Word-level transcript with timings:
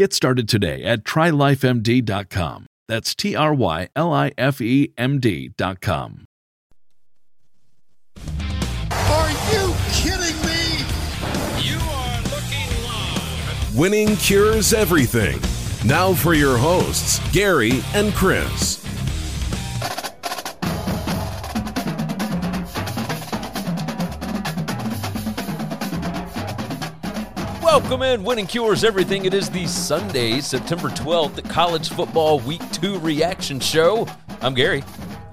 Get 0.00 0.14
started 0.14 0.48
today 0.48 0.82
at 0.82 1.04
trylifemd.com. 1.04 2.64
That's 2.88 3.14
T 3.14 3.36
R 3.36 3.52
Y 3.52 3.90
L 3.94 4.14
I 4.14 4.32
F 4.38 4.62
E 4.62 4.94
M 4.96 5.20
D.com. 5.20 6.24
Are 8.90 9.30
you 9.52 9.74
kidding 9.92 10.40
me? 10.40 10.78
You 11.60 11.78
are 11.78 12.22
looking 12.22 12.82
live. 12.82 13.76
Winning 13.76 14.16
cures 14.16 14.72
everything. 14.72 15.38
Now 15.86 16.14
for 16.14 16.32
your 16.32 16.56
hosts, 16.56 17.20
Gary 17.30 17.82
and 17.92 18.14
Chris. 18.14 18.79
Welcome 27.72 28.02
in, 28.02 28.24
Winning 28.24 28.48
Cures 28.48 28.82
Everything. 28.82 29.26
It 29.26 29.32
is 29.32 29.48
the 29.48 29.64
Sunday, 29.68 30.40
September 30.40 30.88
12th, 30.88 31.48
College 31.48 31.88
Football 31.90 32.40
Week 32.40 32.60
2 32.72 32.98
reaction 32.98 33.60
show. 33.60 34.08
I'm 34.40 34.54
Gary. 34.54 34.82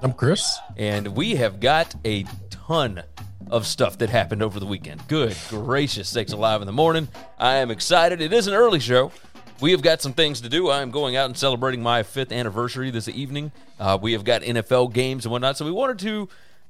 I'm 0.03 0.13
Chris. 0.13 0.59
And 0.77 1.07
we 1.15 1.35
have 1.37 1.59
got 1.59 1.95
a 2.05 2.25
ton 2.51 3.01
of 3.49 3.65
stuff 3.65 3.97
that 3.97 4.11
happened 4.11 4.43
over 4.43 4.59
the 4.59 4.67
weekend. 4.67 5.07
Good 5.07 5.35
gracious 5.49 6.09
sakes 6.09 6.31
alive 6.31 6.61
in 6.61 6.67
the 6.67 6.71
morning. 6.71 7.07
I 7.39 7.55
am 7.55 7.71
excited. 7.71 8.21
It 8.21 8.31
is 8.31 8.45
an 8.45 8.53
early 8.53 8.79
show. 8.79 9.11
We 9.59 9.71
have 9.71 9.81
got 9.81 10.03
some 10.03 10.13
things 10.13 10.41
to 10.41 10.47
do. 10.47 10.69
I 10.69 10.83
am 10.83 10.91
going 10.91 11.15
out 11.15 11.25
and 11.25 11.35
celebrating 11.35 11.81
my 11.81 12.03
fifth 12.03 12.31
anniversary 12.31 12.91
this 12.91 13.09
evening. 13.09 13.51
Uh, 13.79 13.97
we 13.99 14.11
have 14.13 14.23
got 14.23 14.43
NFL 14.43 14.93
games 14.93 15.25
and 15.25 15.31
whatnot. 15.31 15.57
So 15.57 15.65
we 15.65 15.71
wanted 15.71 15.97
to 15.99 16.29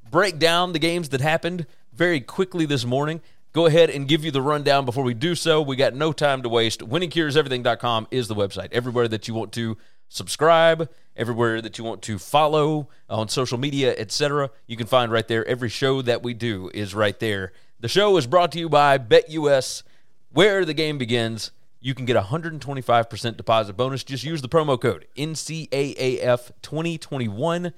break 0.09 0.40
down 0.40 0.72
the 0.72 0.80
games 0.80 1.09
that 1.09 1.20
happened 1.20 1.66
very 1.91 2.22
quickly 2.22 2.66
this 2.66 2.86
morning 2.86 3.20
go 3.53 3.66
ahead 3.66 3.90
and 3.90 4.08
give 4.08 4.24
you 4.24 4.31
the 4.31 4.41
rundown 4.41 4.85
before 4.85 5.03
we 5.03 5.13
do 5.13 5.35
so. 5.35 5.62
We 5.62 5.75
got 5.75 5.96
no 5.96 6.12
time 6.12 6.41
to 6.44 6.50
waste. 6.50 6.81
WinningCuresEverything.com 6.81 8.08
is 8.12 8.28
the 8.28 8.35
website. 8.35 8.72
Everywhere 8.72 9.08
that 9.08 9.28
you 9.28 9.34
want 9.34 9.52
to 9.53 9.78
subscribe, 10.09 10.90
everywhere 11.16 11.62
that 11.62 11.78
you 11.78 11.84
want 11.84 12.02
to 12.03 12.18
follow 12.18 12.88
uh, 13.09 13.19
on 13.19 13.28
social 13.30 13.58
media, 13.58 13.94
etc., 13.97 14.50
you 14.68 14.78
can 14.78 14.88
find 14.88 15.12
right 15.12 15.28
there. 15.28 15.46
Every 15.46 15.69
show 15.69 16.02
that 16.02 16.24
we 16.24 16.34
do 16.34 16.72
is 16.74 16.96
right 16.96 17.19
there. 17.19 17.52
The 17.80 17.88
show 17.88 18.18
is 18.18 18.28
brought 18.28 18.52
to 18.53 18.59
you 18.59 18.69
by 18.69 18.97
BetUS, 18.97 19.84
where 20.31 20.66
the 20.66 20.74
game 20.74 20.97
begins. 20.97 21.52
You 21.79 21.94
can 21.94 22.06
get 22.06 22.16
a 22.16 22.22
125% 22.22 23.38
deposit 23.38 23.78
bonus. 23.78 24.03
Just 24.03 24.24
use 24.24 24.41
the 24.41 24.50
promo 24.50 24.81
code 24.81 25.06
NCAAF2021, 25.16 27.74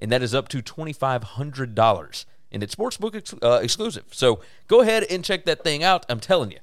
and 0.00 0.12
that 0.12 0.22
is 0.22 0.34
up 0.34 0.48
to 0.48 0.60
$2,500 0.60 2.24
and 2.54 2.62
it's 2.62 2.74
sportsbook 2.74 3.14
ex- 3.14 3.34
uh, 3.42 3.60
exclusive. 3.62 4.04
So 4.12 4.40
go 4.68 4.80
ahead 4.80 5.04
and 5.10 5.22
check 5.24 5.44
that 5.44 5.62
thing 5.62 5.82
out. 5.82 6.06
I'm 6.08 6.20
telling 6.20 6.50
you, 6.50 6.58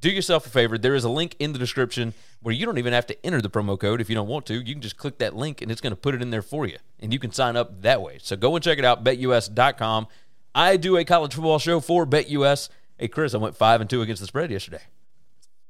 do 0.00 0.10
yourself 0.10 0.46
a 0.46 0.50
favor. 0.50 0.76
There 0.76 0.94
is 0.94 1.04
a 1.04 1.08
link 1.08 1.34
in 1.38 1.52
the 1.52 1.58
description 1.58 2.12
where 2.42 2.54
you 2.54 2.66
don't 2.66 2.78
even 2.78 2.92
have 2.92 3.06
to 3.06 3.26
enter 3.26 3.40
the 3.40 3.50
promo 3.50 3.78
code 3.78 4.00
if 4.00 4.10
you 4.10 4.14
don't 4.14 4.28
want 4.28 4.46
to. 4.46 4.54
You 4.54 4.74
can 4.74 4.82
just 4.82 4.96
click 4.96 5.18
that 5.18 5.34
link 5.34 5.62
and 5.62 5.70
it's 5.72 5.80
going 5.80 5.92
to 5.92 5.96
put 5.96 6.14
it 6.14 6.20
in 6.22 6.30
there 6.30 6.42
for 6.42 6.66
you, 6.66 6.78
and 7.00 7.12
you 7.12 7.18
can 7.18 7.32
sign 7.32 7.56
up 7.56 7.82
that 7.82 8.02
way. 8.02 8.18
So 8.20 8.36
go 8.36 8.54
and 8.54 8.62
check 8.62 8.78
it 8.78 8.84
out. 8.84 9.02
BetUS.com. 9.02 10.08
I 10.54 10.76
do 10.76 10.96
a 10.96 11.04
college 11.04 11.34
football 11.34 11.58
show 11.58 11.80
for 11.80 12.06
BetUS. 12.06 12.68
Hey 12.98 13.08
Chris, 13.08 13.34
I 13.34 13.38
went 13.38 13.56
five 13.56 13.80
and 13.80 13.88
two 13.88 14.02
against 14.02 14.20
the 14.20 14.26
spread 14.26 14.50
yesterday. 14.50 14.82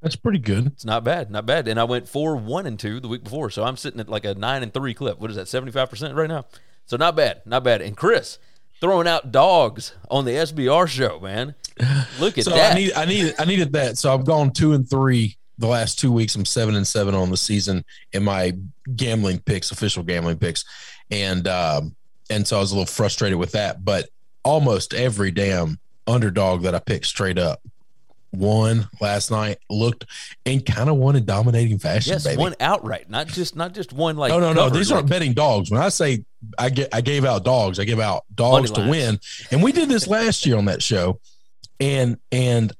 That's 0.00 0.16
pretty 0.16 0.38
good. 0.38 0.66
It's 0.68 0.84
not 0.84 1.04
bad, 1.04 1.30
not 1.30 1.44
bad. 1.44 1.66
And 1.66 1.78
I 1.78 1.84
went 1.84 2.08
four 2.08 2.36
one 2.36 2.66
and 2.66 2.78
two 2.78 3.00
the 3.00 3.08
week 3.08 3.24
before, 3.24 3.50
so 3.50 3.64
I'm 3.64 3.76
sitting 3.76 4.00
at 4.00 4.08
like 4.08 4.24
a 4.24 4.34
nine 4.34 4.62
and 4.62 4.72
three 4.72 4.94
clip. 4.94 5.18
What 5.18 5.30
is 5.30 5.36
that, 5.36 5.48
seventy 5.48 5.72
five 5.72 5.90
percent 5.90 6.14
right 6.14 6.28
now? 6.28 6.46
So 6.86 6.96
not 6.96 7.16
bad, 7.16 7.42
not 7.44 7.64
bad. 7.64 7.82
And 7.82 7.96
Chris, 7.96 8.38
throwing 8.80 9.08
out 9.08 9.32
dogs 9.32 9.94
on 10.10 10.24
the 10.24 10.32
SBR 10.32 10.88
show, 10.88 11.20
man. 11.20 11.54
Look 12.20 12.38
at 12.38 12.44
so 12.44 12.50
that. 12.50 12.72
I 12.72 12.78
need 12.78 12.92
I 12.92 13.04
needed 13.04 13.34
I 13.38 13.44
needed 13.44 13.72
that. 13.72 13.98
So 13.98 14.12
I've 14.12 14.24
gone 14.24 14.52
two 14.52 14.72
and 14.72 14.88
three 14.88 15.36
the 15.58 15.66
last 15.66 15.98
two 15.98 16.12
weeks. 16.12 16.34
I'm 16.34 16.44
seven 16.44 16.74
and 16.74 16.86
seven 16.86 17.14
on 17.14 17.30
the 17.30 17.36
season 17.36 17.84
in 18.12 18.24
my 18.24 18.54
gambling 18.96 19.38
picks, 19.40 19.70
official 19.70 20.02
gambling 20.02 20.38
picks. 20.38 20.64
And 21.10 21.46
um 21.46 21.94
and 22.30 22.46
so 22.46 22.56
I 22.56 22.60
was 22.60 22.72
a 22.72 22.74
little 22.74 22.86
frustrated 22.86 23.38
with 23.38 23.52
that. 23.52 23.84
But 23.84 24.08
almost 24.44 24.94
every 24.94 25.30
damn 25.30 25.78
underdog 26.06 26.62
that 26.62 26.74
I 26.74 26.78
picked 26.78 27.06
straight 27.06 27.38
up 27.38 27.60
won 28.32 28.88
last 29.00 29.30
night, 29.30 29.58
looked 29.70 30.04
and 30.44 30.64
kind 30.64 30.88
of 30.90 30.96
won 30.96 31.16
in 31.16 31.24
dominating 31.24 31.78
fashion. 31.78 32.12
Yes, 32.12 32.24
baby. 32.24 32.38
one 32.38 32.54
outright, 32.60 33.08
not 33.08 33.26
just 33.26 33.56
not 33.56 33.74
just 33.74 33.92
one 33.92 34.16
like. 34.16 34.30
no, 34.30 34.40
no, 34.40 34.52
no. 34.52 34.64
covered, 34.64 34.78
These 34.78 34.90
like, 34.90 34.96
aren't 34.96 35.10
betting 35.10 35.32
dogs. 35.32 35.70
When 35.70 35.80
I 35.80 35.88
say 35.88 36.24
I 36.58 36.70
get, 36.70 36.94
I 36.94 37.00
gave 37.00 37.24
out 37.24 37.44
dogs. 37.44 37.78
I 37.78 37.84
give 37.84 38.00
out 38.00 38.24
dogs 38.34 38.70
to 38.72 38.88
win, 38.88 39.18
and 39.50 39.62
we 39.62 39.72
did 39.72 39.88
this 39.88 40.06
last 40.06 40.46
year 40.46 40.56
on 40.56 40.66
that 40.66 40.82
show, 40.82 41.20
and 41.80 42.18
and 42.30 42.72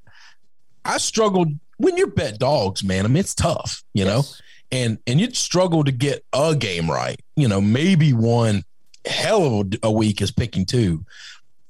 I 0.84 0.98
struggled 0.98 1.48
when 1.78 1.96
you 1.96 2.08
bet 2.08 2.38
dogs, 2.38 2.84
man. 2.84 3.04
I 3.04 3.08
mean, 3.08 3.19
it's 3.19 3.34
tough, 3.34 3.82
you 3.94 4.04
know, 4.04 4.22
and 4.70 4.98
and 5.06 5.20
you'd 5.20 5.36
struggle 5.36 5.84
to 5.84 5.92
get 5.92 6.24
a 6.32 6.54
game 6.54 6.91
right. 6.91 7.20
You 7.36 7.48
know, 7.48 7.60
maybe 7.60 8.12
one 8.12 8.64
hell 9.04 9.44
of 9.44 9.52
a, 9.52 9.78
a 9.84 9.92
week 9.92 10.20
is 10.22 10.30
picking 10.30 10.64
two. 10.66 11.04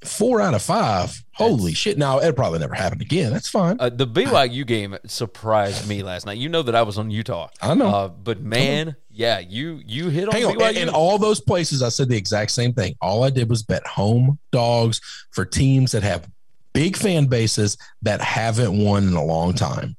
Four 0.03 0.39
out 0.39 0.53
of 0.53 0.61
five. 0.61 1.23
Holy 1.33 1.73
shit! 1.73 1.97
Now 1.97 2.19
it'll 2.19 2.33
probably 2.33 2.59
never 2.59 2.73
happened 2.73 3.01
again. 3.01 3.33
That's 3.33 3.49
fine. 3.49 3.77
Uh, 3.79 3.89
the 3.89 4.07
BYU 4.07 4.65
game 4.65 4.97
surprised 5.05 5.87
me 5.89 6.03
last 6.03 6.25
night. 6.25 6.37
You 6.37 6.47
know 6.47 6.61
that 6.61 6.73
I 6.75 6.83
was 6.83 6.97
on 6.97 7.11
Utah. 7.11 7.49
I 7.61 7.73
know. 7.73 7.87
Uh, 7.87 8.07
but 8.07 8.41
man, 8.41 8.95
yeah, 9.11 9.39
you 9.39 9.81
you 9.85 10.07
hit 10.09 10.27
on 10.29 10.33
Hang. 10.33 10.55
BYU. 10.55 10.69
In, 10.71 10.77
in 10.77 10.89
all 10.89 11.17
those 11.17 11.41
places, 11.41 11.83
I 11.83 11.89
said 11.89 12.07
the 12.07 12.15
exact 12.15 12.51
same 12.51 12.73
thing. 12.73 12.95
All 13.01 13.23
I 13.23 13.29
did 13.29 13.49
was 13.49 13.61
bet 13.61 13.85
home 13.85 14.39
dogs 14.51 15.01
for 15.31 15.43
teams 15.43 15.91
that 15.91 16.03
have 16.03 16.29
big 16.71 16.95
fan 16.95 17.25
bases 17.25 17.77
that 18.01 18.21
haven't 18.21 18.81
won 18.81 19.05
in 19.05 19.13
a 19.13 19.23
long 19.23 19.53
time 19.53 19.97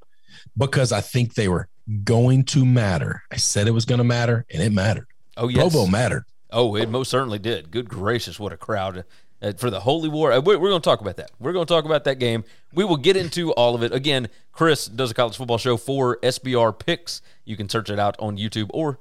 because 0.56 0.92
I 0.92 1.02
think 1.02 1.34
they 1.34 1.48
were 1.48 1.69
going 2.04 2.44
to 2.44 2.64
matter. 2.64 3.22
I 3.30 3.36
said 3.36 3.66
it 3.69 3.72
was 3.72 3.84
going 3.84 3.98
to 3.98 4.04
matter, 4.04 4.46
and 4.50 4.62
it 4.62 4.72
mattered. 4.72 5.08
oh 5.36 5.48
yes, 5.48 5.58
Provo 5.60 5.86
mattered. 5.86 6.25
Oh, 6.50 6.75
it 6.75 6.88
most 6.88 7.10
certainly 7.10 7.38
did. 7.38 7.70
Good 7.70 7.88
gracious, 7.88 8.40
what 8.40 8.52
a 8.52 8.56
crowd 8.56 9.04
for 9.56 9.70
the 9.70 9.81
Holy 9.81 10.08
War. 10.08 10.32
Uh, 10.32 10.40
we're 10.40 10.58
we're 10.58 10.69
going 10.69 10.82
to 10.82 10.84
talk 10.84 11.00
about 11.00 11.16
that. 11.16 11.31
We're 11.38 11.52
going 11.52 11.66
to 11.66 11.72
talk 11.72 11.84
about 11.84 12.04
that 12.04 12.19
game. 12.19 12.44
We 12.72 12.84
will 12.84 12.96
get 12.96 13.16
into 13.16 13.52
all 13.52 13.75
of 13.75 13.82
it. 13.82 13.92
Again, 13.92 14.28
Chris 14.52 14.87
does 14.87 15.10
a 15.10 15.14
college 15.14 15.37
football 15.37 15.58
show 15.58 15.76
for 15.76 16.19
SBR 16.19 16.78
Picks. 16.78 17.22
You 17.44 17.56
can 17.56 17.69
search 17.69 17.90
it 17.90 17.98
out 17.98 18.16
on 18.19 18.37
YouTube 18.37 18.70
or 18.72 18.98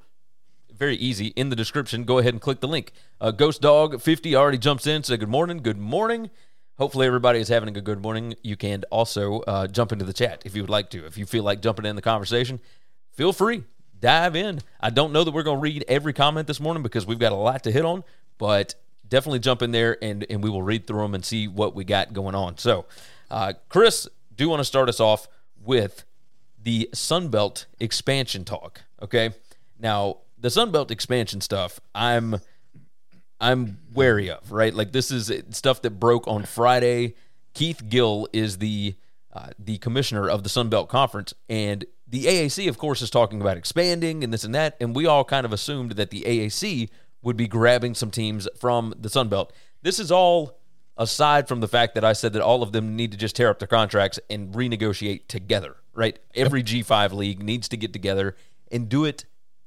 very 0.72 0.96
easy 0.96 1.28
in 1.28 1.50
the 1.50 1.56
description. 1.56 2.04
Go 2.04 2.18
ahead 2.18 2.32
and 2.32 2.40
click 2.40 2.60
the 2.60 2.68
link. 2.68 2.92
Uh, 3.20 3.30
Ghost 3.30 3.60
Dog 3.60 4.00
50 4.00 4.34
already 4.34 4.58
jumps 4.58 4.86
in. 4.86 5.02
Say 5.02 5.18
good 5.18 5.28
morning. 5.28 5.58
Good 5.58 5.78
morning. 5.78 6.30
Hopefully, 6.78 7.06
everybody 7.06 7.38
is 7.38 7.48
having 7.48 7.76
a 7.76 7.80
good 7.82 8.00
morning. 8.00 8.34
You 8.42 8.56
can 8.56 8.84
also 8.90 9.40
uh, 9.40 9.66
jump 9.66 9.92
into 9.92 10.06
the 10.06 10.14
chat 10.14 10.40
if 10.46 10.56
you 10.56 10.62
would 10.62 10.70
like 10.70 10.88
to. 10.90 11.04
If 11.04 11.18
you 11.18 11.26
feel 11.26 11.44
like 11.44 11.60
jumping 11.60 11.84
in 11.84 11.94
the 11.96 12.02
conversation, 12.02 12.58
feel 13.12 13.34
free. 13.34 13.64
Dive 14.00 14.34
in. 14.34 14.60
I 14.80 14.88
don't 14.88 15.12
know 15.12 15.22
that 15.22 15.32
we're 15.32 15.42
going 15.42 15.58
to 15.58 15.62
read 15.62 15.84
every 15.86 16.14
comment 16.14 16.46
this 16.46 16.58
morning 16.58 16.82
because 16.82 17.04
we've 17.04 17.18
got 17.18 17.32
a 17.32 17.36
lot 17.36 17.64
to 17.64 17.70
hit 17.70 17.84
on, 17.84 18.02
but 18.38 18.74
definitely 19.10 19.40
jump 19.40 19.60
in 19.60 19.72
there 19.72 20.02
and 20.02 20.24
and 20.30 20.42
we 20.42 20.48
will 20.48 20.62
read 20.62 20.86
through 20.86 21.02
them 21.02 21.14
and 21.14 21.24
see 21.24 21.46
what 21.46 21.74
we 21.74 21.84
got 21.84 22.14
going 22.14 22.34
on. 22.34 22.56
So, 22.56 22.86
uh, 23.30 23.52
Chris, 23.68 24.08
do 24.34 24.44
you 24.44 24.48
want 24.48 24.60
to 24.60 24.64
start 24.64 24.88
us 24.88 25.00
off 25.00 25.28
with 25.62 26.04
the 26.62 26.88
Sunbelt 26.92 27.66
expansion 27.78 28.44
talk. 28.44 28.82
Okay, 29.02 29.30
now 29.78 30.18
the 30.38 30.48
Sunbelt 30.48 30.90
expansion 30.90 31.40
stuff, 31.40 31.80
I'm 31.94 32.40
I'm 33.40 33.78
wary 33.92 34.30
of. 34.30 34.52
Right, 34.52 34.74
like 34.74 34.92
this 34.92 35.10
is 35.10 35.32
stuff 35.50 35.82
that 35.82 35.92
broke 35.92 36.26
on 36.28 36.44
Friday. 36.44 37.14
Keith 37.54 37.82
Gill 37.88 38.28
is 38.32 38.58
the 38.58 38.94
uh, 39.32 39.50
the 39.58 39.78
commissioner 39.78 40.28
of 40.28 40.42
the 40.42 40.48
Sun 40.48 40.68
Belt 40.68 40.88
Conference, 40.88 41.34
and 41.48 41.84
the 42.06 42.24
AAC, 42.24 42.68
of 42.68 42.78
course, 42.78 43.02
is 43.02 43.10
talking 43.10 43.40
about 43.40 43.56
expanding 43.56 44.24
and 44.24 44.32
this 44.32 44.44
and 44.44 44.54
that. 44.54 44.76
And 44.80 44.94
we 44.94 45.06
all 45.06 45.24
kind 45.24 45.46
of 45.46 45.52
assumed 45.52 45.92
that 45.92 46.10
the 46.10 46.22
AAC 46.22 46.90
would 47.22 47.36
be 47.36 47.46
grabbing 47.46 47.94
some 47.94 48.10
teams 48.10 48.48
from 48.58 48.94
the 48.98 49.08
Sun 49.10 49.28
Belt. 49.28 49.52
This 49.82 49.98
is 49.98 50.10
all 50.10 50.58
aside 50.96 51.48
from 51.48 51.60
the 51.60 51.68
fact 51.68 51.94
that 51.94 52.04
I 52.04 52.12
said 52.12 52.32
that 52.34 52.42
all 52.42 52.62
of 52.62 52.72
them 52.72 52.96
need 52.96 53.12
to 53.12 53.18
just 53.18 53.36
tear 53.36 53.48
up 53.48 53.58
their 53.58 53.68
contracts 53.68 54.18
and 54.28 54.52
renegotiate 54.52 55.28
together, 55.28 55.76
right? 55.94 56.18
Every 56.34 56.62
G5 56.62 57.12
league 57.12 57.42
needs 57.42 57.68
to 57.68 57.76
get 57.76 57.92
together 57.92 58.36
and 58.70 58.88
do 58.88 59.04
it 59.04 59.24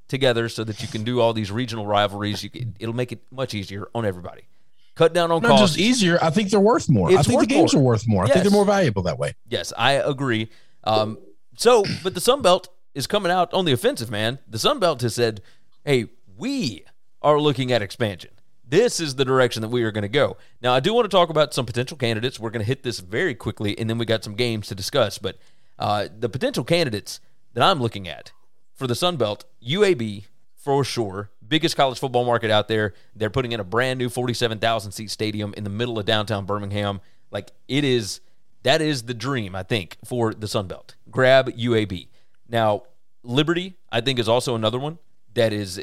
together 0.08 0.50
so 0.50 0.64
that 0.64 0.82
you 0.82 0.88
can 0.88 1.04
do 1.04 1.20
all 1.20 1.34
these 1.34 1.52
regional 1.52 1.88
rivalries. 1.88 2.44
You 2.44 2.50
can, 2.50 2.76
it'll 2.80 2.96
make 2.96 3.12
it 3.12 3.24
much 3.32 3.54
easier 3.54 3.88
on 3.96 4.06
everybody 4.06 4.48
cut 4.96 5.14
down 5.14 5.32
on 5.32 5.42
Not 5.42 5.50
costs. 5.50 5.76
just 5.76 5.80
easier. 5.80 6.20
I 6.22 6.30
think 6.30 6.50
they're 6.50 6.60
worth 6.60 6.90
more. 6.90 7.10
I 7.10 7.22
think 7.24 7.40
the 7.40 7.46
games 7.46 7.74
more. 7.74 7.82
are 7.82 7.86
worth 7.86 8.08
more. 8.08 8.24
I 8.26 8.28
think 8.28 8.44
they're 8.44 8.52
more 8.52 8.66
valuable 8.66 9.04
that 9.04 9.18
way. 9.18 9.34
Yes, 9.48 9.74
I 9.78 9.94
agree. 9.94 10.50
Um, 10.84 11.18
so, 11.58 11.84
but 12.04 12.14
the 12.14 12.22
Sun 12.22 12.42
Belt 12.42 12.70
is 12.94 13.08
coming 13.08 13.32
out 13.32 13.54
on 13.54 13.66
the 13.66 13.72
offensive, 13.72 14.12
man. 14.12 14.40
The 14.48 14.60
Sun 14.60 14.80
Belt 14.80 15.02
has 15.02 15.16
said, 15.16 15.42
"Hey, 15.84 16.06
we 16.38 16.86
are 17.24 17.40
looking 17.40 17.72
at 17.72 17.81
expansion. 17.81 18.31
This 18.68 19.00
is 19.00 19.16
the 19.16 19.25
direction 19.25 19.62
that 19.62 19.70
we 19.70 19.84
are 19.84 19.92
going 19.92 20.04
to 20.04 20.08
go." 20.08 20.38
Now, 20.62 20.74
I 20.74 20.80
do 20.80 20.94
want 20.94 21.06
to 21.06 21.16
talk 21.16 21.30
about 21.30 21.54
some 21.54 21.66
potential 21.66 21.98
candidates. 21.98 22.40
We're 22.40 22.50
going 22.50 22.64
to 22.64 22.68
hit 22.68 22.84
this 22.84 23.00
very 23.00 23.36
quickly, 23.36 23.78
and 23.78 23.90
then 23.90 23.98
we 23.98 24.06
got 24.06 24.24
some 24.24 24.36
games 24.36 24.68
to 24.68 24.75
discuss. 24.75 25.18
But 25.18 25.38
uh, 25.80 26.08
the 26.18 26.30
potential 26.30 26.64
candidates 26.64 27.20
that 27.54 27.64
I'm 27.64 27.81
looking 27.81 28.08
at 28.08 28.31
for 28.74 28.88
the 28.88 28.96
Sun 28.96 29.18
Belt, 29.18 29.46
UAB 29.66 30.25
for 30.56 30.84
sure, 30.86 31.30
biggest 31.46 31.75
college 31.75 32.00
football 32.00 32.25
market 32.25 32.50
out 32.50 32.70
there. 32.70 32.94
They're 33.16 33.30
putting 33.30 33.52
in 33.52 33.60
a 33.60 33.66
brand 33.66 34.00
new 34.00 34.10
47,000 34.10 34.94
seat 34.94 35.12
stadium 35.12 35.54
in 35.58 35.66
the 35.66 35.70
middle 35.70 36.00
of 36.00 36.06
downtown 36.06 36.46
Birmingham. 36.46 37.02
Like 37.31 37.52
it 37.68 37.84
is 37.84 38.22
that 38.64 38.81
is 38.81 39.04
the 39.04 39.14
dream, 39.14 39.56
I 39.56 39.64
think, 39.64 39.98
for 40.06 40.34
the 40.34 40.48
Sun 40.48 40.68
Belt. 40.68 40.96
Grab 41.12 41.50
UAB. 41.50 42.08
Now, 42.48 42.84
Liberty, 43.24 43.75
I 43.92 44.00
think, 44.00 44.20
is 44.20 44.30
also 44.30 44.56
another 44.56 44.80
one 44.80 45.00
that 45.34 45.52
is 45.52 45.78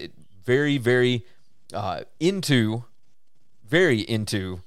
very, 0.50 0.78
very 0.78 1.24
uh, 1.72 2.00
into, 2.18 2.84
very 3.64 4.00
into 4.00 4.62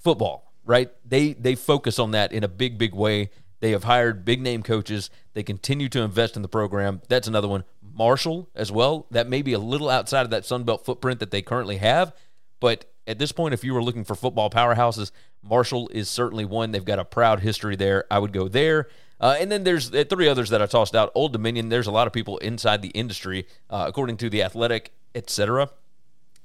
football. 0.00 0.52
Right? 0.64 0.90
They 1.04 1.32
they 1.34 1.54
focus 1.54 1.98
on 1.98 2.12
that 2.12 2.32
in 2.32 2.44
a 2.44 2.48
big, 2.48 2.78
big 2.78 2.94
way. 2.94 3.30
They 3.60 3.72
have 3.72 3.84
hired 3.84 4.24
big 4.24 4.40
name 4.40 4.62
coaches. 4.62 5.10
They 5.34 5.42
continue 5.42 5.88
to 5.90 6.00
invest 6.02 6.36
in 6.36 6.42
the 6.42 6.48
program. 6.48 7.02
That's 7.08 7.28
another 7.28 7.48
one. 7.48 7.64
Marshall 7.82 8.48
as 8.54 8.72
well. 8.72 9.06
That 9.10 9.28
may 9.28 9.42
be 9.42 9.52
a 9.52 9.58
little 9.58 9.90
outside 9.90 10.22
of 10.22 10.30
that 10.30 10.46
Sun 10.46 10.64
Belt 10.64 10.84
footprint 10.84 11.20
that 11.20 11.30
they 11.30 11.42
currently 11.42 11.76
have, 11.76 12.14
but 12.60 12.86
at 13.06 13.18
this 13.18 13.32
point, 13.32 13.54
if 13.54 13.64
you 13.64 13.74
were 13.74 13.82
looking 13.82 14.04
for 14.04 14.14
football 14.14 14.48
powerhouses, 14.48 15.10
Marshall 15.42 15.88
is 15.88 16.08
certainly 16.08 16.44
one. 16.44 16.70
They've 16.70 16.84
got 16.84 17.00
a 17.00 17.04
proud 17.04 17.40
history 17.40 17.76
there. 17.76 18.04
I 18.10 18.18
would 18.18 18.32
go 18.32 18.48
there. 18.48 18.88
Uh, 19.20 19.36
and 19.38 19.50
then 19.50 19.64
there's 19.64 19.92
uh, 19.92 20.04
three 20.08 20.28
others 20.28 20.50
that 20.50 20.62
I 20.62 20.66
tossed 20.66 20.94
out. 20.94 21.10
Old 21.14 21.32
Dominion. 21.32 21.68
There's 21.68 21.86
a 21.86 21.92
lot 21.92 22.06
of 22.06 22.12
people 22.12 22.38
inside 22.38 22.82
the 22.82 22.88
industry, 22.88 23.46
uh, 23.70 23.84
according 23.88 24.16
to 24.18 24.30
the 24.30 24.42
Athletic, 24.42 24.92
etc. 25.14 25.70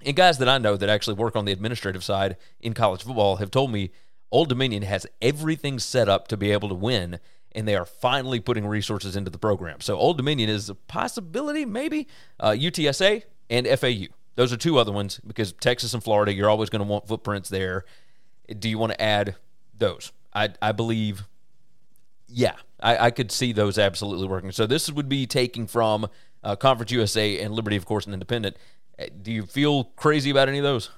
And 0.06 0.16
guys 0.16 0.38
that 0.38 0.50
I 0.50 0.58
know 0.58 0.78
that 0.78 0.90
actually 0.90 1.16
work 1.16 1.36
on 1.36 1.46
the 1.46 1.52
administrative 1.52 2.04
side 2.04 2.38
in 2.62 2.74
college 2.74 3.04
football 3.04 3.38
have 3.38 3.52
told 3.52 3.72
me 3.72 3.92
Old 4.32 4.50
Dominion 4.50 4.84
has 4.84 5.08
everything 5.22 5.80
set 5.80 6.10
up 6.10 6.28
to 6.28 6.38
be 6.38 6.52
able 6.52 6.70
to 6.70 6.76
win, 6.76 7.20
and 7.54 7.68
they 7.68 7.76
are 7.76 7.86
finally 7.86 8.40
putting 8.40 8.68
resources 8.68 9.16
into 9.16 9.32
the 9.32 9.38
program. 9.38 9.82
So 9.82 9.98
Old 9.98 10.18
Dominion 10.18 10.50
is 10.50 10.70
a 10.70 10.76
possibility, 10.76 11.66
maybe. 11.66 12.08
Uh, 12.40 12.52
UTSA 12.52 13.24
and 13.50 13.68
FAU. 13.68 14.14
Those 14.36 14.54
are 14.54 14.58
two 14.58 14.78
other 14.78 14.92
ones 14.92 15.20
because 15.26 15.54
Texas 15.54 15.94
and 15.94 16.04
Florida, 16.04 16.34
you're 16.34 16.50
always 16.50 16.70
going 16.70 16.82
to 16.82 16.88
want 16.88 17.08
footprints 17.08 17.50
there. 17.50 17.86
Do 18.60 18.70
you 18.70 18.78
want 18.78 18.92
to 18.92 19.02
add 19.02 19.36
those? 19.76 20.12
I, 20.34 20.50
I 20.62 20.74
believe, 20.74 21.28
yeah, 22.28 22.54
I, 22.80 23.08
I 23.08 23.12
could 23.12 23.32
see 23.32 23.52
those 23.52 23.80
absolutely 23.80 24.28
working. 24.28 24.52
So 24.52 24.68
this 24.68 24.92
would 24.92 25.10
be 25.10 25.26
taking 25.26 25.66
from 25.66 26.08
uh, 26.44 26.56
Conference 26.56 26.92
USA 26.92 27.40
and 27.40 27.54
Liberty, 27.54 27.76
of 27.76 27.86
course, 27.86 28.06
and 28.06 28.14
Independent. 28.14 28.58
Uh, 29.00 29.06
Do 29.22 29.32
you 29.32 29.46
feel 29.46 29.86
crazy 29.96 30.30
about 30.30 30.50
any 30.50 30.58
of 30.58 30.64
those? 30.64 30.90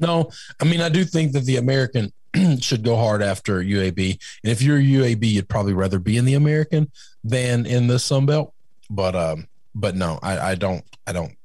No, 0.00 0.30
I 0.60 0.64
mean 0.64 0.80
I 0.80 0.88
do 0.88 1.04
think 1.04 1.32
that 1.32 1.44
the 1.44 1.56
American 1.56 2.12
should 2.60 2.84
go 2.84 2.96
hard 2.96 3.22
after 3.22 3.60
UAB, 3.62 4.18
and 4.44 4.52
if 4.52 4.62
you're 4.62 4.78
UAB, 4.78 5.24
you'd 5.24 5.48
probably 5.48 5.72
rather 5.72 5.98
be 5.98 6.16
in 6.16 6.24
the 6.24 6.34
American 6.34 6.90
than 7.24 7.66
in 7.66 7.88
the 7.88 7.98
Sun 7.98 8.26
Belt. 8.26 8.54
But 8.90 9.16
um, 9.16 9.48
but 9.74 9.96
no, 9.96 10.18
I, 10.22 10.38
I 10.38 10.54
don't, 10.54 10.84
I 11.06 11.12
don't, 11.12 11.36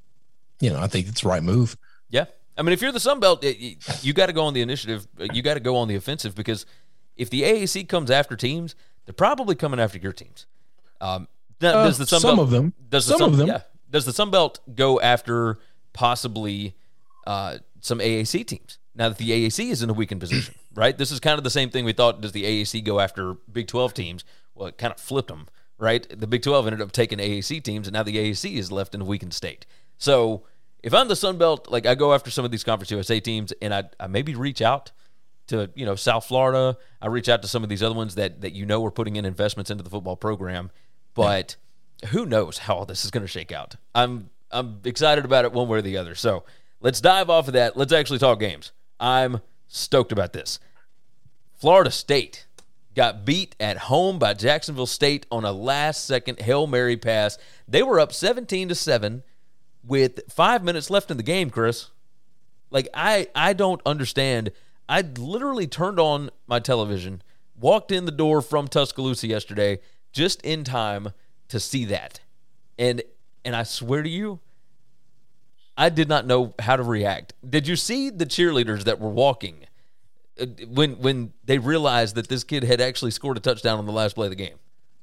you 0.60 0.70
know, 0.70 0.80
I 0.80 0.88
think 0.88 1.08
it's 1.08 1.22
the 1.22 1.30
right 1.30 1.44
move. 1.44 1.78
Yeah. 2.10 2.26
I 2.58 2.62
mean, 2.62 2.74
if 2.74 2.82
you're 2.82 2.92
the 2.92 3.00
Sun 3.00 3.20
Belt, 3.20 3.44
you, 3.44 3.76
you 4.02 4.14
got 4.14 4.28
to 4.28 4.34
go 4.34 4.46
on 4.46 4.54
the 4.54 4.62
initiative. 4.62 5.08
You 5.20 5.42
got 5.42 5.56
to 5.56 5.60
go 5.60 5.76
on 5.78 5.88
the 5.88 5.96
offensive 5.96 6.36
because 6.36 6.66
if 7.16 7.30
the 7.30 7.44
AAC 7.44 7.88
comes 7.88 8.12
after 8.12 8.36
teams, 8.36 8.76
they're 9.06 9.14
probably 9.14 9.56
coming 9.56 9.80
after 9.80 9.98
your 9.98 10.14
teams. 10.14 10.46
Um, 11.02 11.28
now, 11.62 11.80
Uh, 11.80 11.86
does 11.86 11.98
the 11.98 12.06
Sun 12.08 12.20
some 12.22 12.36
Belt, 12.38 12.46
of 12.48 12.52
them. 12.52 12.74
Does 12.90 13.06
the 13.06 13.12
Some 13.12 13.20
Sun, 13.20 13.30
of 13.32 13.38
them. 13.38 13.48
Yeah. 13.48 13.62
Does 13.90 14.06
the 14.06 14.14
Sun 14.14 14.32
Belt 14.32 14.60
go 14.76 15.00
after 15.02 15.58
possibly 15.94 16.76
uh, 17.26 17.60
some 17.82 18.00
AAC 18.00 18.46
teams? 18.46 18.80
Now 18.96 19.10
that 19.10 19.18
the 19.18 19.32
AAC 19.32 19.70
is 19.72 19.82
in 19.82 19.90
a 19.90 19.94
weakened 19.94 20.20
position, 20.22 20.56
right? 20.76 20.98
This 20.98 21.12
is 21.12 21.20
kind 21.20 21.38
of 21.38 21.44
the 21.44 21.50
same 21.50 21.70
thing 21.70 21.86
we 21.86 21.94
thought. 21.94 22.22
Does 22.22 22.32
the 22.32 22.44
AAC 22.44 22.84
go 22.84 23.00
after 23.00 23.34
Big 23.52 23.68
12 23.68 23.94
teams? 23.94 24.24
Well, 24.56 24.68
it 24.68 24.78
kind 24.78 24.94
of 24.94 25.00
flipped 25.00 25.30
them, 25.30 25.48
right? 25.78 26.08
The 26.20 26.28
Big 26.28 26.44
12 26.44 26.68
ended 26.68 26.82
up 26.82 26.92
taking 26.92 27.18
AAC 27.20 27.64
teams, 27.64 27.88
and 27.88 27.94
now 27.94 28.04
the 28.04 28.18
AAC 28.18 28.56
is 28.56 28.72
left 28.72 28.94
in 28.94 29.02
a 29.02 29.06
weakened 29.06 29.34
state. 29.34 29.66
So 29.98 30.44
if 30.84 30.94
I'm 30.94 31.08
the 31.08 31.16
Sun 31.16 31.38
Belt, 31.38 31.70
like 31.72 31.86
I 31.86 31.96
go 31.96 32.14
after 32.14 32.30
some 32.30 32.46
of 32.46 32.52
these 32.52 32.64
Conference 32.64 32.92
USA 32.92 33.20
teams, 33.20 33.52
and 33.62 33.74
I, 33.74 33.84
I 34.00 34.08
maybe 34.08 34.36
reach 34.36 34.62
out 34.62 34.92
to 35.48 35.70
you 35.76 35.86
know 35.86 35.96
South 35.96 36.26
Florida. 36.26 36.78
I 37.02 37.08
reach 37.08 37.28
out 37.30 37.42
to 37.42 37.48
some 37.48 37.64
of 37.64 37.70
these 37.70 37.82
other 37.84 37.96
ones 37.96 38.16
that 38.16 38.42
that 38.42 38.54
you 38.54 38.66
know 38.66 38.86
are 38.86 38.92
putting 38.92 39.16
in 39.16 39.26
investments 39.26 39.72
into 39.72 39.84
the 39.84 39.90
football 39.90 40.16
program, 40.16 40.70
but 41.14 41.56
who 42.10 42.26
knows 42.26 42.60
how 42.60 42.76
all 42.76 42.86
this 42.86 43.06
is 43.06 43.12
going 43.12 43.24
to 43.24 43.28
shake 43.28 43.52
out? 43.52 43.76
I'm 43.94 44.30
I'm 44.52 44.80
excited 44.84 45.26
about 45.26 45.46
it 45.46 45.52
one 45.52 45.68
way 45.68 45.80
or 45.80 45.82
the 45.82 45.98
other. 45.98 46.16
So 46.16 46.44
let's 46.80 47.02
dive 47.02 47.30
off 47.30 47.48
of 47.48 47.54
that. 47.54 47.76
Let's 47.76 47.94
actually 47.94 48.20
talk 48.20 48.40
games. 48.40 48.72
I'm 49.00 49.42
stoked 49.68 50.12
about 50.12 50.34
this. 50.34 50.60
Florida 51.56 51.92
State 51.92 52.46
got 52.96 53.26
beat 53.26 53.56
at 53.60 53.78
home 53.78 54.20
by 54.20 54.34
Jacksonville 54.34 54.86
State 54.86 55.26
on 55.32 55.44
a 55.44 55.52
last 55.52 56.06
second 56.06 56.40
Hail 56.40 56.68
Mary 56.68 56.98
pass. 56.98 57.38
They 57.68 57.82
were 57.82 58.00
up 58.00 58.14
17 58.14 58.70
to 58.70 58.76
7 58.76 59.24
with 59.84 60.22
5 60.30 60.64
minutes 60.64 60.90
left 60.90 61.10
in 61.10 61.18
the 61.18 61.24
game, 61.24 61.50
Chris. 61.50 61.90
Like 62.70 62.88
I 62.94 63.28
I 63.36 63.54
don't 63.54 63.82
understand. 63.86 64.52
I 64.90 65.02
literally 65.02 65.68
turned 65.68 66.00
on 66.00 66.30
my 66.46 66.60
television, 66.60 67.22
walked 67.60 67.92
in 67.92 68.06
the 68.06 68.12
door 68.12 68.42
from 68.42 68.68
Tuscaloosa 68.68 69.28
yesterday 69.28 69.80
just 70.14 70.42
in 70.44 70.64
time 70.64 71.10
to 71.50 71.60
see 71.60 71.86
that. 71.86 72.22
And 72.80 73.02
and 73.44 73.56
I 73.56 73.64
swear 73.64 74.02
to 74.02 74.10
you, 74.10 74.40
I 75.76 75.90
did 75.90 76.08
not 76.08 76.26
know 76.26 76.54
how 76.60 76.78
to 76.78 76.84
react. 76.84 77.34
Did 77.48 77.68
you 77.68 77.76
see 77.76 78.10
the 78.10 78.26
cheerleaders 78.26 78.86
that 78.86 79.00
were 79.00 79.10
walking 79.10 79.66
uh, 80.40 80.46
when 80.68 80.94
when 81.00 81.34
they 81.44 81.58
realized 81.58 82.16
that 82.16 82.30
this 82.30 82.44
kid 82.44 82.64
had 82.64 82.80
actually 82.80 83.12
scored 83.12 83.38
a 83.38 83.42
touchdown 83.42 83.80
on 83.80 83.86
the 83.86 83.92
last 83.92 84.16
play 84.16 84.28
of 84.28 84.32
the 84.32 84.38
game? 84.38 84.56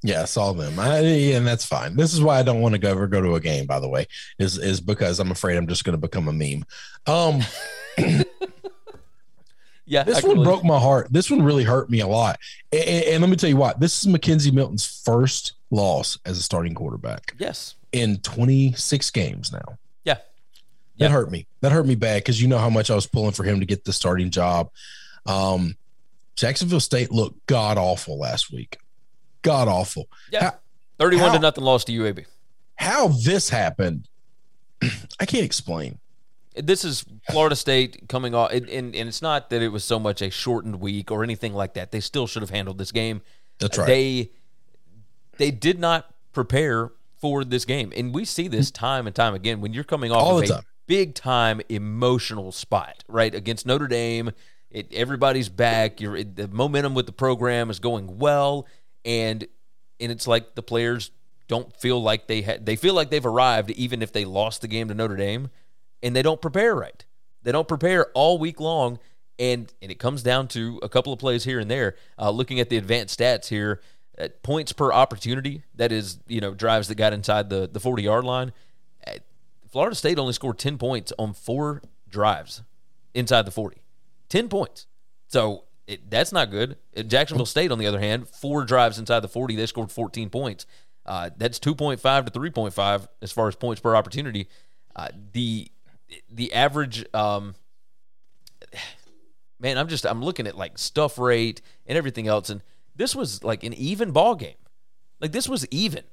Yeah, 0.02 0.22
I 0.22 0.24
saw 0.24 0.52
them. 0.54 0.78
I, 0.78 0.98
and 1.00 1.46
that's 1.46 1.66
fine. 1.66 1.94
This 1.94 2.14
is 2.14 2.22
why 2.22 2.38
I 2.38 2.42
don't 2.42 2.62
want 2.62 2.74
to 2.74 2.78
go 2.78 2.88
ever 2.90 3.06
go 3.06 3.20
to 3.20 3.34
a 3.34 3.40
game. 3.40 3.66
By 3.66 3.80
the 3.80 3.88
way, 3.88 4.06
is 4.38 4.56
is 4.56 4.80
because 4.80 5.20
I'm 5.20 5.30
afraid 5.30 5.56
I'm 5.56 5.66
just 5.66 5.84
going 5.84 5.92
to 5.92 5.98
become 5.98 6.28
a 6.28 6.32
meme. 6.32 6.64
Um, 7.06 7.42
Yeah, 9.90 10.04
this 10.04 10.22
one 10.22 10.42
broke 10.44 10.62
my 10.64 10.78
heart. 10.78 11.08
This 11.10 11.30
one 11.30 11.42
really 11.42 11.64
hurt 11.64 11.90
me 11.90 11.98
a 12.00 12.06
lot. 12.06 12.38
And, 12.72 12.82
and- 13.04 13.20
let 13.20 13.28
me 13.28 13.34
tell 13.36 13.50
you 13.50 13.56
what. 13.56 13.80
This 13.80 14.04
is 14.04 14.12
McKenzie 14.12 14.52
Milton's 14.52 15.02
first 15.04 15.54
loss 15.72 16.16
as 16.24 16.38
a 16.38 16.42
starting 16.42 16.74
quarterback 16.74 17.34
Yes. 17.38 17.74
in 17.92 18.18
26 18.18 19.10
games 19.10 19.52
now. 19.52 19.78
Yeah. 20.04 20.18
That 20.98 21.10
hurt 21.10 21.30
me. 21.32 21.46
That 21.60 21.72
hurt 21.72 21.86
me 21.86 21.94
bad 21.96 22.22
because 22.22 22.40
you 22.40 22.46
know 22.46 22.58
how 22.58 22.70
much 22.70 22.90
I 22.90 22.94
was 22.94 23.06
pulling 23.06 23.32
for 23.32 23.42
him 23.42 23.58
to 23.60 23.66
get 23.66 23.84
the 23.84 23.92
starting 23.92 24.30
job. 24.30 24.70
Um, 25.26 25.76
Jacksonville 26.36 26.78
State 26.80 27.10
looked 27.10 27.44
god 27.46 27.76
awful 27.78 28.18
last 28.18 28.52
week. 28.52 28.78
God 29.42 29.66
awful. 29.66 30.08
Yeah. 30.30 30.52
31 30.98 31.32
to 31.32 31.38
nothing 31.40 31.64
loss 31.64 31.84
to 31.84 31.92
UAB. 31.92 32.26
How 32.76 33.08
this 33.08 33.48
happened, 33.48 34.08
I 35.18 35.26
can't 35.26 35.44
explain. 35.44 35.98
This 36.54 36.84
is 36.84 37.04
Florida 37.30 37.54
State 37.54 38.08
coming 38.08 38.34
off, 38.34 38.50
and, 38.50 38.68
and, 38.68 38.94
and 38.94 39.08
it's 39.08 39.22
not 39.22 39.50
that 39.50 39.62
it 39.62 39.68
was 39.68 39.84
so 39.84 39.98
much 40.00 40.20
a 40.20 40.30
shortened 40.30 40.80
week 40.80 41.10
or 41.10 41.22
anything 41.22 41.54
like 41.54 41.74
that. 41.74 41.92
They 41.92 42.00
still 42.00 42.26
should 42.26 42.42
have 42.42 42.50
handled 42.50 42.78
this 42.78 42.90
game. 42.90 43.22
That's 43.58 43.78
uh, 43.78 43.82
right. 43.82 43.86
They 43.86 44.30
they 45.38 45.50
did 45.50 45.78
not 45.78 46.12
prepare 46.32 46.90
for 47.20 47.44
this 47.44 47.64
game, 47.64 47.92
and 47.96 48.14
we 48.14 48.24
see 48.24 48.48
this 48.48 48.70
time 48.70 49.06
and 49.06 49.14
time 49.14 49.34
again. 49.34 49.60
When 49.60 49.72
you're 49.72 49.84
coming 49.84 50.10
off 50.10 50.22
All 50.22 50.38
of 50.38 50.44
a 50.44 50.48
time. 50.48 50.62
big 50.86 51.14
time 51.14 51.60
emotional 51.68 52.50
spot, 52.50 53.04
right? 53.08 53.34
Against 53.34 53.64
Notre 53.64 53.86
Dame, 53.86 54.32
it, 54.70 54.92
everybody's 54.92 55.48
back. 55.48 56.00
You're, 56.00 56.16
it, 56.16 56.36
the 56.36 56.48
momentum 56.48 56.94
with 56.94 57.06
the 57.06 57.12
program 57.12 57.70
is 57.70 57.78
going 57.78 58.18
well, 58.18 58.66
and 59.04 59.46
and 60.00 60.10
it's 60.10 60.26
like 60.26 60.54
the 60.54 60.62
players 60.62 61.10
don't 61.46 61.74
feel 61.76 62.02
like 62.02 62.26
they 62.26 62.42
had 62.42 62.66
they 62.66 62.76
feel 62.76 62.94
like 62.94 63.10
they've 63.10 63.26
arrived 63.26 63.70
even 63.72 64.02
if 64.02 64.12
they 64.12 64.24
lost 64.24 64.62
the 64.62 64.68
game 64.68 64.88
to 64.88 64.94
Notre 64.94 65.16
Dame, 65.16 65.50
and 66.02 66.14
they 66.14 66.22
don't 66.22 66.40
prepare 66.40 66.74
right. 66.74 67.04
They 67.42 67.52
don't 67.52 67.68
prepare 67.68 68.06
all 68.14 68.38
week 68.38 68.60
long, 68.60 68.98
and 69.38 69.72
and 69.80 69.90
it 69.90 69.98
comes 69.98 70.22
down 70.22 70.48
to 70.48 70.78
a 70.82 70.88
couple 70.88 71.12
of 71.12 71.18
plays 71.18 71.44
here 71.44 71.58
and 71.58 71.70
there. 71.70 71.96
Uh, 72.18 72.30
looking 72.30 72.60
at 72.60 72.68
the 72.68 72.76
advanced 72.76 73.18
stats 73.18 73.48
here, 73.48 73.80
uh, 74.18 74.28
points 74.42 74.72
per 74.72 74.92
opportunity 74.92 75.62
that 75.74 75.92
is 75.92 76.18
you 76.26 76.40
know 76.40 76.54
drives 76.54 76.88
that 76.88 76.96
got 76.96 77.12
inside 77.12 77.48
the 77.50 77.68
the 77.70 77.80
40 77.80 78.02
yard 78.02 78.24
line. 78.24 78.52
Uh, 79.06 79.12
Florida 79.70 79.94
State 79.94 80.18
only 80.18 80.32
scored 80.32 80.58
10 80.58 80.78
points 80.78 81.12
on 81.18 81.32
four 81.32 81.82
drives 82.08 82.62
inside 83.14 83.42
the 83.42 83.50
40. 83.50 83.78
10 84.28 84.48
points. 84.48 84.86
So 85.28 85.64
it, 85.86 86.10
that's 86.10 86.32
not 86.32 86.50
good. 86.50 86.76
Jacksonville 87.06 87.46
State, 87.46 87.70
on 87.70 87.78
the 87.78 87.86
other 87.86 88.00
hand, 88.00 88.28
four 88.28 88.64
drives 88.64 88.98
inside 88.98 89.20
the 89.20 89.28
40, 89.28 89.56
they 89.56 89.66
scored 89.66 89.92
14 89.92 90.28
points. 90.30 90.66
Uh, 91.06 91.30
that's 91.36 91.58
2.5 91.58 92.26
to 92.26 92.30
3.5 92.30 93.08
as 93.22 93.32
far 93.32 93.48
as 93.48 93.56
points 93.56 93.80
per 93.80 93.96
opportunity. 93.96 94.48
Uh, 94.94 95.08
the 95.32 95.70
the 96.30 96.52
average 96.52 97.04
um, 97.14 97.54
man, 99.60 99.78
I'm 99.78 99.88
just 99.88 100.06
I'm 100.06 100.22
looking 100.22 100.46
at 100.46 100.56
like 100.56 100.78
stuff 100.78 101.18
rate 101.18 101.60
and 101.86 101.96
everything 101.96 102.26
else, 102.26 102.50
and 102.50 102.62
this 102.96 103.14
was 103.14 103.44
like 103.44 103.62
an 103.62 103.74
even 103.74 104.10
ball 104.10 104.34
game. 104.34 104.56
Like 105.20 105.32
this 105.32 105.48
was 105.48 105.66
even. 105.70 106.04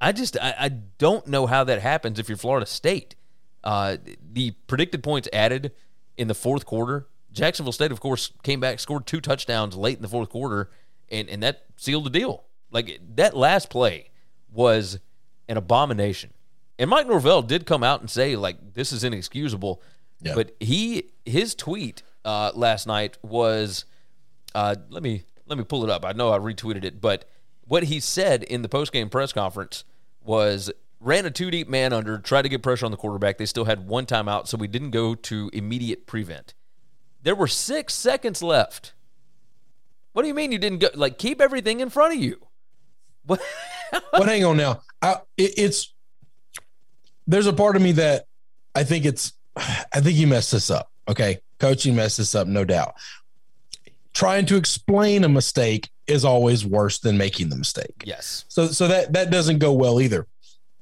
I 0.00 0.12
just 0.12 0.36
I, 0.40 0.54
I 0.58 0.68
don't 0.68 1.26
know 1.26 1.46
how 1.46 1.64
that 1.64 1.80
happens 1.80 2.18
if 2.18 2.28
you're 2.28 2.38
Florida 2.38 2.66
State. 2.66 3.16
Uh, 3.64 3.96
the 4.32 4.52
predicted 4.66 5.02
points 5.02 5.28
added 5.32 5.72
in 6.16 6.28
the 6.28 6.34
fourth 6.34 6.66
quarter. 6.66 7.08
Jacksonville 7.32 7.72
State, 7.72 7.90
of 7.90 8.00
course, 8.00 8.30
came 8.42 8.60
back, 8.60 8.78
scored 8.78 9.06
two 9.06 9.20
touchdowns 9.20 9.76
late 9.76 9.96
in 9.96 10.02
the 10.02 10.08
fourth 10.08 10.28
quarter, 10.28 10.70
and 11.10 11.28
and 11.28 11.42
that 11.42 11.64
sealed 11.76 12.04
the 12.04 12.10
deal. 12.10 12.44
Like 12.70 13.00
that 13.16 13.36
last 13.36 13.70
play 13.70 14.10
was 14.52 14.98
an 15.48 15.56
abomination. 15.56 16.33
And 16.78 16.90
Mike 16.90 17.06
Norvell 17.06 17.42
did 17.42 17.66
come 17.66 17.82
out 17.82 18.00
and 18.00 18.10
say 18.10 18.36
like 18.36 18.74
this 18.74 18.92
is 18.92 19.04
inexcusable. 19.04 19.82
Yeah. 20.20 20.34
But 20.34 20.56
he 20.60 21.10
his 21.24 21.54
tweet 21.54 22.02
uh, 22.24 22.52
last 22.54 22.86
night 22.86 23.18
was 23.22 23.84
uh, 24.54 24.74
let 24.90 25.02
me 25.02 25.24
let 25.46 25.58
me 25.58 25.64
pull 25.64 25.84
it 25.84 25.90
up. 25.90 26.04
I 26.04 26.12
know 26.12 26.32
I 26.32 26.38
retweeted 26.38 26.84
it, 26.84 27.00
but 27.00 27.28
what 27.66 27.84
he 27.84 28.00
said 28.00 28.42
in 28.42 28.62
the 28.62 28.68
post 28.68 28.92
game 28.92 29.08
press 29.08 29.32
conference 29.32 29.84
was 30.24 30.70
ran 31.00 31.26
a 31.26 31.30
two 31.30 31.50
deep 31.50 31.68
man 31.68 31.92
under, 31.92 32.18
tried 32.18 32.42
to 32.42 32.48
get 32.48 32.62
pressure 32.62 32.86
on 32.86 32.90
the 32.90 32.96
quarterback. 32.96 33.38
They 33.38 33.46
still 33.46 33.64
had 33.64 33.86
one 33.86 34.06
timeout, 34.06 34.48
so 34.48 34.56
we 34.56 34.68
didn't 34.68 34.90
go 34.90 35.14
to 35.14 35.50
immediate 35.52 36.06
prevent. 36.06 36.54
There 37.22 37.34
were 37.34 37.48
six 37.48 37.94
seconds 37.94 38.42
left. 38.42 38.94
What 40.12 40.22
do 40.22 40.28
you 40.28 40.34
mean 40.34 40.52
you 40.52 40.58
didn't 40.58 40.78
go? 40.78 40.88
Like 40.94 41.18
keep 41.18 41.40
everything 41.40 41.80
in 41.80 41.90
front 41.90 42.14
of 42.14 42.20
you. 42.20 42.46
What? 43.24 43.40
but 44.12 44.26
hang 44.26 44.44
on 44.44 44.56
now. 44.56 44.82
I, 45.00 45.18
it, 45.36 45.54
it's 45.56 45.93
there's 47.26 47.46
a 47.46 47.52
part 47.52 47.76
of 47.76 47.82
me 47.82 47.92
that 47.92 48.26
I 48.74 48.84
think 48.84 49.04
it's 49.04 49.32
I 49.56 50.00
think 50.00 50.16
you 50.16 50.26
messed 50.26 50.52
this 50.52 50.70
up. 50.70 50.90
Okay, 51.08 51.38
coaching 51.58 51.94
messed 51.94 52.18
this 52.18 52.34
up, 52.34 52.46
no 52.46 52.64
doubt. 52.64 52.94
Trying 54.12 54.46
to 54.46 54.56
explain 54.56 55.24
a 55.24 55.28
mistake 55.28 55.90
is 56.06 56.24
always 56.24 56.64
worse 56.64 56.98
than 56.98 57.18
making 57.18 57.48
the 57.48 57.56
mistake. 57.56 58.02
Yes. 58.04 58.44
So 58.48 58.68
so 58.68 58.88
that 58.88 59.12
that 59.12 59.30
doesn't 59.30 59.58
go 59.58 59.72
well 59.72 60.00
either. 60.00 60.26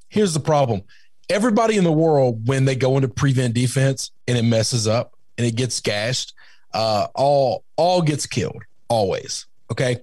Here's 0.09 0.33
the 0.33 0.39
problem. 0.39 0.83
Everybody 1.29 1.77
in 1.77 1.83
the 1.83 1.91
world, 1.91 2.47
when 2.47 2.65
they 2.65 2.75
go 2.75 2.95
into 2.95 3.07
prevent 3.07 3.53
defense 3.53 4.11
and 4.27 4.37
it 4.37 4.43
messes 4.43 4.87
up 4.87 5.13
and 5.37 5.47
it 5.47 5.55
gets 5.55 5.79
gashed, 5.79 6.33
uh, 6.73 7.07
all 7.15 7.63
all 7.75 8.01
gets 8.01 8.25
killed 8.25 8.63
always. 8.87 9.45
Okay. 9.71 9.97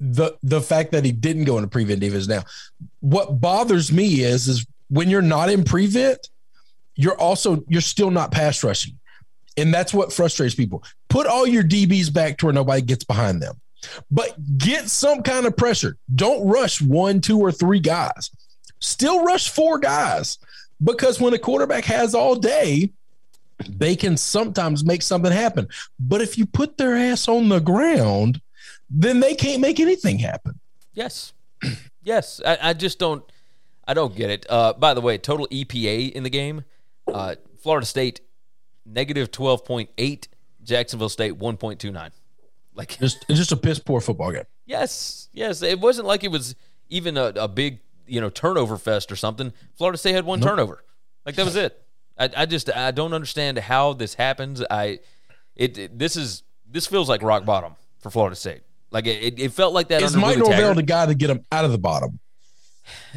The 0.00 0.36
the 0.42 0.60
fact 0.60 0.92
that 0.92 1.04
he 1.04 1.12
didn't 1.12 1.44
go 1.44 1.56
into 1.56 1.68
prevent 1.68 2.00
defense 2.00 2.26
now, 2.26 2.44
what 3.00 3.40
bothers 3.40 3.92
me 3.92 4.22
is 4.22 4.48
is 4.48 4.66
when 4.90 5.08
you're 5.08 5.22
not 5.22 5.50
in 5.50 5.64
prevent, 5.64 6.28
you're 6.94 7.18
also 7.18 7.64
you're 7.68 7.80
still 7.80 8.10
not 8.10 8.30
pass 8.30 8.62
rushing. 8.62 8.98
And 9.56 9.72
that's 9.72 9.94
what 9.94 10.12
frustrates 10.12 10.54
people. 10.54 10.84
Put 11.08 11.26
all 11.26 11.46
your 11.46 11.62
DBs 11.62 12.12
back 12.12 12.38
to 12.38 12.46
where 12.46 12.52
nobody 12.52 12.82
gets 12.82 13.04
behind 13.04 13.42
them. 13.42 13.60
But 14.10 14.36
get 14.58 14.88
some 14.88 15.22
kind 15.22 15.46
of 15.46 15.56
pressure. 15.56 15.96
Don't 16.14 16.46
rush 16.46 16.82
one, 16.82 17.20
two, 17.20 17.38
or 17.38 17.50
three 17.50 17.80
guys. 17.80 18.30
Still 18.78 19.24
rush 19.24 19.48
four 19.48 19.78
guys 19.78 20.38
because 20.82 21.20
when 21.20 21.34
a 21.34 21.38
quarterback 21.38 21.84
has 21.84 22.14
all 22.14 22.36
day, 22.36 22.90
they 23.68 23.96
can 23.96 24.16
sometimes 24.16 24.84
make 24.84 25.02
something 25.02 25.32
happen. 25.32 25.68
But 25.98 26.20
if 26.20 26.38
you 26.38 26.46
put 26.46 26.78
their 26.78 26.96
ass 26.96 27.28
on 27.28 27.48
the 27.48 27.60
ground, 27.60 28.40
then 28.88 29.20
they 29.20 29.34
can't 29.34 29.60
make 29.60 29.80
anything 29.80 30.18
happen. 30.18 30.58
Yes. 30.94 31.32
Yes. 32.02 32.40
I, 32.46 32.58
I 32.62 32.72
just 32.72 32.98
don't 32.98 33.22
I 33.86 33.94
don't 33.94 34.14
get 34.14 34.30
it. 34.30 34.46
Uh, 34.48 34.72
by 34.72 34.94
the 34.94 35.00
way, 35.00 35.18
total 35.18 35.46
EPA 35.48 36.12
in 36.12 36.22
the 36.22 36.30
game, 36.30 36.64
uh, 37.12 37.36
Florida 37.62 37.86
State 37.86 38.20
negative 38.86 39.30
twelve 39.30 39.64
point 39.64 39.90
eight, 39.98 40.28
Jacksonville 40.62 41.08
State 41.08 41.36
one 41.36 41.56
point 41.56 41.80
two 41.80 41.90
nine. 41.90 42.10
Like 42.74 42.98
just 42.98 43.26
just 43.28 43.52
a 43.52 43.56
piss 43.56 43.78
poor 43.78 44.00
football 44.00 44.32
game. 44.32 44.44
Yes, 44.66 45.28
yes. 45.32 45.62
It 45.62 45.80
wasn't 45.80 46.06
like 46.06 46.24
it 46.24 46.30
was 46.30 46.54
even 46.88 47.16
a, 47.16 47.32
a 47.36 47.48
big 47.48 47.80
you 48.06 48.20
know 48.20 48.30
turnover 48.30 48.76
fest 48.76 49.10
or 49.10 49.16
something. 49.16 49.52
Florida 49.74 49.98
State 49.98 50.12
had 50.14 50.24
one 50.24 50.40
nope. 50.40 50.50
turnover. 50.50 50.84
Like 51.26 51.34
that 51.36 51.44
was 51.44 51.56
it. 51.56 51.82
I, 52.18 52.30
I 52.36 52.46
just 52.46 52.70
I 52.74 52.90
don't 52.90 53.14
understand 53.14 53.58
how 53.58 53.92
this 53.92 54.14
happens. 54.14 54.62
I 54.70 55.00
it, 55.56 55.78
it, 55.78 55.98
this 55.98 56.16
is 56.16 56.42
this 56.70 56.86
feels 56.86 57.08
like 57.08 57.22
rock 57.22 57.44
bottom 57.44 57.76
for 57.98 58.10
Florida 58.10 58.36
State. 58.36 58.62
Like 58.90 59.06
it, 59.06 59.38
it 59.38 59.52
felt 59.52 59.72
like 59.72 59.88
that. 59.88 60.02
Is 60.02 60.16
Mike 60.16 60.38
Norvell 60.38 60.74
the 60.74 60.82
guy 60.82 61.06
to 61.06 61.14
get 61.14 61.30
him 61.30 61.44
out 61.52 61.64
of 61.64 61.72
the 61.72 61.78
bottom? 61.78 62.18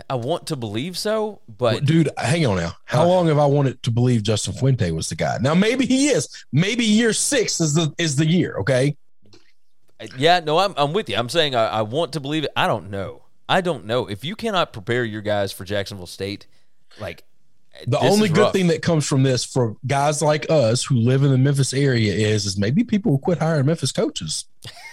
I 0.09 0.15
want 0.15 0.47
to 0.47 0.55
believe 0.55 0.97
so, 0.97 1.41
but 1.47 1.85
dude, 1.85 2.09
hang 2.17 2.45
on 2.45 2.57
now. 2.57 2.73
How 2.85 3.07
long 3.07 3.27
have 3.27 3.39
I 3.39 3.45
wanted 3.45 3.81
to 3.83 3.91
believe 3.91 4.23
Justin 4.23 4.53
Fuente 4.53 4.91
was 4.91 5.09
the 5.09 5.15
guy? 5.15 5.37
Now 5.41 5.53
maybe 5.53 5.85
he 5.85 6.07
is. 6.07 6.45
Maybe 6.51 6.85
year 6.85 7.13
six 7.13 7.59
is 7.59 7.73
the 7.73 7.93
is 7.97 8.15
the 8.15 8.25
year. 8.25 8.55
Okay. 8.59 8.95
Yeah, 10.17 10.41
no, 10.41 10.59
I'm 10.59 10.73
I'm 10.77 10.93
with 10.93 11.09
you. 11.09 11.15
I'm 11.15 11.29
saying 11.29 11.55
I, 11.55 11.65
I 11.65 11.81
want 11.81 12.13
to 12.13 12.19
believe 12.19 12.43
it. 12.43 12.51
I 12.55 12.67
don't 12.67 12.89
know. 12.89 13.23
I 13.47 13.61
don't 13.61 13.85
know 13.85 14.07
if 14.07 14.23
you 14.23 14.35
cannot 14.35 14.73
prepare 14.73 15.03
your 15.03 15.21
guys 15.21 15.51
for 15.51 15.65
Jacksonville 15.65 16.07
State. 16.07 16.47
Like 16.99 17.23
the 17.87 17.99
only 17.99 18.29
good 18.29 18.53
thing 18.53 18.67
that 18.67 18.81
comes 18.81 19.05
from 19.07 19.23
this 19.23 19.43
for 19.43 19.75
guys 19.87 20.21
like 20.21 20.49
us 20.49 20.83
who 20.83 20.95
live 20.95 21.23
in 21.23 21.31
the 21.31 21.37
Memphis 21.37 21.73
area 21.73 22.13
is 22.13 22.45
is 22.45 22.57
maybe 22.57 22.83
people 22.83 23.11
will 23.11 23.19
quit 23.19 23.39
hiring 23.39 23.65
Memphis 23.65 23.91
coaches. 23.91 24.45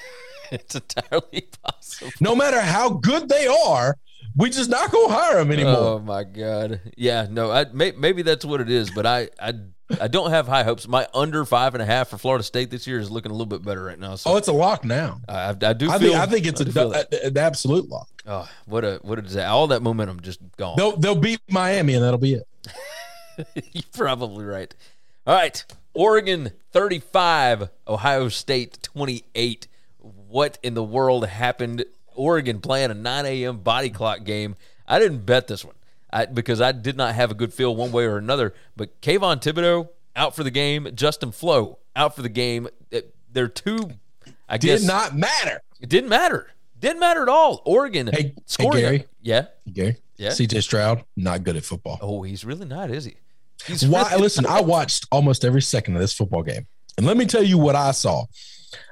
it's 0.50 0.74
entirely 0.74 1.48
possible. 1.62 2.12
No 2.20 2.34
matter 2.34 2.60
how 2.60 2.90
good 2.90 3.28
they 3.28 3.46
are, 3.46 3.96
we 4.36 4.50
just 4.50 4.70
not 4.70 4.90
gonna 4.90 5.12
hire 5.12 5.40
him 5.40 5.50
anymore. 5.50 5.76
Oh 5.76 5.98
my 5.98 6.24
god, 6.24 6.80
yeah, 6.96 7.26
no, 7.30 7.50
I, 7.50 7.66
may, 7.72 7.92
maybe 7.92 8.22
that's 8.22 8.44
what 8.44 8.60
it 8.60 8.70
is, 8.70 8.90
but 8.90 9.06
I, 9.06 9.28
I, 9.40 9.54
I 10.00 10.08
don't 10.08 10.30
have 10.30 10.46
high 10.46 10.62
hopes. 10.62 10.86
My 10.86 11.08
under 11.14 11.44
five 11.44 11.74
and 11.74 11.82
a 11.82 11.86
half 11.86 12.08
for 12.08 12.18
Florida 12.18 12.44
State 12.44 12.70
this 12.70 12.86
year 12.86 12.98
is 12.98 13.10
looking 13.10 13.30
a 13.30 13.34
little 13.34 13.46
bit 13.46 13.64
better 13.64 13.82
right 13.82 13.98
now. 13.98 14.16
So 14.16 14.30
oh, 14.30 14.36
it's 14.36 14.48
a 14.48 14.52
lock 14.52 14.84
now. 14.84 15.20
I, 15.28 15.50
I 15.50 15.72
do. 15.72 15.90
I 15.90 15.98
think 15.98 16.14
I 16.14 16.26
think 16.26 16.46
it's 16.46 16.60
a, 16.60 17.26
an 17.26 17.36
absolute 17.36 17.88
lock. 17.88 18.08
Oh, 18.26 18.48
what 18.66 18.84
a 18.84 19.00
what 19.02 19.18
a 19.18 19.22
disaster! 19.22 19.48
All 19.48 19.66
that 19.68 19.82
momentum 19.82 20.20
just 20.20 20.40
gone. 20.56 20.76
They'll 20.76 20.96
they'll 20.96 21.14
beat 21.14 21.40
Miami 21.48 21.94
and 21.94 22.04
that'll 22.04 22.18
be 22.18 22.34
it. 22.34 22.46
You're 23.72 23.84
probably 23.92 24.44
right. 24.44 24.74
All 25.26 25.34
right, 25.34 25.64
Oregon 25.94 26.52
thirty 26.72 26.98
five, 26.98 27.70
Ohio 27.88 28.28
State 28.28 28.78
twenty 28.82 29.24
eight. 29.34 29.66
What 29.98 30.58
in 30.62 30.74
the 30.74 30.84
world 30.84 31.26
happened 31.26 31.84
Oregon 32.20 32.60
playing 32.60 32.90
a 32.90 32.94
9 32.94 33.26
a.m. 33.26 33.58
body 33.58 33.90
clock 33.90 34.24
game. 34.24 34.56
I 34.86 34.98
didn't 34.98 35.24
bet 35.24 35.46
this 35.46 35.64
one 35.64 35.74
I, 36.12 36.26
because 36.26 36.60
I 36.60 36.72
did 36.72 36.96
not 36.96 37.14
have 37.14 37.30
a 37.30 37.34
good 37.34 37.54
feel 37.54 37.74
one 37.74 37.92
way 37.92 38.04
or 38.04 38.18
another. 38.18 38.54
But 38.76 39.00
Kayvon 39.00 39.40
Thibodeaux 39.40 39.88
out 40.14 40.36
for 40.36 40.44
the 40.44 40.50
game. 40.50 40.88
Justin 40.94 41.32
Flowe 41.32 41.78
out 41.96 42.14
for 42.14 42.22
the 42.22 42.28
game. 42.28 42.68
They're 43.32 43.48
two. 43.48 43.92
I 44.48 44.58
did 44.58 44.66
guess, 44.66 44.80
Did 44.80 44.86
not 44.88 45.16
matter. 45.16 45.62
It 45.80 45.88
didn't 45.88 46.10
matter. 46.10 46.48
Didn't 46.78 47.00
matter 47.00 47.22
at 47.22 47.28
all. 47.28 47.62
Oregon 47.64 48.08
hey, 48.08 48.34
scoring. 48.46 48.78
Hey 48.78 48.82
Gary. 48.82 49.04
Yeah. 49.22 49.46
Gary. 49.72 49.96
Yeah. 50.16 50.30
CJ 50.30 50.62
Stroud 50.62 51.04
not 51.16 51.44
good 51.44 51.56
at 51.56 51.64
football. 51.64 51.98
Oh, 52.02 52.22
he's 52.22 52.44
really 52.44 52.66
not, 52.66 52.90
is 52.90 53.04
he? 53.04 53.14
He's 53.66 53.86
Why? 53.86 54.10
Really 54.10 54.22
listen, 54.22 54.46
I 54.46 54.60
watched 54.60 55.06
almost 55.10 55.44
every 55.44 55.62
second 55.62 55.94
of 55.94 56.00
this 56.00 56.12
football 56.12 56.42
game, 56.42 56.66
and 56.96 57.06
let 57.06 57.16
me 57.16 57.26
tell 57.26 57.42
you 57.42 57.58
what 57.58 57.76
I 57.76 57.92
saw. 57.92 58.24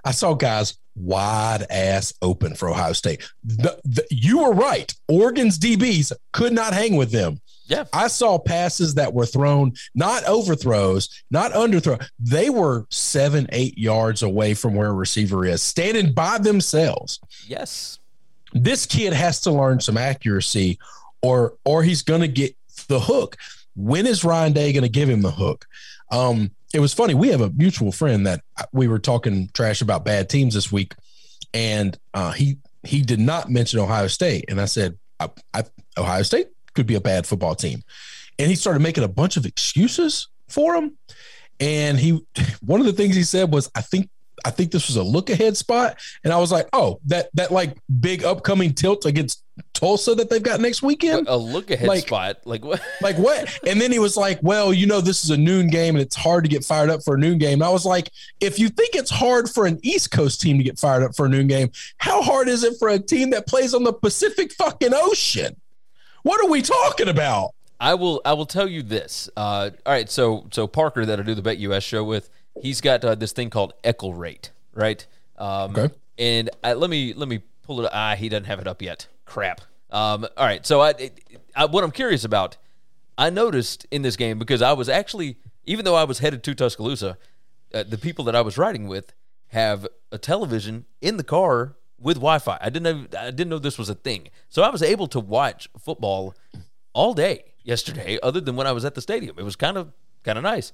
I 0.05 0.13
saw 0.13 0.35
guys 0.35 0.79
wide 1.01 1.67
ass 1.71 2.13
open 2.23 2.55
for 2.55 2.69
Ohio 2.69 2.93
State. 2.93 3.29
The, 3.45 3.79
the, 3.85 4.07
you 4.11 4.41
were 4.43 4.53
right. 4.53 4.93
Oregon's 5.09 5.59
DBs 5.59 6.13
could 6.33 6.53
not 6.53 6.75
hang 6.75 6.97
with 6.97 7.11
them. 7.11 7.41
Yeah. 7.67 7.85
I 7.93 8.09
saw 8.09 8.39
passes 8.39 8.95
that 8.95 9.13
were 9.13 9.27
thrown, 9.27 9.73
not 9.95 10.25
overthrows, 10.25 11.23
not 11.31 11.53
underthrow. 11.53 12.03
They 12.19 12.49
were 12.49 12.87
seven, 12.89 13.47
eight 13.53 13.77
yards 13.77 14.23
away 14.23 14.55
from 14.55 14.75
where 14.75 14.89
a 14.89 14.95
receiver 14.95 15.45
is, 15.45 15.63
standing 15.63 16.13
by 16.15 16.39
themselves. 16.39 17.21
Yes. 17.47 17.99
This 18.55 18.87
kid 18.87 19.13
has 19.13 19.43
to 19.43 19.51
learn 19.51 19.81
some 19.81 19.99
accuracy 19.99 20.79
or 21.21 21.55
or 21.65 21.83
he's 21.83 22.01
gonna 22.01 22.29
get 22.29 22.57
the 22.87 23.01
hook. 23.01 23.37
When 23.75 24.07
is 24.07 24.25
Ryan 24.25 24.53
Day 24.53 24.73
going 24.73 24.83
to 24.83 24.89
give 24.89 25.09
him 25.09 25.23
the 25.23 25.31
hook? 25.31 25.67
Um, 26.11 26.51
it 26.73 26.81
was 26.81 26.93
funny. 26.93 27.15
We 27.15 27.29
have 27.29 27.41
a 27.41 27.51
mutual 27.51 27.93
friend 27.93 28.27
that 28.27 28.43
we 28.73 28.89
were 28.89 28.99
talking 28.99 29.49
trash 29.55 29.81
about 29.81 30.05
bad 30.05 30.29
teams 30.29 30.55
this 30.55 30.71
week, 30.71 30.95
and 31.55 31.99
uh, 32.15 32.33
he 32.33 32.59
he 32.85 33.03
did 33.03 33.21
not 33.21 33.51
mention 33.51 33.81
Ohio 33.81 34.07
State, 34.07 34.45
and 34.49 34.61
I 34.61 34.67
said, 34.67 34.99
I, 35.19 35.31
I, 35.55 35.65
Ohio 35.97 36.23
State 36.23 36.49
could 36.75 36.87
be 36.87 36.95
a 36.95 37.01
bad 37.01 37.27
football 37.27 37.55
team, 37.55 37.83
and 38.39 38.49
he 38.49 38.55
started 38.55 38.81
making 38.81 39.05
a 39.05 39.09
bunch 39.09 39.37
of 39.37 39.47
excuses 39.47 40.29
for 40.49 40.75
him. 40.75 40.97
And 41.61 41.99
he, 41.99 42.25
one 42.61 42.81
of 42.81 42.87
the 42.87 42.93
things 42.93 43.17
he 43.17 43.25
said 43.25 43.53
was, 43.53 43.71
I 43.75 43.81
think 43.81 44.11
I 44.45 44.51
think 44.51 44.71
this 44.71 44.89
was 44.89 44.97
a 44.97 45.03
look 45.03 45.31
ahead 45.31 45.57
spot, 45.57 45.99
and 46.25 46.33
I 46.33 46.39
was 46.39 46.53
like, 46.53 46.69
oh, 46.73 47.01
that 47.07 47.31
that 47.35 47.51
like 47.51 47.77
big 48.01 48.25
upcoming 48.25 48.75
tilt 48.75 49.07
against 49.07 49.43
Tulsa 49.75 50.15
that 50.15 50.31
they've 50.31 50.43
got 50.43 50.61
next 50.61 50.83
weekend. 50.83 51.29
A 51.29 51.37
look 51.37 51.71
ahead 51.71 51.89
like, 51.89 52.07
spot, 52.07 52.39
like 52.45 52.65
what? 52.65 52.81
Like 53.01 53.17
what? 53.17 53.59
And 53.67 53.81
then 53.81 53.93
he 53.93 53.99
was 53.99 54.17
like, 54.17 54.41
well, 54.43 54.73
you 54.73 54.87
know, 54.87 55.01
this 55.01 55.25
is 55.25 55.31
a 55.31 55.37
noon 55.37 55.69
game, 55.69 55.95
and 55.95 56.03
it's 56.03 56.17
hard 56.17 56.45
to 56.45 56.51
get 56.51 56.65
fired 56.65 56.91
up 56.91 57.03
for 57.05 57.15
a 57.15 57.19
noon 57.19 57.39
game. 57.39 57.55
And 57.55 57.65
I 57.65 57.71
was 57.71 57.85
like, 57.85 58.11
if 58.41 58.59
you 58.59 58.69
think 58.69 58.95
it's 58.95 59.11
hard 59.11 59.49
for 59.49 59.67
an 59.67 59.79
East 59.83 60.11
Coast 60.11 60.41
team 60.41 60.59
to 60.59 60.65
get 60.65 60.79
fired 60.79 61.03
up 61.03 61.15
for 61.15 61.27
a 61.27 61.29
noon 61.29 61.47
game, 61.47 61.71
how 61.99 62.23
hard 62.23 62.49
is 62.49 62.65
it 62.65 62.75
for 62.79 62.89
a 62.89 62.99
team 62.99 63.31
that 63.31 63.47
plays 63.47 63.75
on 63.75 63.85
the 63.85 63.93
Pacific 63.93 64.53
fucking 64.53 64.93
Ocean? 64.95 65.57
What 66.23 66.45
are 66.45 66.51
we 66.51 66.63
talking 66.63 67.09
about? 67.09 67.51
I 67.81 67.95
will 67.95 68.21
I 68.25 68.33
will 68.33 68.47
tell 68.47 68.69
you 68.69 68.83
this. 68.83 69.31
Uh, 69.37 69.71
all 69.87 69.93
right, 69.93 70.11
so 70.11 70.47
so 70.51 70.67
Parker 70.67 71.07
that 71.07 71.21
I 71.21 71.23
do 71.23 71.35
the 71.35 71.43
Bet 71.43 71.59
US 71.59 71.85
show 71.85 72.03
with 72.03 72.29
he's 72.63 72.81
got 72.81 73.05
uh, 73.05 73.15
this 73.15 73.33
thing 73.33 73.51
called 73.51 73.75
Eckle 73.85 74.17
rate, 74.17 74.51
right? 74.75 75.07
Um, 75.37 75.77
okay. 75.77 75.95
And 76.19 76.51
I, 76.65 76.73
let 76.75 76.91
me 76.91 77.15
let 77.15 77.29
me 77.29 77.43
pull 77.63 77.85
it. 77.85 77.91
Ah, 77.93 78.15
he 78.17 78.29
doesn't 78.29 78.47
have 78.47 78.59
it 78.59 78.67
up 78.67 78.83
yet. 78.83 79.07
Crap. 79.25 79.61
Um, 79.91 80.27
all 80.37 80.47
right. 80.47 80.67
So 80.67 80.81
I, 80.81 81.11
I, 81.55 81.67
what 81.67 81.85
I'm 81.85 81.91
curious 81.91 82.25
about, 82.25 82.57
I 83.17 83.31
noticed 83.31 83.87
in 83.91 84.03
this 84.03 84.17
game 84.17 84.39
because 84.39 84.63
I 84.63 84.73
was 84.73 84.89
actually, 84.89 85.37
even 85.65 85.85
though 85.85 85.95
I 85.95 86.05
was 86.05 86.19
headed 86.19 86.43
to 86.45 86.55
Tuscaloosa, 86.55 87.17
uh, 87.73 87.85
the 87.85 87.99
people 87.99 88.25
that 88.27 88.35
I 88.35 88.41
was 88.41 88.59
riding 88.59 88.89
with 88.89 89.15
have 89.49 89.87
a 90.13 90.19
television 90.19 90.85
in 91.01 91.17
the 91.17 91.25
car 91.25 91.77
with 91.99 92.17
Wi-Fi. 92.17 92.59
I 92.61 92.71
didn't 92.71 92.83
know 92.83 93.19
I 93.19 93.31
didn't 93.31 93.49
know 93.49 93.59
this 93.59 93.79
was 93.79 93.89
a 93.89 93.95
thing. 93.95 94.29
So 94.49 94.63
I 94.63 94.71
was 94.71 94.83
able 94.83 95.07
to 95.09 95.21
watch 95.21 95.69
football 95.79 96.35
all 96.93 97.15
day 97.15 97.45
yesterday, 97.63 98.19
other 98.23 98.41
than 98.41 98.57
when 98.57 98.67
I 98.67 98.73
was 98.73 98.85
at 98.85 98.95
the 98.95 99.01
stadium. 99.01 99.37
It 99.39 99.45
was 99.45 99.57
kind 99.57 99.77
of 99.77 99.93
kind 100.23 100.39
of 100.39 100.45
nice. 100.45 100.73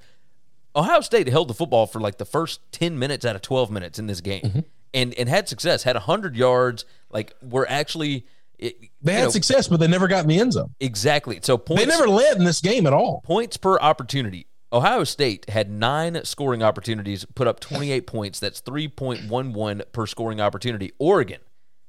Ohio 0.76 1.00
State 1.00 1.28
held 1.28 1.48
the 1.48 1.54
football 1.54 1.86
for 1.86 2.00
like 2.00 2.18
the 2.18 2.24
first 2.24 2.60
10 2.72 2.98
minutes 2.98 3.24
out 3.24 3.36
of 3.36 3.42
12 3.42 3.70
minutes 3.70 3.98
in 3.98 4.06
this 4.06 4.20
game 4.20 4.42
mm-hmm. 4.42 4.60
and, 4.92 5.14
and 5.14 5.28
had 5.28 5.48
success, 5.48 5.82
had 5.84 5.96
100 5.96 6.36
yards. 6.36 6.84
Like, 7.10 7.34
we're 7.42 7.66
actually. 7.66 8.26
It, 8.58 8.76
they 9.02 9.14
had 9.14 9.24
know, 9.24 9.30
success, 9.30 9.66
but 9.66 9.80
they 9.80 9.88
never 9.88 10.06
got 10.06 10.22
in 10.22 10.28
the 10.28 10.38
end 10.38 10.52
zone. 10.52 10.74
Exactly. 10.78 11.40
So 11.42 11.58
points, 11.58 11.84
they 11.84 11.90
never 11.90 12.08
led 12.08 12.36
in 12.36 12.44
this 12.44 12.60
game 12.60 12.86
at 12.86 12.92
all. 12.92 13.20
Points 13.24 13.56
per 13.56 13.78
opportunity. 13.78 14.46
Ohio 14.72 15.04
State 15.04 15.48
had 15.50 15.70
nine 15.70 16.24
scoring 16.24 16.62
opportunities, 16.62 17.24
put 17.34 17.46
up 17.46 17.60
28 17.60 18.06
points. 18.06 18.40
That's 18.40 18.60
3.11 18.60 19.92
per 19.92 20.06
scoring 20.06 20.40
opportunity. 20.40 20.92
Oregon 20.98 21.40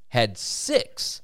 had 0.08 0.38
six 0.38 1.22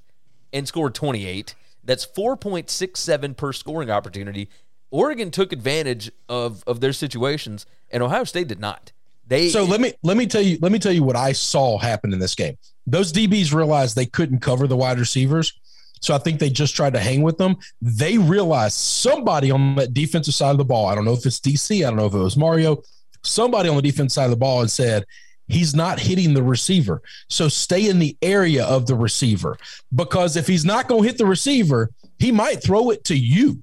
and 0.52 0.66
scored 0.66 0.94
28. 0.94 1.54
That's 1.84 2.06
4.67 2.06 3.36
per 3.36 3.52
scoring 3.52 3.90
opportunity. 3.90 4.48
Oregon 4.92 5.30
took 5.32 5.52
advantage 5.52 6.12
of 6.28 6.62
of 6.66 6.80
their 6.80 6.92
situations, 6.92 7.66
and 7.90 8.02
Ohio 8.02 8.24
State 8.24 8.46
did 8.46 8.60
not. 8.60 8.92
They 9.26 9.48
so 9.48 9.64
let 9.64 9.80
me 9.80 9.94
let 10.02 10.16
me 10.16 10.26
tell 10.26 10.42
you 10.42 10.58
let 10.62 10.70
me 10.70 10.78
tell 10.78 10.92
you 10.92 11.02
what 11.02 11.16
I 11.16 11.32
saw 11.32 11.78
happen 11.78 12.12
in 12.12 12.20
this 12.20 12.34
game. 12.34 12.56
Those 12.86 13.12
DBs 13.12 13.52
realized 13.52 13.96
they 13.96 14.06
couldn't 14.06 14.40
cover 14.40 14.66
the 14.66 14.76
wide 14.76 14.98
receivers, 14.98 15.58
so 16.00 16.14
I 16.14 16.18
think 16.18 16.38
they 16.38 16.50
just 16.50 16.76
tried 16.76 16.92
to 16.92 17.00
hang 17.00 17.22
with 17.22 17.38
them. 17.38 17.56
They 17.80 18.18
realized 18.18 18.76
somebody 18.76 19.50
on 19.50 19.76
that 19.76 19.94
defensive 19.94 20.34
side 20.34 20.50
of 20.50 20.58
the 20.58 20.64
ball. 20.64 20.86
I 20.86 20.94
don't 20.94 21.04
know 21.04 21.14
if 21.14 21.24
it's 21.24 21.40
DC. 21.40 21.84
I 21.84 21.88
don't 21.88 21.96
know 21.96 22.06
if 22.06 22.14
it 22.14 22.18
was 22.18 22.36
Mario. 22.36 22.82
Somebody 23.22 23.68
on 23.68 23.76
the 23.76 23.82
defense 23.82 24.14
side 24.14 24.24
of 24.24 24.30
the 24.30 24.36
ball 24.36 24.60
and 24.60 24.70
said, 24.70 25.06
he's 25.46 25.74
not 25.74 26.00
hitting 26.00 26.34
the 26.34 26.42
receiver. 26.42 27.02
So 27.28 27.48
stay 27.48 27.88
in 27.88 27.98
the 28.00 28.16
area 28.20 28.64
of 28.64 28.86
the 28.86 28.96
receiver 28.96 29.56
because 29.94 30.36
if 30.36 30.46
he's 30.46 30.64
not 30.64 30.88
going 30.88 31.02
to 31.02 31.08
hit 31.08 31.18
the 31.18 31.26
receiver, 31.26 31.90
he 32.18 32.32
might 32.32 32.62
throw 32.62 32.90
it 32.90 33.04
to 33.04 33.16
you. 33.16 33.62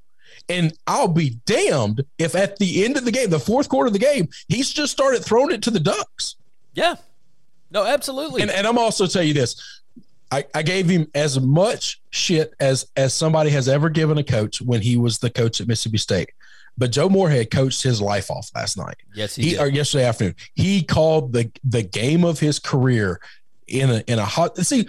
And 0.49 0.73
I'll 0.87 1.07
be 1.07 1.37
damned 1.45 2.03
if 2.17 2.35
at 2.35 2.57
the 2.57 2.83
end 2.83 2.97
of 2.97 3.05
the 3.05 3.11
game, 3.11 3.29
the 3.29 3.39
fourth 3.39 3.69
quarter 3.69 3.87
of 3.87 3.93
the 3.93 3.99
game, 3.99 4.27
he's 4.47 4.73
just 4.73 4.91
started 4.91 5.23
throwing 5.23 5.51
it 5.51 5.61
to 5.63 5.71
the 5.71 5.79
Ducks. 5.79 6.35
Yeah. 6.73 6.95
No, 7.71 7.85
absolutely. 7.85 8.41
And, 8.41 8.49
and 8.49 8.65
I'm 8.65 8.77
also 8.77 9.05
tell 9.05 9.21
you 9.21 9.33
this. 9.33 9.81
I, 10.31 10.45
I 10.53 10.61
gave 10.63 10.87
him 10.87 11.07
as 11.15 11.39
much 11.39 12.01
shit 12.11 12.53
as 12.59 12.87
as 12.95 13.13
somebody 13.13 13.49
has 13.51 13.67
ever 13.67 13.89
given 13.89 14.17
a 14.17 14.23
coach 14.23 14.61
when 14.61 14.81
he 14.81 14.95
was 14.97 15.19
the 15.19 15.29
coach 15.29 15.59
at 15.59 15.67
Mississippi 15.67 15.97
State. 15.97 16.31
But 16.77 16.91
Joe 16.91 17.09
Moorhead 17.09 17.51
coached 17.51 17.83
his 17.83 18.01
life 18.01 18.29
off 18.31 18.49
last 18.55 18.77
night. 18.77 18.95
Yes, 19.13 19.35
he, 19.35 19.49
he 19.49 19.57
or 19.57 19.67
yesterday 19.67 20.05
afternoon. 20.05 20.35
He 20.53 20.83
called 20.83 21.33
the 21.33 21.51
the 21.63 21.83
game 21.83 22.23
of 22.23 22.39
his 22.39 22.59
career 22.59 23.19
in 23.67 23.89
a 23.89 24.03
in 24.07 24.19
a 24.19 24.25
hot. 24.25 24.57
See, 24.57 24.87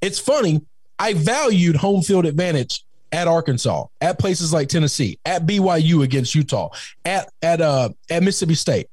it's 0.00 0.18
funny. 0.18 0.62
I 0.98 1.14
valued 1.14 1.76
home 1.76 2.02
field 2.02 2.26
advantage 2.26 2.84
at 3.12 3.28
Arkansas, 3.28 3.86
at 4.00 4.18
places 4.18 4.52
like 4.52 4.68
Tennessee, 4.68 5.18
at 5.24 5.46
BYU 5.46 6.02
against 6.02 6.34
Utah, 6.34 6.70
at 7.04 7.30
at 7.42 7.60
uh 7.60 7.90
at 8.10 8.22
Mississippi 8.22 8.54
State. 8.54 8.88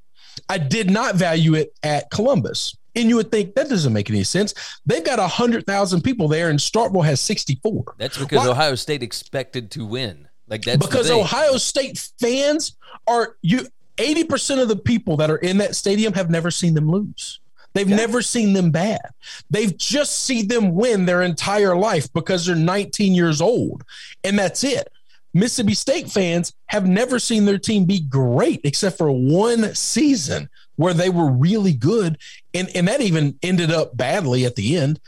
I 0.47 0.58
did 0.58 0.89
not 0.89 1.15
value 1.15 1.55
it 1.55 1.73
at 1.84 2.10
Columbus. 2.12 2.75
And 2.95 3.08
you 3.08 3.15
would 3.17 3.32
think 3.32 3.55
that 3.55 3.69
doesn't 3.69 3.93
make 3.93 4.10
any 4.10 4.23
sense. 4.23 4.53
They've 4.86 5.03
got 5.03 5.19
100,000 5.19 6.01
people 6.01 6.27
there, 6.27 6.49
and 6.49 6.58
Starkville 6.58 7.05
has 7.05 7.21
64. 7.21 7.95
That's 7.97 8.17
because 8.17 8.39
Why? 8.39 8.51
Ohio 8.51 8.75
State 8.75 9.03
expected 9.03 9.71
to 9.71 9.86
win. 9.86 10.27
Like 10.47 10.63
that's 10.63 10.86
because 10.86 11.12
Ohio 11.12 11.58
State 11.58 12.10
fans 12.19 12.75
are 13.08 13.38
you 13.41 13.67
80% 13.97 14.62
of 14.62 14.67
the 14.67 14.75
people 14.75 15.17
that 15.17 15.29
are 15.29 15.38
in 15.38 15.58
that 15.58 15.75
stadium 15.75 16.13
have 16.13 16.29
never 16.29 16.49
seen 16.49 16.73
them 16.73 16.89
lose. 16.89 17.38
They've 17.73 17.89
yeah. 17.89 17.95
never 17.95 18.21
seen 18.21 18.53
them 18.53 18.71
bad. 18.71 19.01
They've 19.49 19.75
just 19.77 20.23
seen 20.23 20.47
them 20.47 20.73
win 20.73 21.05
their 21.05 21.21
entire 21.21 21.75
life 21.75 22.12
because 22.13 22.45
they're 22.45 22.55
19 22.55 23.13
years 23.13 23.41
old. 23.41 23.84
And 24.23 24.38
that's 24.38 24.63
it. 24.63 24.91
Mississippi 25.34 25.75
State 25.75 26.10
fans 26.10 26.53
have 26.67 26.88
never 26.88 27.19
seen 27.19 27.45
their 27.45 27.60
team 27.60 27.86
be 27.86 27.99
great 27.99 28.62
except 28.63 28.97
for 28.97 29.12
one 29.12 29.75
season 29.75 30.49
where 30.75 30.93
they 30.93 31.10
were 31.10 31.29
really 31.29 31.73
good. 31.73 32.17
And, 32.53 32.69
and 32.75 32.88
that 32.88 33.01
even 33.01 33.38
ended 33.43 33.69
up 33.71 33.95
badly 33.95 34.45
at 34.45 34.55
the 34.55 34.77
end. 34.77 34.99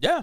Yeah. 0.00 0.22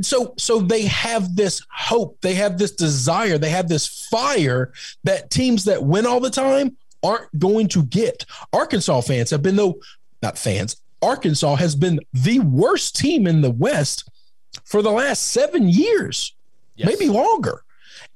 So 0.00 0.34
so 0.38 0.60
they 0.60 0.82
have 0.86 1.36
this 1.36 1.62
hope, 1.70 2.18
they 2.22 2.34
have 2.34 2.58
this 2.58 2.72
desire, 2.72 3.38
they 3.38 3.50
have 3.50 3.68
this 3.68 3.86
fire 4.08 4.72
that 5.04 5.30
teams 5.30 5.64
that 5.66 5.84
win 5.84 6.06
all 6.06 6.18
the 6.18 6.30
time 6.30 6.76
aren't 7.02 7.38
going 7.38 7.68
to 7.68 7.82
get. 7.84 8.24
Arkansas 8.52 9.02
fans 9.02 9.30
have 9.30 9.42
been 9.42 9.56
though 9.56 9.80
not 10.22 10.38
fans, 10.38 10.76
Arkansas 11.02 11.56
has 11.56 11.74
been 11.74 12.00
the 12.12 12.38
worst 12.40 12.96
team 12.96 13.26
in 13.26 13.40
the 13.40 13.50
West 13.50 14.08
for 14.64 14.82
the 14.82 14.90
last 14.90 15.24
seven 15.28 15.68
years, 15.68 16.34
yes. 16.76 16.88
maybe 16.88 17.10
longer. 17.10 17.64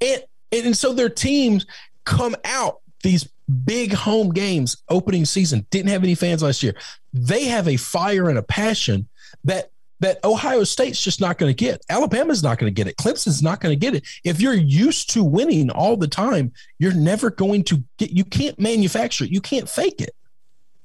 And, 0.01 0.23
and 0.53 0.77
so 0.77 0.93
their 0.93 1.09
teams 1.09 1.67
come 2.05 2.37
out 2.45 2.81
these 3.03 3.29
big 3.65 3.93
home 3.93 4.33
games 4.33 4.83
opening 4.89 5.25
season. 5.25 5.67
Didn't 5.71 5.91
have 5.91 6.03
any 6.03 6.15
fans 6.15 6.43
last 6.43 6.63
year. 6.63 6.75
They 7.13 7.45
have 7.45 7.69
a 7.69 7.77
fire 7.77 8.29
and 8.29 8.39
a 8.39 8.43
passion 8.43 9.09
that 9.45 9.71
that 10.01 10.23
ohio 10.25 10.63
state's 10.63 11.03
just 11.03 11.23
not 11.23 11.39
going 11.39 11.51
to 11.51 11.57
get. 11.57 11.81
Alabama's 11.89 12.43
not 12.43 12.59
going 12.59 12.71
to 12.71 12.75
get 12.75 12.87
it. 12.87 12.97
Clemson's 12.99 13.43
not 13.43 13.61
going 13.61 13.73
to 13.73 13.79
get 13.79 13.95
it. 13.95 14.05
If 14.25 14.43
you're 14.43 14.53
used 14.53 15.09
to 15.15 15.25
winning 15.25 15.71
all 15.71 15.97
the 15.97 16.09
time 16.09 16.53
you're 16.79 16.93
never 16.93 17.31
going 17.31 17.65
to 17.65 17.83
get 17.97 18.11
you 18.11 18.25
can't 18.25 18.59
manufacture 18.61 19.25
it. 19.25 19.31
You 19.31 19.41
can't 19.41 19.69
fake 19.69 20.01
it. 20.03 20.15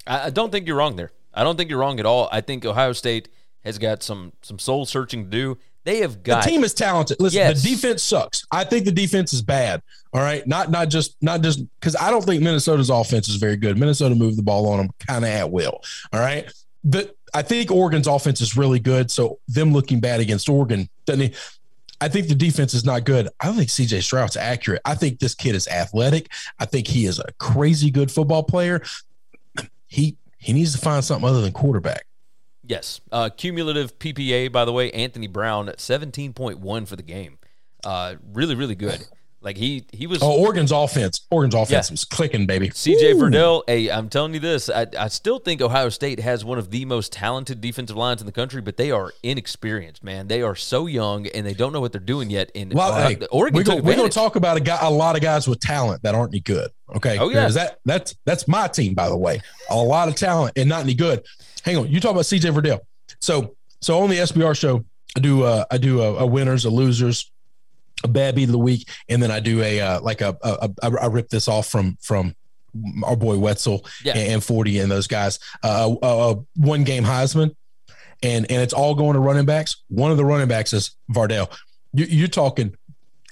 I 0.07 0.29
don't 0.29 0.51
think 0.51 0.65
you're 0.65 0.77
wrong 0.77 0.95
there 0.95 1.11
I 1.33 1.43
don't 1.43 1.57
think 1.57 1.69
you're 1.69 1.79
wrong 1.79 1.99
at 1.99 2.05
all. 2.05 2.29
I 2.31 2.41
think 2.41 2.65
Ohio 2.65 2.93
State 2.93 3.29
has 3.63 3.77
got 3.77 4.03
some 4.03 4.33
some 4.41 4.59
soul 4.59 4.85
searching 4.85 5.25
to 5.25 5.29
do. 5.29 5.57
They 5.83 5.99
have 5.99 6.21
got 6.21 6.43
the 6.43 6.49
team 6.49 6.63
is 6.63 6.73
talented. 6.73 7.17
Listen, 7.19 7.39
yes. 7.39 7.61
the 7.61 7.69
defense 7.69 8.03
sucks. 8.03 8.45
I 8.51 8.63
think 8.63 8.85
the 8.85 8.91
defense 8.91 9.33
is 9.33 9.41
bad. 9.41 9.81
All 10.13 10.21
right, 10.21 10.45
not 10.45 10.69
not 10.69 10.89
just 10.89 11.15
not 11.21 11.41
just 11.41 11.63
because 11.79 11.95
I 11.95 12.11
don't 12.11 12.23
think 12.23 12.43
Minnesota's 12.43 12.89
offense 12.89 13.29
is 13.29 13.37
very 13.37 13.57
good. 13.57 13.77
Minnesota 13.77 14.13
moved 14.13 14.37
the 14.37 14.43
ball 14.43 14.67
on 14.67 14.77
them 14.77 14.89
kind 15.07 15.25
of 15.25 15.31
at 15.31 15.51
will. 15.51 15.81
All 16.13 16.19
right, 16.19 16.51
but 16.83 17.15
I 17.33 17.41
think 17.41 17.71
Oregon's 17.71 18.07
offense 18.07 18.41
is 18.41 18.55
really 18.55 18.79
good. 18.79 19.09
So 19.09 19.39
them 19.47 19.73
looking 19.73 19.99
bad 19.99 20.19
against 20.19 20.49
Oregon 20.49 20.87
doesn't. 21.05 21.35
I 21.99 22.07
think 22.07 22.27
the 22.27 22.35
defense 22.35 22.73
is 22.73 22.83
not 22.83 23.03
good. 23.03 23.29
I 23.39 23.45
don't 23.45 23.55
think 23.55 23.69
CJ 23.69 24.01
Stroud's 24.03 24.35
accurate. 24.35 24.81
I 24.85 24.95
think 24.95 25.19
this 25.19 25.35
kid 25.35 25.53
is 25.53 25.67
athletic. 25.67 26.31
I 26.59 26.65
think 26.65 26.87
he 26.87 27.05
is 27.05 27.19
a 27.19 27.31
crazy 27.37 27.91
good 27.91 28.11
football 28.11 28.43
player. 28.43 28.81
He 29.87 30.17
he 30.41 30.53
needs 30.53 30.73
to 30.73 30.79
find 30.79 31.03
something 31.03 31.27
other 31.29 31.41
than 31.41 31.53
quarterback. 31.53 32.05
Yes. 32.65 32.99
Uh, 33.11 33.29
cumulative 33.29 33.99
PPA, 33.99 34.51
by 34.51 34.65
the 34.65 34.71
way, 34.73 34.91
Anthony 34.91 35.27
Brown, 35.27 35.67
17.1 35.67 36.87
for 36.87 36.95
the 36.95 37.03
game. 37.03 37.37
Uh, 37.83 38.15
really, 38.33 38.55
really 38.55 38.75
good. 38.75 39.05
Like 39.43 39.57
he 39.57 39.85
he 39.91 40.05
was. 40.05 40.21
Oh, 40.21 40.39
Oregon's 40.39 40.71
offense. 40.71 41.25
Oregon's 41.31 41.55
offense 41.55 41.89
Yeah. 41.89 41.93
was 41.93 42.05
clicking, 42.05 42.45
baby. 42.45 42.69
CJ 42.69 43.13
Verdell, 43.15 43.63
hey, 43.67 43.89
I'm 43.89 44.07
telling 44.07 44.35
you 44.35 44.39
this. 44.39 44.69
I, 44.69 44.85
I 44.97 45.07
still 45.07 45.39
think 45.39 45.61
Ohio 45.61 45.89
State 45.89 46.19
has 46.19 46.45
one 46.45 46.59
of 46.59 46.69
the 46.69 46.85
most 46.85 47.11
talented 47.11 47.59
defensive 47.59 47.97
lines 47.97 48.21
in 48.21 48.27
the 48.27 48.31
country, 48.31 48.61
but 48.61 48.77
they 48.77 48.91
are 48.91 49.11
inexperienced, 49.23 50.03
man. 50.03 50.27
They 50.27 50.43
are 50.43 50.55
so 50.55 50.85
young 50.85 51.25
and 51.27 51.45
they 51.45 51.55
don't 51.55 51.73
know 51.73 51.81
what 51.81 51.91
they're 51.91 51.99
doing 51.99 52.29
yet. 52.29 52.51
And 52.53 52.71
Well, 52.71 52.91
uh, 52.91 53.07
hey, 53.09 53.17
Oregon 53.31 53.55
we're 53.57 53.63
gonna, 53.63 53.81
we're 53.81 53.95
gonna 53.95 54.09
talk 54.09 54.35
about 54.35 54.57
a 54.57 54.59
guy, 54.59 54.77
a 54.81 54.91
lot 54.91 55.15
of 55.15 55.23
guys 55.23 55.47
with 55.47 55.59
talent 55.59 56.03
that 56.03 56.13
aren't 56.13 56.33
any 56.33 56.41
good. 56.41 56.69
Okay. 56.95 57.17
Oh, 57.17 57.29
yeah. 57.29 57.49
That 57.49 57.79
that's 57.83 58.15
that's 58.25 58.47
my 58.47 58.67
team, 58.67 58.93
by 58.93 59.09
the 59.09 59.17
way. 59.17 59.41
A 59.71 59.75
lot 59.75 60.07
of 60.07 60.15
talent 60.15 60.53
and 60.55 60.69
not 60.69 60.81
any 60.83 60.93
good. 60.93 61.25
Hang 61.63 61.77
on, 61.77 61.87
you 61.89 61.99
talk 61.99 62.11
about 62.11 62.25
CJ 62.25 62.53
Verdell. 62.53 62.79
So 63.19 63.55
so 63.81 63.99
on 64.03 64.09
the 64.11 64.17
SBR 64.17 64.55
show, 64.55 64.85
I 65.15 65.19
do 65.19 65.43
uh 65.43 65.65
I 65.71 65.77
do 65.79 66.01
a, 66.01 66.17
a 66.17 66.25
winners, 66.27 66.65
a 66.65 66.69
losers, 66.69 67.31
bad 68.07 68.35
beat 68.35 68.45
of 68.45 68.51
the 68.51 68.57
week, 68.59 68.87
and 69.09 69.21
then 69.21 69.31
I 69.31 69.39
do 69.39 69.61
a 69.61 69.79
uh, 69.79 70.01
like 70.01 70.21
a, 70.21 70.37
a, 70.43 70.69
a 70.83 70.91
I 71.01 71.05
rip 71.07 71.29
this 71.29 71.47
off 71.47 71.67
from 71.67 71.97
from 72.01 72.35
our 73.03 73.15
boy 73.17 73.37
Wetzel 73.37 73.85
Yeah. 74.03 74.15
and, 74.17 74.41
40 74.43 74.79
and 74.79 74.89
those 74.91 75.07
guys. 75.07 75.39
Uh, 75.63 75.93
a, 76.01 76.07
a 76.07 76.35
one 76.55 76.83
game 76.85 77.03
Heisman, 77.03 77.55
and 78.23 78.49
and 78.49 78.61
it's 78.61 78.73
all 78.73 78.95
going 78.95 79.13
to 79.13 79.19
running 79.19 79.45
backs. 79.45 79.75
One 79.89 80.11
of 80.11 80.17
the 80.17 80.25
running 80.25 80.47
backs 80.47 80.73
is 80.73 80.95
Verdell. 81.11 81.51
You, 81.93 82.05
you're 82.05 82.27
talking 82.27 82.75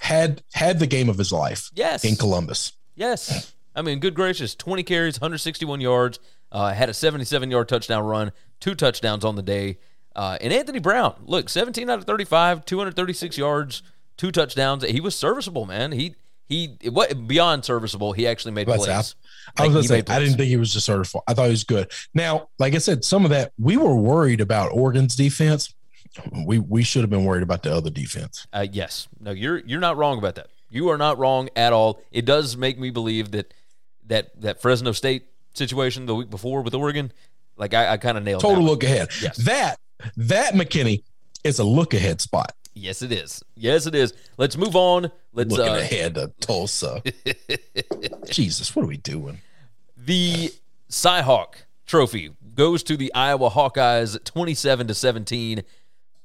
had 0.02 0.42
had 0.54 0.80
the 0.80 0.88
game 0.88 1.10
of 1.10 1.18
his 1.18 1.32
life 1.32 1.70
Yes. 1.74 2.04
in 2.06 2.16
Columbus. 2.16 2.74
Yes. 2.96 3.54
I 3.76 3.82
mean, 3.82 4.00
good 4.00 4.14
gracious, 4.16 4.56
20 4.56 4.84
carries, 4.84 5.16
161 5.22 5.80
yards, 5.80 6.20
uh, 6.52 6.74
had 6.74 6.90
a 6.90 6.94
77 6.94 7.50
yard 7.52 7.70
touchdown 7.70 8.04
run, 8.04 8.32
two 8.60 8.76
touchdowns 8.76 9.24
on 9.24 9.36
the 9.36 9.42
day. 9.42 9.78
Uh, 10.16 10.38
and 10.42 10.52
Anthony 10.52 10.80
Brown, 10.80 11.14
look, 11.22 11.48
17 11.50 11.90
out 11.90 12.00
of 12.00 12.06
35, 12.06 12.66
236 12.66 13.38
yards, 13.38 13.84
two 14.20 14.32
touchdowns. 14.32 14.84
He 14.84 15.00
was 15.00 15.16
serviceable, 15.16 15.66
man. 15.66 15.94
He 15.94 16.14
he 16.48 16.78
what 16.90 17.28
beyond 17.28 17.64
serviceable. 17.66 18.12
He 18.12 18.28
actually 18.28 18.52
made 18.52 18.68
plays. 18.68 18.88
I 18.88 18.98
was 18.98 19.16
Like, 19.58 19.72
gonna 19.72 19.84
say 19.84 19.98
I 20.08 20.20
didn't 20.20 20.36
think 20.38 20.50
he 20.50 20.58
was 20.58 20.74
just 20.74 20.86
certified. 20.86 21.22
I 21.28 21.34
thought 21.34 21.46
he 21.46 21.52
was 21.52 21.64
good. 21.64 21.92
Now, 22.14 22.50
like 22.60 22.76
I 22.76 22.80
said, 22.80 23.04
some 23.06 23.24
of 23.24 23.32
that 23.32 23.54
we 23.58 23.78
were 23.78 23.96
worried 23.96 24.42
about 24.42 24.72
Oregon's 24.74 25.16
defense. 25.16 25.74
We 26.46 26.60
we 26.60 26.84
should 26.84 27.02
have 27.02 27.10
been 27.10 27.24
worried 27.24 27.44
about 27.44 27.64
the 27.64 27.74
other 27.74 27.90
defense. 27.90 28.46
Uh, 28.52 28.68
yes. 28.72 29.08
No, 29.20 29.32
you're 29.32 29.60
you're 29.60 29.80
not 29.80 29.96
wrong 29.98 30.18
about 30.18 30.36
that. 30.36 30.48
You 30.70 30.90
are 30.90 30.98
not 30.98 31.18
wrong 31.18 31.50
at 31.56 31.72
all. 31.72 32.02
It 32.12 32.26
does 32.26 32.58
make 32.58 32.78
me 32.78 32.90
believe 32.90 33.32
that 33.32 33.54
that 34.08 34.40
that 34.42 34.62
Fresno 34.62 34.92
State 34.92 35.28
situation 35.54 36.08
the 36.08 36.16
week 36.16 36.30
before 36.30 36.62
with 36.62 36.74
Oregon, 36.74 37.12
like 37.58 37.74
I, 37.74 37.94
I 37.94 37.98
kind 37.98 38.18
of 38.18 38.24
nailed. 38.24 38.42
Total 38.42 38.64
look 38.64 38.84
ahead. 38.84 39.10
Yes. 39.22 39.38
That 39.38 39.80
that 40.18 40.56
McKinney 40.56 41.04
is 41.44 41.60
a 41.60 41.64
look 41.64 41.94
ahead 41.94 42.22
spot. 42.22 42.54
Yes, 42.80 43.02
it 43.02 43.12
is. 43.12 43.44
Yes, 43.56 43.86
it 43.86 43.96
is. 43.96 44.13
Let's 44.38 44.58
move 44.58 44.76
on. 44.76 45.12
Let's 45.34 45.52
Looking 45.52 45.74
uh, 45.74 45.78
ahead 45.78 46.15
to 46.15 46.32
Tulsa. 46.39 47.04
Jesus, 48.30 48.76
what 48.76 48.84
are 48.84 48.88
we 48.88 48.98
doing? 48.98 49.39
the 50.10 50.52
Cyhawk 50.89 51.56
Trophy 51.86 52.32
goes 52.56 52.84
to 52.84 52.98
the 52.98 53.13
Iowa 53.13 53.50
Hawkeyes, 53.50 54.24
twenty-seven 54.24 54.88
to 54.88 54.94
seventeen. 54.94 55.63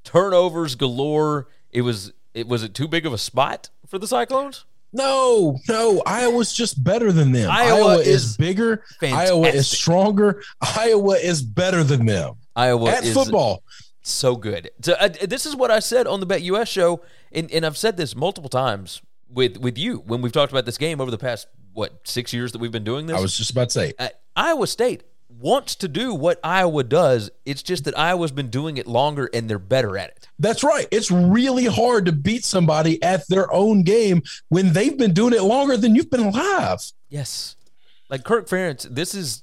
Turnovers 0.05 0.75
galore. 0.75 1.49
It 1.71 1.83
was. 1.83 2.13
It 2.33 2.49
was 2.49 2.63
it 2.65 2.75
too 2.75 2.89
big 2.89 3.07
of 3.07 3.13
a 3.13 3.19
spot 3.19 3.71
for 3.87 3.99
the 3.99 4.09
Cyclones? 4.09 4.65
No, 4.93 5.59
no, 5.69 6.03
Iowa's 6.07 6.53
just 6.53 6.83
better 6.83 7.11
than 7.11 7.33
them. 7.33 7.51
Iowa 7.51 7.99
is, 7.99 8.07
is 8.07 8.37
bigger. 8.37 8.85
Iowa 9.03 9.49
is 9.49 9.69
stronger. 9.69 10.43
Iowa 10.61 11.17
is 11.17 11.43
better 11.43 11.83
than 11.83 12.07
them. 12.07 12.35
Iowa 12.55 12.91
At 12.91 13.05
is 13.05 13.15
football. 13.15 13.65
So 14.07 14.37
good. 14.37 14.71
So, 14.83 14.95
uh, 14.95 15.09
this 15.09 15.47
is 15.47 15.57
what 15.57 15.71
I 15.71 15.79
said 15.79 16.07
on 16.07 16.21
the 16.21 16.27
Bet 16.27 16.43
US 16.43 16.69
show, 16.69 17.03
and, 17.33 17.51
and 17.51 17.65
I've 17.67 17.77
said 17.77 17.97
this 17.97 18.15
multiple 18.15 18.51
times 18.51 19.03
with 19.29 19.57
with 19.57 19.77
you 19.79 19.99
when 20.07 20.23
we've 20.23 20.33
talked 20.33 20.53
about 20.53 20.67
this 20.67 20.79
game 20.79 21.01
over 21.01 21.11
the 21.11 21.19
past 21.19 21.49
what 21.73 22.07
six 22.07 22.33
years 22.33 22.53
that 22.53 22.59
we've 22.59 22.73
been 22.73 22.85
doing 22.85 23.07
this. 23.07 23.17
I 23.17 23.21
was 23.21 23.37
just 23.37 23.51
about 23.51 23.71
to 23.71 23.73
say, 23.73 23.93
uh, 23.99 24.09
Iowa 24.37 24.67
State 24.67 25.03
wants 25.29 25.75
to 25.77 25.89
do 25.89 26.15
what 26.15 26.39
Iowa 26.45 26.85
does. 26.85 27.31
It's 27.45 27.63
just 27.63 27.85
that 27.85 27.99
Iowa's 27.99 28.31
been 28.31 28.49
doing 28.51 28.77
it 28.77 28.87
longer 28.87 29.29
and 29.35 29.49
they're 29.49 29.59
better 29.59 29.99
at 29.99 30.11
it. 30.11 30.29
That's 30.39 30.63
right. 30.63 30.87
It's 30.91 31.11
really 31.11 31.65
hard 31.67 32.07
to 32.07 32.13
beat 32.13 32.45
somebody 32.45 33.03
at 33.03 33.27
their 33.29 33.53
own 33.53 33.83
game 33.83 34.23
when 34.49 34.73
they've 34.73 34.97
been 34.97 35.13
doing 35.13 35.35
it 35.35 35.43
longer 35.43 35.77
than 35.77 35.95
you've 35.95 36.11
been 36.11 36.21
alive. 36.21 36.81
Yes, 37.09 37.57
like 38.09 38.25
Kirk 38.25 38.49
Ferentz. 38.49 38.83
This 38.83 39.15
is 39.15 39.43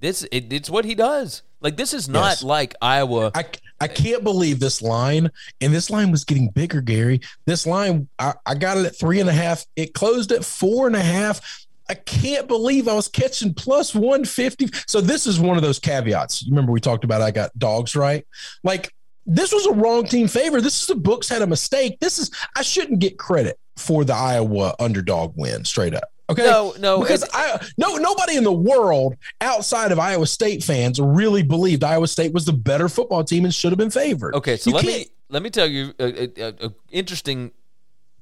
this. 0.00 0.26
It, 0.30 0.52
it's 0.52 0.70
what 0.70 0.84
he 0.84 0.94
does. 0.94 1.42
Like 1.66 1.76
this 1.76 1.94
is 1.94 2.08
not 2.08 2.28
Yes. 2.28 2.42
like 2.44 2.76
Iowa. 2.80 3.32
I, 3.34 3.44
I 3.80 3.88
can't 3.88 4.22
believe 4.22 4.60
this 4.60 4.80
line, 4.80 5.32
and 5.60 5.74
this 5.74 5.90
line 5.90 6.12
was 6.12 6.22
getting 6.22 6.48
bigger, 6.48 6.80
Gary. 6.80 7.20
This 7.44 7.66
line, 7.66 8.06
I, 8.20 8.34
I 8.46 8.54
got 8.54 8.76
it 8.78 8.86
at 8.86 8.96
three 8.96 9.18
and 9.18 9.28
a 9.28 9.32
half. 9.32 9.64
It 9.74 9.92
closed 9.92 10.30
at 10.30 10.44
four 10.44 10.86
and 10.86 10.94
a 10.94 11.02
half. 11.02 11.66
I 11.88 11.94
can't 11.94 12.46
believe 12.46 12.86
I 12.86 12.94
was 12.94 13.08
catching 13.08 13.52
plus 13.52 13.96
150. 13.96 14.68
So, 14.86 15.00
this 15.00 15.26
is 15.26 15.40
one 15.40 15.56
of 15.56 15.64
those 15.64 15.80
caveats. 15.80 16.44
You 16.44 16.52
remember 16.52 16.70
we 16.70 16.78
talked 16.80 17.02
about 17.02 17.20
I 17.20 17.32
got 17.32 17.50
dogs 17.58 17.96
right? 17.96 18.24
Like, 18.62 18.94
this 19.26 19.52
was 19.52 19.66
a 19.66 19.72
wrong 19.72 20.04
team 20.06 20.28
favor. 20.28 20.60
This 20.60 20.80
is 20.82 20.86
the 20.86 20.94
books 20.94 21.28
had 21.28 21.42
a 21.42 21.48
mistake. 21.48 21.98
This 21.98 22.20
is, 22.20 22.30
I 22.54 22.62
shouldn't 22.62 23.00
get 23.00 23.18
credit 23.18 23.58
for 23.76 24.04
the 24.04 24.14
Iowa 24.14 24.76
underdog 24.78 25.32
win 25.34 25.64
straight 25.64 25.96
up. 25.96 26.04
Okay. 26.28 26.42
No, 26.44 26.74
no, 26.78 27.00
because 27.00 27.24
I 27.32 27.64
no 27.78 27.96
nobody 27.96 28.36
in 28.36 28.42
the 28.44 28.52
world 28.52 29.14
outside 29.40 29.92
of 29.92 29.98
Iowa 29.98 30.26
State 30.26 30.64
fans 30.64 31.00
really 31.00 31.42
believed 31.44 31.84
Iowa 31.84 32.08
State 32.08 32.32
was 32.32 32.44
the 32.46 32.52
better 32.52 32.88
football 32.88 33.22
team 33.24 33.44
and 33.44 33.54
should 33.54 33.70
have 33.70 33.78
been 33.78 33.90
favored. 33.90 34.34
Okay, 34.34 34.56
so 34.56 34.70
You 34.70 34.76
let 34.76 34.84
can't- 34.84 34.98
me 34.98 35.06
let 35.28 35.42
me 35.42 35.50
tell 35.50 35.66
you 35.68 35.92
a, 36.00 36.24
a, 36.42 36.48
a- 36.66 36.74
interesting 36.90 37.52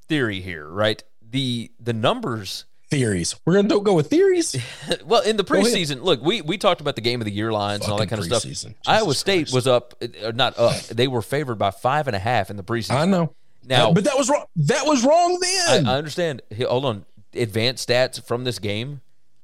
theory 0.07 0.39
here, 0.41 0.67
right? 0.67 1.03
The 1.27 1.71
the 1.79 1.93
numbers. 1.93 2.65
theories. 2.91 3.35
We're 3.45 3.55
gonna 3.61 3.79
go 3.81 3.93
with 3.95 4.09
theories. 4.09 4.55
Well, 5.05 5.21
in 5.23 5.35
the 5.37 5.43
preseason, 5.43 6.03
look, 6.03 6.21
we 6.21 6.41
we 6.41 6.57
talked 6.59 6.81
about 6.81 6.95
the 6.95 7.01
game 7.01 7.21
of 7.21 7.25
the 7.25 7.31
year 7.33 7.51
lines 7.51 7.83
and 7.83 7.91
all 7.91 7.97
that 7.97 8.07
kind 8.09 8.19
of 8.19 8.25
stuff. 8.25 8.43
preseason. 8.43 8.75
Iowa 8.85 9.05
Jesus 9.07 9.19
State 9.19 9.51
was 9.51 9.65
up, 9.67 9.95
uh, 10.01 10.31
not 10.35 10.57
up. 10.59 10.79
They 10.83 11.07
were 11.07 11.23
favored 11.23 11.55
by 11.55 11.71
five 11.71 12.05
and 12.07 12.15
a 12.15 12.19
half 12.19 12.49
in 12.51 12.55
the 12.57 12.63
preseason. 12.63 12.91
I 12.95 13.05
know. 13.05 13.33
Now- 13.67 13.91
but 13.93 14.03
that 14.03 14.15
was 14.17 14.29
wrong. 14.29 14.45
That 14.57 14.85
was 14.85 15.03
wrong 15.03 15.39
then. 15.39 15.87
I 15.87 15.97
understand. 15.97 16.43
Hold 16.67 16.85
on. 16.85 17.05
Advanced 17.37 17.87
stats 17.87 18.23
from 18.23 18.43
this 18.43 18.59
game. 18.59 19.01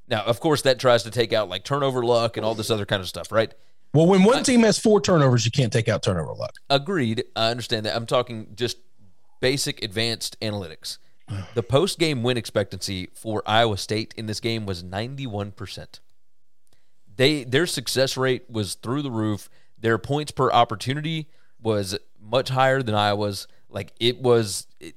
Now, 0.07 0.23
of 0.23 0.39
course, 0.39 0.61
that 0.63 0.79
tries 0.79 1.03
to 1.03 1.11
take 1.11 1.31
out 1.33 1.49
like 1.49 1.63
turnover 1.63 2.03
luck 2.03 2.35
and 2.37 2.45
all 2.45 2.55
this 2.55 2.69
other 2.69 2.85
kind 2.85 3.01
of 3.01 3.07
stuff, 3.07 3.31
right? 3.31 3.53
well, 3.93 4.07
when 4.07 4.23
one 4.23 4.43
team 4.43 4.61
has 4.61 4.79
four 4.79 5.01
turnovers, 5.01 5.43
you 5.45 5.51
can't 5.51 5.71
take 5.73 5.89
out 5.89 6.01
turnover 6.03 6.33
luck. 6.33 6.53
Agreed. 6.69 7.23
I 7.35 7.49
understand 7.49 7.85
that. 7.85 7.95
I'm 7.95 8.05
talking 8.05 8.47
just 8.55 8.77
basic 9.39 9.83
advanced 9.83 10.39
analytics. 10.41 10.97
The 11.53 11.63
post 11.63 11.97
game 11.97 12.23
win 12.23 12.35
expectancy 12.37 13.09
for 13.13 13.41
Iowa 13.45 13.77
State 13.77 14.13
in 14.17 14.25
this 14.25 14.41
game 14.41 14.65
was 14.65 14.83
91%. 14.83 15.99
They 17.15 17.43
their 17.43 17.65
success 17.65 18.17
rate 18.17 18.49
was 18.49 18.75
through 18.75 19.01
the 19.01 19.11
roof. 19.11 19.49
Their 19.79 19.97
points 19.97 20.31
per 20.31 20.51
opportunity 20.51 21.29
was 21.61 21.97
much 22.19 22.49
higher 22.49 22.81
than 22.81 22.95
Iowa's. 22.95 23.47
Like 23.69 23.93
it 23.99 24.21
was 24.21 24.67
it- 24.79 24.95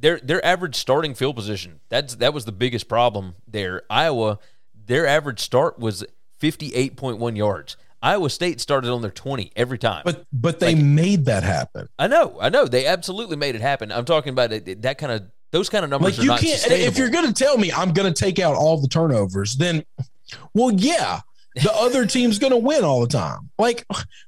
their 0.00 0.18
their 0.18 0.44
average 0.44 0.76
starting 0.76 1.14
field 1.14 1.36
position. 1.36 1.80
That's 1.88 2.16
that 2.16 2.34
was 2.34 2.44
the 2.44 2.52
biggest 2.52 2.88
problem 2.88 3.34
there. 3.46 3.82
Iowa 3.90 4.38
their 4.74 5.06
average 5.06 5.40
start 5.40 5.78
was 5.78 6.04
58.1 6.40 7.36
yards. 7.36 7.76
Iowa 8.02 8.30
State 8.30 8.60
started 8.60 8.90
on 8.90 9.02
their 9.02 9.10
20 9.10 9.52
every 9.54 9.78
time. 9.78 10.02
But 10.04 10.24
but 10.32 10.58
they 10.58 10.74
made 10.74 11.26
that 11.26 11.42
happen. 11.42 11.88
I 11.98 12.06
know, 12.06 12.38
I 12.40 12.48
know. 12.48 12.66
They 12.66 12.86
absolutely 12.86 13.36
made 13.36 13.54
it 13.54 13.60
happen. 13.60 13.92
I'm 13.92 14.06
talking 14.06 14.32
about 14.32 14.52
it, 14.52 14.82
that 14.82 14.98
kind 14.98 15.12
of 15.12 15.22
those 15.52 15.68
kind 15.68 15.84
of 15.84 15.90
numbers 15.90 16.18
Like 16.18 16.24
you 16.42 16.48
can't. 16.48 16.70
If 16.70 16.96
you're 16.96 17.10
gonna 17.10 17.32
tell 17.32 17.58
me 17.58 17.70
I'm 17.72 17.92
gonna 17.92 18.12
take 18.12 18.38
out 18.38 18.54
all 18.56 18.80
the 18.80 18.88
turnovers, 18.88 19.56
then 19.56 19.84
well, 20.54 20.72
yeah. 20.72 21.20
The 21.56 21.72
other 21.72 22.06
team's 22.06 22.38
going 22.38 22.52
to 22.52 22.56
win 22.56 22.84
all 22.84 23.00
the 23.00 23.08
time. 23.08 23.50
Like, 23.58 23.84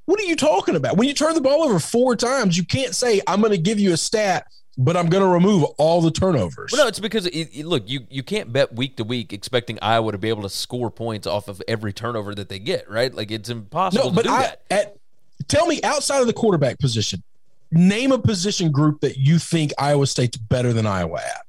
what 0.07 0.21
are 0.21 0.25
you 0.25 0.37
talking 0.37 0.77
about? 0.77 0.97
When 0.97 1.07
you 1.07 1.15
turn 1.15 1.35
the 1.35 1.41
ball 1.41 1.63
over 1.63 1.79
four 1.79 2.17
times, 2.17 2.57
you 2.57 2.65
can't 2.65 2.95
say, 2.95 3.21
I'm 3.27 3.41
going 3.41 3.53
to 3.53 3.59
give 3.59 3.79
you 3.79 3.93
a 3.93 3.97
stat, 3.97 4.47
but 4.79 4.97
I'm 4.97 5.09
going 5.09 5.23
to 5.23 5.29
remove 5.29 5.65
all 5.79 6.01
the 6.01 6.11
turnovers. 6.11 6.73
well, 6.73 6.83
no, 6.85 6.89
it's 6.89 6.99
because 7.01 7.27
it, 7.27 7.49
it- 7.53 7.67
look, 7.67 7.89
you 7.89 8.07
you 8.11 8.23
can't 8.23 8.53
bet 8.53 8.75
week 8.75 8.97
to 8.97 9.05
week 9.05 9.33
expecting 9.33 9.79
Iowa 9.83 10.13
to 10.13 10.19
be 10.19 10.29
able 10.29 10.43
to 10.43 10.49
score 10.49 10.91
points 10.91 11.27
off 11.27 11.49
of 11.49 11.63
every 11.69 11.93
turnover 11.93 12.35
that 12.35 12.49
they 12.49 12.59
get, 12.59 12.89
right? 12.91 13.13
Like 13.15 13.31
it's 13.31 13.49
impossible 13.49 14.05
No, 14.05 14.11
to 14.11 14.15
but 14.17 14.27
I, 14.29 14.57
at 14.71 14.97
tell 15.49 15.67
me 15.67 15.83
outside 15.83 16.21
of 16.21 16.27
the 16.27 16.33
quarterback 16.33 16.79
position, 16.79 17.23
name 17.71 18.13
a 18.13 18.19
position 18.19 18.71
group 18.71 19.01
that 19.01 19.17
you 19.19 19.39
think 19.39 19.73
Iowa 19.79 20.07
State's 20.07 20.37
better 20.37 20.73
than 20.73 20.87
Iowa 20.87 21.19
at. 21.19 21.47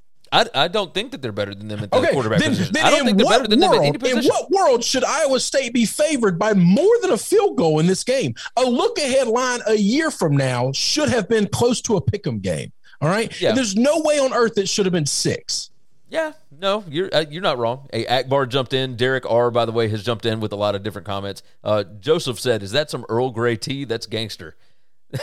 I, 0.55 0.63
I 0.63 0.67
don't 0.67 0.91
think 0.95 1.11
that 1.11 1.21
they're 1.21 1.31
better 1.31 1.53
than 1.53 1.67
them 1.67 1.83
at 1.83 1.91
the 1.91 1.97
Okay, 1.97 2.11
quarterback 2.11 2.39
then, 2.39 2.49
position. 2.49 2.73
then 2.73 2.83
I 2.85 2.89
don't 2.89 3.05
think 3.05 3.19
they're 3.19 3.27
better 3.29 3.47
than 3.47 3.59
them 3.59 3.71
at 3.71 3.83
any 3.83 3.97
position. 3.99 4.23
in 4.23 4.25
what 4.29 4.49
world 4.49 4.83
should 4.83 5.03
Iowa 5.03 5.39
State 5.39 5.73
be 5.75 5.85
favored 5.85 6.39
by 6.39 6.53
more 6.53 6.89
than 7.03 7.11
a 7.11 7.17
field 7.19 7.55
goal 7.55 7.79
in 7.79 7.85
this 7.85 8.03
game? 8.03 8.33
A 8.57 8.63
look 8.63 8.97
ahead 8.97 9.27
line 9.27 9.59
a 9.67 9.75
year 9.75 10.09
from 10.09 10.35
now 10.35 10.71
should 10.71 11.07
have 11.09 11.29
been 11.29 11.47
close 11.49 11.81
to 11.81 11.97
a 11.97 12.01
pick 12.01 12.25
'em 12.25 12.39
game. 12.39 12.71
All 13.03 13.09
right, 13.09 13.39
Yeah. 13.41 13.49
And 13.49 13.57
there's 13.57 13.75
no 13.75 13.99
way 14.01 14.19
on 14.19 14.33
earth 14.33 14.57
it 14.57 14.67
should 14.69 14.85
have 14.85 14.93
been 14.93 15.05
six. 15.05 15.69
Yeah, 16.09 16.33
no, 16.51 16.83
you're 16.87 17.09
uh, 17.13 17.25
you're 17.29 17.41
not 17.41 17.57
wrong. 17.57 17.87
Hey, 17.91 18.05
Akbar 18.05 18.45
jumped 18.45 18.73
in. 18.73 18.95
Derek 18.95 19.29
R, 19.29 19.49
by 19.49 19.65
the 19.65 19.71
way, 19.71 19.87
has 19.89 20.03
jumped 20.03 20.25
in 20.27 20.39
with 20.39 20.51
a 20.53 20.55
lot 20.55 20.75
of 20.75 20.83
different 20.83 21.07
comments. 21.07 21.41
Uh, 21.63 21.83
Joseph 21.99 22.39
said, 22.39 22.61
"Is 22.61 22.71
that 22.73 22.91
some 22.91 23.03
Earl 23.09 23.31
Grey 23.31 23.55
tea? 23.57 23.83
That's 23.85 24.05
gangster." 24.05 24.55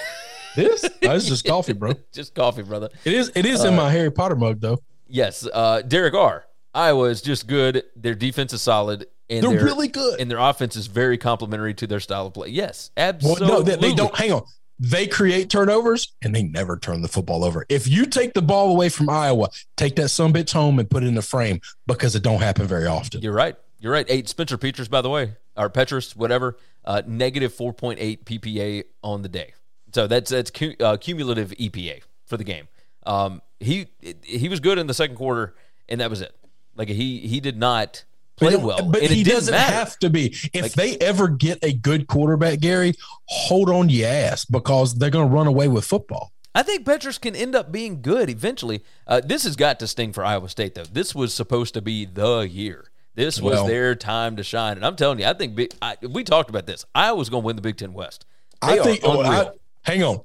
This, 0.57 0.81
this 1.01 1.23
is 1.23 1.29
just 1.29 1.45
coffee, 1.45 1.75
bro. 1.75 1.93
Just 2.13 2.35
coffee, 2.35 2.63
brother. 2.63 2.89
It 3.05 3.13
is. 3.13 3.31
It 3.37 3.47
is 3.47 3.63
in 3.63 3.77
my 3.77 3.89
Harry 3.89 4.11
Potter 4.11 4.35
mug, 4.35 4.61
though. 4.61 4.79
Yes, 5.07 5.47
uh, 5.47 5.83
Derek 5.83 6.13
R. 6.15 6.45
Iowa 6.75 7.05
is 7.05 7.23
just 7.23 7.47
good. 7.47 7.85
Their 7.95 8.17
defense 8.17 8.53
is 8.53 8.61
solid. 8.61 9.07
And 9.29 9.45
They're 9.45 9.51
their- 9.55 9.65
really 9.65 9.87
good. 9.87 10.19
And 10.21 10.29
their 10.29 10.39
offense 10.39 10.75
is 10.75 10.89
very 10.89 11.19
complementary 11.19 11.73
to 11.75 11.87
their 11.87 12.01
style 12.01 12.27
of 12.27 12.35
play. 12.35 12.49
Yes, 12.49 12.91
Well, 12.97 13.09
absolutely. 13.11 13.47
no, 13.47 13.63
they, 13.63 13.77
they 13.77 13.95
don't. 13.95 14.13
Hang 14.17 14.33
on. 14.33 14.43
They 14.83 15.07
create 15.07 15.51
turnovers 15.51 16.15
and 16.23 16.35
they 16.35 16.43
never 16.43 16.79
turn 16.79 17.03
the 17.03 17.09
football 17.09 17.45
over. 17.45 17.67
If 17.69 17.87
you 17.87 18.07
take 18.07 18.33
the 18.33 18.41
ball 18.41 18.71
away 18.71 18.89
from 18.89 19.11
Iowa, 19.11 19.51
take 19.77 19.97
that 19.97 20.09
some 20.09 20.33
bitch 20.33 20.55
home 20.55 20.79
and 20.79 20.89
put 20.89 21.03
it 21.03 21.07
in 21.07 21.15
the 21.15 21.23
frame 21.23 21.61
because 21.87 22.17
it 22.17 22.23
don't 22.23 22.41
happen 22.41 22.67
very 22.67 22.87
often. 22.87 23.21
You're 23.21 23.35
right. 23.35 23.57
You're 23.79 23.93
right. 23.93 24.07
Eight 24.09 24.27
Spencer 24.29 24.57
Petras, 24.57 24.89
by 24.89 25.03
the 25.03 25.11
way, 25.11 25.35
or 25.55 25.69
Petrus, 25.69 26.17
whatever, 26.17 26.57
uh, 26.87 27.03
negative 27.07 27.53
4.8 27.53 28.25
PPA 28.25 28.85
on 29.03 29.21
the 29.21 29.29
day. 29.29 29.53
So 29.95 30.07
that's 30.07 30.31
that's 30.31 30.51
cu- 30.51 30.77
uh, 30.81 30.97
cumulative 30.97 31.51
EPA 31.51 32.01
for 32.25 32.39
the 32.39 32.45
game. 32.45 32.69
Um, 33.05 33.43
he 33.59 33.89
he 34.23 34.49
was 34.49 34.61
good 34.61 34.79
in 34.79 34.87
the 34.87 34.95
second 34.95 35.17
quarter, 35.17 35.55
and 35.89 36.01
that 36.01 36.09
was 36.09 36.23
it. 36.23 36.35
Like 36.75 36.89
he 36.89 37.19
he 37.19 37.41
did 37.41 37.59
not 37.59 38.05
play 38.41 38.57
But- 38.57 38.63
well, 38.65 38.83
but 38.91 39.03
and 39.03 39.11
he 39.11 39.23
doesn't 39.23 39.53
matter. 39.53 39.73
have 39.73 39.99
to 40.01 40.11
be. 40.11 40.35
If 40.53 40.63
Like- 40.63 40.73
they 40.73 40.97
ever 40.99 41.29
get 41.29 41.59
a 41.63 41.73
good 41.73 42.07
quarterback, 42.09 42.59
Gary, 42.61 42.95
hold 43.27 43.71
on 43.71 43.89
your 43.89 44.09
ass 44.09 44.45
because 44.45 44.95
they're 44.97 45.11
going 45.11 45.29
to 45.29 45.35
run 45.35 45.47
away 45.47 45.69
with 45.69 45.85
football. 45.85 46.33
I 46.55 46.65
think 46.65 46.85
Petrus 46.85 47.17
can 47.19 47.37
end 47.37 47.55
up 47.55 47.71
being 47.71 48.03
good 48.03 48.29
eventually. 48.29 48.83
Uh, 49.07 49.21
this 49.25 49.45
has 49.45 49.55
got 49.55 49.79
to 49.79 49.87
sting 49.87 50.13
for 50.13 50.25
Iowa 50.25 50.49
State, 50.49 50.75
though. 50.75 50.83
This 50.85 51.15
was 51.15 51.33
supposed 51.33 51.75
to 51.75 51.81
be 51.83 52.05
the 52.07 52.41
year. 52.41 52.91
This 53.15 53.41
was 53.41 53.55
Well- 53.55 53.67
their 53.67 53.95
time 53.95 54.35
to 54.37 54.43
shine, 54.43 54.77
and 54.77 54.85
I'm 54.85 54.97
telling 54.97 55.21
you, 55.21 55.27
I 55.27 55.35
think 55.35 55.55
big, 55.55 55.73
I, 55.81 55.97
we 56.03 56.25
talked 56.25 56.51
about 56.51 56.67
this. 56.67 56.85
Iowa's 56.95 57.29
going 57.29 57.43
to 57.43 57.47
win 57.47 57.57
the 57.57 57.63
Big 57.63 57.77
Ten 57.77 57.93
West. 57.93 58.25
They 58.67 58.81
I 58.81 58.83
think. 58.83 59.01
oh. 59.05 59.21
I- 59.23 59.51
hang 59.83 60.03
on. 60.03 60.21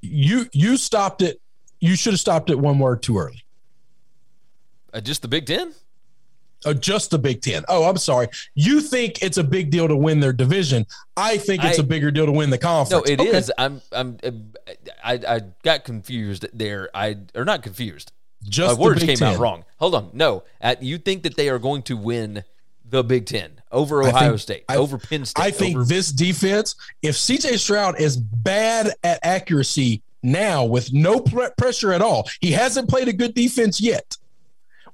You 0.00 0.46
you 0.52 0.76
stopped 0.76 1.22
it. 1.22 1.40
You 1.80 1.94
should 1.96 2.12
have 2.14 2.20
stopped 2.20 2.50
it 2.50 2.58
one 2.58 2.78
word 2.78 3.02
too 3.02 3.18
early. 3.18 3.44
Uh, 4.92 5.00
just 5.00 5.22
the 5.22 5.28
Big 5.28 5.46
Ten. 5.46 5.72
Oh, 6.64 6.74
just 6.74 7.10
the 7.10 7.18
Big 7.18 7.40
Ten. 7.40 7.64
Oh, 7.68 7.84
I'm 7.88 7.96
sorry. 7.96 8.28
You 8.54 8.80
think 8.80 9.22
it's 9.22 9.38
a 9.38 9.44
big 9.44 9.70
deal 9.70 9.86
to 9.88 9.96
win 9.96 10.20
their 10.20 10.32
division. 10.32 10.86
I 11.16 11.38
think 11.38 11.64
it's 11.64 11.78
I- 11.78 11.82
a 11.82 11.86
bigger 11.86 12.10
deal 12.10 12.26
to 12.26 12.32
win 12.32 12.50
the 12.50 12.58
conference. 12.58 12.90
No, 13.08 13.12
it 13.12 13.20
is. 13.20 13.50
Okay. 13.50 13.64
I'm. 13.64 13.80
I'm. 13.92 14.18
I, 15.04 15.12
I 15.26 15.40
got 15.62 15.84
confused 15.84 16.46
there. 16.52 16.90
I 16.94 17.16
or 17.34 17.44
not 17.44 17.62
confused. 17.62 18.12
Just 18.44 18.70
My 18.70 18.74
the 18.74 18.80
words 18.80 19.04
came 19.04 19.22
out 19.22 19.38
wrong. 19.38 19.64
Hold 19.78 19.94
on. 19.94 20.10
No, 20.12 20.44
uh, 20.60 20.74
you 20.80 20.98
think 20.98 21.22
that 21.24 21.36
they 21.36 21.48
are 21.48 21.58
going 21.58 21.82
to 21.82 21.96
win 21.96 22.44
the 22.88 23.02
Big 23.04 23.26
Ten 23.26 23.60
over 23.70 24.02
Ohio 24.02 24.30
think- 24.30 24.40
State, 24.40 24.64
I- 24.68 24.76
over 24.76 24.98
Penn 24.98 25.24
State? 25.24 25.42
I 25.42 25.50
think 25.50 25.76
over, 25.76 25.84
this 25.84 26.10
defense, 26.12 26.74
if 27.02 27.14
CJ 27.16 27.58
Stroud 27.58 28.00
is 28.00 28.16
bad 28.16 28.94
at 29.04 29.18
accuracy 29.22 30.02
now 30.22 30.64
with 30.64 30.92
no 30.92 31.20
pre- 31.20 31.48
pressure 31.56 31.92
at 31.92 32.02
all, 32.02 32.28
he 32.40 32.50
hasn't 32.52 32.88
played 32.88 33.08
a 33.08 33.12
good 33.12 33.34
defense 33.34 33.80
yet. 33.80 34.16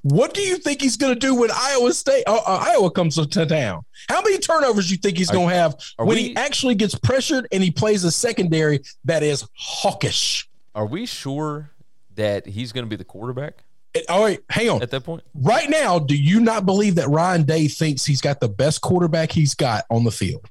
What 0.05 0.35
do 0.35 0.43
you 0.43 0.57
think 0.59 0.83
he's 0.83 0.99
going 0.99 1.15
to 1.15 1.19
do 1.19 1.35
when 1.35 1.51
Iowa 1.51 1.91
State, 1.95 2.25
uh, 2.27 2.35
uh, 2.35 2.65
Iowa 2.69 2.91
comes 2.91 3.17
to 3.17 3.47
town? 3.47 3.87
How 4.11 4.21
many 4.21 4.37
turnovers 4.37 4.89
do 4.89 4.93
you 4.93 4.99
think 4.99 5.17
he's 5.17 5.31
going 5.31 5.49
to 5.49 5.55
have 5.55 5.77
when 5.97 6.09
we- 6.09 6.23
he 6.25 6.37
actually 6.37 6.75
gets 6.75 6.95
pressured 6.95 7.49
and 7.51 7.63
he 7.63 7.71
plays 7.71 8.05
a 8.05 8.11
secondary 8.13 8.81
that 9.07 9.23
is 9.23 9.47
hawkish? 9.55 10.47
are 10.75 10.85
we 10.87 11.07
sure 11.07 11.71
that 12.17 12.45
he's 12.47 12.73
going 12.73 12.85
to 12.85 12.89
be 12.91 12.97
the 12.97 13.05
quarterback 13.05 13.63
It- 13.95 14.05
all 14.11 14.23
right, 14.23 14.41
hang 14.51 14.69
on. 14.69 14.83
at 14.83 14.91
that 14.91 15.05
point? 15.05 15.23
Right 15.35 15.71
now, 15.71 15.99
do 15.99 16.15
you 16.17 16.39
not 16.41 16.67
believe 16.67 16.97
that 16.97 17.09
Ryan 17.09 17.45
Day 17.45 17.69
thinks 17.69 18.05
he's 18.05 18.21
got 18.21 18.41
the 18.41 18.49
best 18.49 18.83
quarterback 18.83 19.33
he's 19.33 19.55
got 19.55 19.85
on 19.89 20.05
the 20.05 20.11
field? 20.11 20.51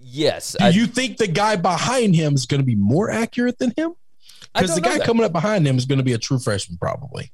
Yes. 0.00 0.56
Do 0.58 0.64
I, 0.64 0.70
you 0.70 0.86
think 0.88 1.18
the 1.18 1.28
guy 1.28 1.54
behind 1.54 2.16
him 2.16 2.34
is 2.34 2.44
going 2.46 2.60
to 2.60 2.66
be 2.66 2.74
more 2.74 3.08
accurate 3.08 3.58
than 3.58 3.72
him? 3.76 3.94
Because 4.52 4.74
the 4.74 4.80
guy 4.80 4.98
that. 4.98 5.06
coming 5.06 5.22
up 5.24 5.30
behind 5.32 5.64
him 5.68 5.76
is 5.78 5.84
going 5.84 5.98
to 5.98 6.04
be 6.04 6.14
a 6.14 6.18
true 6.18 6.40
freshman, 6.40 6.76
probably. 6.78 7.30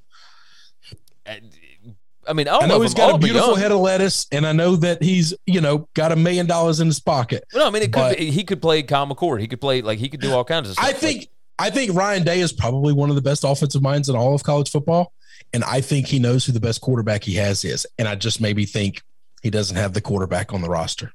I 2.28 2.32
mean, 2.32 2.48
I 2.48 2.66
know 2.66 2.80
he's 2.80 2.94
got 2.94 3.14
a 3.14 3.18
beautiful 3.18 3.50
young. 3.50 3.58
head 3.58 3.72
of 3.72 3.78
lettuce, 3.78 4.26
and 4.32 4.44
I 4.46 4.52
know 4.52 4.74
that 4.76 5.00
he's, 5.02 5.32
you 5.46 5.60
know, 5.60 5.88
got 5.94 6.10
a 6.10 6.16
million 6.16 6.46
dollars 6.46 6.80
in 6.80 6.88
his 6.88 6.98
pocket. 6.98 7.44
Well, 7.52 7.62
no, 7.62 7.68
I 7.68 7.70
mean, 7.70 7.82
it 7.84 7.92
could 7.92 8.16
be, 8.16 8.30
he 8.32 8.42
could 8.42 8.60
play 8.60 8.82
Kyle 8.82 9.06
McCord. 9.06 9.40
He 9.40 9.46
could 9.46 9.60
play 9.60 9.80
like 9.82 9.98
he 10.00 10.08
could 10.08 10.20
do 10.20 10.32
all 10.32 10.44
kinds 10.44 10.68
of 10.68 10.74
stuff. 10.74 10.84
I 10.84 10.88
Like, 10.88 10.96
think 10.96 11.28
I 11.58 11.70
think 11.70 11.94
Ryan 11.94 12.24
Day 12.24 12.40
is 12.40 12.52
probably 12.52 12.92
one 12.92 13.10
of 13.10 13.16
the 13.16 13.22
best 13.22 13.44
offensive 13.44 13.80
minds 13.80 14.08
in 14.08 14.16
all 14.16 14.34
of 14.34 14.42
college 14.42 14.70
football, 14.70 15.12
and 15.54 15.62
I 15.64 15.80
think 15.80 16.06
he 16.08 16.18
knows 16.18 16.44
who 16.44 16.52
the 16.52 16.60
best 16.60 16.80
quarterback 16.80 17.22
he 17.22 17.34
has 17.34 17.64
is. 17.64 17.86
And 17.98 18.08
I 18.08 18.16
just 18.16 18.40
maybe 18.40 18.64
think 18.66 19.02
he 19.42 19.50
doesn't 19.50 19.76
have 19.76 19.92
the 19.92 20.00
quarterback 20.00 20.52
on 20.52 20.62
the 20.62 20.68
roster 20.68 21.12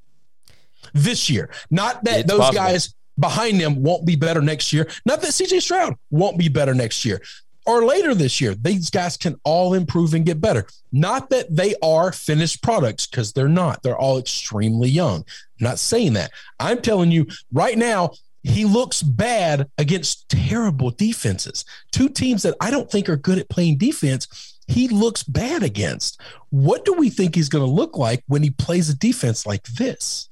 this 0.93 1.29
year. 1.29 1.49
Not 1.69 2.03
that 2.05 2.21
It's 2.21 2.29
those 2.29 2.39
possible. 2.39 2.55
guys 2.63 2.95
behind 3.19 3.59
them 3.59 3.83
won't 3.83 4.05
be 4.05 4.15
better 4.15 4.41
next 4.41 4.71
year. 4.71 4.87
Not 5.05 5.21
that 5.21 5.31
CJ 5.31 5.61
Stroud 5.61 5.95
won't 6.09 6.37
be 6.37 6.47
better 6.47 6.73
next 6.73 7.03
year 7.03 7.21
or 7.65 7.85
later 7.85 8.15
this 8.15 8.41
year. 8.41 8.55
These 8.55 8.89
guys 8.89 9.17
can 9.17 9.39
all 9.43 9.73
improve 9.73 10.13
and 10.13 10.25
get 10.25 10.41
better. 10.41 10.65
Not 10.91 11.29
that 11.29 11.55
they 11.55 11.75
are 11.81 12.11
finished 12.11 12.61
products 12.61 13.07
because 13.07 13.33
they're 13.33 13.47
not. 13.47 13.83
They're 13.83 13.97
all 13.97 14.17
extremely 14.17 14.89
young. 14.89 15.17
I'm 15.59 15.65
not 15.65 15.79
saying 15.79 16.13
that. 16.13 16.31
I'm 16.59 16.81
telling 16.81 17.11
you 17.11 17.27
right 17.51 17.77
now, 17.77 18.11
he 18.43 18.65
looks 18.65 19.03
bad 19.03 19.69
against 19.77 20.27
terrible 20.29 20.89
defenses. 20.89 21.63
Two 21.91 22.09
teams 22.09 22.41
that 22.43 22.55
I 22.59 22.71
don't 22.71 22.89
think 22.89 23.07
are 23.07 23.17
good 23.17 23.37
at 23.37 23.49
playing 23.49 23.77
defense. 23.77 24.57
He 24.67 24.87
looks 24.87 25.21
bad 25.21 25.63
against. 25.63 26.19
What 26.49 26.85
do 26.85 26.93
we 26.93 27.09
think 27.09 27.35
he's 27.35 27.49
going 27.49 27.65
to 27.65 27.71
look 27.71 27.97
like 27.97 28.23
when 28.27 28.41
he 28.41 28.49
plays 28.49 28.89
a 28.89 28.97
defense 28.97 29.45
like 29.45 29.63
this? 29.63 30.29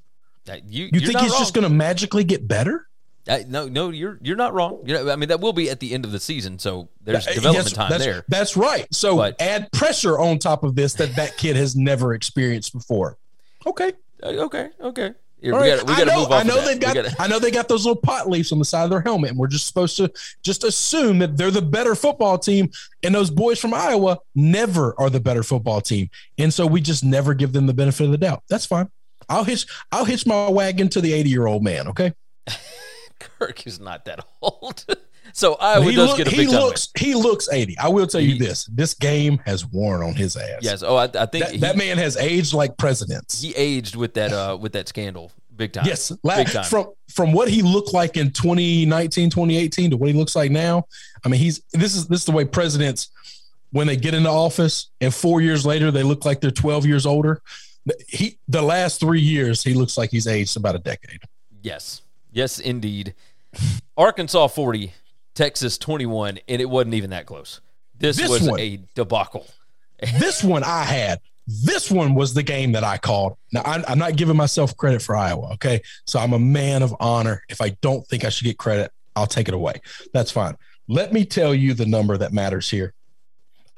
you, 0.66 0.88
You 0.92 1.00
think 1.00 1.20
he's 1.20 1.38
just 1.38 1.54
going 1.54 1.68
to 1.68 1.74
magically 1.74 2.24
get 2.24 2.48
better? 2.48 2.88
Uh, 3.30 3.38
no, 3.48 3.68
no, 3.68 3.90
you're 3.90 4.18
you're 4.22 4.36
not 4.36 4.52
wrong. 4.52 4.80
You 4.84 4.94
know, 4.94 5.10
I 5.10 5.16
mean, 5.16 5.28
that 5.28 5.40
will 5.40 5.52
be 5.52 5.70
at 5.70 5.78
the 5.78 5.94
end 5.94 6.04
of 6.04 6.10
the 6.12 6.18
season, 6.18 6.58
so 6.58 6.88
there's 7.04 7.26
Uh, 7.28 7.32
development 7.34 7.66
yes, 7.68 7.72
time 7.74 7.90
that's, 7.90 8.04
there. 8.04 8.24
That's 8.28 8.56
right. 8.56 8.92
So 8.92 9.16
But- 9.16 9.40
add 9.40 9.70
pressure 9.72 10.18
on 10.18 10.38
top 10.40 10.64
of 10.64 10.74
this 10.74 10.94
that 10.94 11.14
that 11.14 11.36
kid 11.36 11.54
has 11.56 11.76
never 11.76 12.12
experienced 12.14 12.72
before. 12.72 13.16
Okay. 13.66 13.92
Uh, 14.22 14.26
okay, 14.46 14.70
okay. 14.82 15.12
Here, 15.40 15.54
All 15.54 15.62
we 15.62 15.70
right. 15.70 15.78
got 15.78 15.86
we 15.86 15.94
I 15.94 15.96
got 15.98 16.04
to 16.04 16.10
know, 16.10 16.18
move 16.20 16.32
off. 16.32 16.40
I 16.40 16.42
know 16.42 16.64
they've 16.66 16.78
got. 16.80 16.94
Gotta- 16.94 17.16
I 17.18 17.26
know 17.26 17.38
they 17.38 17.50
got 17.50 17.66
those 17.68 17.86
little 17.86 18.02
pot 18.02 18.28
leaves 18.28 18.52
on 18.52 18.58
the 18.58 18.64
side 18.64 18.84
of 18.84 18.90
their 18.90 19.00
helmet, 19.00 19.30
and 19.30 19.38
we're 19.38 19.46
just 19.46 19.66
supposed 19.66 19.96
to 19.98 20.12
just 20.42 20.64
assume 20.64 21.18
that 21.20 21.36
they're 21.38 21.50
the 21.50 21.62
better 21.62 21.94
football 21.94 22.36
team, 22.36 22.70
and 23.02 23.14
those 23.14 23.30
boys 23.30 23.58
from 23.58 23.72
Iowa 23.72 24.18
never 24.34 24.94
are 25.00 25.08
the 25.08 25.20
better 25.20 25.42
football 25.42 25.80
team, 25.80 26.10
and 26.36 26.52
so 26.52 26.66
we 26.66 26.80
just 26.82 27.04
never 27.04 27.32
give 27.32 27.52
them 27.52 27.66
the 27.66 27.72
benefit 27.72 28.04
of 28.04 28.10
the 28.10 28.18
doubt. 28.18 28.42
That's 28.50 28.66
fine. 28.66 28.90
I'll 29.30 29.44
hitch. 29.44 29.64
I'll 29.92 30.04
hitch 30.04 30.26
my 30.26 30.48
wagon 30.50 30.88
to 30.90 31.00
the 31.00 31.12
eighty-year-old 31.14 31.62
man. 31.62 31.86
Okay. 31.88 32.12
Kirk 33.20 33.66
is 33.66 33.78
not 33.78 34.04
that 34.06 34.24
old, 34.42 34.84
so 35.32 35.54
Iowa 35.54 35.84
he 35.84 35.94
does 35.94 36.08
look- 36.08 36.16
get 36.18 36.26
a 36.26 36.30
he 36.30 36.36
big 36.38 36.48
win. 36.48 36.58
looks. 36.58 36.88
He 36.98 37.14
looks 37.14 37.48
eighty. 37.52 37.76
I 37.78 37.88
will 37.88 38.06
tell 38.06 38.20
you 38.20 38.32
He- 38.32 38.38
this: 38.38 38.64
this 38.64 38.94
game 38.94 39.38
has 39.46 39.64
worn 39.66 40.02
on 40.02 40.14
his 40.14 40.36
ass. 40.36 40.58
Yes. 40.62 40.82
Oh, 40.82 40.96
I, 40.96 41.04
I 41.04 41.26
think 41.26 41.44
That, 41.44 41.50
he, 41.52 41.58
that 41.58 41.76
man 41.76 41.98
has 41.98 42.16
aged 42.16 42.52
like 42.54 42.76
presidents. 42.78 43.40
he 43.40 43.54
aged 43.54 43.94
with 43.96 44.14
that 44.14 44.32
uh 44.32 44.56
with 44.60 44.72
that 44.72 44.88
scandal 44.88 45.30
big 45.54 45.72
time. 45.74 45.84
Yes, 45.86 46.10
big 46.10 46.48
time. 46.48 46.64
from 46.64 46.86
from 47.08 47.32
what 47.32 47.48
he 47.48 47.60
looked 47.62 47.92
like 47.92 48.16
in 48.16 48.30
2019, 48.32 49.28
2018 49.30 49.90
to 49.90 49.96
what 49.98 50.08
he 50.08 50.14
looks 50.14 50.34
like 50.34 50.50
now. 50.50 50.86
I 51.24 51.28
mean, 51.28 51.40
he's 51.40 51.60
this 51.72 51.94
is 51.94 52.08
this 52.08 52.20
is 52.20 52.24
the 52.26 52.32
way 52.32 52.44
presidents 52.44 53.10
when 53.72 53.86
they 53.86 53.96
get 53.96 54.14
into 54.14 54.28
office 54.30 54.90
and 55.00 55.14
4 55.14 55.40
years 55.42 55.64
later 55.64 55.90
they 55.92 56.02
look 56.02 56.24
like 56.24 56.40
they're 56.40 56.50
12 56.50 56.86
years 56.86 57.06
older. 57.06 57.40
He 58.08 58.38
the 58.48 58.62
last 58.62 59.00
3 59.00 59.20
years 59.20 59.62
he 59.62 59.74
looks 59.74 59.96
like 59.98 60.10
he's 60.10 60.26
aged 60.26 60.56
about 60.56 60.74
a 60.74 60.78
decade. 60.80 61.20
Yes. 61.62 62.02
Yes, 62.32 62.58
indeed. 62.58 63.14
Arkansas 63.96 64.48
40, 64.48 64.92
Texas 65.34 65.78
21, 65.78 66.38
and 66.48 66.62
it 66.62 66.66
wasn't 66.66 66.94
even 66.94 67.10
that 67.10 67.26
close. 67.26 67.60
This, 67.98 68.16
This 68.16 68.30
was 68.30 68.48
one. 68.48 68.60
a 68.60 68.80
debacle. 68.94 69.46
This 70.18 70.42
one 70.42 70.64
I 70.64 70.84
had. 70.84 71.20
This 71.46 71.90
one 71.90 72.14
was 72.14 72.32
the 72.32 72.42
game 72.42 72.72
that 72.72 72.84
I 72.84 72.96
called. 72.96 73.36
Now 73.52 73.62
I'm, 73.64 73.84
I'm 73.88 73.98
not 73.98 74.16
giving 74.16 74.36
myself 74.36 74.76
credit 74.76 75.02
for 75.02 75.16
Iowa. 75.16 75.52
Okay, 75.54 75.82
so 76.06 76.18
I'm 76.20 76.32
a 76.32 76.38
man 76.38 76.82
of 76.82 76.94
honor. 77.00 77.42
If 77.48 77.60
I 77.60 77.70
don't 77.82 78.06
think 78.06 78.24
I 78.24 78.28
should 78.28 78.44
get 78.44 78.56
credit, 78.56 78.92
I'll 79.16 79.26
take 79.26 79.48
it 79.48 79.54
away. 79.54 79.80
That's 80.14 80.30
fine. 80.30 80.56
Let 80.88 81.12
me 81.12 81.24
tell 81.24 81.54
you 81.54 81.74
the 81.74 81.86
number 81.86 82.16
that 82.16 82.32
matters 82.32 82.70
here. 82.70 82.94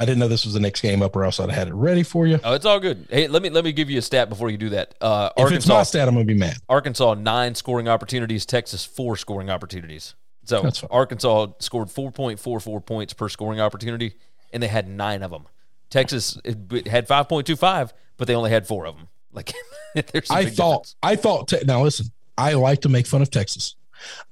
I 0.03 0.05
didn't 0.05 0.19
know 0.19 0.27
this 0.27 0.45
was 0.45 0.55
the 0.55 0.61
next 0.61 0.81
game 0.81 1.01
up, 1.01 1.15
or 1.15 1.23
else 1.25 1.39
I'd 1.39 1.49
have 1.49 1.57
had 1.57 1.69
it 1.69 1.75
ready 1.75 2.03
for 2.03 2.27
you. 2.27 2.41
Oh, 2.43 2.55
it's 2.55 2.67
all 2.67 2.81
good. 2.81 3.07
Hey, 3.09 3.29
let 3.29 3.41
me 3.41 3.51
let 3.51 3.63
me 3.63 3.71
give 3.71 3.89
you 3.89 4.01
a 4.01 4.03
stat 4.03 4.29
before 4.29 4.51
you 4.51 4.57
do 4.57 4.71
that. 4.71 4.97
Uh, 5.01 5.31
If 5.37 5.53
it's 5.53 5.67
my 5.69 5.75
Arkansas 5.77 5.83
stat, 5.91 6.09
I'm 6.09 6.15
gonna 6.15 6.25
be 6.25 6.35
mad. 6.35 6.57
Arkansas 6.69 7.15
nine 7.15 7.55
scoring 7.55 7.87
opportunities, 7.87 8.45
Texas 8.45 8.85
four 8.85 9.17
scoring 9.17 9.49
opportunities. 9.49 10.17
So. 10.45 10.69
Arkansas 10.91 11.53
scored 11.61 11.87
4.44 11.87 12.85
points 12.85 13.13
per 13.13 13.29
scoring 13.29 13.61
opportunity, 13.61 14.15
and 14.53 14.61
they 14.61 14.67
had 14.67 14.89
nine 14.89 15.23
of 15.23 15.31
them. 15.31 15.45
Texas 15.89 16.37
had 16.45 17.07
5.25, 17.07 17.93
but 18.17 18.27
they 18.27 18.35
only 18.35 18.51
had 18.51 18.67
four 18.67 18.85
of 18.87 18.97
them. 18.97 19.07
Like 19.33 19.53
I 20.31 20.47
thought. 20.47 20.97
I 21.01 21.15
thought. 21.15 21.47
Te- 21.47 21.65
now 21.65 21.85
listen. 21.85 22.07
I 22.37 22.55
like 22.55 22.81
to 22.81 22.89
make 22.89 23.07
fun 23.07 23.23
of 23.23 23.31
Texas. 23.31 23.77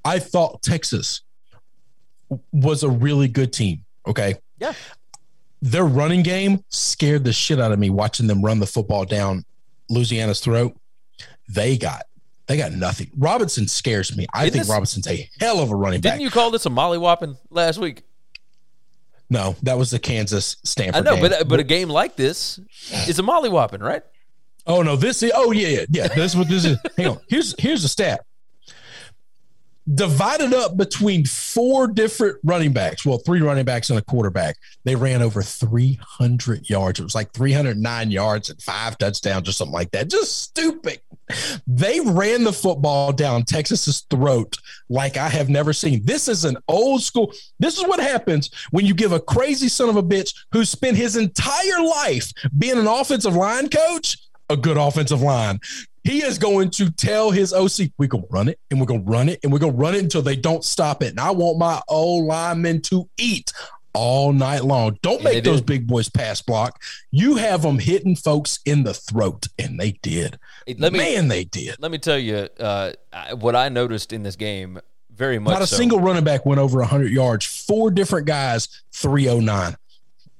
I 0.04 0.18
thought 0.18 0.62
Texas 0.62 1.20
was 2.52 2.83
a 2.83 2.88
really 2.88 3.28
good 3.28 3.52
team. 3.52 3.85
Okay. 4.06 4.35
Yeah. 4.59 4.72
Their 5.62 5.85
running 5.85 6.23
game 6.23 6.64
scared 6.68 7.25
the 7.25 7.33
shit 7.33 7.61
out 7.61 7.73
of 7.73 7.79
me 7.79 7.90
watching 7.90 8.27
them 8.27 8.42
run 8.42 8.61
the 8.61 8.66
football 8.66 9.05
down 9.05 9.44
Louisiana's 9.88 10.40
throat. 10.40 10.75
They 11.49 11.77
got. 11.77 12.07
They 12.46 12.57
got 12.57 12.73
nothing. 12.73 13.11
Robinson 13.16 13.68
scares 13.68 14.16
me. 14.16 14.27
I 14.33 14.44
Isn't 14.44 14.53
think 14.53 14.62
this- 14.64 14.70
Robinson's 14.70 15.07
a 15.07 15.29
hell 15.38 15.61
of 15.61 15.70
a 15.70 15.77
running 15.77 16.01
back. 16.01 16.14
Didn't 16.14 16.23
you 16.25 16.31
call 16.31 16.51
this 16.51 16.66
a 16.66 16.70
mollywhopping 16.70 17.37
last 17.51 17.79
week? 17.79 18.03
No, 19.29 19.55
that 19.62 19.79
was 19.79 19.90
the 19.92 20.01
Kansas 20.01 20.57
Stanford. 20.64 20.96
I 20.96 21.01
know, 21.09 21.14
game. 21.14 21.23
but 21.23 21.33
uh, 21.40 21.44
but 21.44 21.61
a 21.61 21.64
game 21.64 21.88
like 21.88 22.16
this 22.16 22.59
is 23.07 23.20
a 23.20 23.23
mollywhopping, 23.23 23.81
right? 23.81 24.03
Oh 24.66 24.83
no, 24.83 24.96
this 24.96 25.23
is 25.23 25.31
oh 25.35 25.53
yeah, 25.53 25.68
yeah, 25.68 25.85
yeah. 25.88 26.09
This 26.09 26.33
is 26.33 26.37
what 26.37 26.49
this 26.49 26.64
is. 26.64 26.77
Hang 26.96 27.07
on. 27.07 27.18
Here's 27.29 27.55
here's 27.57 27.83
the 27.83 27.88
stat. 27.88 28.25
Divided 29.92 30.52
up 30.52 30.76
between 30.76 31.24
four 31.24 31.88
different 31.88 32.38
running 32.44 32.72
backs, 32.72 33.04
well, 33.04 33.18
three 33.18 33.40
running 33.40 33.64
backs 33.64 33.90
and 33.90 33.98
a 33.98 34.02
quarterback, 34.02 34.56
they 34.84 34.94
ran 34.94 35.22
over 35.22 35.42
300 35.42 36.68
yards. 36.68 37.00
It 37.00 37.02
was 37.02 37.14
like 37.14 37.32
309 37.32 38.10
yards 38.10 38.50
and 38.50 38.60
five 38.62 38.98
touchdowns 38.98 39.48
or 39.48 39.52
something 39.52 39.72
like 39.72 39.90
that. 39.92 40.10
Just 40.10 40.42
stupid. 40.42 41.00
They 41.66 42.00
ran 42.00 42.44
the 42.44 42.52
football 42.52 43.12
down 43.12 43.44
Texas's 43.44 44.02
throat 44.10 44.56
like 44.88 45.16
I 45.16 45.28
have 45.28 45.48
never 45.48 45.72
seen. 45.72 46.04
This 46.04 46.28
is 46.28 46.44
an 46.44 46.56
old 46.68 47.02
school. 47.02 47.32
This 47.58 47.78
is 47.78 47.86
what 47.86 48.00
happens 48.00 48.50
when 48.70 48.86
you 48.86 48.94
give 48.94 49.12
a 49.12 49.20
crazy 49.20 49.68
son 49.68 49.88
of 49.88 49.96
a 49.96 50.02
bitch 50.02 50.34
who 50.52 50.64
spent 50.64 50.96
his 50.96 51.16
entire 51.16 51.82
life 51.82 52.32
being 52.58 52.78
an 52.78 52.86
offensive 52.86 53.34
line 53.34 53.68
coach 53.68 54.16
a 54.50 54.56
good 54.56 54.76
offensive 54.76 55.22
line. 55.22 55.60
He 56.11 56.25
is 56.25 56.38
going 56.38 56.70
to 56.70 56.90
tell 56.90 57.31
his 57.31 57.53
OC, 57.53 57.92
we're 57.96 58.09
going 58.09 58.25
to 58.25 58.29
run 58.31 58.49
it 58.49 58.59
and 58.68 58.81
we're 58.81 58.87
going 58.87 59.05
to 59.05 59.09
run 59.09 59.29
it 59.29 59.38
and 59.44 59.53
we're 59.53 59.61
going 59.61 59.75
to 59.75 59.79
run 59.79 59.94
it 59.94 60.03
until 60.03 60.23
they 60.23 60.35
don't 60.35 60.64
stop 60.64 61.05
it. 61.05 61.11
And 61.11 61.20
I 61.20 61.31
want 61.31 61.59
my 61.59 61.81
old 61.87 62.27
linemen 62.27 62.83
to 62.83 63.09
eat 63.16 63.53
all 63.94 64.33
night 64.33 64.64
long. 64.64 64.99
Don't 65.03 65.23
make 65.23 65.44
those 65.44 65.61
big 65.61 65.87
boys 65.87 66.09
pass 66.09 66.42
block. 66.42 66.83
You 67.12 67.37
have 67.37 67.62
them 67.62 67.79
hitting 67.79 68.16
folks 68.16 68.59
in 68.64 68.83
the 68.83 68.92
throat, 68.92 69.46
and 69.57 69.79
they 69.79 69.92
did. 70.03 70.37
Let 70.79 70.92
me, 70.92 70.99
Man, 70.99 71.29
they 71.29 71.44
did. 71.44 71.77
Let 71.79 71.92
me 71.92 71.99
tell 71.99 72.18
you 72.18 72.49
uh, 72.59 72.90
what 73.38 73.55
I 73.55 73.68
noticed 73.68 74.12
in 74.12 74.25
this 74.25 74.35
game 74.35 74.81
very 75.14 75.38
much. 75.38 75.53
Not 75.53 75.62
a 75.62 75.66
so. 75.68 75.77
single 75.77 76.01
running 76.01 76.25
back 76.25 76.44
went 76.44 76.59
over 76.61 76.81
100 76.81 77.12
yards. 77.12 77.46
Four 77.46 77.92
different 77.92 78.27
guys, 78.27 78.83
309. 78.94 79.77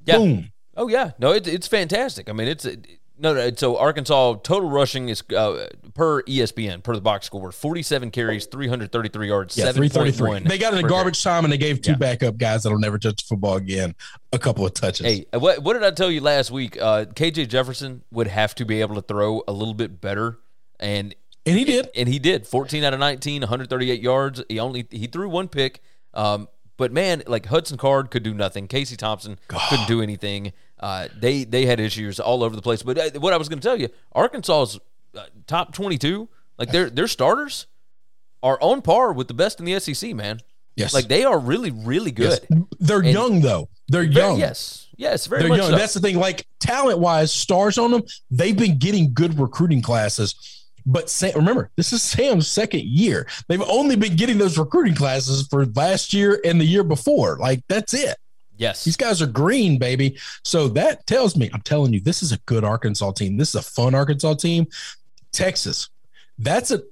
Yeah. 0.05 0.17
Boom. 0.19 0.51
Oh, 0.77 0.89
yeah. 0.89 1.13
No, 1.21 1.33
it, 1.33 1.47
it's 1.47 1.69
fantastic. 1.69 2.29
I 2.29 2.33
mean, 2.33 2.49
it's. 2.49 2.65
It, 2.65 3.00
no, 3.21 3.35
no. 3.35 3.51
So 3.55 3.77
Arkansas 3.77 4.35
total 4.43 4.71
rushing 4.71 5.09
is 5.09 5.23
uh, 5.37 5.69
per 5.95 6.23
ESPN 6.23 6.83
per 6.83 6.95
the 6.95 7.01
box 7.01 7.27
score 7.27 7.53
forty 7.53 7.83
seven 7.83 8.11
carries, 8.11 8.47
three 8.47 8.69
hundred 8.69 8.91
thirty 8.93 9.09
three 9.09 9.29
yards, 9.29 9.57
yeah, 9.57 9.67
seven 9.67 9.89
thirty 9.89 10.11
three. 10.11 10.41
They 10.41 10.59
got 10.59 10.73
in 10.73 10.85
a 10.85 10.89
garbage 10.89 11.23
carry. 11.23 11.35
time 11.35 11.45
and 11.45 11.53
they 11.53 11.59
gave 11.59 11.83
two 11.83 11.93
yeah. 11.93 11.99
backup 11.99 12.39
guys 12.39 12.63
that'll 12.63 12.79
never 12.79 12.99
touch 12.99 13.23
the 13.23 13.29
football 13.29 13.57
again 13.57 13.95
a 14.33 14.39
couple 14.39 14.65
of 14.65 14.75
touches. 14.75 15.07
Hey, 15.07 15.27
what 15.33 15.63
what 15.63 15.75
did 15.75 15.85
I 15.85 15.91
tell 15.91 16.11
you 16.11 16.21
last 16.21 16.51
week? 16.51 16.81
Uh, 16.81 17.05
KJ 17.05 17.49
Jefferson 17.49 18.03
would 18.11 18.29
have 18.29 18.55
to 18.57 18.65
be 18.65 18.81
able 18.81 18.95
to 18.95 19.03
throw 19.03 19.43
a 19.47 19.53
little 19.53 19.75
bit 19.75 20.01
better, 20.01 20.39
and 20.79 21.15
and 21.47 21.59
he 21.59 21.65
did, 21.65 21.91
and 21.95 22.09
he 22.09 22.19
did. 22.19 22.47
Fourteen 22.47 22.85
out 22.85 22.95
of 22.95 23.01
19, 23.01 23.43
138 23.43 24.01
yards. 24.01 24.43
He 24.49 24.59
only 24.59 24.87
he 24.91 25.07
threw 25.07 25.29
one 25.29 25.49
pick. 25.49 25.83
Um, 26.15 26.49
but 26.77 26.93
man, 26.93 27.23
like 27.27 27.47
Hudson 27.47 27.77
Card 27.77 28.11
could 28.11 28.23
do 28.23 28.33
nothing. 28.33 28.67
Casey 28.67 28.97
Thompson 28.97 29.39
God. 29.49 29.61
couldn't 29.69 29.87
do 29.87 30.01
anything. 30.01 30.53
Uh, 30.81 31.09
they 31.19 31.45
they 31.45 31.67
had 31.67 31.79
issues 31.79 32.19
all 32.19 32.43
over 32.43 32.57
the 32.57 32.63
place. 32.63 32.83
But 32.83 32.99
uh, 32.99 33.21
what 33.21 33.33
I 33.33 33.37
was 33.37 33.49
going 33.49 33.61
to 33.61 33.67
tell 33.67 33.79
you, 33.79 33.91
Arkansas's 34.13 34.81
uh, 35.15 35.27
top 35.47 35.75
twenty 35.75 35.99
two, 35.99 36.29
like 36.59 36.73
their 36.73 36.89
their 36.89 37.07
starters, 37.07 37.67
are 38.43 38.59
on 38.63 38.81
par 38.81 39.13
with 39.13 39.29
the 39.29 39.35
best 39.35 39.61
in 39.61 39.67
the 39.67 39.79
SEC. 39.79 40.15
Man, 40.15 40.41
yes, 40.77 40.95
like 40.95 41.09
they 41.09 41.25
are 41.25 41.39
really 41.39 41.71
really 41.71 42.11
good. 42.11 42.41
Yes. 42.49 42.65
They're 42.81 43.01
and 43.01 43.09
young 43.09 43.41
though. 43.41 43.69
They're 43.89 44.03
very, 44.03 44.15
young. 44.15 44.39
Yes, 44.39 44.89
yes, 44.97 45.27
very 45.27 45.43
They're 45.43 45.57
young. 45.57 45.71
So. 45.71 45.77
That's 45.77 45.93
the 45.93 46.01
thing. 46.01 46.17
Like 46.17 46.47
talent 46.61 46.99
wise, 46.99 47.31
stars 47.31 47.77
on 47.77 47.91
them. 47.91 48.03
They've 48.31 48.57
been 48.57 48.79
getting 48.79 49.13
good 49.13 49.39
recruiting 49.39 49.83
classes. 49.83 50.35
But 50.87 51.11
Sam, 51.11 51.33
remember, 51.35 51.71
this 51.77 51.93
is 51.93 52.03
Sam's 52.03 52.49
second 52.49 52.85
year. 52.85 53.27
They've 53.49 53.61
only 53.61 53.97
been 53.97 54.17
getting 54.17 54.39
those 54.39 54.57
recruiting 54.57 54.95
classes 54.95 55.47
for 55.47 55.67
last 55.67 56.15
year 56.15 56.41
and 56.43 56.59
the 56.59 56.65
year 56.65 56.85
before. 56.85 57.37
Like 57.39 57.63
that's 57.69 57.93
it. 57.93 58.17
Yes. 58.61 58.85
These 58.85 58.99
guys 58.99 59.23
are 59.23 59.27
green, 59.27 59.79
baby. 59.79 60.19
So 60.45 60.69
that 60.69 61.07
tells 61.07 61.35
me, 61.35 61.49
I'm 61.55 61.63
telling 61.63 61.95
you, 61.95 62.01
this 62.01 62.23
is 62.23 62.31
a 62.31 62.37
good 62.45 62.63
Arkansas 62.63 63.13
team. 63.13 63.39
This 63.39 63.49
is 63.49 63.55
a 63.55 63.63
fun 63.63 63.95
Arkansas 63.95 64.35
team. 64.35 64.67
Texas, 65.33 65.89
that's 66.39 66.71
a 66.71 66.83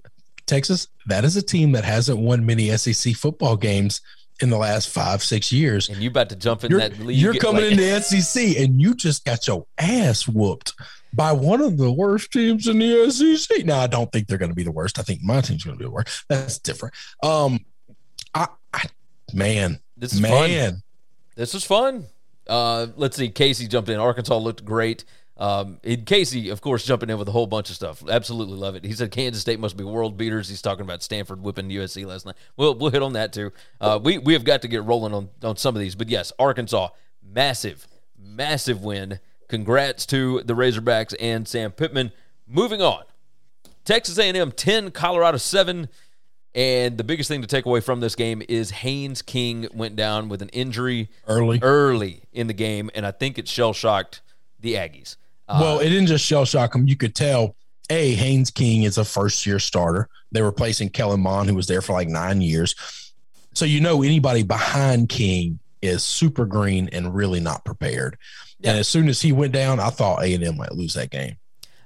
Texas, 0.46 0.88
that 1.06 1.24
is 1.24 1.36
a 1.36 1.42
team 1.42 1.72
that 1.72 1.84
hasn't 1.84 2.18
won 2.18 2.46
many 2.46 2.74
SEC 2.74 3.14
football 3.14 3.54
games 3.54 4.00
in 4.40 4.48
the 4.48 4.56
last 4.56 4.88
five, 4.88 5.22
six 5.22 5.52
years. 5.52 5.90
And 5.90 5.98
you 5.98 6.08
about 6.08 6.30
to 6.30 6.36
jump 6.36 6.64
in 6.64 6.70
you're, 6.70 6.80
that 6.80 6.98
league. 7.00 7.18
You're 7.18 7.34
coming 7.34 7.64
like, 7.64 7.72
into 7.72 8.00
SEC 8.00 8.56
and 8.56 8.80
you 8.80 8.94
just 8.94 9.26
got 9.26 9.46
your 9.46 9.66
ass 9.76 10.26
whooped 10.26 10.72
by 11.12 11.32
one 11.32 11.60
of 11.60 11.76
the 11.76 11.92
worst 11.92 12.32
teams 12.32 12.66
in 12.66 12.78
the 12.78 13.10
SEC. 13.10 13.66
Now, 13.66 13.80
I 13.80 13.88
don't 13.88 14.10
think 14.10 14.26
they're 14.26 14.38
going 14.38 14.50
to 14.50 14.56
be 14.56 14.64
the 14.64 14.72
worst. 14.72 14.98
I 14.98 15.02
think 15.02 15.22
my 15.22 15.42
team's 15.42 15.64
going 15.64 15.76
to 15.76 15.78
be 15.78 15.84
the 15.84 15.90
worst. 15.90 16.24
That's 16.30 16.58
different. 16.58 16.94
Um, 17.22 17.60
I, 18.34 18.46
I 18.72 18.86
man, 19.34 19.80
this 19.98 20.14
is 20.14 20.20
man. 20.22 20.70
Fun. 20.72 20.82
This 21.38 21.54
was 21.54 21.62
fun. 21.62 22.06
Uh, 22.48 22.88
let's 22.96 23.16
see. 23.16 23.28
Casey 23.28 23.68
jumped 23.68 23.88
in. 23.88 24.00
Arkansas 24.00 24.36
looked 24.36 24.64
great. 24.64 25.04
Um, 25.36 25.78
Casey, 26.04 26.48
of 26.48 26.60
course, 26.60 26.84
jumping 26.84 27.10
in 27.10 27.16
with 27.16 27.28
a 27.28 27.30
whole 27.30 27.46
bunch 27.46 27.70
of 27.70 27.76
stuff. 27.76 28.02
Absolutely 28.10 28.58
love 28.58 28.74
it. 28.74 28.84
He 28.84 28.92
said 28.92 29.12
Kansas 29.12 29.40
State 29.40 29.60
must 29.60 29.76
be 29.76 29.84
world 29.84 30.16
beaters. 30.16 30.48
He's 30.48 30.60
talking 30.60 30.82
about 30.82 31.00
Stanford 31.00 31.40
whipping 31.40 31.68
USC 31.68 32.04
last 32.04 32.26
night. 32.26 32.34
We'll 32.56 32.74
we'll 32.74 32.90
hit 32.90 33.04
on 33.04 33.12
that 33.12 33.32
too. 33.32 33.52
Uh, 33.80 34.00
we 34.02 34.18
we 34.18 34.32
have 34.32 34.42
got 34.42 34.62
to 34.62 34.68
get 34.68 34.82
rolling 34.82 35.14
on 35.14 35.28
on 35.44 35.56
some 35.56 35.76
of 35.76 35.80
these, 35.80 35.94
but 35.94 36.08
yes, 36.08 36.32
Arkansas, 36.40 36.88
massive, 37.22 37.86
massive 38.18 38.82
win. 38.82 39.20
Congrats 39.46 40.06
to 40.06 40.42
the 40.42 40.54
Razorbacks 40.54 41.14
and 41.20 41.46
Sam 41.46 41.70
Pittman. 41.70 42.10
Moving 42.48 42.82
on, 42.82 43.04
Texas 43.84 44.18
A&M 44.18 44.50
ten, 44.50 44.90
Colorado 44.90 45.38
seven. 45.38 45.88
And 46.54 46.96
the 46.98 47.04
biggest 47.04 47.28
thing 47.28 47.42
to 47.42 47.46
take 47.46 47.66
away 47.66 47.80
from 47.80 48.00
this 48.00 48.14
game 48.14 48.42
is 48.48 48.70
Haynes 48.70 49.22
King 49.22 49.68
went 49.72 49.96
down 49.96 50.28
with 50.28 50.42
an 50.42 50.48
injury 50.48 51.08
early, 51.26 51.60
early 51.62 52.22
in 52.32 52.46
the 52.46 52.54
game, 52.54 52.90
and 52.94 53.06
I 53.06 53.10
think 53.10 53.38
it 53.38 53.46
shell 53.46 53.72
shocked 53.72 54.22
the 54.58 54.74
Aggies. 54.74 55.16
Uh, 55.46 55.58
well, 55.60 55.78
it 55.78 55.88
didn't 55.88 56.06
just 56.06 56.24
shell 56.24 56.44
shock 56.44 56.72
them. 56.72 56.88
You 56.88 56.96
could 56.96 57.14
tell. 57.14 57.54
A 57.90 58.12
Haynes 58.14 58.50
King 58.50 58.82
is 58.82 58.98
a 58.98 59.04
first 59.04 59.46
year 59.46 59.58
starter. 59.58 60.10
They're 60.30 60.44
replacing 60.44 60.90
Kellen 60.90 61.20
Mond, 61.20 61.48
who 61.48 61.54
was 61.54 61.68
there 61.68 61.80
for 61.80 61.94
like 61.94 62.08
nine 62.08 62.42
years. 62.42 62.74
So 63.54 63.64
you 63.64 63.80
know 63.80 64.02
anybody 64.02 64.42
behind 64.42 65.08
King 65.08 65.58
is 65.80 66.02
super 66.02 66.44
green 66.44 66.90
and 66.92 67.14
really 67.14 67.40
not 67.40 67.64
prepared. 67.64 68.18
Yeah. 68.60 68.70
And 68.70 68.80
as 68.80 68.88
soon 68.88 69.08
as 69.08 69.22
he 69.22 69.32
went 69.32 69.52
down, 69.52 69.80
I 69.80 69.88
thought 69.88 70.22
A 70.22 70.34
and 70.34 70.44
M 70.44 70.58
might 70.58 70.72
lose 70.72 70.94
that 70.94 71.10
game. 71.10 71.36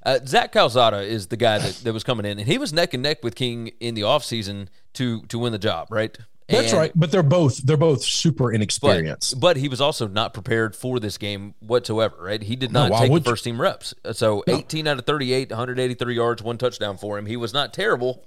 Uh, 0.05 0.19
Zach 0.27 0.53
Calzada 0.53 1.01
is 1.01 1.29
the 1.29 1.37
guy 1.37 1.59
that, 1.59 1.75
that 1.85 1.93
was 1.93 2.03
coming 2.03 2.27
in, 2.27 2.39
and 2.39 2.49
he 2.49 2.59
was 2.59 2.73
neck 2.73 2.93
and 2.93 3.03
neck 3.03 3.23
with 3.23 3.35
King 3.35 3.69
in 3.79 3.95
the 3.95 4.03
offseason 4.03 4.69
to 4.95 5.23
to 5.23 5.39
win 5.39 5.53
the 5.53 5.59
job, 5.59 5.89
right? 5.91 6.17
That's 6.49 6.73
and, 6.73 6.79
right. 6.79 6.93
But 6.95 7.11
they're 7.13 7.23
both 7.23 7.59
they're 7.59 7.77
both 7.77 8.03
super 8.03 8.53
inexperienced. 8.53 9.35
But, 9.35 9.41
but, 9.41 9.57
he 9.57 9.69
was 9.69 9.81
also 9.81 10.09
not 10.09 10.35
prepared 10.35 10.75
for 10.75 10.99
this 11.01 11.19
game 11.19 11.55
whatsoever, 11.61 12.17
right? 12.21 12.43
He 12.43 12.57
did 12.57 12.73
not 12.73 12.91
no, 12.91 12.99
take 12.99 13.13
the 13.13 13.31
first 13.31 13.45
team 13.45 13.61
reps. 13.61 13.95
So 14.13 14.43
no. 14.47 14.57
18 14.57 14.87
out 14.87 14.99
of 14.99 15.07
38, 15.07 15.51
183 15.51 16.15
yards, 16.15 16.43
one 16.43 16.59
touchdown 16.59 16.97
for 16.99 17.19
him. 17.19 17.27
He 17.27 17.37
was 17.37 17.55
not 17.55 17.73
terrible, 17.73 18.27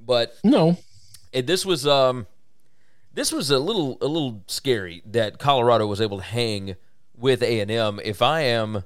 but 0.00 0.36
no. 0.42 0.78
It, 1.32 1.46
this 1.46 1.64
was 1.64 1.86
um 1.86 2.26
this 3.14 3.32
was 3.32 3.50
a 3.50 3.58
little 3.58 3.98
a 4.00 4.06
little 4.06 4.42
scary 4.46 5.02
that 5.06 5.38
Colorado 5.38 5.86
was 5.86 6.00
able 6.00 6.18
to 6.18 6.24
hang 6.24 6.76
with 7.14 7.42
A&M. 7.42 8.00
If 8.02 8.22
I 8.22 8.40
am 8.40 8.84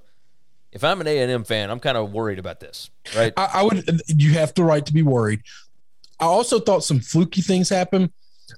if 0.76 0.84
I'm 0.84 1.00
an 1.00 1.06
A&M 1.06 1.44
fan, 1.44 1.70
I'm 1.70 1.80
kind 1.80 1.96
of 1.96 2.12
worried 2.12 2.38
about 2.38 2.60
this, 2.60 2.90
right? 3.16 3.32
I, 3.36 3.50
I 3.54 3.62
would 3.62 4.02
you 4.08 4.34
have 4.34 4.52
the 4.52 4.62
right 4.62 4.84
to 4.84 4.92
be 4.92 5.02
worried. 5.02 5.40
I 6.20 6.26
also 6.26 6.60
thought 6.60 6.84
some 6.84 7.00
fluky 7.00 7.40
things 7.40 7.70
happened 7.70 8.10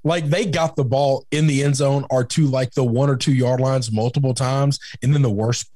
like 0.02 0.26
they 0.26 0.44
got 0.44 0.74
the 0.74 0.85
ball 0.85 1.26
in 1.31 1.46
the 1.46 1.62
end 1.62 1.76
zone 1.76 2.04
or 2.11 2.24
to 2.24 2.46
like 2.46 2.72
the 2.72 2.85
one 2.85 3.09
or 3.09 3.16
two 3.16 3.33
yard 3.33 3.61
lines 3.61 3.90
multiple 3.92 4.35
times 4.35 4.81
and 5.02 5.14
then 5.14 5.22
the 5.22 5.31
worst 5.31 5.70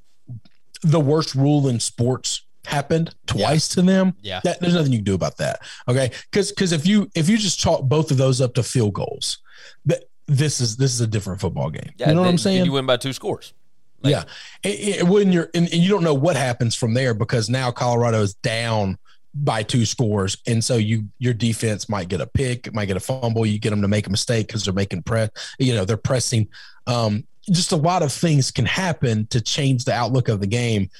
the 0.82 1.00
worst 1.00 1.34
rule 1.34 1.68
in 1.68 1.78
sports 1.78 2.44
happened 2.64 3.14
twice 3.26 3.70
yeah. 3.70 3.74
to 3.80 3.86
them. 3.86 4.14
Yeah. 4.20 4.40
That, 4.42 4.60
there's 4.60 4.74
nothing 4.74 4.92
you 4.92 4.98
can 4.98 5.04
do 5.04 5.14
about 5.14 5.36
that 5.38 5.60
okay? 5.88 6.10
Because 6.30 6.50
because 6.50 6.72
if 6.72 6.86
you 6.86 7.08
if 7.14 7.28
you 7.28 7.38
just 7.38 7.60
chalk 7.60 7.82
both 7.84 8.10
of 8.10 8.16
those 8.16 8.40
up 8.40 8.54
to 8.54 8.64
field 8.64 8.94
goals 8.94 9.38
that 9.86 10.04
this 10.26 10.60
is 10.60 10.76
this 10.76 10.92
is 10.92 11.00
a 11.00 11.06
different 11.06 11.40
football 11.40 11.70
game. 11.70 11.92
Yeah, 11.96 12.08
you 12.08 12.14
know 12.16 12.22
what 12.22 12.28
i'm 12.28 12.38
saying? 12.38 12.64
you 12.64 12.72
win 12.72 12.86
by 12.86 12.96
two 12.96 13.12
scores 13.12 13.54
like, 14.02 14.12
yeah. 14.12 14.24
It, 14.62 15.00
it, 15.00 15.02
when 15.04 15.32
you're 15.32 15.50
and, 15.54 15.66
and 15.72 15.82
you 15.82 15.88
don't 15.88 16.04
know 16.04 16.14
what 16.14 16.36
happens 16.36 16.74
from 16.74 16.94
there 16.94 17.14
because 17.14 17.48
now 17.48 17.70
colorado 17.70 18.22
is 18.22 18.34
down 18.34 18.98
by 19.34 19.62
two 19.62 19.86
scores. 19.86 20.36
And 20.46 20.62
so 20.62 20.76
you 20.76 21.04
your 21.18 21.34
defense 21.34 21.88
might 21.88 22.08
get 22.08 22.20
a 22.20 22.26
pick 22.26 22.72
might 22.72 22.86
get 22.86 22.96
a 22.96 23.00
fumble. 23.00 23.46
You 23.46 23.58
get 23.58 23.70
them 23.70 23.82
to 23.82 23.88
make 23.88 24.06
a 24.06 24.10
mistake 24.10 24.46
because 24.46 24.64
they're 24.64 24.74
making 24.74 25.02
press 25.02 25.30
you 25.58 25.74
know 25.74 25.84
they're 25.84 25.96
pressing. 25.96 26.48
Um 26.86 27.26
just 27.50 27.72
a 27.72 27.76
lot 27.76 28.02
of 28.02 28.12
things 28.12 28.50
can 28.50 28.66
happen 28.66 29.26
to 29.28 29.40
change 29.40 29.84
the 29.84 29.92
outlook 29.92 30.28
of 30.28 30.40
the 30.40 30.46
game. 30.46 30.90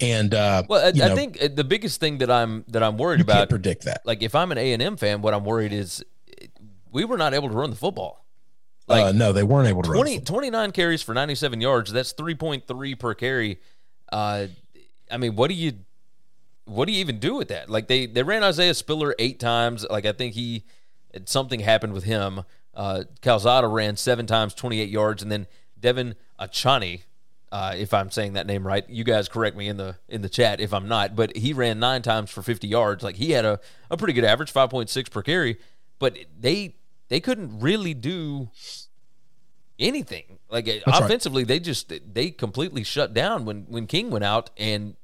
And 0.00 0.34
uh 0.34 0.64
well 0.68 0.84
i, 0.84 0.88
I 0.88 1.08
know, 1.08 1.14
think 1.14 1.42
uh, 1.42 1.48
the 1.54 1.64
biggest 1.64 2.00
thing 2.00 2.18
that 2.18 2.30
i'm 2.30 2.64
that 2.68 2.82
i'm 2.82 2.96
worried 2.96 3.20
about 3.20 3.48
predict 3.48 3.84
that. 3.84 4.00
like 4.04 4.20
if 4.20 4.34
i'm 4.34 4.50
an 4.50 4.58
a&m 4.58 4.96
fan 4.96 5.22
what 5.22 5.32
i'm 5.32 5.44
worried 5.44 5.72
is 5.72 6.04
we 6.90 7.04
were 7.04 7.16
not 7.16 7.34
able 7.34 7.48
to 7.48 7.54
run 7.54 7.70
the 7.70 7.76
football 7.76 8.21
like 8.92 9.04
uh, 9.06 9.12
no 9.12 9.32
they 9.32 9.42
weren't 9.42 9.68
able 9.68 9.82
to 9.82 9.90
20, 9.90 10.20
29 10.20 10.70
carries 10.72 11.02
for 11.02 11.14
97 11.14 11.60
yards 11.60 11.92
that's 11.92 12.12
3.3 12.12 12.98
per 12.98 13.14
carry 13.14 13.60
uh 14.12 14.46
i 15.10 15.16
mean 15.16 15.34
what 15.34 15.48
do 15.48 15.54
you 15.54 15.72
what 16.64 16.86
do 16.86 16.92
you 16.92 17.00
even 17.00 17.18
do 17.18 17.34
with 17.34 17.48
that? 17.48 17.68
Like 17.68 17.88
they 17.88 18.06
they 18.06 18.22
ran 18.22 18.42
Isaiah 18.42 18.74
Spiller 18.74 19.14
eight 19.18 19.40
times. 19.40 19.86
Like 19.88 20.06
I 20.06 20.12
think 20.12 20.34
he 20.34 20.64
something 21.26 21.60
happened 21.60 21.92
with 21.92 22.04
him. 22.04 22.42
Uh, 22.74 23.04
Calzada 23.20 23.68
ran 23.68 23.96
seven 23.96 24.26
times, 24.26 24.54
twenty 24.54 24.80
eight 24.80 24.90
yards, 24.90 25.22
and 25.22 25.30
then 25.30 25.46
Devin 25.78 26.14
Achani, 26.40 27.02
uh, 27.50 27.74
if 27.76 27.92
I'm 27.92 28.10
saying 28.10 28.34
that 28.34 28.46
name 28.46 28.66
right. 28.66 28.88
You 28.88 29.04
guys 29.04 29.28
correct 29.28 29.56
me 29.56 29.68
in 29.68 29.76
the 29.76 29.96
in 30.08 30.22
the 30.22 30.28
chat 30.28 30.60
if 30.60 30.72
I'm 30.72 30.88
not. 30.88 31.16
But 31.16 31.36
he 31.36 31.52
ran 31.52 31.78
nine 31.78 32.02
times 32.02 32.30
for 32.30 32.42
50 32.42 32.66
yards. 32.68 33.02
Like 33.02 33.16
he 33.16 33.32
had 33.32 33.44
a, 33.44 33.60
a 33.90 33.96
pretty 33.96 34.14
good 34.14 34.24
average, 34.24 34.52
5.6 34.52 35.10
per 35.10 35.22
carry. 35.22 35.58
But 35.98 36.16
they 36.38 36.76
they 37.12 37.20
couldn't 37.20 37.60
really 37.60 37.92
do 37.92 38.48
anything. 39.78 40.38
Like 40.48 40.64
That's 40.64 40.82
offensively, 40.86 41.42
right. 41.42 41.48
they 41.48 41.60
just 41.60 41.92
they 42.14 42.30
completely 42.30 42.84
shut 42.84 43.12
down 43.12 43.44
when 43.44 43.66
when 43.68 43.86
King 43.86 44.10
went 44.10 44.24
out. 44.24 44.48
And 44.56 44.96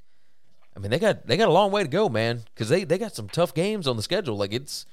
I 0.74 0.80
mean, 0.80 0.90
they 0.90 0.98
got 0.98 1.26
they 1.26 1.36
got 1.36 1.48
a 1.48 1.52
long 1.52 1.70
way 1.70 1.82
to 1.82 1.88
go, 1.88 2.08
man, 2.08 2.44
because 2.54 2.70
they 2.70 2.84
they 2.84 2.96
got 2.96 3.14
some 3.14 3.28
tough 3.28 3.52
games 3.52 3.86
on 3.86 3.96
the 3.96 4.02
schedule. 4.02 4.38
Like 4.38 4.54
it's. 4.54 4.86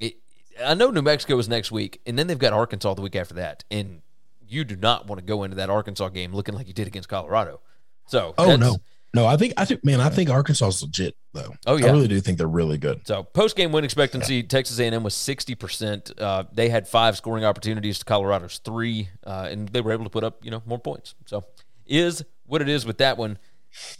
It, 0.00 0.16
I 0.62 0.74
know 0.74 0.90
New 0.90 1.02
Mexico 1.02 1.38
is 1.38 1.48
next 1.48 1.70
week, 1.70 2.00
and 2.06 2.18
then 2.18 2.26
they've 2.26 2.36
got 2.36 2.52
Arkansas 2.52 2.94
the 2.94 3.02
week 3.02 3.14
after 3.14 3.34
that, 3.34 3.62
and 3.70 4.02
you 4.48 4.64
do 4.64 4.74
not 4.74 5.06
want 5.06 5.20
to 5.20 5.24
go 5.24 5.44
into 5.44 5.54
that 5.56 5.70
Arkansas 5.70 6.08
game 6.08 6.32
looking 6.32 6.56
like 6.56 6.66
you 6.66 6.74
did 6.74 6.88
against 6.88 7.08
Colorado. 7.08 7.60
So, 8.08 8.34
oh 8.36 8.56
no, 8.56 8.78
no, 9.14 9.26
I 9.26 9.36
think 9.36 9.54
I 9.56 9.64
think 9.64 9.84
man, 9.84 10.00
I 10.00 10.08
think 10.08 10.30
Arkansas 10.30 10.68
is 10.68 10.82
legit 10.82 11.16
though. 11.32 11.54
Oh 11.66 11.76
yeah, 11.76 11.86
I 11.86 11.90
really 11.90 12.08
do 12.08 12.20
think 12.20 12.38
they're 12.38 12.46
really 12.46 12.78
good. 12.78 13.06
So 13.06 13.22
post 13.22 13.56
game 13.56 13.72
win 13.72 13.84
expectancy, 13.84 14.36
yeah. 14.36 14.42
Texas 14.42 14.78
A&M 14.78 15.02
was 15.02 15.14
sixty 15.14 15.54
percent. 15.54 16.10
Uh, 16.18 16.44
they 16.52 16.68
had 16.68 16.88
five 16.88 17.16
scoring 17.16 17.44
opportunities 17.44 17.98
to 17.98 18.04
Colorado's 18.04 18.58
three, 18.58 19.08
uh, 19.26 19.48
and 19.50 19.68
they 19.68 19.80
were 19.80 19.92
able 19.92 20.04
to 20.04 20.10
put 20.10 20.24
up 20.24 20.44
you 20.44 20.50
know 20.50 20.62
more 20.64 20.78
points. 20.78 21.14
So 21.26 21.44
is 21.86 22.24
what 22.46 22.62
it 22.62 22.68
is 22.68 22.86
with 22.86 22.98
that 22.98 23.18
one. 23.18 23.38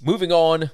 Moving 0.03 0.33
on, 0.33 0.71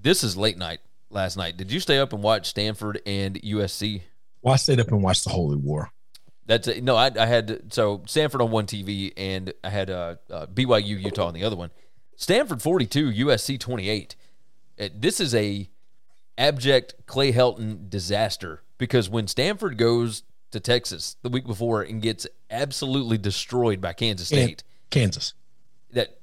this 0.00 0.22
is 0.22 0.36
late 0.36 0.58
night 0.58 0.80
last 1.10 1.36
night. 1.36 1.56
Did 1.56 1.72
you 1.72 1.80
stay 1.80 1.98
up 1.98 2.12
and 2.12 2.22
watch 2.22 2.46
Stanford 2.48 3.00
and 3.06 3.40
USC? 3.42 4.02
Well, 4.42 4.54
I 4.54 4.56
stayed 4.56 4.80
up 4.80 4.88
and 4.88 5.02
watched 5.02 5.24
the 5.24 5.30
Holy 5.30 5.56
War. 5.56 5.90
That's 6.46 6.68
a, 6.68 6.78
no, 6.80 6.94
I, 6.94 7.10
I 7.18 7.24
had 7.24 7.72
so 7.72 8.02
Stanford 8.06 8.42
on 8.42 8.50
one 8.50 8.66
TV 8.66 9.12
and 9.16 9.54
I 9.62 9.70
had 9.70 9.88
uh, 9.88 10.16
uh, 10.30 10.46
BYU 10.46 11.02
Utah 11.02 11.28
on 11.28 11.34
the 11.34 11.44
other 11.44 11.56
one. 11.56 11.70
Stanford 12.16 12.62
42, 12.62 13.26
USC 13.26 13.58
28. 13.58 14.16
Uh, 14.78 14.88
this 14.94 15.20
is 15.20 15.34
a 15.34 15.68
abject 16.36 16.94
Clay 17.06 17.32
Helton 17.32 17.88
disaster 17.88 18.62
because 18.78 19.08
when 19.08 19.26
Stanford 19.26 19.78
goes 19.78 20.22
to 20.54 20.60
Texas 20.60 21.16
the 21.22 21.28
week 21.28 21.46
before 21.46 21.82
and 21.82 22.00
gets 22.00 22.26
absolutely 22.50 23.18
destroyed 23.18 23.80
by 23.80 23.92
Kansas 23.92 24.28
State. 24.28 24.62
Kansas. 24.88 25.34
That 25.92 26.18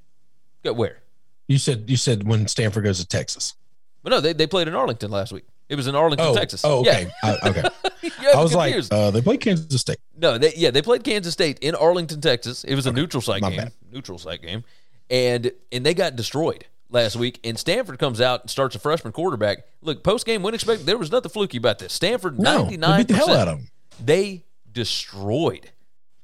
got 0.64 0.76
where? 0.76 1.04
You 1.48 1.58
said 1.58 1.90
you 1.90 1.98
said 1.98 2.24
when 2.28 2.48
Stanford 2.48 2.86
goes 2.86 3.00
to 3.00 3.08
Texas. 3.08 3.56
But 4.04 4.10
no, 4.10 4.22
they, 4.22 4.34
they 4.34 4.48
played 4.48 4.68
in 4.68 4.74
Arlington 4.74 5.12
last 5.12 5.32
week. 5.32 5.44
It 5.70 5.76
was 5.76 5.88
in 5.88 5.96
Arlington, 5.96 6.28
oh, 6.28 6.36
Texas. 6.36 6.66
Oh, 6.66 6.80
okay. 6.80 7.08
Yeah. 7.24 7.30
Uh, 7.30 7.50
okay. 7.50 7.62
I 8.34 8.42
was 8.42 8.54
confused. 8.54 8.92
like, 8.92 9.00
uh, 9.00 9.12
they 9.12 9.22
played 9.22 9.40
Kansas 9.40 9.80
State. 9.80 10.00
No, 10.18 10.38
they, 10.38 10.54
yeah, 10.56 10.72
they 10.72 10.82
played 10.82 11.04
Kansas 11.04 11.32
State 11.34 11.60
in 11.60 11.76
Arlington, 11.76 12.20
Texas. 12.20 12.64
It 12.64 12.76
was 12.76 12.88
a 12.88 12.92
neutral 12.92 13.22
site 13.22 13.42
game. 13.42 13.58
Bad. 13.58 13.72
Neutral 13.92 14.18
site 14.18 14.42
game, 14.42 14.64
and 15.12 15.52
and 15.72 15.86
they 15.86 15.94
got 15.94 16.16
destroyed 16.16 16.66
last 16.90 17.16
week. 17.16 17.40
And 17.44 17.60
Stanford 17.60 18.00
comes 18.00 18.20
out 18.20 18.42
and 18.42 18.50
starts 18.50 18.76
a 18.76 18.80
freshman 18.80 19.14
quarterback. 19.14 19.66
Look, 19.82 20.04
post 20.04 20.26
game 20.26 20.42
win 20.42 20.56
expect 20.56 20.86
there 20.88 20.98
was 20.98 21.12
nothing 21.12 21.30
fluky 21.30 21.58
about 21.58 21.78
this. 21.78 21.94
Stanford 21.94 22.40
ninety 22.40 22.78
nine 22.78 23.06
the 23.06 23.14
hell 23.14 23.30
out 23.30 23.48
of 23.48 23.60
them. 23.60 23.68
They 24.04 24.46
destroyed, 24.72 25.72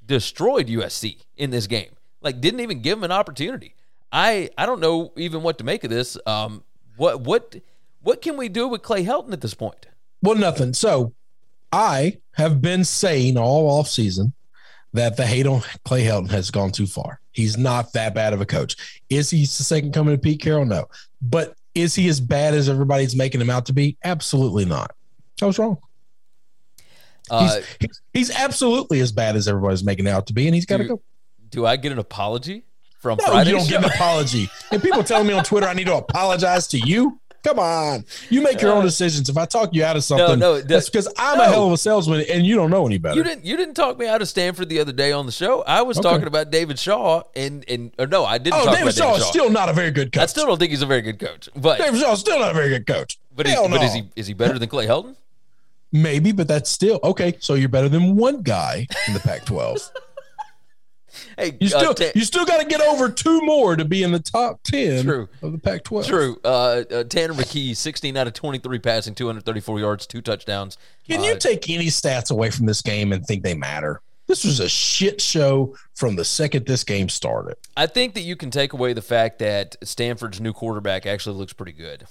destroyed 0.04 0.68
USC 0.68 1.18
in 1.36 1.52
this 1.52 1.68
game. 1.68 1.92
Like 2.22 2.42
didn't 2.42 2.62
even 2.62 2.82
give 2.82 2.98
them 2.98 3.04
an 3.04 3.12
opportunity. 3.12 3.76
I 4.12 4.50
I 4.58 4.66
don't 4.66 4.80
know 4.80 5.12
even 5.18 5.44
what 5.44 5.58
to 5.60 5.64
make 5.64 5.84
of 5.84 5.90
this. 5.90 6.18
Um, 6.26 6.64
what 6.96 7.22
what 7.22 7.56
what 8.02 8.22
can 8.22 8.38
we 8.38 8.48
do 8.50 8.68
with 8.68 8.82
Clay 8.82 9.04
Helton 9.04 9.34
at 9.34 9.42
this 9.42 9.54
point? 9.54 9.86
Well, 10.22 10.36
nothing. 10.36 10.74
So 10.74 11.14
I 11.72 12.20
have 12.34 12.62
been 12.62 12.86
saying 12.86 13.38
all 13.38 13.68
off 13.70 13.90
season 13.90 14.34
that 14.98 15.18
the 15.18 15.26
hate 15.26 15.48
on 15.48 15.62
Clay 15.86 16.04
Helton 16.04 16.30
has 16.30 16.52
gone 16.52 16.72
too 16.72 16.88
far. 16.88 17.20
He's 17.32 17.58
not 17.58 17.94
that 17.94 18.14
bad 18.14 18.34
of 18.34 18.42
a 18.42 18.46
coach. 18.46 18.76
Is 19.10 19.30
he 19.30 19.42
the 19.42 19.46
second 19.46 19.94
coming 19.94 20.16
to 20.16 20.22
Pete 20.22 20.42
Carroll? 20.42 20.66
No. 20.66 20.86
But 21.22 21.56
is 21.76 21.96
he 21.96 22.08
as 22.08 22.20
bad 22.20 22.54
as 22.54 22.70
everybody's 22.70 23.16
making 23.16 23.42
him 23.42 23.50
out 23.50 23.68
to 23.68 23.74
be? 23.74 23.98
Absolutely 24.04 24.66
not. 24.66 24.92
I 25.42 25.46
was 25.46 25.60
wrong. 25.60 25.78
Uh, 27.30 27.62
he's, 27.80 28.02
he's, 28.14 28.32
absolutely 28.32 29.02
as 29.02 29.12
bad 29.12 29.36
as 29.36 29.48
everybody's 29.48 29.84
making 29.84 30.08
out 30.08 30.28
to 30.28 30.34
be, 30.34 30.48
and 30.48 30.56
he's 30.56 30.66
got 30.66 30.78
to 30.78 30.86
go. 30.86 31.02
Do 31.50 31.66
I 31.66 31.76
get 31.76 31.92
an 31.92 32.00
apology 32.00 32.64
from 33.00 33.18
no, 33.20 33.26
Friday? 33.26 33.50
You 33.50 33.58
don't 33.58 33.66
show? 33.66 33.80
get 33.82 33.84
an 33.84 33.92
apology. 33.92 34.50
and 34.72 34.82
people 34.82 35.04
telling 35.04 35.28
me 35.28 35.34
on 35.34 35.44
Twitter 35.44 35.68
I 35.68 35.74
need 35.74 35.88
to 35.88 35.96
apologize 35.96 36.68
to 36.70 36.80
you. 36.80 37.20
Come 37.48 37.60
on, 37.60 38.04
you 38.30 38.42
make 38.42 38.60
your 38.60 38.74
own 38.74 38.84
decisions. 38.84 39.30
If 39.30 39.38
I 39.38 39.46
talk 39.46 39.74
you 39.74 39.82
out 39.82 39.96
of 39.96 40.04
something, 40.04 40.38
no, 40.38 40.56
no, 40.56 40.62
that's 40.62 40.90
because 40.90 41.08
I'm 41.18 41.38
no. 41.38 41.44
a 41.46 41.48
hell 41.48 41.68
of 41.68 41.72
a 41.72 41.78
salesman, 41.78 42.26
and 42.30 42.46
you 42.46 42.56
don't 42.56 42.70
know 42.70 42.86
any 42.86 42.98
better. 42.98 43.16
You 43.16 43.24
didn't. 43.24 43.46
You 43.46 43.56
didn't 43.56 43.76
talk 43.76 43.98
me 43.98 44.06
out 44.06 44.22
of 44.22 44.28
Stanford 44.28 44.68
the 44.68 44.82
other 44.82 44.92
day 44.92 45.14
on 45.14 45.26
the 45.26 45.32
show. 45.32 45.62
I 45.62 45.82
was 45.84 45.98
okay. 45.98 46.10
talking 46.10 46.28
about 46.28 46.52
David 46.52 46.78
Shaw, 46.78 47.24
and 47.38 47.64
and 47.70 47.94
or 47.98 48.06
no, 48.06 48.26
I 48.26 48.38
didn't. 48.38 48.60
Oh, 48.60 48.66
David 48.66 48.94
Shaw 48.94 49.14
David 49.14 49.22
Shaw. 49.22 49.24
is 49.24 49.26
still 49.28 49.50
not 49.50 49.70
a 49.70 49.74
very 49.74 49.92
good 49.92 50.12
coach. 50.12 50.24
I 50.24 50.26
still 50.26 50.46
don't 50.46 50.60
think 50.60 50.72
he's 50.72 50.82
a 50.82 50.86
very 50.86 51.02
good 51.02 51.20
coach. 51.20 51.48
But 51.56 51.78
David 51.78 52.02
Shaw 52.02 52.12
is 52.12 52.20
still 52.20 52.38
not 52.38 52.52
a 52.52 52.54
very 52.54 52.68
good 52.68 52.86
coach. 52.86 53.18
But, 53.34 53.48
is, 53.48 53.56
but 53.56 53.82
is 53.82 53.94
he 53.94 54.10
is 54.18 54.28
he 54.28 54.34
better 54.34 54.60
than 54.60 54.68
Clay 54.68 54.86
Helton? 54.86 55.16
Maybe, 55.94 56.34
but 56.34 56.50
that's 56.50 56.70
still 56.70 57.00
okay. 57.02 57.38
So 57.40 57.54
you're 57.54 57.70
better 57.70 57.88
than 57.88 58.18
one 58.18 58.42
guy 58.42 58.88
in 59.08 59.14
the 59.14 59.22
Pac-12. 59.22 59.90
Hey, 61.38 61.56
you 61.60 61.68
still 61.68 61.92
uh, 61.92 61.94
t- 61.94 62.12
you 62.16 62.24
still 62.24 62.46
got 62.46 62.60
to 62.62 62.66
get 62.66 62.82
over 62.82 63.10
two 63.10 63.42
more 63.42 63.76
to 63.76 63.86
be 63.86 64.02
in 64.02 64.12
the 64.12 64.20
top 64.20 64.62
ten 64.64 65.04
True. 65.04 65.30
of 65.44 65.52
the 65.52 65.60
Pac-12. 65.60 66.08
True. 66.08 66.40
Uh, 66.44 66.84
uh, 66.92 67.04
Tanner 67.04 67.34
McKee, 67.34 67.76
sixteen 67.76 68.18
out 68.18 68.26
of 68.26 68.34
twenty-three 68.34 68.80
passing, 68.80 69.14
two 69.14 69.28
hundred 69.28 69.46
thirty-four 69.46 69.80
yards, 69.80 70.08
two 70.08 70.22
touchdowns. 70.22 70.78
Can 71.08 71.24
you 71.24 71.34
uh, 71.34 71.38
take 71.38 71.70
any 71.70 71.88
stats 71.88 72.32
away 72.32 72.50
from 72.50 72.66
this 72.66 72.82
game 72.82 73.12
and 73.14 73.24
think 73.26 73.44
they 73.44 73.54
matter? 73.54 74.02
This 74.28 74.44
was 74.44 74.60
a 74.60 74.68
shit 74.68 75.22
show 75.22 75.76
from 75.96 76.16
the 76.18 76.26
second 76.26 76.66
this 76.66 76.84
game 76.84 77.08
started. 77.08 77.56
I 77.78 77.88
think 77.88 78.14
that 78.16 78.22
you 78.22 78.36
can 78.36 78.52
take 78.52 78.74
away 78.74 78.94
the 78.94 79.02
fact 79.02 79.40
that 79.40 79.78
Stanford's 79.84 80.42
new 80.42 80.52
quarterback 80.52 81.06
actually 81.06 81.38
looks 81.38 81.54
pretty 81.54 81.72
good. 81.72 82.06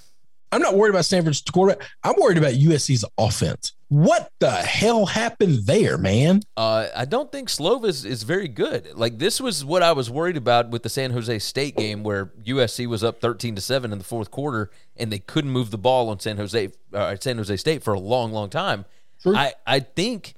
I'm 0.51 0.63
not 0.63 0.77
worried 0.77 0.91
about 0.91 1.05
Stanford's 1.05 1.43
quarterback. 1.43 1.87
I'm 2.03 2.15
worried 2.19 2.39
about 2.39 2.55
USC's 2.55 3.05
offense. 3.19 3.73
What 3.89 4.33
the 4.41 4.51
hell 4.51 5.07
happened 5.07 5.67
there, 5.67 5.97
man? 5.97 6.43
Uh, 6.57 6.89
I 6.95 7.05
don't 7.05 7.31
think 7.31 7.49
Slovis 7.49 8.05
is 8.05 8.25
very 8.25 8.49
good. 8.49 8.97
Like 8.97 9.19
this 9.19 9.41
was 9.41 9.65
what 9.65 9.83
I 9.83 9.93
was 9.93 10.11
worried 10.11 10.37
about 10.37 10.71
with 10.71 10.83
the 10.83 10.89
San 10.89 11.13
Jose 11.13 11.39
State 11.39 11.77
game, 11.77 12.03
where 12.03 12.27
USC 12.45 12.89
was 12.89 13.05
up 13.05 13.21
13 13.21 13.55
to 13.55 13.61
seven 13.61 13.93
in 13.93 13.99
the 13.99 14.05
fourth 14.05 14.33
quarter, 14.33 14.71
and 14.97 15.13
they 15.13 15.21
couldn't 15.21 15.53
move 15.53 15.71
the 15.71 15.79
ball 15.79 16.09
on 16.09 16.19
San 16.19 16.37
Jose 16.37 16.73
uh, 16.93 17.17
San 17.21 17.37
Jose 17.37 17.57
State 17.59 17.85
for 17.85 17.95
a 17.95 18.01
long, 18.01 18.33
long 18.33 18.51
time. 18.51 18.87
True. 19.23 19.37
I 19.37 19.55
I 19.65 19.79
think 19.81 20.35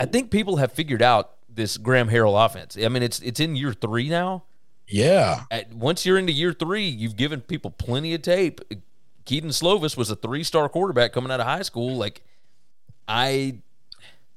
I 0.00 0.06
think 0.06 0.30
people 0.30 0.56
have 0.56 0.72
figured 0.72 1.02
out 1.02 1.36
this 1.46 1.76
Graham 1.76 2.08
Harrell 2.08 2.44
offense. 2.44 2.76
I 2.82 2.88
mean, 2.88 3.02
it's 3.02 3.20
it's 3.20 3.38
in 3.38 3.54
year 3.54 3.74
three 3.74 4.08
now. 4.08 4.44
Yeah. 4.88 5.42
At, 5.50 5.72
once 5.72 6.04
you're 6.04 6.18
into 6.18 6.32
year 6.32 6.52
three, 6.52 6.88
you've 6.88 7.16
given 7.16 7.40
people 7.42 7.70
plenty 7.70 8.14
of 8.14 8.22
tape. 8.22 8.60
Kedon 9.24 9.50
Slovis 9.50 9.96
was 9.96 10.10
a 10.10 10.16
three 10.16 10.44
star 10.44 10.68
quarterback 10.68 11.12
coming 11.12 11.30
out 11.30 11.40
of 11.40 11.46
high 11.46 11.62
school. 11.62 11.96
Like, 11.96 12.22
I, 13.06 13.60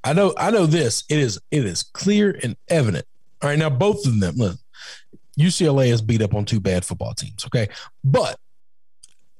I 0.04 0.14
know, 0.14 0.34
I 0.38 0.52
know 0.52 0.66
this. 0.66 1.04
It 1.10 1.20
is, 1.20 1.40
it 1.52 1.66
is 1.66 1.84
clear 1.84 2.38
and 2.44 2.56
evident. 2.68 3.06
All 3.42 3.50
right, 3.50 3.60
now 3.60 3.70
both 3.70 4.06
of 4.06 4.20
them. 4.20 4.36
Look, 4.36 4.58
UCLA 5.38 5.90
has 5.90 6.02
beat 6.02 6.22
up 6.22 6.34
on 6.34 6.46
two 6.46 6.60
bad 6.60 6.86
football 6.86 7.14
teams. 7.14 7.46
Okay, 7.46 7.70
but 8.04 8.40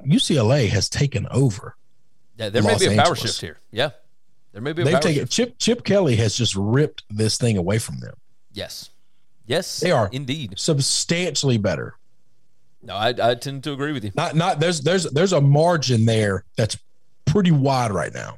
UCLA 0.06 0.70
has 0.70 0.90
taken 0.90 1.28
over. 1.32 1.76
Yeah, 2.38 2.50
there 2.50 2.62
Los 2.62 2.82
may 2.82 2.90
be 2.90 2.94
a 2.96 3.02
power 3.02 3.16
shift 3.16 3.40
here. 3.40 3.58
Yeah, 3.72 3.92
there 4.52 4.62
may 4.62 4.74
be. 4.74 4.82
A 4.82 4.86
They've 4.86 5.00
taken 5.00 5.22
shift. 5.22 5.32
Chip 5.32 5.60
Chip 5.60 5.84
Kelly 5.84 6.16
has 6.18 6.36
just 6.36 6.56
ripped 6.56 7.04
this 7.10 7.38
thing 7.38 7.58
away 7.58 7.80
from 7.80 8.00
them. 8.00 8.16
Yes. 8.52 8.90
Yes, 9.46 9.82
they 9.82 9.92
are 9.92 10.10
indeed 10.12 10.54
substantially 10.58 11.58
better. 11.58 11.98
No, 12.84 12.96
I, 12.96 13.14
I 13.22 13.36
tend 13.36 13.64
to 13.64 13.72
agree 13.72 13.94
with 13.94 14.04
you. 14.04 14.12
Not 14.16 14.36
not 14.36 14.60
there's 14.60 14.82
there's 14.82 15.10
there's 15.12 15.34
a 15.34 15.42
margin 15.42 16.06
there 16.06 16.44
that's 16.58 16.78
pretty 17.26 17.52
wide 17.52 17.92
right 17.92 18.14
now. 18.14 18.38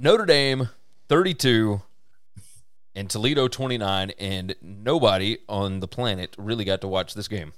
Notre 0.00 0.26
Dame 0.26 0.68
32 1.08 1.82
and 2.94 3.10
Toledo 3.10 3.48
29, 3.48 4.12
and 4.16 4.54
nobody 4.62 5.38
on 5.48 5.80
the 5.80 5.88
planet 5.88 6.36
really 6.38 6.64
got 6.64 6.80
to 6.82 6.88
watch 6.88 7.14
this 7.14 7.26
game. 7.26 7.52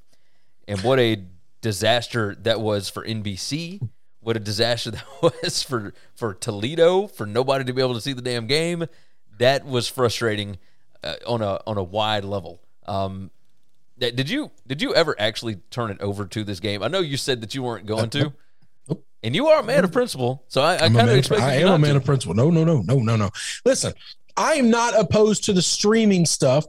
And 0.66 0.80
what 0.80 0.98
a 0.98 1.22
disaster 1.60 2.34
that 2.40 2.58
was 2.62 2.88
for 2.88 3.04
NBC. 3.04 3.86
What 4.20 4.38
a 4.38 4.40
disaster 4.40 4.90
that 4.92 5.04
was 5.20 5.62
for 5.62 5.92
for 6.14 6.32
Toledo 6.32 7.08
for 7.08 7.26
nobody 7.26 7.62
to 7.64 7.74
be 7.74 7.82
able 7.82 7.94
to 7.94 8.00
see 8.00 8.14
the 8.14 8.22
damn 8.22 8.46
game. 8.46 8.86
That 9.38 9.66
was 9.66 9.86
frustrating 9.86 10.56
uh, 11.04 11.16
on 11.26 11.42
a 11.42 11.60
on 11.66 11.76
a 11.76 11.82
wide 11.82 12.24
level. 12.24 12.62
Um, 12.86 13.30
did 13.98 14.30
you 14.30 14.50
did 14.66 14.80
you 14.80 14.94
ever 14.94 15.14
actually 15.18 15.56
turn 15.70 15.90
it 15.90 16.00
over 16.00 16.24
to 16.24 16.42
this 16.42 16.58
game? 16.58 16.82
I 16.82 16.88
know 16.88 17.00
you 17.00 17.18
said 17.18 17.42
that 17.42 17.54
you 17.54 17.62
weren't 17.62 17.84
going 17.84 18.08
to, 18.10 18.32
and 19.22 19.34
you 19.34 19.48
are 19.48 19.60
a 19.60 19.64
man 19.64 19.84
of 19.84 19.92
principle. 19.92 20.44
So 20.48 20.62
I, 20.62 20.74
I 20.74 20.88
kind 20.88 21.10
of 21.10 21.16
expect 21.16 21.42
I 21.42 21.56
am 21.56 21.68
a 21.68 21.78
man 21.78 21.90
to. 21.92 21.96
of 21.98 22.04
principle. 22.04 22.34
No, 22.34 22.50
no, 22.50 22.64
no, 22.64 22.82
no, 22.82 22.98
no, 22.98 23.16
no. 23.16 23.30
Listen, 23.64 23.92
I 24.36 24.54
am 24.54 24.70
not 24.70 24.98
opposed 24.98 25.44
to 25.44 25.52
the 25.52 25.62
streaming 25.62 26.26
stuff. 26.26 26.64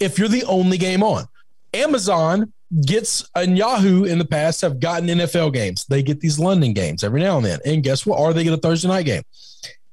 If 0.00 0.18
you're 0.18 0.28
the 0.28 0.44
only 0.44 0.78
game 0.78 1.02
on, 1.02 1.26
Amazon 1.72 2.52
gets 2.84 3.28
and 3.34 3.56
Yahoo 3.56 4.04
in 4.04 4.18
the 4.18 4.24
past 4.24 4.60
have 4.62 4.80
gotten 4.80 5.08
NFL 5.08 5.52
games. 5.52 5.86
They 5.86 6.02
get 6.02 6.20
these 6.20 6.38
London 6.38 6.72
games 6.72 7.04
every 7.04 7.20
now 7.20 7.36
and 7.36 7.46
then. 7.46 7.60
And 7.64 7.82
guess 7.82 8.04
what? 8.04 8.18
Or 8.18 8.32
they 8.32 8.44
get 8.44 8.52
a 8.52 8.58
Thursday 8.58 8.88
night 8.88 9.06
game. 9.06 9.22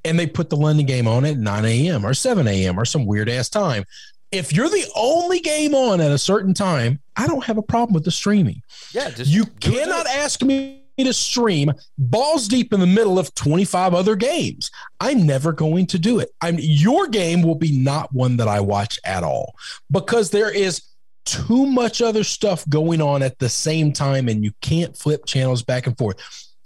And 0.06 0.20
they 0.20 0.28
put 0.28 0.50
the 0.50 0.58
London 0.58 0.86
game 0.86 1.08
on 1.08 1.24
at 1.24 1.38
9 1.38 1.66
a.m. 1.66 2.06
or 2.06 2.14
7 2.14 2.46
a.m. 2.48 2.78
or 2.78 2.84
some 2.84 3.06
weird 3.06 3.30
ass 3.30 3.48
time. 3.48 3.86
If 4.32 4.52
you're 4.52 4.68
the 4.68 4.86
only 4.96 5.40
game 5.40 5.76
on 5.76 6.02
at 6.02 6.12
a 6.12 6.18
certain 6.18 6.54
time, 6.54 7.00
I 7.16 7.28
don't 7.28 7.44
have 7.46 7.58
a 7.58 7.62
problem 7.62 7.94
with 7.94 8.04
the 8.04 8.12
streaming. 8.12 8.64
Yeah, 8.92 9.12
just 9.12 9.32
you 9.32 9.46
cannot 9.46 10.08
ask 10.08 10.42
me 10.42 10.83
to 10.98 11.14
stream 11.14 11.72
balls 11.98 12.48
deep 12.48 12.74
in 12.74 12.80
the 12.80 12.88
middle 12.88 13.18
of 13.18 13.34
25 13.36 13.94
other 13.94 14.16
games. 14.16 14.70
I'm 15.00 15.26
never 15.26 15.52
going 15.52 15.88
to 15.88 16.00
do 16.00 16.20
it. 16.20 16.30
I'm 16.42 16.58
your 16.60 17.08
game 17.08 17.42
will 17.42 17.56
be 17.56 17.72
not 17.72 18.14
one 18.14 18.38
that 18.38 18.48
I 18.48 18.60
watch 18.60 19.00
at 19.04 19.24
all 19.24 19.56
because 19.90 20.30
there 20.30 20.52
is 20.52 20.84
too 21.26 21.66
much 21.66 22.02
other 22.02 22.24
stuff 22.24 22.68
going 22.70 23.02
on 23.02 23.24
at 23.24 23.40
the 23.40 23.50
same 23.50 23.94
time 23.94 24.28
and 24.28 24.44
you 24.44 24.52
can't 24.62 24.96
flip 24.96 25.26
channels 25.26 25.64
back 25.64 25.88
and 25.88 25.98
forth. 25.98 26.18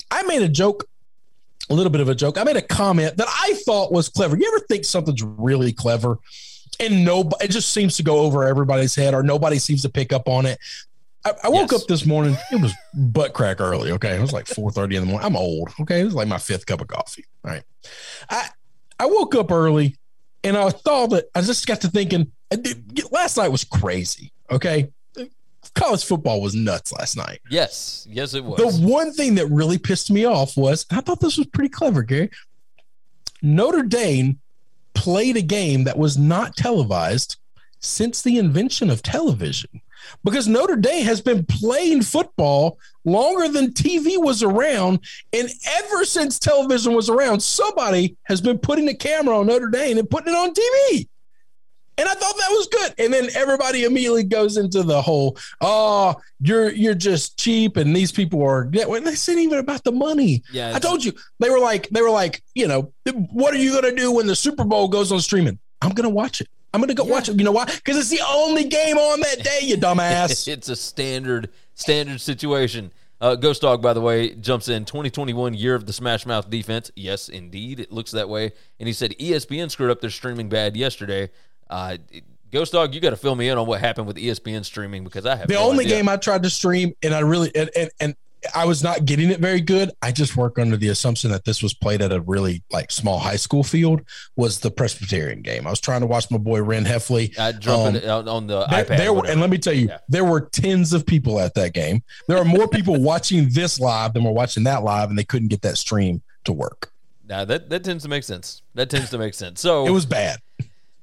I 0.10 0.24
made 0.24 0.42
a 0.42 0.50
joke, 0.50 0.86
a 1.70 1.74
little 1.74 1.92
bit 1.92 2.02
of 2.02 2.10
a 2.10 2.16
joke. 2.16 2.38
I 2.38 2.44
made 2.44 2.58
a 2.58 2.62
comment 2.62 3.18
that 3.18 3.28
I 3.30 3.54
thought 3.66 3.92
was 3.92 4.10
clever. 4.10 4.36
You 4.36 4.52
ever 4.56 4.66
think 4.68 4.86
something's 4.86 5.24
really 5.24 5.72
clever 5.72 6.18
and 6.80 7.04
nobody 7.06 7.46
it 7.46 7.52
just 7.52 7.72
seems 7.72 7.98
to 7.98 8.04
go 8.04 8.20
over 8.20 8.44
everybody's 8.44 8.96
head 8.96 9.14
or 9.14 9.24
nobody 9.24 9.60
seems 9.60 9.82
to 9.84 9.90
pick 9.90 10.14
up 10.14 10.28
on 10.28 10.46
it? 10.46 10.60
I, 11.28 11.48
I 11.48 11.50
woke 11.50 11.72
yes. 11.72 11.82
up 11.82 11.88
this 11.88 12.06
morning. 12.06 12.38
It 12.52 12.62
was 12.62 12.74
butt 12.94 13.34
crack 13.34 13.60
early. 13.60 13.92
Okay. 13.92 14.16
It 14.16 14.22
was 14.22 14.34
like 14.34 14.48
4 14.48 14.72
30 14.72 14.96
in 14.96 15.02
the 15.02 15.08
morning. 15.08 15.26
I'm 15.26 15.36
old. 15.36 15.70
Okay. 15.82 16.02
It 16.02 16.06
was 16.06 16.14
like 16.14 16.28
my 16.28 16.38
fifth 16.38 16.66
cup 16.66 16.82
of 16.82 16.88
coffee. 16.88 17.26
All 17.44 17.52
right. 17.52 17.64
I 18.30 18.48
I 19.00 19.06
woke 19.08 19.36
up 19.36 19.52
early 19.52 19.98
and 20.44 20.56
I 20.56 20.70
thought 20.70 21.12
that 21.12 21.26
I 21.36 21.42
just 21.42 21.68
got 21.68 21.82
to 21.82 21.90
thinking 21.90 22.32
last 23.12 23.38
night 23.38 23.50
was 23.50 23.64
crazy. 23.64 24.32
Okay. 24.50 24.92
College 25.76 26.06
football 26.06 26.42
was 26.42 26.56
nuts 26.56 26.94
last 26.94 27.18
night. 27.18 27.42
Yes. 27.50 28.08
Yes, 28.10 28.34
it 28.34 28.44
was. 28.44 28.58
The 28.58 28.88
one 28.88 29.12
thing 29.12 29.36
that 29.36 29.48
really 29.48 29.78
pissed 29.78 30.10
me 30.10 30.26
off 30.26 30.56
was 30.56 30.86
I 30.92 31.02
thought 31.02 31.20
this 31.20 31.38
was 31.38 31.48
pretty 31.48 31.70
clever, 31.70 32.04
Gary. 32.04 32.30
Notre 33.42 33.84
Dame 33.84 34.40
played 34.94 35.36
a 35.36 35.42
game 35.42 35.84
that 35.84 35.98
was 35.98 36.18
not 36.18 36.56
televised 36.56 37.36
since 37.80 38.22
the 38.22 38.38
invention 38.38 38.90
of 38.90 39.04
television 39.04 39.82
because 40.24 40.48
Notre 40.48 40.76
Dame 40.76 41.06
has 41.06 41.22
been 41.22 41.46
playing 41.46 42.04
football 42.04 42.80
longer 43.06 43.48
than 43.48 43.74
TV 43.74 44.22
was 44.22 44.44
around. 44.44 45.00
And 45.34 45.50
ever 45.68 46.06
since 46.06 46.40
television 46.40 46.94
was 46.94 47.10
around, 47.10 47.42
somebody 47.42 48.18
has 48.24 48.42
been 48.42 48.58
putting 48.58 48.90
a 48.90 48.94
camera 48.94 49.40
on 49.40 49.48
Notre 49.48 49.70
Dame 49.70 49.98
and 49.98 50.10
putting 50.10 50.34
it 50.34 50.38
on 50.38 50.54
TV. 50.54 51.08
And 52.00 52.08
I 52.08 52.14
thought 52.14 52.38
that 52.38 52.50
was 52.52 52.68
good. 52.68 52.94
And 53.00 53.12
then 53.12 53.30
everybody 53.34 53.84
immediately 53.84 54.24
goes 54.24 54.58
into 54.58 54.84
the 54.84 55.02
whole, 55.02 55.36
oh, 55.62 56.16
you're 56.40 56.72
you're 56.72 56.94
just 56.94 57.40
cheap, 57.40 57.76
and 57.76 57.96
these 57.96 58.12
people 58.12 58.44
are 58.44 58.70
this 58.70 59.30
ain't 59.30 59.40
even 59.40 59.58
about 59.58 59.84
the 59.84 59.92
money. 59.92 60.44
Yeah. 60.52 60.76
I 60.76 60.80
told 60.80 61.04
you. 61.04 61.14
They 61.40 61.50
were 61.50 61.60
like, 61.60 61.90
they 61.90 62.04
were 62.04 62.12
like, 62.12 62.44
you 62.54 62.68
know, 62.68 62.94
what 63.32 63.54
are 63.56 63.58
you 63.58 63.74
gonna 63.74 63.96
do 63.96 64.12
when 64.12 64.28
the 64.28 64.36
Super 64.36 64.64
Bowl 64.64 64.88
goes 64.90 65.12
on 65.12 65.20
streaming? 65.22 65.58
I'm 65.82 65.92
gonna 65.92 66.10
watch 66.10 66.40
it. 66.42 66.50
I'm 66.74 66.82
gonna 66.82 66.94
go 66.94 67.06
yeah. 67.06 67.12
watch 67.12 67.30
it. 67.30 67.38
You 67.38 67.46
know 67.46 67.52
why? 67.52 67.66
Because 67.66 67.98
it's 67.98 68.10
the 68.10 68.22
only 68.28 68.66
game 68.66 68.98
on 68.98 69.20
that 69.22 69.44
day, 69.44 69.60
you 69.64 69.78
dumbass. 69.78 70.48
it's 70.52 70.70
a 70.70 70.76
standard 70.76 71.50
standard 71.74 72.22
situation. 72.22 72.92
Uh, 73.20 73.36
Ghost 73.36 73.64
Dog, 73.64 73.82
by 73.82 73.94
the 73.94 74.02
way, 74.02 74.36
jumps 74.36 74.68
in 74.68 74.86
2021 74.86 75.56
year 75.56 75.74
of 75.74 75.88
the 75.88 75.94
Smash 75.94 76.26
Mouth 76.26 76.50
defense. 76.50 76.92
Yes, 76.96 77.30
indeed, 77.30 77.80
it 77.80 77.92
looks 77.92 78.12
that 78.12 78.30
way. 78.30 78.52
And 78.80 78.86
he 78.86 78.94
said 78.94 79.12
ESPN 79.18 79.72
screwed 79.72 79.90
up 79.90 80.02
their 80.02 80.12
streaming 80.12 80.50
bad 80.50 80.78
yesterday. 80.78 81.32
Uh, 81.68 81.98
Ghost 82.52 82.74
Dog, 82.74 82.94
you 82.94 83.02
got 83.02 83.10
to 83.10 83.18
fill 83.18 83.36
me 83.36 83.50
in 83.50 83.58
on 83.58 83.66
what 83.66 83.80
happened 83.80 84.08
with 84.08 84.18
ESPN 84.18 84.64
streaming 84.64 85.04
because 85.04 85.26
I 85.26 85.36
have 85.36 85.48
the 85.48 85.56
no 85.56 85.68
only 85.68 85.86
idea. 85.86 85.98
game 85.98 86.10
I 86.10 86.18
tried 86.18 86.44
to 86.44 86.50
stream 86.50 86.94
and 87.02 87.14
I 87.14 87.20
really 87.20 87.54
and, 87.56 87.70
and, 87.76 87.90
and 88.00 88.16
I 88.54 88.66
was 88.66 88.84
not 88.84 89.06
getting 89.06 89.30
it 89.30 89.40
very 89.40 89.62
good. 89.62 89.92
I 90.02 90.12
just 90.12 90.38
work 90.38 90.60
under 90.60 90.78
the 90.78 90.90
assumption 90.90 91.32
that 91.32 91.46
this 91.46 91.64
was 91.64 91.74
played 91.74 92.02
at 92.02 92.12
a 92.12 92.22
really 92.22 92.64
like 92.72 92.92
small 92.92 93.20
high 93.20 93.36
school 93.36 93.64
field. 93.64 94.02
Was 94.36 94.60
the 94.60 94.72
Presbyterian 94.72 95.42
game? 95.42 95.66
I 95.66 95.70
was 95.70 95.80
trying 95.80 96.02
to 96.02 96.08
watch 96.08 96.30
my 96.30 96.38
boy 96.38 96.62
Ren 96.62 96.86
Hefley. 96.86 97.38
Um, 97.38 97.96
it 97.96 98.06
on 98.08 98.48
the 98.48 98.66
there, 98.68 98.86
iPad. 98.86 98.98
There 98.98 99.14
were, 99.14 99.26
and 99.26 99.42
let 99.42 99.50
me 99.50 99.58
tell 99.58 99.74
you, 99.74 99.88
yeah. 99.88 100.00
there 100.08 100.24
were 100.24 100.42
tens 100.42 100.94
of 100.94 101.06
people 101.06 101.40
at 101.40 101.56
that 101.56 101.74
game. 101.74 102.04
There 102.28 102.38
are 102.38 102.46
more 102.46 102.68
people 102.68 103.02
watching 103.02 103.50
this 103.50 103.80
live 103.80 104.14
than 104.14 104.24
were 104.24 104.32
watching 104.32 104.64
that 104.64 104.84
live, 104.84 105.10
and 105.10 105.18
they 105.18 105.24
couldn't 105.24 105.50
get 105.50 105.62
that 105.64 105.78
stream 105.78 106.22
to 106.46 106.54
work. 106.54 106.92
Now 107.28 107.44
that 107.46 107.70
that 107.70 107.84
tends 107.84 108.04
to 108.04 108.10
make 108.10 108.24
sense. 108.24 108.62
That 108.76 108.90
tends 108.90 109.10
to 109.10 109.18
make 109.18 109.34
sense. 109.34 109.60
So 109.60 109.86
it 109.86 109.92
was 109.92 110.06
bad. 110.06 110.40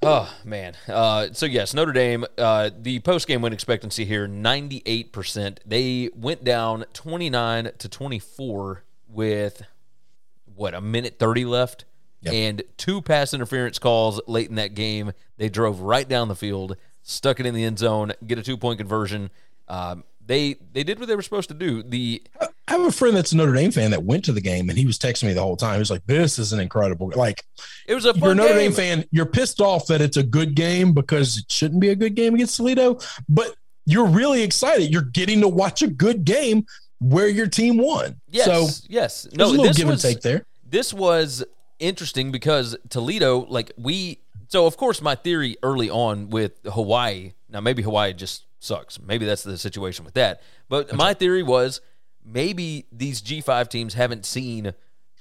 Oh 0.06 0.34
man. 0.44 0.74
Uh, 0.88 1.28
so 1.32 1.46
yes, 1.46 1.74
Notre 1.74 1.92
Dame. 1.92 2.24
Uh, 2.36 2.70
the 2.76 3.00
post 3.00 3.26
game 3.26 3.42
win 3.42 3.52
expectancy 3.52 4.04
here 4.04 4.26
ninety 4.26 4.82
eight 4.86 5.12
percent. 5.12 5.60
They 5.64 6.10
went 6.14 6.44
down 6.44 6.84
twenty 6.92 7.30
nine 7.30 7.70
to 7.78 7.88
twenty 7.88 8.18
four 8.18 8.84
with 9.08 9.62
what 10.54 10.74
a 10.74 10.80
minute 10.80 11.18
thirty 11.18 11.44
left, 11.44 11.84
yep. 12.20 12.34
and 12.34 12.62
two 12.76 13.02
pass 13.02 13.34
interference 13.34 13.78
calls 13.78 14.20
late 14.26 14.48
in 14.48 14.56
that 14.56 14.74
game. 14.74 15.12
They 15.36 15.48
drove 15.48 15.80
right 15.80 16.08
down 16.08 16.28
the 16.28 16.36
field, 16.36 16.76
stuck 17.02 17.40
it 17.40 17.46
in 17.46 17.54
the 17.54 17.64
end 17.64 17.78
zone, 17.78 18.12
get 18.26 18.38
a 18.38 18.42
two 18.42 18.56
point 18.56 18.78
conversion. 18.78 19.30
Um, 19.68 20.04
they 20.26 20.56
they 20.72 20.82
did 20.82 20.98
what 20.98 21.08
they 21.08 21.16
were 21.16 21.22
supposed 21.22 21.48
to 21.48 21.54
do. 21.54 21.82
The 21.82 22.22
I 22.40 22.48
have 22.68 22.80
a 22.80 22.92
friend 22.92 23.16
that's 23.16 23.32
a 23.32 23.36
Notre 23.36 23.52
Dame 23.52 23.70
fan 23.70 23.90
that 23.90 24.04
went 24.04 24.24
to 24.24 24.32
the 24.32 24.40
game 24.40 24.68
and 24.68 24.78
he 24.78 24.86
was 24.86 24.98
texting 24.98 25.24
me 25.24 25.32
the 25.32 25.42
whole 25.42 25.56
time. 25.56 25.74
He 25.74 25.78
was 25.80 25.90
like, 25.90 26.06
"This 26.06 26.38
is 26.38 26.52
an 26.52 26.60
incredible 26.60 27.12
like." 27.14 27.44
It 27.86 27.94
was 27.94 28.06
a 28.06 28.14
you're 28.16 28.32
a 28.32 28.34
Notre 28.34 28.54
game. 28.54 28.58
Dame 28.58 28.72
fan. 28.72 29.04
You're 29.10 29.26
pissed 29.26 29.60
off 29.60 29.86
that 29.88 30.00
it's 30.00 30.16
a 30.16 30.22
good 30.22 30.54
game 30.54 30.92
because 30.92 31.38
it 31.38 31.50
shouldn't 31.50 31.80
be 31.80 31.90
a 31.90 31.94
good 31.96 32.14
game 32.14 32.34
against 32.34 32.56
Toledo, 32.56 32.98
but 33.28 33.54
you're 33.86 34.06
really 34.06 34.42
excited. 34.42 34.90
You're 34.90 35.02
getting 35.02 35.40
to 35.42 35.48
watch 35.48 35.82
a 35.82 35.88
good 35.88 36.24
game 36.24 36.66
where 37.00 37.28
your 37.28 37.46
team 37.46 37.76
won. 37.76 38.20
Yes, 38.30 38.46
so 38.46 38.68
yes, 38.88 39.28
no, 39.34 39.46
a 39.46 39.48
little 39.48 39.72
give 39.72 39.88
was, 39.88 40.04
and 40.04 40.14
take 40.14 40.22
there. 40.22 40.46
This 40.68 40.94
was 40.94 41.44
interesting 41.78 42.32
because 42.32 42.76
Toledo, 42.88 43.46
like 43.46 43.72
we, 43.76 44.20
so 44.48 44.66
of 44.66 44.76
course 44.76 45.02
my 45.02 45.14
theory 45.14 45.56
early 45.62 45.90
on 45.90 46.30
with 46.30 46.52
Hawaii. 46.64 47.32
Now 47.48 47.60
maybe 47.60 47.82
Hawaii 47.82 48.12
just 48.14 48.44
sucks. 48.64 49.00
Maybe 49.00 49.26
that's 49.26 49.42
the 49.42 49.58
situation 49.58 50.04
with 50.04 50.14
that. 50.14 50.42
But 50.68 50.94
my 50.94 51.14
theory 51.14 51.42
was 51.42 51.80
maybe 52.24 52.86
these 52.90 53.20
G5 53.22 53.68
teams 53.68 53.94
haven't 53.94 54.24
seen 54.26 54.74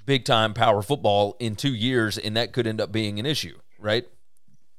big 0.06 0.26
time 0.26 0.54
power 0.54 0.82
football 0.82 1.36
in 1.40 1.56
two 1.56 1.74
years, 1.74 2.18
and 2.18 2.36
that 2.38 2.54
could 2.54 2.68
end 2.68 2.82
up 2.82 2.92
being 2.92 3.20
an 3.20 3.26
issue, 3.26 3.58
right? 3.80 4.06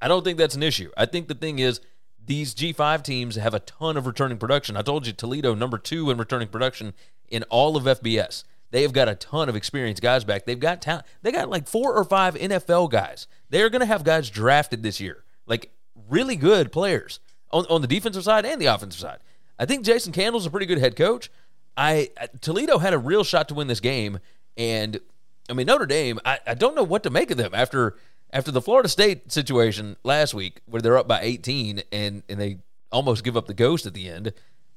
I 0.01 0.09
don't 0.09 0.25
think 0.25 0.39
that's 0.39 0.55
an 0.55 0.63
issue. 0.63 0.91
I 0.97 1.07
think 1.07 1.29
the 1.29 1.35
thing 1.35 1.59
is, 1.59 1.81
these 2.27 2.55
G5 2.55 3.03
teams 3.03 3.37
have 3.37 3.53
a 3.53 3.61
ton 3.61 3.97
of 3.97 4.07
returning 4.07 4.39
production. 4.39 4.77
I 4.77 4.83
told 4.83 5.07
you 5.07 5.13
Toledo, 5.13 5.55
number 5.55 5.77
two 5.77 6.11
in 6.11 6.17
returning 6.17 6.49
production 6.49 6.95
in 7.29 7.43
all 7.45 7.77
of 7.77 7.85
FBS. 7.85 8.45
They 8.71 8.83
have 8.83 8.93
got 8.93 9.09
a 9.09 9.15
ton 9.15 9.49
of 9.49 9.57
experienced 9.57 10.03
guys 10.03 10.25
back. 10.25 10.47
They've 10.47 10.59
got 10.59 10.81
talent. 10.81 11.07
They 11.23 11.31
got 11.31 11.51
like 11.51 11.69
four 11.69 11.95
or 11.95 12.03
five 12.03 12.35
NFL 12.35 12.91
guys. 12.91 13.27
They're 13.51 13.71
going 13.71 13.81
to 13.81 13.87
have 13.87 14.05
guys 14.05 14.31
drafted 14.31 14.83
this 14.83 15.01
year, 15.01 15.23
like 15.47 15.71
really 16.09 16.35
good 16.35 16.73
players 16.73 17.21
on, 17.55 17.65
on 17.71 17.81
the 17.81 17.87
defensive 17.87 18.25
side 18.25 18.45
and 18.45 18.61
the 18.61 18.67
offensive 18.67 19.01
side. 19.01 19.21
I 19.59 19.65
think 19.65 19.85
Jason 19.85 20.13
Candle's 20.13 20.45
a 20.45 20.51
pretty 20.51 20.67
good 20.67 20.79
head 20.79 20.97
coach. 20.97 21.31
I 21.77 22.11
Toledo 22.41 22.79
had 22.79 22.93
a 22.93 22.99
real 22.99 23.25
shot 23.25 23.49
to 23.49 23.55
win 23.55 23.69
this 23.69 23.81
game, 23.81 24.19
and 24.57 25.01
I 25.49 25.55
mean 25.55 25.67
Notre 25.67 25.87
Dame. 25.87 26.21
I, 26.25 26.41
I 26.47 26.55
don't 26.55 26.75
know 26.75 26.83
what 26.83 27.05
to 27.05 27.11
make 27.11 27.31
of 27.31 27.37
them 27.37 27.53
after 27.55 27.97
after 28.33 28.51
the 28.51 28.61
Florida 28.61 28.89
State 28.89 29.33
situation 29.33 29.97
last 30.03 30.35
week, 30.35 30.61
where 30.67 30.83
they're 30.83 30.99
up 30.99 31.09
by 31.09 31.21
18 31.23 31.83
and 31.93 32.23
and 32.29 32.41
they 32.41 32.59
almost 32.93 33.25
give 33.25 33.37
up 33.37 33.47
the 33.47 33.55
ghost 33.55 33.87
at 33.87 33.95
the 33.95 34.09
end, 34.09 34.33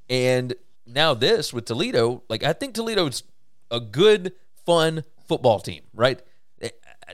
and 0.10 0.56
now 0.86 1.14
this 1.14 1.52
with 1.52 1.66
Toledo. 1.66 2.24
Like 2.30 2.44
I 2.44 2.54
think 2.54 2.74
Toledo's 2.74 3.24
a 3.70 3.80
good, 3.80 4.34
fun 4.66 5.04
football 5.28 5.60
team, 5.60 5.82
right? 5.94 6.22
Eh, 6.62 6.70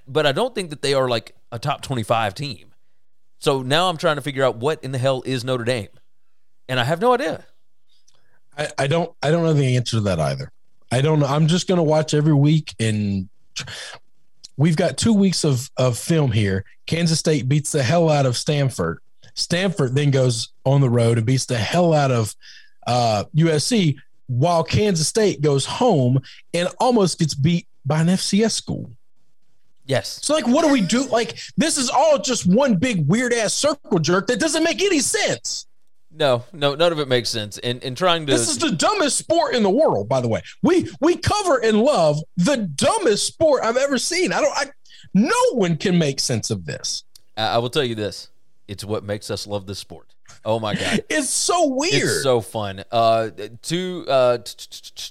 but 0.08 0.26
I 0.26 0.34
don't 0.34 0.54
think 0.54 0.70
that 0.70 0.82
they 0.82 0.94
are 0.94 1.10
like 1.10 1.36
a 1.52 1.60
top 1.60 1.82
25 1.82 2.36
team. 2.36 2.73
So 3.44 3.62
now 3.62 3.90
I'm 3.90 3.98
trying 3.98 4.16
to 4.16 4.22
figure 4.22 4.46
out 4.46 4.56
what 4.56 4.82
in 4.86 4.94
the 4.94 4.98
hell 4.98 5.22
is 5.26 5.44
Notre 5.44 5.66
Dame, 5.66 5.90
and 6.70 6.80
I 6.80 6.86
have 6.86 7.02
no 7.02 7.14
idea. 7.14 7.44
I, 8.58 8.70
I 8.78 8.88
don't 8.88 9.14
I 9.22 9.32
don't 9.32 9.44
know 9.44 9.52
the 9.52 9.76
answer 9.76 9.98
to 9.98 10.02
that 10.04 10.18
either. 10.18 10.50
I 10.94 11.02
don't 11.02 11.20
know. 11.20 11.26
I'm 11.26 11.48
just 11.48 11.68
gonna 11.68 11.84
watch 11.84 12.14
every 12.14 12.34
week 12.34 12.74
and 12.80 13.28
we've 14.56 14.78
got 14.78 14.98
two 14.98 15.12
weeks 15.12 15.44
of 15.44 15.70
of 15.76 15.98
film 15.98 16.32
here. 16.32 16.64
Kansas 16.86 17.20
State 17.20 17.50
beats 17.50 17.74
the 17.74 17.84
hell 17.84 18.10
out 18.10 18.26
of 18.26 18.38
Stanford. 18.38 19.00
Stanford 19.34 19.94
then 19.94 20.10
goes 20.10 20.54
on 20.64 20.80
the 20.80 20.90
road 20.90 21.18
and 21.18 21.28
beats 21.28 21.46
the 21.46 21.58
hell 21.58 21.94
out 21.94 22.12
of 22.12 22.34
uh, 22.88 23.26
USC, 23.36 23.98
while 24.28 24.64
Kansas 24.64 25.10
State 25.10 25.42
goes 25.42 25.66
home 25.66 26.22
and 26.54 26.70
almost 26.80 27.20
gets 27.20 27.36
beat 27.36 27.68
by 27.86 28.00
an 28.00 28.08
FCS 28.08 28.52
school. 28.52 28.90
Yes. 29.86 30.20
So, 30.24 30.34
like, 30.34 30.48
what 30.48 30.64
do 30.66 30.72
we 30.72 30.82
do? 30.82 31.04
Like, 31.04 31.38
this 31.58 31.78
is 31.78 31.90
all 31.90 32.18
just 32.20 32.46
one 32.46 32.76
big 32.78 33.08
weird 33.08 33.34
ass 33.34 33.54
circle 33.54 34.00
jerk 34.00 34.28
that 34.28 34.40
doesn't 34.40 34.64
make 34.64 34.82
any 34.82 35.00
sense. 35.00 35.68
No, 36.16 36.44
no, 36.54 36.76
none 36.76 36.92
of 36.92 37.00
it 37.00 37.08
makes 37.08 37.30
sense. 37.30 37.58
And 37.58 37.84
and 37.84 37.98
trying 37.98 38.26
to 38.28 38.32
This 38.32 38.48
is 38.48 38.60
the 38.60 38.72
dumbest 38.72 39.18
sport 39.18 39.56
in 39.56 39.64
the 39.64 39.70
world, 39.70 40.08
by 40.08 40.22
the 40.22 40.28
way. 40.28 40.42
We 40.62 40.88
we 41.02 41.18
cover 41.18 41.58
and 41.58 41.82
love 41.82 42.20
the 42.38 42.58
dumbest 42.58 43.26
sport 43.26 43.64
I've 43.64 43.78
ever 43.78 43.98
seen. 43.98 44.32
I 44.32 44.40
don't 44.42 44.56
I 44.56 44.66
no 45.16 45.36
one 45.54 45.76
can 45.76 45.98
make 45.98 46.20
sense 46.20 46.52
of 46.52 46.66
this. 46.66 47.04
I 47.36 47.56
I 47.56 47.58
will 47.58 47.72
tell 47.72 47.84
you 47.84 47.96
this: 47.96 48.30
it's 48.68 48.86
what 48.86 49.04
makes 49.04 49.32
us 49.32 49.48
love 49.48 49.66
this 49.66 49.80
sport. 49.80 50.14
Oh 50.46 50.60
my 50.60 50.76
god, 50.76 51.04
It's 51.10 51.30
so 51.32 51.68
weird. 51.68 51.94
it's 51.96 52.22
so 52.24 52.42
fun. 52.42 52.84
Uh, 52.92 53.32
to 53.64 54.06
uh, 54.08 54.38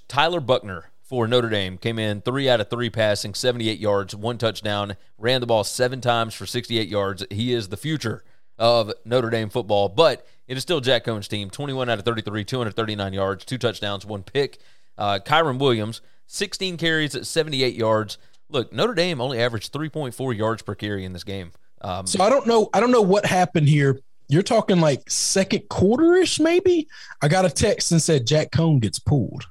Tyler 0.06 0.40
Buchner 0.40 0.84
for 1.12 1.28
Notre 1.28 1.50
Dame 1.50 1.76
came 1.76 1.98
in 1.98 2.22
three 2.22 2.48
out 2.48 2.62
of 2.62 2.70
three 2.70 2.88
passing, 2.88 3.34
seventy-eight 3.34 3.78
yards, 3.78 4.16
one 4.16 4.38
touchdown, 4.38 4.96
ran 5.18 5.42
the 5.42 5.46
ball 5.46 5.62
seven 5.62 6.00
times 6.00 6.32
for 6.32 6.46
sixty-eight 6.46 6.88
yards. 6.88 7.22
He 7.30 7.52
is 7.52 7.68
the 7.68 7.76
future 7.76 8.24
of 8.58 8.90
Notre 9.04 9.28
Dame 9.28 9.50
football, 9.50 9.90
but 9.90 10.26
it 10.48 10.56
is 10.56 10.62
still 10.62 10.80
Jack 10.80 11.04
Coan's 11.04 11.28
team. 11.28 11.50
Twenty-one 11.50 11.90
out 11.90 11.98
of 11.98 12.06
thirty-three, 12.06 12.44
two 12.44 12.56
hundred 12.56 12.76
thirty-nine 12.76 13.12
yards, 13.12 13.44
two 13.44 13.58
touchdowns, 13.58 14.06
one 14.06 14.22
pick. 14.22 14.58
Uh, 14.96 15.18
Kyren 15.22 15.58
Williams, 15.58 16.00
sixteen 16.26 16.78
carries 16.78 17.14
at 17.14 17.26
seventy-eight 17.26 17.74
yards. 17.74 18.16
Look, 18.48 18.72
Notre 18.72 18.94
Dame 18.94 19.20
only 19.20 19.38
averaged 19.38 19.70
three 19.70 19.90
point 19.90 20.14
four 20.14 20.32
yards 20.32 20.62
per 20.62 20.74
carry 20.74 21.04
in 21.04 21.12
this 21.12 21.24
game. 21.24 21.52
Um, 21.82 22.06
So 22.06 22.24
I 22.24 22.30
don't 22.30 22.46
know. 22.46 22.70
I 22.72 22.80
don't 22.80 22.90
know 22.90 23.02
what 23.02 23.26
happened 23.26 23.68
here. 23.68 24.00
You're 24.28 24.40
talking 24.40 24.80
like 24.80 25.10
second 25.10 25.68
quarter-ish, 25.68 26.40
maybe. 26.40 26.88
I 27.20 27.28
got 27.28 27.44
a 27.44 27.50
text 27.50 27.92
and 27.92 28.00
said 28.00 28.26
Jack 28.26 28.50
Coan 28.50 28.80
gets 28.80 28.98
pulled, 28.98 29.44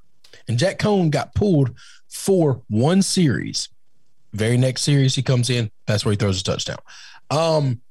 and 0.47 0.57
Jack 0.57 0.79
Coan 0.79 1.09
got 1.09 1.33
pulled 1.35 1.75
for 2.09 2.61
one 2.69 3.01
series. 3.01 3.69
Very 4.33 4.57
next 4.57 4.83
series 4.83 5.15
he 5.15 5.21
comes 5.21 5.49
in, 5.49 5.71
that's 5.87 6.05
where 6.05 6.11
he 6.11 6.17
throws 6.17 6.39
a 6.39 6.43
touchdown. 6.43 6.79
Um, 7.29 7.81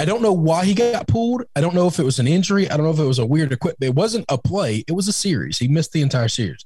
I 0.00 0.04
don't 0.04 0.22
know 0.22 0.32
why 0.32 0.64
he 0.64 0.74
got 0.74 1.08
pulled. 1.08 1.44
I 1.56 1.60
don't 1.60 1.74
know 1.74 1.88
if 1.88 1.98
it 1.98 2.04
was 2.04 2.20
an 2.20 2.28
injury. 2.28 2.70
I 2.70 2.76
don't 2.76 2.86
know 2.86 2.92
if 2.92 3.00
it 3.00 3.04
was 3.04 3.18
a 3.18 3.26
weird 3.26 3.52
equipment. 3.52 3.88
It 3.88 3.94
wasn't 3.96 4.26
a 4.28 4.38
play. 4.38 4.84
It 4.86 4.92
was 4.92 5.08
a 5.08 5.12
series. 5.12 5.58
He 5.58 5.66
missed 5.66 5.92
the 5.92 6.02
entire 6.02 6.28
series. 6.28 6.64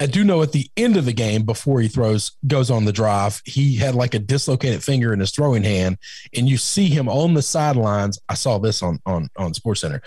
I 0.00 0.06
do 0.06 0.22
know 0.22 0.42
at 0.42 0.52
the 0.52 0.70
end 0.76 0.96
of 0.96 1.04
the 1.04 1.12
game, 1.12 1.42
before 1.42 1.80
he 1.80 1.88
throws, 1.88 2.36
goes 2.46 2.70
on 2.70 2.84
the 2.84 2.92
drive, 2.92 3.42
he 3.44 3.74
had 3.74 3.96
like 3.96 4.14
a 4.14 4.20
dislocated 4.20 4.84
finger 4.84 5.12
in 5.12 5.18
his 5.18 5.32
throwing 5.32 5.64
hand, 5.64 5.98
and 6.36 6.48
you 6.48 6.56
see 6.56 6.86
him 6.86 7.08
on 7.08 7.34
the 7.34 7.42
sidelines. 7.42 8.20
I 8.28 8.34
saw 8.34 8.58
this 8.58 8.80
on 8.80 9.00
on 9.06 9.28
on 9.36 9.54
Sports 9.54 9.80
Center, 9.80 10.00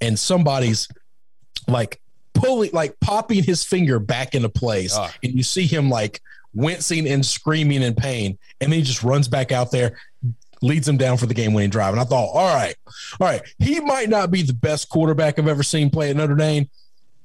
and 0.00 0.18
somebody's 0.18 0.88
like 1.68 2.00
pulling, 2.34 2.70
like 2.72 2.98
popping 3.00 3.42
his 3.42 3.64
finger 3.64 3.98
back 3.98 4.34
into 4.34 4.48
place, 4.48 4.94
Ah. 4.96 5.12
and 5.22 5.32
you 5.34 5.42
see 5.42 5.66
him 5.66 5.88
like 5.88 6.20
wincing 6.54 7.08
and 7.08 7.24
screaming 7.24 7.82
in 7.82 7.94
pain, 7.94 8.38
and 8.60 8.70
then 8.72 8.78
he 8.78 8.84
just 8.84 9.02
runs 9.02 9.28
back 9.28 9.50
out 9.52 9.70
there, 9.70 9.98
leads 10.62 10.86
him 10.88 10.96
down 10.96 11.16
for 11.16 11.26
the 11.26 11.34
game 11.34 11.52
winning 11.52 11.70
drive. 11.70 11.92
And 11.92 12.00
I 12.00 12.04
thought, 12.04 12.30
all 12.32 12.54
right, 12.54 12.74
all 13.20 13.26
right, 13.26 13.42
he 13.58 13.80
might 13.80 14.08
not 14.08 14.30
be 14.30 14.42
the 14.42 14.54
best 14.54 14.88
quarterback 14.88 15.38
I've 15.38 15.48
ever 15.48 15.62
seen 15.62 15.90
play 15.90 16.10
at 16.10 16.16
Notre 16.16 16.36
Dame, 16.36 16.68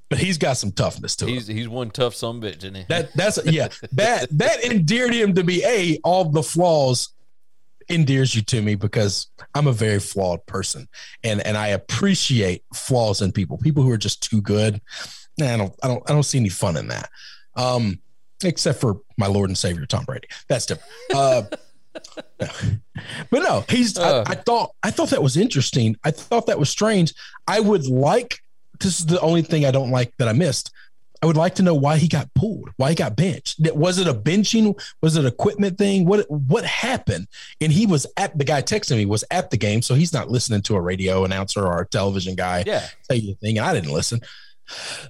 but 0.09 0.17
he's 0.17 0.37
got 0.37 0.57
some 0.57 0.71
toughness 0.71 1.15
to 1.17 1.25
him. 1.25 1.33
he's 1.35 1.47
he's 1.47 1.67
one 1.69 1.91
tough 1.91 2.15
son 2.15 2.37
of 2.37 2.43
a 2.43 2.47
bitch, 2.47 2.57
isn't 2.57 2.75
he? 2.75 2.85
That 2.89 3.13
that's 3.13 3.39
yeah. 3.45 3.67
That 3.93 4.27
that 4.37 4.63
endeared 4.63 5.13
him 5.13 5.35
to 5.35 5.43
be 5.43 5.63
a 5.63 5.99
all 6.03 6.25
the 6.25 6.41
flaws 6.43 7.09
endears 7.89 8.35
you 8.35 8.41
to 8.43 8.61
me 8.61 8.75
because 8.75 9.27
I'm 9.55 9.67
a 9.67 9.73
very 9.73 9.99
flawed 9.99 10.45
person 10.45 10.87
and 11.23 11.45
and 11.45 11.57
I 11.57 11.69
appreciate 11.69 12.63
flaws 12.73 13.21
in 13.21 13.31
people. 13.31 13.57
People 13.57 13.83
who 13.83 13.91
are 13.91 13.97
just 13.97 14.21
too 14.23 14.41
good. 14.41 14.81
Nah, 15.37 15.53
I 15.53 15.57
don't 15.57 15.75
I 15.83 15.87
don't 15.87 16.09
I 16.09 16.13
don't 16.13 16.23
see 16.23 16.37
any 16.37 16.49
fun 16.49 16.77
in 16.77 16.87
that. 16.89 17.09
Um 17.55 17.99
except 18.43 18.79
for 18.79 19.01
my 19.17 19.27
Lord 19.27 19.49
and 19.49 19.57
Savior 19.57 19.85
Tom 19.85 20.05
Brady. 20.05 20.27
That's 20.47 20.65
different. 20.65 20.91
Uh 21.13 21.43
but 22.37 23.39
no, 23.43 23.65
he's 23.67 23.97
Uh. 23.97 24.23
I, 24.27 24.31
I 24.31 24.35
thought 24.35 24.71
I 24.83 24.91
thought 24.91 25.09
that 25.09 25.23
was 25.23 25.37
interesting. 25.37 25.95
I 26.03 26.11
thought 26.11 26.45
that 26.47 26.59
was 26.59 26.69
strange. 26.69 27.13
I 27.47 27.59
would 27.59 27.87
like 27.87 28.39
this 28.79 28.99
is 28.99 29.05
the 29.05 29.19
only 29.21 29.41
thing 29.41 29.65
I 29.65 29.71
don't 29.71 29.91
like 29.91 30.15
that 30.17 30.27
I 30.27 30.33
missed. 30.33 30.71
I 31.21 31.25
would 31.25 31.35
like 31.37 31.55
to 31.55 31.63
know 31.63 31.75
why 31.75 31.97
he 31.97 32.07
got 32.07 32.33
pulled, 32.33 32.69
why 32.77 32.89
he 32.89 32.95
got 32.95 33.15
benched. 33.17 33.59
Was 33.75 33.97
it 33.97 34.07
a 34.07 34.13
benching? 34.13 34.79
Was 35.01 35.17
it 35.17 35.21
an 35.21 35.25
equipment 35.27 35.77
thing? 35.77 36.05
What 36.05 36.29
what 36.29 36.63
happened? 36.63 37.27
And 37.59 37.71
he 37.71 37.85
was 37.85 38.07
at 38.17 38.37
the 38.37 38.45
guy 38.45 38.61
texting 38.61 38.97
me 38.97 39.05
was 39.05 39.23
at 39.31 39.49
the 39.49 39.57
game, 39.57 39.81
so 39.81 39.95
he's 39.95 40.13
not 40.13 40.29
listening 40.29 40.61
to 40.63 40.75
a 40.75 40.81
radio 40.81 41.25
announcer 41.25 41.65
or 41.65 41.81
a 41.81 41.85
television 41.87 42.35
guy 42.35 42.63
Yeah. 42.65 42.85
tell 43.07 43.17
you 43.17 43.33
the 43.33 43.39
thing. 43.39 43.57
And 43.57 43.67
I 43.67 43.73
didn't 43.73 43.91
listen. 43.91 44.21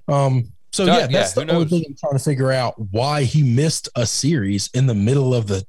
Um. 0.07 0.51
So 0.71 0.85
yeah, 0.85 1.07
that's 1.07 1.35
yeah, 1.35 1.43
the 1.45 1.51
only 1.51 1.63
knows? 1.65 1.69
thing 1.71 1.83
I'm 1.87 1.95
trying 1.95 2.13
to 2.13 2.23
figure 2.23 2.51
out 2.51 2.75
why 2.91 3.23
he 3.23 3.41
missed 3.41 3.89
a 3.95 4.05
series 4.05 4.69
in 4.75 4.85
the 4.85 4.93
middle 4.93 5.33
of 5.33 5.47
the. 5.47 5.65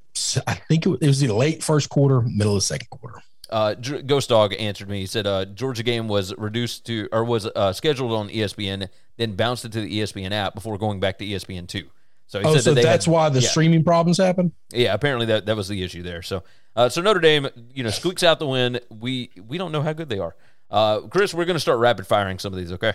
I 0.47 0.55
think 0.69 0.85
it 0.85 0.91
was, 0.91 0.99
it 1.01 1.07
was 1.07 1.21
the 1.21 1.33
late 1.33 1.63
first 1.63 1.89
quarter, 1.89 2.21
middle 2.21 2.53
of 2.53 2.59
the 2.59 2.67
second 2.67 2.89
quarter. 2.91 3.23
Uh, 3.51 3.75
Ghost 3.75 4.29
Dog 4.29 4.55
answered 4.59 4.89
me. 4.89 5.01
He 5.01 5.07
said 5.07 5.27
uh, 5.27 5.45
Georgia 5.45 5.83
game 5.83 6.09
was 6.09 6.35
reduced 6.39 6.87
to 6.87 7.09
or 7.13 7.25
was 7.25 7.47
uh, 7.47 7.73
scheduled 7.73 8.13
on 8.13 8.29
ESPN, 8.29 8.89
then 9.17 9.35
bounced 9.37 9.65
it 9.65 9.73
to 9.73 9.81
the 9.81 10.01
ESPN 10.01 10.31
app 10.33 10.55
before 10.55 10.79
going 10.79 11.01
back 11.01 11.19
to 11.19 11.25
ESPN 11.27 11.67
two. 11.67 11.85
So 12.27 12.39
he 12.41 12.47
Oh, 12.47 12.55
said 12.55 12.63
so 12.63 12.71
that 12.71 12.75
they 12.77 12.83
that's 12.85 13.07
had- 13.07 13.13
why 13.13 13.29
the 13.29 13.41
yeah. 13.41 13.49
streaming 13.49 13.83
problems 13.83 14.19
happen. 14.19 14.53
Yeah, 14.73 14.95
apparently 14.95 15.27
that, 15.27 15.47
that 15.47 15.57
was 15.57 15.67
the 15.69 15.83
issue 15.83 16.03
there. 16.05 16.23
So, 16.23 16.45
uh, 16.77 16.89
so 16.89 17.03
Notre 17.03 17.19
Dame, 17.21 17.49
you 17.75 17.83
know, 17.83 17.91
squeaks 17.91 18.23
out 18.23 18.39
the 18.39 18.47
win. 18.47 18.79
We 18.89 19.31
we 19.49 19.59
don't 19.59 19.73
know 19.73 19.83
how 19.83 19.93
good 19.93 20.09
they 20.09 20.21
are. 20.21 20.37
Uh, 20.71 21.01
Chris, 21.09 21.35
we're 21.35 21.45
going 21.45 21.57
to 21.57 21.61
start 21.61 21.81
rapid 21.81 22.07
firing 22.07 22.39
some 22.39 22.53
of 22.53 22.59
these. 22.59 22.71
Okay. 22.73 22.93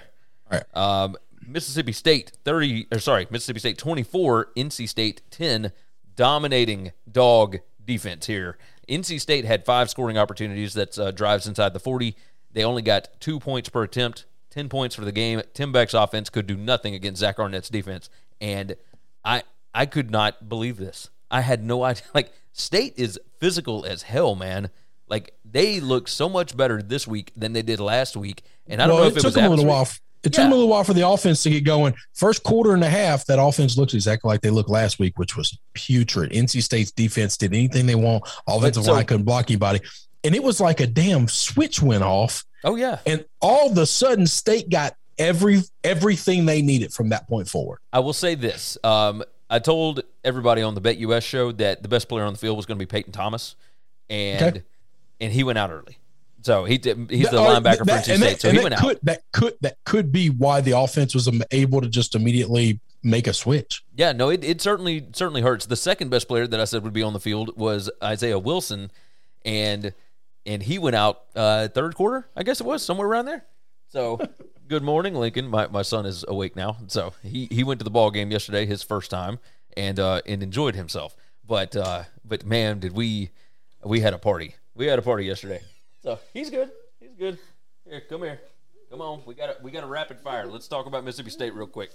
All 0.51 0.59
right. 0.59 0.77
Um, 1.03 1.17
Mississippi 1.45 1.91
State 1.91 2.31
thirty, 2.45 2.87
or 2.91 2.99
sorry, 2.99 3.27
Mississippi 3.29 3.59
State 3.59 3.77
twenty 3.77 4.03
four, 4.03 4.51
NC 4.55 4.87
State 4.87 5.21
ten, 5.31 5.73
dominating 6.15 6.91
dog 7.11 7.57
defense 7.83 8.25
here. 8.25 8.57
NC 8.87 9.19
State 9.19 9.45
had 9.45 9.65
five 9.65 9.89
scoring 9.89 10.17
opportunities. 10.17 10.73
That's 10.73 10.97
uh, 10.97 11.11
drives 11.11 11.47
inside 11.47 11.73
the 11.73 11.79
forty. 11.79 12.15
They 12.51 12.63
only 12.63 12.81
got 12.81 13.09
two 13.19 13.39
points 13.39 13.69
per 13.69 13.83
attempt, 13.83 14.25
ten 14.49 14.69
points 14.69 14.95
for 14.95 15.05
the 15.05 15.11
game. 15.11 15.41
Tim 15.53 15.71
Beck's 15.71 15.93
offense 15.93 16.29
could 16.29 16.47
do 16.47 16.55
nothing 16.55 16.95
against 16.95 17.19
Zach 17.19 17.39
Arnett's 17.39 17.69
defense, 17.69 18.09
and 18.39 18.75
I 19.23 19.43
I 19.73 19.85
could 19.85 20.09
not 20.09 20.47
believe 20.47 20.77
this. 20.77 21.09
I 21.29 21.41
had 21.41 21.63
no 21.63 21.83
idea. 21.83 22.03
Like 22.13 22.31
State 22.53 22.93
is 22.95 23.19
physical 23.39 23.85
as 23.85 24.03
hell, 24.03 24.35
man. 24.35 24.69
Like 25.07 25.35
they 25.43 25.79
look 25.79 26.07
so 26.07 26.29
much 26.29 26.55
better 26.55 26.81
this 26.81 27.07
week 27.07 27.31
than 27.35 27.53
they 27.53 27.61
did 27.61 27.79
last 27.79 28.15
week, 28.15 28.43
and 28.65 28.81
I 28.81 28.87
don't 28.87 28.95
well, 28.95 29.03
know 29.03 29.09
if 29.09 29.17
it 29.17 29.19
it, 29.19 29.21
took 29.21 29.27
was 29.27 29.35
them 29.35 29.45
a 29.45 29.49
little 29.49 29.65
while. 29.65 29.87
It 30.25 30.33
took 30.33 30.43
them 30.43 30.51
a 30.51 30.55
little 30.55 30.69
while 30.69 30.83
for 30.83 30.93
the 30.93 31.07
offense 31.07 31.43
to 31.43 31.49
get 31.49 31.63
going. 31.63 31.93
First 32.13 32.43
quarter 32.43 32.73
and 32.73 32.83
a 32.83 32.89
half, 32.89 33.25
that 33.25 33.39
offense 33.41 33.77
looks 33.77 33.93
exactly 33.93 34.27
like 34.27 34.41
they 34.41 34.49
looked 34.49 34.69
last 34.69 34.99
week, 34.99 35.17
which 35.17 35.35
was 35.37 35.57
putrid. 35.73 36.31
NC 36.31 36.61
State's 36.63 36.91
defense 36.91 37.37
did 37.37 37.53
anything 37.53 37.85
they 37.85 37.95
want. 37.95 38.23
Offensive 38.47 38.85
so- 38.85 38.93
line 38.93 39.05
couldn't 39.05 39.25
block 39.25 39.49
anybody, 39.51 39.81
and 40.23 40.33
it 40.35 40.43
was 40.43 40.59
like 40.59 40.79
a 40.79 40.87
damn 40.87 41.27
switch 41.27 41.81
went 41.81 42.03
off. 42.03 42.43
Oh 42.63 42.75
yeah, 42.75 42.99
and 43.05 43.23
all 43.41 43.69
of 43.71 43.77
a 43.77 43.85
sudden, 43.85 44.25
State 44.25 44.69
got 44.69 44.95
every 45.19 45.61
everything 45.83 46.45
they 46.45 46.61
needed 46.61 46.91
from 46.93 47.09
that 47.09 47.27
point 47.27 47.47
forward. 47.47 47.79
I 47.93 47.99
will 47.99 48.13
say 48.13 48.33
this. 48.35 48.77
Um, 48.83 49.23
I 49.49 49.59
told 49.59 50.01
everybody 50.23 50.63
on 50.63 50.73
the 50.73 50.81
Bet 50.81 50.97
US 50.97 51.23
show 51.23 51.51
that 51.53 51.83
the 51.83 51.87
best 51.87 52.09
player 52.09 52.23
on 52.25 52.33
the 52.33 52.39
field 52.39 52.57
was 52.57 52.65
going 52.65 52.77
to 52.79 52.83
be 52.83 52.87
Peyton 52.89 53.11
Thomas, 53.13 53.55
and 54.09 54.41
Okay. 54.57 54.63
and 55.21 55.31
he 55.31 55.43
went 55.43 55.59
out 55.59 55.69
early. 55.69 55.99
So 56.45 56.63
he 56.63 56.77
did, 56.77 57.09
he's 57.09 57.31
the 57.31 57.41
uh, 57.41 57.59
linebacker 57.59 57.85
that- 57.85 58.05
for 58.05 58.11
NC 58.11 58.17
State. 58.17 58.19
that- 58.19 58.41
so 58.41 58.51
he 58.51 58.59
went 58.59 58.75
could, 58.75 58.97
out. 58.97 59.05
That 59.05 59.21
could 59.33 59.53
that 59.61 59.77
could 59.83 60.11
be 60.11 60.29
why 60.29 60.61
the 60.61 60.77
offense 60.77 61.15
was 61.15 61.27
able 61.49 61.81
to 61.81 61.89
just 61.89 62.13
immediately 62.13 62.79
make 63.01 63.25
a 63.25 63.33
switch. 63.33 63.83
Yeah, 63.95 64.11
no, 64.11 64.29
it, 64.29 64.43
it 64.43 64.61
certainly 64.61 65.07
certainly 65.13 65.41
hurts. 65.41 65.65
The 65.65 65.75
second 65.75 66.09
best 66.09 66.27
player 66.27 66.45
that 66.45 66.59
I 66.59 66.65
said 66.65 66.83
would 66.83 66.93
be 66.93 67.01
on 67.01 67.13
the 67.13 67.19
field 67.19 67.57
was 67.57 67.89
Isaiah 68.03 68.37
Wilson, 68.37 68.91
and 69.43 69.91
and 70.45 70.61
he 70.61 70.77
went 70.77 70.95
out 70.95 71.23
uh, 71.35 71.67
third 71.69 71.95
quarter, 71.95 72.27
I 72.35 72.43
guess 72.43 72.61
it 72.61 72.67
was 72.67 72.85
somewhere 72.85 73.07
around 73.07 73.25
there. 73.25 73.43
So, 73.89 74.19
good 74.67 74.83
morning, 74.83 75.15
Lincoln. 75.15 75.47
My, 75.47 75.65
my 75.65 75.81
son 75.81 76.05
is 76.05 76.23
awake 76.27 76.55
now, 76.55 76.77
so 76.85 77.13
he, 77.23 77.47
he 77.49 77.63
went 77.63 77.79
to 77.79 77.83
the 77.83 77.89
ball 77.89 78.11
game 78.11 78.29
yesterday, 78.29 78.67
his 78.67 78.83
first 78.83 79.09
time, 79.09 79.39
and 79.75 79.99
uh, 79.99 80.21
and 80.27 80.43
enjoyed 80.43 80.75
himself. 80.75 81.15
But 81.43 81.75
uh, 81.75 82.03
but 82.23 82.45
man, 82.45 82.77
did 82.79 82.93
we 82.93 83.31
we 83.83 84.01
had 84.01 84.13
a 84.13 84.19
party. 84.19 84.53
We 84.75 84.85
had 84.85 84.99
a 84.99 85.01
party 85.01 85.25
yesterday. 85.25 85.61
So 86.05 86.19
he's 86.35 86.51
good. 86.51 86.69
He's 86.99 87.15
good. 87.17 87.39
Here, 87.89 87.99
come 88.07 88.21
here. 88.21 88.39
Come 88.91 89.01
on. 89.01 89.23
We 89.25 89.33
got 89.33 89.49
a, 89.49 89.55
we 89.63 89.71
got 89.71 89.83
a 89.83 89.87
rapid 89.87 90.19
fire. 90.19 90.45
Let's 90.45 90.67
talk 90.67 90.85
about 90.85 91.03
Mississippi 91.03 91.31
State 91.31 91.55
real 91.55 91.65
quick. 91.65 91.89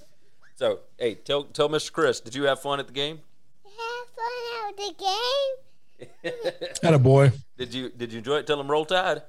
So, 0.56 0.80
hey, 0.98 1.14
tell 1.14 1.44
tell 1.44 1.68
Mr. 1.68 1.92
Chris, 1.92 2.18
did 2.18 2.34
you 2.34 2.42
have 2.42 2.60
fun 2.60 2.80
at 2.80 2.88
the 2.88 2.92
game? 2.92 3.20
Have 3.64 4.08
fun 4.16 4.68
at 4.68 4.76
the 4.76 6.32
game? 6.58 6.72
Had 6.82 6.94
a 6.94 6.98
boy. 6.98 7.30
Did 7.56 7.72
you 7.72 7.90
did 7.90 8.12
you 8.12 8.18
enjoy 8.18 8.38
it? 8.38 8.48
Tell 8.48 8.60
him 8.60 8.68
roll 8.68 8.84
tide. 8.84 9.22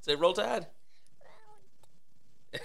Say 0.00 0.14
roll 0.16 0.32
tide. 0.32 0.66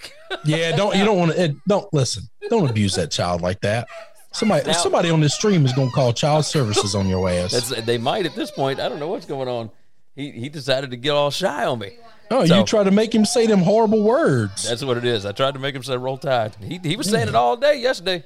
Yeah, 0.45 0.73
don't 0.73 0.95
you 0.95 1.03
don't 1.03 1.19
want 1.19 1.33
to 1.33 1.53
don't 1.67 1.93
listen. 1.93 2.23
Don't 2.49 2.69
abuse 2.69 2.95
that 2.95 3.11
child 3.11 3.41
like 3.41 3.59
that. 3.61 3.89
Somebody 4.31 4.65
Now- 4.67 4.71
somebody 4.71 5.09
on 5.09 5.19
this 5.19 5.35
stream 5.35 5.65
is 5.65 5.73
gonna 5.73 5.91
call 5.91 6.13
child 6.13 6.45
services 6.45 6.95
on 6.95 7.09
your 7.09 7.29
ass. 7.29 7.51
That's, 7.51 7.85
they 7.85 7.97
might 7.97 8.25
at 8.25 8.33
this 8.33 8.49
point. 8.49 8.79
I 8.79 8.87
don't 8.87 8.99
know 8.99 9.09
what's 9.09 9.25
going 9.25 9.49
on. 9.49 9.69
He 10.15 10.31
he 10.31 10.49
decided 10.49 10.91
to 10.91 10.97
get 10.97 11.11
all 11.11 11.31
shy 11.31 11.65
on 11.65 11.79
me. 11.79 11.97
oh, 12.29 12.45
So- 12.45 12.57
you 12.59 12.63
tried 12.65 12.83
to 12.85 12.91
make 12.91 13.13
him 13.13 13.25
say 13.25 13.47
them 13.47 13.59
horrible 13.59 14.03
words. 14.03 14.67
That's 14.67 14.83
what 14.83 14.97
it 14.97 15.05
is. 15.05 15.25
I 15.25 15.31
tried 15.31 15.53
to 15.53 15.59
make 15.59 15.75
him 15.75 15.83
say 15.83 15.95
roll 15.97 16.17
tide. 16.17 16.55
He 16.61 16.79
he 16.83 16.95
was 16.95 17.09
saying 17.09 17.27
it 17.29 17.35
all 17.35 17.55
day 17.57 17.79
yesterday. 17.79 18.23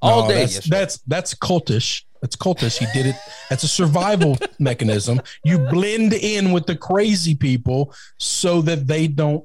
All 0.00 0.22
No, 0.22 0.28
day 0.28 0.40
That's, 0.40 0.54
yesterday. 0.54 0.76
that's 0.78 0.98
that's 1.06 1.34
cultish. 1.34 2.02
That's 2.20 2.36
cultish. 2.36 2.78
He 2.78 2.86
did 2.92 3.06
it. 3.06 3.16
That's 3.50 3.62
a 3.64 3.68
survival 3.68 4.38
mechanism. 4.58 5.20
You 5.44 5.58
blend 5.58 6.12
in 6.12 6.52
with 6.52 6.66
the 6.66 6.76
crazy 6.76 7.34
people 7.34 7.92
so 8.18 8.60
that 8.62 8.86
they 8.88 9.06
don't, 9.08 9.44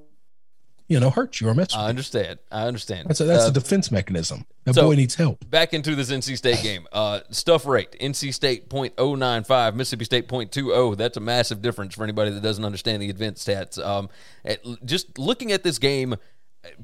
you 0.87 0.99
know, 0.99 1.09
hurt 1.09 1.39
you 1.41 1.47
or 1.47 1.53
mess 1.53 1.73
I 1.73 1.83
you. 1.83 1.87
understand. 1.89 2.39
I 2.51 2.67
understand. 2.67 3.07
That's 3.09 3.19
a, 3.21 3.23
that's 3.25 3.45
Uh, 3.45 3.49
a 3.49 3.51
defense 3.51 3.91
mechanism. 3.91 4.45
That 4.65 4.75
so- 4.75 4.83
boy 4.83 4.95
needs 4.95 5.15
help. 5.15 5.49
Back 5.49 5.73
into 5.73 5.95
this 5.95 6.09
NC 6.11 6.37
State 6.37 6.61
game. 6.61 6.87
Uh, 6.91 7.21
stuff 7.31 7.65
rate 7.65 7.95
NC 7.99 8.33
State 8.33 8.69
.095, 8.69 9.75
Mississippi 9.75 10.05
State 10.05 10.27
.20. 10.27 10.97
That's 10.97 11.17
a 11.17 11.21
massive 11.21 11.61
difference 11.61 11.95
for 11.95 12.03
anybody 12.03 12.31
that 12.31 12.41
doesn't 12.41 12.63
understand 12.65 13.01
the 13.01 13.09
advanced 13.09 13.47
stats. 13.47 13.83
Um, 13.83 14.09
at, 14.45 14.59
just 14.85 15.17
looking 15.17 15.51
at 15.51 15.63
this 15.63 15.79
game 15.79 16.15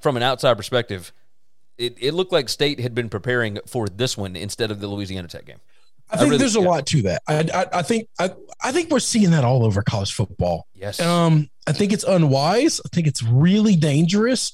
from 0.01 0.17
an 0.17 0.23
outside 0.23 0.55
perspective, 0.55 1.11
it, 1.77 1.95
it 1.99 2.13
looked 2.13 2.31
like 2.33 2.49
State 2.49 2.79
had 2.79 2.93
been 2.93 3.09
preparing 3.09 3.59
for 3.65 3.87
this 3.87 4.17
one 4.17 4.35
instead 4.35 4.71
of 4.71 4.79
the 4.81 4.87
Louisiana 4.87 5.27
Tech 5.27 5.45
game. 5.45 5.59
I 6.09 6.17
think 6.17 6.29
really- 6.29 6.37
there's 6.39 6.55
a 6.55 6.61
yeah. 6.61 6.67
lot 6.67 6.85
to 6.87 7.01
that. 7.03 7.21
I, 7.27 7.49
I, 7.53 7.79
I 7.79 7.81
think 7.81 8.07
I, 8.19 8.31
I 8.63 8.71
think 8.71 8.89
we're 8.89 8.99
seeing 8.99 9.31
that 9.31 9.43
all 9.43 9.65
over 9.65 9.81
college 9.81 10.13
football. 10.13 10.67
Yes. 10.73 10.99
Um, 10.99 11.49
I 11.67 11.71
think 11.71 11.93
it's 11.93 12.03
unwise. 12.03 12.81
I 12.83 12.89
think 12.89 13.07
it's 13.07 13.23
really 13.23 13.75
dangerous. 13.75 14.53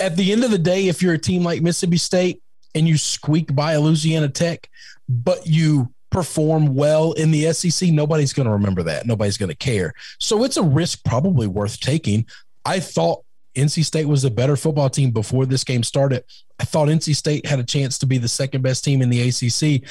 At 0.00 0.16
the 0.16 0.32
end 0.32 0.44
of 0.44 0.50
the 0.50 0.58
day, 0.58 0.88
if 0.88 1.02
you're 1.02 1.14
a 1.14 1.18
team 1.18 1.42
like 1.42 1.62
Mississippi 1.62 1.96
State 1.96 2.42
and 2.74 2.86
you 2.86 2.96
squeak 2.96 3.54
by 3.54 3.72
a 3.72 3.80
Louisiana 3.80 4.28
Tech, 4.28 4.68
but 5.08 5.46
you 5.46 5.92
perform 6.10 6.74
well 6.74 7.12
in 7.12 7.30
the 7.30 7.52
SEC, 7.52 7.90
nobody's 7.90 8.32
going 8.32 8.46
to 8.46 8.52
remember 8.52 8.82
that. 8.82 9.06
Nobody's 9.06 9.38
going 9.38 9.48
to 9.48 9.56
care. 9.56 9.94
So 10.20 10.44
it's 10.44 10.56
a 10.56 10.62
risk 10.62 11.04
probably 11.04 11.46
worth 11.46 11.80
taking. 11.80 12.26
I 12.64 12.80
thought 12.80 13.24
NC 13.56 13.84
State 13.84 14.06
was 14.06 14.24
a 14.24 14.30
better 14.30 14.56
football 14.56 14.90
team 14.90 15.10
before 15.10 15.46
this 15.46 15.64
game 15.64 15.82
started. 15.82 16.24
I 16.60 16.64
thought 16.64 16.88
NC 16.88 17.16
State 17.16 17.46
had 17.46 17.58
a 17.58 17.64
chance 17.64 17.98
to 17.98 18.06
be 18.06 18.18
the 18.18 18.28
second 18.28 18.62
best 18.62 18.84
team 18.84 19.02
in 19.02 19.10
the 19.10 19.20
ACC. 19.28 19.88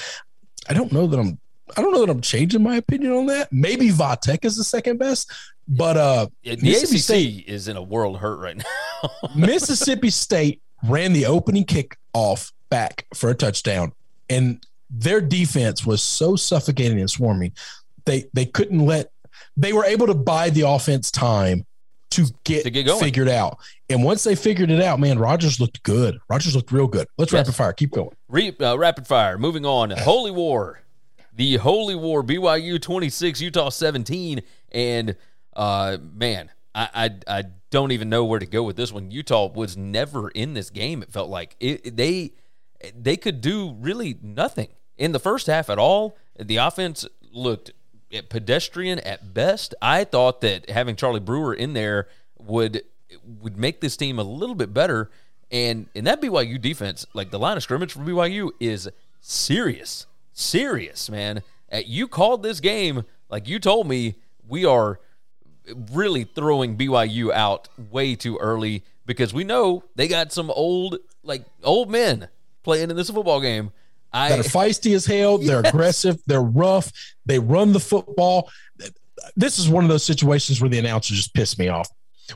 I 0.70 0.74
don't 0.74 0.92
know 0.92 1.08
that 1.08 1.20
I'm 1.20 1.40
I 1.78 1.82
don't 1.82 1.94
know 1.94 2.02
that 2.02 2.10
I'm 2.10 2.22
changing 2.22 2.64
my 2.64 2.76
opinion 2.76 3.14
on 3.14 3.26
that. 3.28 3.52
Maybe 3.52 3.90
Vatek 3.90 4.44
is 4.44 4.58
the 4.58 4.64
second 4.64 4.98
best, 4.98 5.32
but 5.68 5.98
uh 5.98 6.28
Yeah, 6.44 6.56
the 6.56 6.64
Mississippi 6.64 6.98
ACC 6.98 7.04
State 7.04 7.48
is 7.48 7.68
in 7.68 7.78
a 7.78 7.82
world 7.82 8.18
hurt 8.18 8.38
right 8.38 8.58
now. 8.58 9.10
Mississippi 9.36 10.10
State 10.10 10.62
ran 10.84 11.14
the 11.14 11.26
opening 11.26 11.64
kick 11.64 11.98
off 12.14 12.52
back 12.70 13.06
for 13.14 13.30
a 13.30 13.36
touchdown, 13.36 13.94
and 14.30 14.66
their 14.90 15.22
defense 15.22 15.86
was 15.86 16.02
so 16.02 16.36
suffocating 16.36 17.00
and 17.00 17.10
swarming. 17.10 17.54
They 18.06 18.26
they 18.34 18.46
couldn't 18.46 18.86
let 18.86 19.12
they 19.56 19.74
were 19.74 19.86
able 19.86 20.08
to 20.08 20.14
buy 20.14 20.50
the 20.50 20.68
offense 20.68 21.12
time 21.12 21.66
to 22.12 22.28
get, 22.44 22.64
To 22.64 22.70
get 22.70 22.86
going. 22.86 23.00
figured 23.00 23.30
out. 23.30 23.58
And 23.90 24.04
once 24.04 24.24
they 24.24 24.36
figured 24.36 24.70
it 24.72 24.82
out, 24.82 25.00
man, 25.00 25.18
Rogers 25.20 25.60
looked 25.60 25.84
good. 25.84 26.20
Rogers 26.30 26.56
looked 26.56 26.72
real 26.72 26.88
good. 26.88 27.08
Let's 27.18 27.32
Yes. 27.34 27.40
rapid 27.48 27.56
fire. 27.56 27.74
Keep 27.74 27.92
going. 27.92 28.12
Re, 28.30 28.56
uh, 28.62 28.78
rapid 28.78 29.08
fire. 29.08 29.38
Moving 29.38 29.66
on. 29.66 29.90
Holy 29.98 30.32
War. 30.32 30.82
The 31.34 31.58
Holy 31.58 31.96
War. 31.96 32.24
BYU 32.24 32.82
26, 32.82 33.42
Utah 33.42 33.70
17. 33.70 34.42
And 34.72 35.16
uh, 35.56 35.98
man, 36.14 36.52
I, 36.76 36.90
I 37.28 37.40
I 37.40 37.44
don't 37.70 37.92
even 37.92 38.10
know 38.10 38.24
where 38.26 38.40
to 38.40 38.46
go 38.46 38.64
with 38.64 38.76
this 38.76 38.92
one. 38.94 39.12
Utah 39.12 39.48
was 39.52 39.76
never 39.76 40.30
in 40.30 40.54
this 40.54 40.70
game. 40.70 41.02
It 41.02 41.12
felt 41.12 41.30
like 41.30 41.56
it, 41.60 41.96
they 41.98 42.34
they 42.96 43.18
could 43.18 43.42
do 43.42 43.76
really 43.80 44.18
nothing 44.22 44.70
in 44.98 45.12
the 45.12 45.20
first 45.20 45.48
half 45.48 45.70
at 45.70 45.78
all. 45.80 46.18
The 46.40 46.58
offense 46.58 47.06
looked 47.32 47.72
pedestrian 48.30 49.00
at 49.00 49.34
best. 49.34 49.74
I 49.82 50.04
thought 50.04 50.42
that 50.42 50.70
having 50.70 50.96
Charlie 50.96 51.20
Brewer 51.20 51.54
in 51.54 51.74
there 51.74 52.08
would 52.38 52.84
would 53.42 53.58
make 53.58 53.82
this 53.82 53.98
team 53.98 54.20
a 54.20 54.24
little 54.24 54.56
bit 54.56 54.74
better. 54.74 55.10
And 55.52 55.88
in 55.94 56.06
that 56.06 56.22
BYU 56.22 56.62
defense, 56.62 57.06
like 57.14 57.30
the 57.32 57.40
line 57.40 57.58
of 57.58 57.64
scrimmage 57.64 57.92
for 57.94 58.00
BYU 58.00 58.52
is 58.60 58.90
serious, 59.20 60.06
serious, 60.34 61.10
man. 61.10 61.44
You 61.86 62.08
called 62.08 62.44
this 62.44 62.60
game 62.60 63.04
like 63.30 63.48
you 63.48 63.60
told 63.60 63.88
me. 63.88 64.16
We 64.48 64.66
are 64.66 65.00
really 65.92 66.24
throwing 66.24 66.78
BYU 66.78 67.32
out 67.32 67.70
way 67.78 68.16
too 68.16 68.38
early 68.38 68.84
because 69.06 69.34
we 69.34 69.44
know 69.44 69.84
they 69.96 70.08
got 70.08 70.32
some 70.32 70.50
old 70.52 70.98
like 71.24 71.46
old 71.64 71.90
men 71.90 72.30
playing 72.64 72.90
in 72.90 72.96
this 72.96 73.10
football 73.10 73.42
game. 73.42 73.72
I 74.14 74.30
that 74.30 74.40
are 74.40 74.44
feisty 74.44 74.96
as 74.96 75.06
hell. 75.06 75.38
They're 75.38 75.62
aggressive. 75.62 76.20
They're 76.28 76.42
rough. 76.42 76.92
They 77.26 77.40
run 77.40 77.74
the 77.74 77.80
football. 77.80 78.50
This 79.36 79.60
is 79.60 79.70
one 79.70 79.84
of 79.84 79.90
those 79.90 80.04
situations 80.04 80.62
where 80.62 80.70
the 80.70 80.80
announcer 80.80 81.14
just 81.14 81.34
pissed 81.34 81.60
me 81.60 81.68
off. 81.70 81.90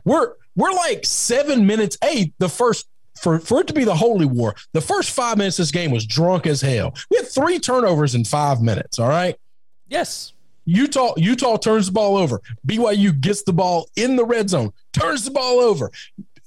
We're 0.04 0.34
we're 0.56 0.72
like 0.72 1.06
seven 1.06 1.66
minutes. 1.66 1.98
eight. 2.04 2.34
the 2.40 2.50
first 2.50 2.88
for 3.22 3.40
for 3.40 3.62
it 3.62 3.68
to 3.68 3.74
be 3.74 3.84
the 3.84 3.96
holy 3.96 4.26
war, 4.26 4.56
the 4.74 4.82
first 4.82 5.12
five 5.12 5.38
minutes 5.38 5.58
of 5.60 5.64
this 5.64 5.72
game 5.72 5.92
was 5.92 6.06
drunk 6.06 6.48
as 6.48 6.62
hell. 6.62 6.94
We 7.10 7.18
had 7.18 7.28
three 7.28 7.60
turnovers 7.60 8.16
in 8.16 8.26
five 8.26 8.62
minutes. 8.62 9.00
All 9.00 9.10
right. 9.10 9.36
yes, 9.88 10.34
Utah 10.66 11.14
Utah 11.18 11.58
turns 11.58 11.88
the 11.88 11.92
ball 11.92 12.18
over. 12.18 12.42
BYU 12.68 13.20
gets 13.20 13.44
the 13.44 13.54
ball 13.54 13.90
in 13.96 14.16
the 14.16 14.26
red 14.26 14.50
zone, 14.50 14.72
turns 14.94 15.24
the 15.24 15.32
ball 15.32 15.60
over. 15.60 15.92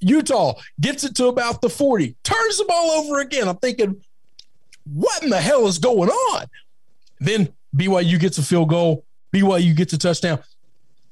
Utah 0.00 0.54
gets 0.80 1.02
it 1.04 1.16
to 1.16 1.26
about 1.26 1.60
the 1.60 1.68
40, 1.68 2.14
turns 2.22 2.58
the 2.58 2.64
ball 2.66 2.90
over 2.92 3.18
again. 3.18 3.48
I'm 3.48 3.56
thinking, 3.56 4.00
what 4.92 5.22
in 5.22 5.30
the 5.30 5.40
hell 5.40 5.66
is 5.66 5.78
going 5.78 6.10
on? 6.10 6.46
Then 7.20 7.52
BYU 7.76 8.18
gets 8.18 8.38
a 8.38 8.42
field 8.42 8.68
goal, 8.68 9.04
BYU 9.32 9.74
gets 9.74 9.92
a 9.92 9.98
touchdown. 9.98 10.40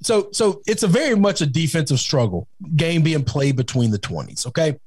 So 0.02 0.28
so 0.32 0.60
it's 0.66 0.82
a 0.82 0.88
very 0.88 1.16
much 1.16 1.40
a 1.40 1.46
defensive 1.46 1.98
struggle 1.98 2.48
game 2.76 3.02
being 3.02 3.24
played 3.24 3.56
between 3.56 3.90
the 3.90 3.98
20s, 3.98 4.46
okay? 4.46 4.78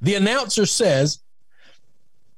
The 0.00 0.14
announcer 0.14 0.66
says 0.66 1.20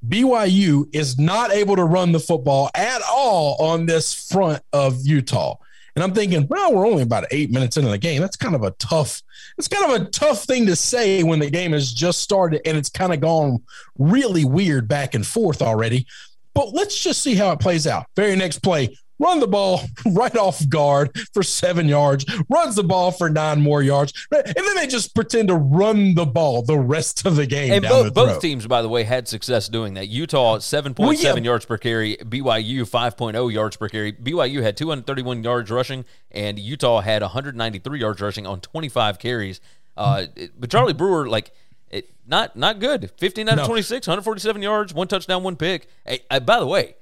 BYU 0.06 0.88
is 0.94 1.18
not 1.18 1.52
able 1.52 1.76
to 1.76 1.84
run 1.84 2.12
the 2.12 2.20
football 2.20 2.70
at 2.74 3.02
all 3.10 3.56
on 3.60 3.86
this 3.86 4.14
front 4.30 4.62
of 4.72 5.04
Utah. 5.04 5.56
And 5.96 6.04
I'm 6.04 6.12
thinking, 6.12 6.46
well, 6.48 6.74
we're 6.74 6.86
only 6.86 7.02
about 7.02 7.24
eight 7.30 7.50
minutes 7.50 7.78
into 7.78 7.88
the 7.88 7.96
game. 7.96 8.20
That's 8.20 8.36
kind 8.36 8.54
of 8.54 8.62
a 8.62 8.70
tough, 8.72 9.22
it's 9.56 9.66
kind 9.66 9.90
of 9.90 10.02
a 10.02 10.10
tough 10.10 10.44
thing 10.44 10.66
to 10.66 10.76
say 10.76 11.22
when 11.22 11.38
the 11.38 11.50
game 11.50 11.72
has 11.72 11.90
just 11.92 12.20
started 12.20 12.60
and 12.66 12.76
it's 12.76 12.90
kind 12.90 13.14
of 13.14 13.20
gone 13.20 13.62
really 13.98 14.44
weird 14.44 14.88
back 14.88 15.14
and 15.14 15.26
forth 15.26 15.62
already. 15.62 16.06
But 16.52 16.74
let's 16.74 17.02
just 17.02 17.22
see 17.22 17.34
how 17.34 17.50
it 17.52 17.60
plays 17.60 17.86
out. 17.86 18.06
Very 18.14 18.36
next 18.36 18.58
play, 18.58 18.96
run 19.18 19.40
the 19.40 19.46
ball 19.46 19.80
right 20.06 20.36
off 20.36 20.68
guard 20.68 21.16
for 21.32 21.42
seven 21.42 21.88
yards, 21.88 22.24
runs 22.48 22.76
the 22.76 22.82
ball 22.84 23.12
for 23.12 23.28
nine 23.30 23.60
more 23.62 23.82
yards, 23.82 24.12
and 24.30 24.44
then 24.54 24.74
they 24.76 24.86
just 24.86 25.14
pretend 25.14 25.48
to 25.48 25.54
run 25.54 26.14
the 26.14 26.26
ball 26.26 26.62
the 26.62 26.78
rest 26.78 27.26
of 27.26 27.36
the 27.36 27.46
game. 27.46 27.72
and 27.72 27.82
both 27.82 28.14
both 28.14 28.40
teams, 28.40 28.66
by 28.66 28.82
the 28.82 28.88
way, 28.88 29.04
had 29.04 29.28
success 29.28 29.68
doing 29.68 29.94
that. 29.94 30.08
Utah 30.08 30.58
seven 30.58 30.94
point 30.94 31.08
Well, 31.08 31.16
seven 31.16 31.44
yeah. 31.44 31.50
yards 31.50 31.64
per 31.64 31.78
carry, 31.78 32.16
BYU 32.18 32.82
5.0 32.82 33.52
yards 33.52 33.76
per 33.76 33.88
carry. 33.88 34.12
BYU 34.12 34.62
had 34.62 34.76
231 34.76 35.42
yards 35.42 35.70
rushing, 35.70 36.04
and 36.30 36.58
Utah 36.58 37.00
had 37.00 37.22
193 37.22 38.00
yards 38.00 38.20
rushing 38.20 38.46
on 38.46 38.60
25 38.60 39.18
carries. 39.18 39.60
Uh, 39.96 40.26
but 40.58 40.70
Charlie 40.70 40.92
Brewer, 40.92 41.26
like, 41.28 41.52
it, 41.90 42.10
not 42.26 42.56
not 42.56 42.80
good. 42.80 43.10
15 43.16 43.48
out 43.48 43.52
of 43.54 43.58
No. 43.60 43.66
26, 43.66 44.06
147 44.06 44.60
yards, 44.60 44.92
one 44.92 45.08
touchdown, 45.08 45.42
one 45.42 45.56
pick. 45.56 45.88
Hey, 46.04 46.20
uh, 46.30 46.40
by 46.40 46.58
the 46.58 46.66
way, 46.66 46.96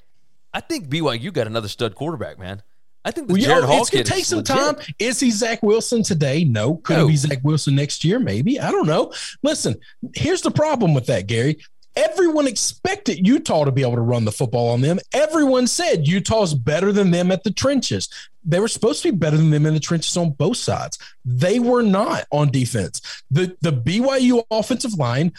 I 0.54 0.60
think 0.60 0.88
BYU 0.88 1.32
got 1.32 1.46
another 1.46 1.68
stud 1.68 1.94
quarterback, 1.94 2.38
man. 2.38 2.62
I 3.04 3.10
think 3.10 3.28
the 3.28 3.34
Well, 3.34 3.42
Jaren 3.42 3.66
Hall 3.66 3.82
it's 3.82 3.90
gonna 3.90 4.04
take 4.04 4.24
some 4.24 4.38
legit. 4.38 4.56
time. 4.56 4.76
Is 4.98 5.20
he 5.20 5.30
Zach 5.30 5.62
Wilson 5.62 6.02
today? 6.02 6.44
No. 6.44 6.76
Could 6.76 6.96
No. 6.96 7.06
he 7.06 7.12
be 7.12 7.16
Zach 7.18 7.40
Wilson 7.42 7.74
next 7.74 8.02
year? 8.04 8.18
Maybe. 8.18 8.58
I 8.58 8.70
don't 8.70 8.86
know. 8.86 9.12
Listen, 9.42 9.74
here's 10.14 10.40
the 10.40 10.50
problem 10.50 10.94
with 10.94 11.04
that, 11.06 11.26
Gary. 11.26 11.58
Everyone 11.96 12.46
expected 12.48 13.24
Utah 13.26 13.64
to 13.64 13.70
be 13.70 13.82
able 13.82 13.94
to 13.96 14.00
run 14.00 14.24
the 14.24 14.32
football 14.32 14.70
on 14.70 14.80
them. 14.80 14.98
Everyone 15.12 15.66
said 15.66 16.08
Utah's 16.08 16.54
better 16.54 16.90
than 16.92 17.10
them 17.10 17.30
at 17.30 17.44
the 17.44 17.52
trenches. 17.52 18.08
They 18.44 18.58
were 18.58 18.66
supposed 18.68 19.02
to 19.02 19.12
be 19.12 19.16
better 19.18 19.36
than 19.36 19.50
them 19.50 19.64
in 19.66 19.74
the 19.74 19.80
trenches 19.80 20.16
on 20.16 20.30
both 20.30 20.56
sides. 20.56 20.98
They 21.24 21.58
were 21.60 21.82
not 21.82 22.24
on 22.32 22.50
defense. 22.50 23.00
The 23.30 23.56
the 23.60 23.72
BYU 23.72 24.42
offensive 24.50 24.94
line 24.94 25.32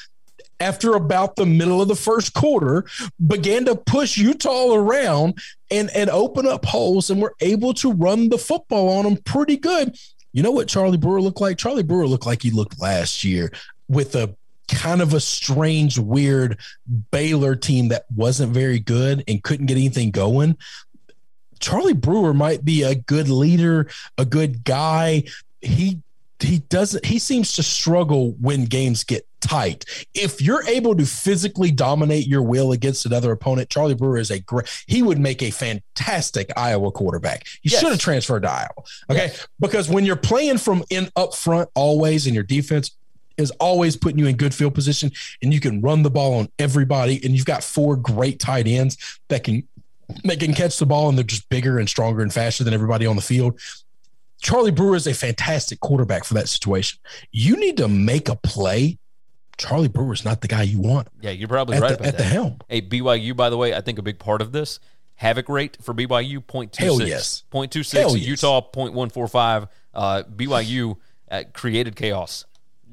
after 0.60 0.96
about 0.96 1.36
the 1.36 1.46
middle 1.46 1.82
of 1.82 1.88
the 1.88 1.96
first 1.96 2.34
quarter 2.34 2.86
began 3.26 3.66
to 3.66 3.76
push 3.76 4.18
Utah 4.18 4.74
around 4.74 5.38
and 5.70 5.90
and 5.92 6.10
open 6.10 6.48
up 6.48 6.66
holes 6.66 7.10
and 7.10 7.22
were 7.22 7.36
able 7.42 7.74
to 7.76 7.92
run 7.92 8.30
the 8.30 8.38
football 8.38 8.90
on 8.98 9.04
them 9.04 9.18
pretty 9.18 9.58
good. 9.58 9.98
You 10.34 10.44
know 10.44 10.52
what 10.52 10.68
Charlie 10.68 10.98
Brewer 10.98 11.22
looked 11.22 11.42
like? 11.42 11.58
Charlie 11.58 11.84
Brewer 11.84 12.08
looked 12.08 12.26
like 12.26 12.42
he 12.42 12.52
looked 12.52 12.82
last 12.82 13.24
year 13.24 13.52
with 13.88 14.16
a 14.16 14.36
kind 14.68 15.02
of 15.02 15.14
a 15.14 15.20
strange, 15.20 15.98
weird 15.98 16.58
Baylor 17.12 17.56
team 17.56 17.90
that 17.90 18.06
wasn't 18.16 18.52
very 18.52 18.80
good 18.80 19.24
and 19.28 19.44
couldn't 19.44 19.68
get 19.68 19.78
anything 19.78 20.12
going. 20.12 20.58
Charlie 21.60 21.94
Brewer 21.94 22.34
might 22.34 22.66
be 22.66 22.84
a 22.84 22.96
good 22.96 23.30
leader, 23.30 23.88
a 24.18 24.26
good 24.26 24.64
guy. 24.64 25.24
He 25.62 26.02
he 26.40 26.60
doesn't 26.60 27.06
he 27.06 27.20
seems 27.20 27.54
to 27.54 27.64
struggle 27.64 28.32
when 28.42 28.66
games 28.66 29.04
get 29.04 29.26
tight. 29.42 29.86
If 30.14 30.42
you're 30.42 30.64
able 30.68 30.96
to 30.96 31.06
physically 31.06 31.72
dominate 31.72 32.28
your 32.28 32.42
will 32.42 32.72
against 32.72 33.06
another 33.06 33.32
opponent, 33.32 33.70
Charlie 33.70 33.94
Brewer 33.94 34.18
is 34.18 34.32
a 34.32 34.40
great 34.40 34.68
he 34.88 35.02
would 35.02 35.20
make 35.20 35.42
a 35.42 35.52
fantastic 35.52 36.52
Iowa 36.58 36.92
quarterback. 36.92 37.48
He 37.62 37.70
yes. 37.70 37.80
should 37.80 37.92
have 37.92 38.00
transferred 38.00 38.44
to 38.44 38.52
Iowa. 38.52 38.84
Okay. 39.10 39.28
Yes. 39.28 39.48
Because 39.60 39.90
when 39.90 40.06
you're 40.06 40.16
playing 40.16 40.58
from 40.58 40.84
in 40.90 41.10
up 41.16 41.34
front 41.34 41.70
always 41.76 42.26
and 42.26 42.36
your 42.36 42.44
defense, 42.44 42.92
is 43.38 43.52
always 43.52 43.98
putting 43.98 44.18
you 44.18 44.28
in 44.28 44.38
good 44.38 44.54
field 44.54 44.74
position 44.74 45.12
and 45.42 45.54
you 45.54 45.60
can 45.60 45.82
run 45.82 46.04
the 46.04 46.10
ball 46.10 46.36
on 46.36 46.48
everybody 46.58 47.20
and 47.24 47.36
you've 47.36 47.46
got 47.46 47.64
four 47.64 47.98
great 47.98 48.40
tight 48.40 48.66
ends 48.66 49.20
that 49.28 49.44
can 49.44 49.68
they 50.24 50.36
can 50.36 50.54
catch 50.54 50.78
the 50.78 50.86
ball 50.86 51.10
and 51.10 51.18
they're 51.18 51.24
just 51.24 51.50
bigger 51.50 51.80
and 51.80 51.90
stronger 51.90 52.22
and 52.22 52.32
faster 52.32 52.64
than 52.64 52.74
everybody 52.74 53.06
on 53.06 53.16
the 53.16 53.22
field. 53.22 53.60
Charlie 54.42 54.72
Brewer 54.72 54.96
is 54.96 55.08
a 55.08 55.14
fantastic 55.14 55.80
quarterback 55.80 56.24
for 56.24 56.34
that 56.36 56.50
situation. 56.50 57.00
You 57.32 57.56
need 57.56 57.78
to 57.78 57.88
make 57.88 58.30
a 58.30 58.36
play. 58.36 59.00
Charlie 59.58 59.88
Brewer 59.88 60.14
is 60.14 60.26
not 60.26 60.42
the 60.42 60.48
guy 60.48 60.64
you 60.64 60.80
want. 60.80 61.08
Yeah, 61.22 61.32
you're 61.32 61.48
probably 61.48 61.80
right 61.80 61.90
the, 61.90 61.96
about 61.96 62.08
at 62.08 62.18
that. 62.18 62.24
the 62.24 62.30
helm. 62.30 62.60
Hey, 62.68 62.82
BYU, 62.82 63.36
by 63.36 63.50
the 63.50 63.58
way, 63.58 63.74
I 63.74 63.82
think 63.82 63.98
a 63.98 64.02
big 64.02 64.20
part 64.20 64.42
of 64.42 64.52
this 64.52 64.80
havoc 65.16 65.48
rate 65.48 65.78
for 65.82 65.94
BYU 65.94 66.44
0.26. 66.44 66.76
Hell 66.76 67.02
yes. 67.02 67.44
0.26. 67.52 67.92
Hell 67.98 68.18
yes. 68.18 68.28
Utah 68.28 68.62
0.145. 68.62 69.70
Uh, 69.94 70.24
BYU 70.36 70.98
uh, 71.32 71.44
created 71.54 71.96
chaos 71.96 72.46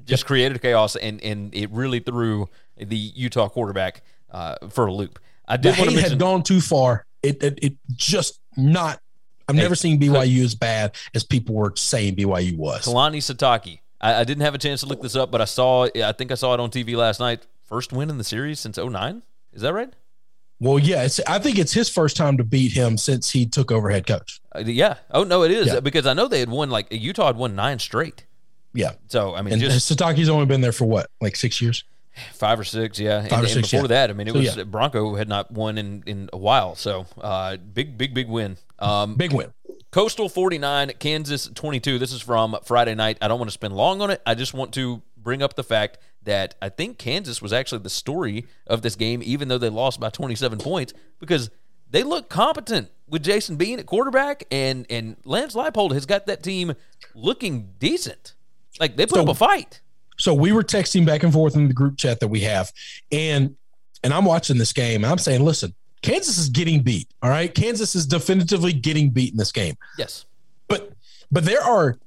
just 0.05 0.27
created 0.27 0.61
chaos, 0.61 0.97
and 0.97 1.23
and 1.23 1.55
it 1.55 1.71
really 1.71 2.01
threw 2.01 2.49
the 2.77 2.97
Utah 2.97 3.49
quarterback 3.49 4.03
uh, 4.31 4.57
for 4.71 4.87
a 4.87 4.93
loop. 4.93 5.19
I 5.47 5.57
did 5.57 5.77
want 5.79 5.91
to 5.91 5.97
mention, 5.97 6.13
had 6.13 6.19
gone 6.19 6.43
too 6.43 6.61
far. 6.61 7.05
It, 7.23 7.43
it, 7.43 7.59
it 7.63 7.73
just 7.95 8.41
not. 8.57 9.01
I've 9.49 9.57
hey, 9.57 9.63
never 9.63 9.75
seen 9.75 10.01
BYU 10.01 10.45
as 10.45 10.55
bad 10.55 10.95
as 11.15 11.25
people 11.25 11.55
were 11.55 11.73
saying 11.77 12.17
BYU 12.17 12.57
was. 12.57 12.85
Kalani 12.85 13.19
Sitake. 13.19 13.81
I, 14.01 14.21
I, 14.21 14.25
didn't 14.25 14.43
have 14.43 14.55
a 14.55 14.59
chance 14.59 14.81
to 14.81 14.87
look 14.87 15.01
this 15.01 15.15
up, 15.15 15.31
but 15.31 15.41
I 15.41 15.45
saw. 15.45 15.85
I 15.85 16.13
think 16.13 16.33
I 16.33 16.35
saw 16.35 16.55
it 16.55 16.61
on 16.61 16.71
TV 16.71 16.97
last 16.97 17.21
night. 17.21 17.47
First 17.65 17.93
win 17.93 18.11
in 18.11 18.19
the 18.19 18.25
series 18.25 18.61
since 18.61 18.77
09. 18.77 19.23
Is 19.53 19.63
that 19.63 19.73
right? 19.73 19.93
Well, 20.63 20.79
yeah, 20.79 21.09
I 21.27 21.41
think 21.41 21.59
it's 21.59 21.73
his 21.73 21.89
first 21.89 22.17
time 22.17 22.37
to 22.37 22.45
beat 22.45 22.71
him 22.71 22.97
since 22.97 23.31
he 23.31 23.47
took 23.47 23.73
over 23.73 23.91
head 23.91 24.07
coach. 24.07 24.41
Uh, 24.55 24.61
yeah. 24.61 24.95
Oh 25.11 25.25
no, 25.25 25.43
it 25.43 25.51
is 25.51 25.67
yeah. 25.67 25.81
because 25.81 26.07
I 26.07 26.13
know 26.15 26.29
they 26.29 26.39
had 26.39 26.51
won 26.51 26.71
like 26.71 26.87
Utah 26.93 27.27
had 27.27 27.37
won 27.37 27.57
nine 27.57 27.81
straight. 27.81 28.27
Yeah. 28.73 28.93
So 29.09 29.35
I 29.35 29.43
mean, 29.43 29.55
and 29.55 29.61
just 29.61 29.91
Sitake's 29.91 30.29
only 30.29 30.47
been 30.47 30.61
there 30.61 30.71
for 30.71 30.85
what, 30.85 31.11
like 31.21 31.35
six 31.35 31.61
years? 31.61 31.83
Five 32.35 32.61
or 32.61 32.65
six, 32.65 32.99
yeah. 32.99 33.23
Five 33.23 33.33
and, 33.33 33.45
or 33.45 33.49
six, 33.49 33.71
before 33.71 33.85
yeah. 33.85 33.89
that, 33.89 34.11
I 34.11 34.13
mean, 34.13 34.29
it 34.29 34.33
so, 34.33 34.39
was 34.39 34.57
yeah. 34.57 34.65
Bronco 34.65 35.15
had 35.15 35.29
not 35.29 35.51
won 35.51 35.79
in 35.79 36.03
in 36.07 36.31
a 36.33 36.39
while, 36.39 36.75
so 36.75 37.07
uh, 37.21 37.57
big, 37.57 37.97
big, 37.97 38.15
big 38.15 38.29
win. 38.29 38.57
Um, 38.79 39.15
big 39.15 39.33
win. 39.33 39.53
Coastal 39.91 40.29
49, 40.29 40.93
Kansas 40.99 41.51
22. 41.55 41.99
This 41.99 42.13
is 42.13 42.23
from 42.23 42.57
Friday 42.65 42.95
night. 42.95 43.19
I 43.21 43.29
don't 43.29 43.39
want 43.39 43.51
to 43.51 43.55
spend 43.55 43.75
long 43.75 44.01
on 44.01 44.11
it. 44.11 44.23
I 44.25 44.35
just 44.35 44.55
want 44.55 44.73
to 44.75 45.03
bring 45.19 45.43
up 45.43 45.55
the 45.55 45.63
fact 45.63 45.99
that 46.25 46.55
I 46.63 46.71
think 46.71 46.99
Kansas 46.99 47.43
was 47.43 47.53
actually 47.53 47.83
the 47.83 47.91
story 47.91 48.47
of 48.67 48.83
this 48.83 48.97
game, 48.97 49.21
even 49.23 49.49
though 49.49 49.59
they 49.59 49.69
lost 49.69 50.01
by 50.01 50.09
27 50.09 50.59
points, 50.59 50.95
because 51.19 51.51
they 51.91 52.03
look 52.03 52.31
competent 52.31 52.91
with 53.07 53.23
Jason 53.23 53.57
Bean 53.57 53.79
at 53.79 53.85
quarterback, 53.87 54.45
and 54.51 54.87
and 54.89 55.17
Lance 55.25 55.55
Leipold 55.55 55.93
has 55.93 56.07
got 56.07 56.25
that 56.27 56.43
team 56.43 56.75
looking 57.15 57.75
decent. 57.79 58.35
Like 58.81 58.97
they 58.97 59.05
put 59.05 59.17
so, 59.17 59.23
up 59.23 59.29
a 59.29 59.35
fight. 59.35 59.82
So 60.23 60.33
we 60.33 60.53
were 60.53 60.63
texting 60.63 61.05
back 61.05 61.25
and 61.25 61.33
forth 61.33 61.57
in 61.57 61.67
the 61.67 61.75
group 61.75 61.97
chat 61.97 62.21
that 62.21 62.29
we 62.29 62.43
have, 62.43 62.73
and 63.11 63.57
and 64.05 64.15
I'm 64.15 64.25
watching 64.25 64.57
this 64.57 64.73
game. 64.73 65.05
I'm 65.05 65.19
saying, 65.19 65.45
listen, 65.45 65.75
Kansas 66.01 66.39
is 66.39 66.49
getting 66.49 66.81
beat. 66.81 67.09
All 67.25 67.31
right, 67.31 67.53
Kansas 67.53 67.97
is 67.97 68.07
definitively 68.07 68.73
getting 68.73 69.11
beat 69.11 69.33
in 69.33 69.37
this 69.37 69.51
game. 69.51 69.77
Yes, 69.99 70.27
but 70.69 70.93
but 71.33 71.45
there 71.45 71.61
are 71.61 71.99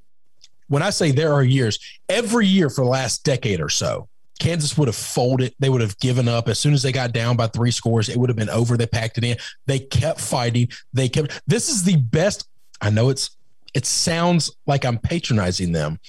when 0.69 0.81
I 0.81 0.91
say 0.91 1.11
there 1.11 1.33
are 1.33 1.43
years, 1.43 1.77
every 2.07 2.47
year 2.47 2.69
for 2.69 2.85
the 2.85 2.89
last 2.89 3.25
decade 3.25 3.59
or 3.59 3.67
so, 3.67 4.07
Kansas 4.39 4.77
would 4.77 4.87
have 4.87 4.95
folded. 4.95 5.53
They 5.59 5.67
would 5.67 5.81
have 5.81 5.99
given 5.99 6.29
up 6.29 6.47
as 6.47 6.57
soon 6.57 6.73
as 6.73 6.83
they 6.83 6.93
got 6.93 7.11
down 7.11 7.35
by 7.35 7.47
three 7.47 7.71
scores. 7.71 8.07
It 8.07 8.15
would 8.15 8.29
have 8.29 8.37
been 8.37 8.49
over. 8.49 8.77
They 8.77 8.87
packed 8.87 9.17
it 9.17 9.25
in. 9.25 9.35
They 9.65 9.79
kept 9.79 10.21
fighting. 10.21 10.69
They 10.93 11.09
kept. 11.09 11.41
This 11.47 11.67
is 11.67 11.83
the 11.83 11.97
best. 11.97 12.47
I 12.79 12.91
know 12.91 13.09
it's. 13.09 13.31
It 13.73 13.85
sounds 13.85 14.55
like 14.65 14.85
I'm 14.85 14.99
patronizing 14.99 15.73
them, 15.73 15.99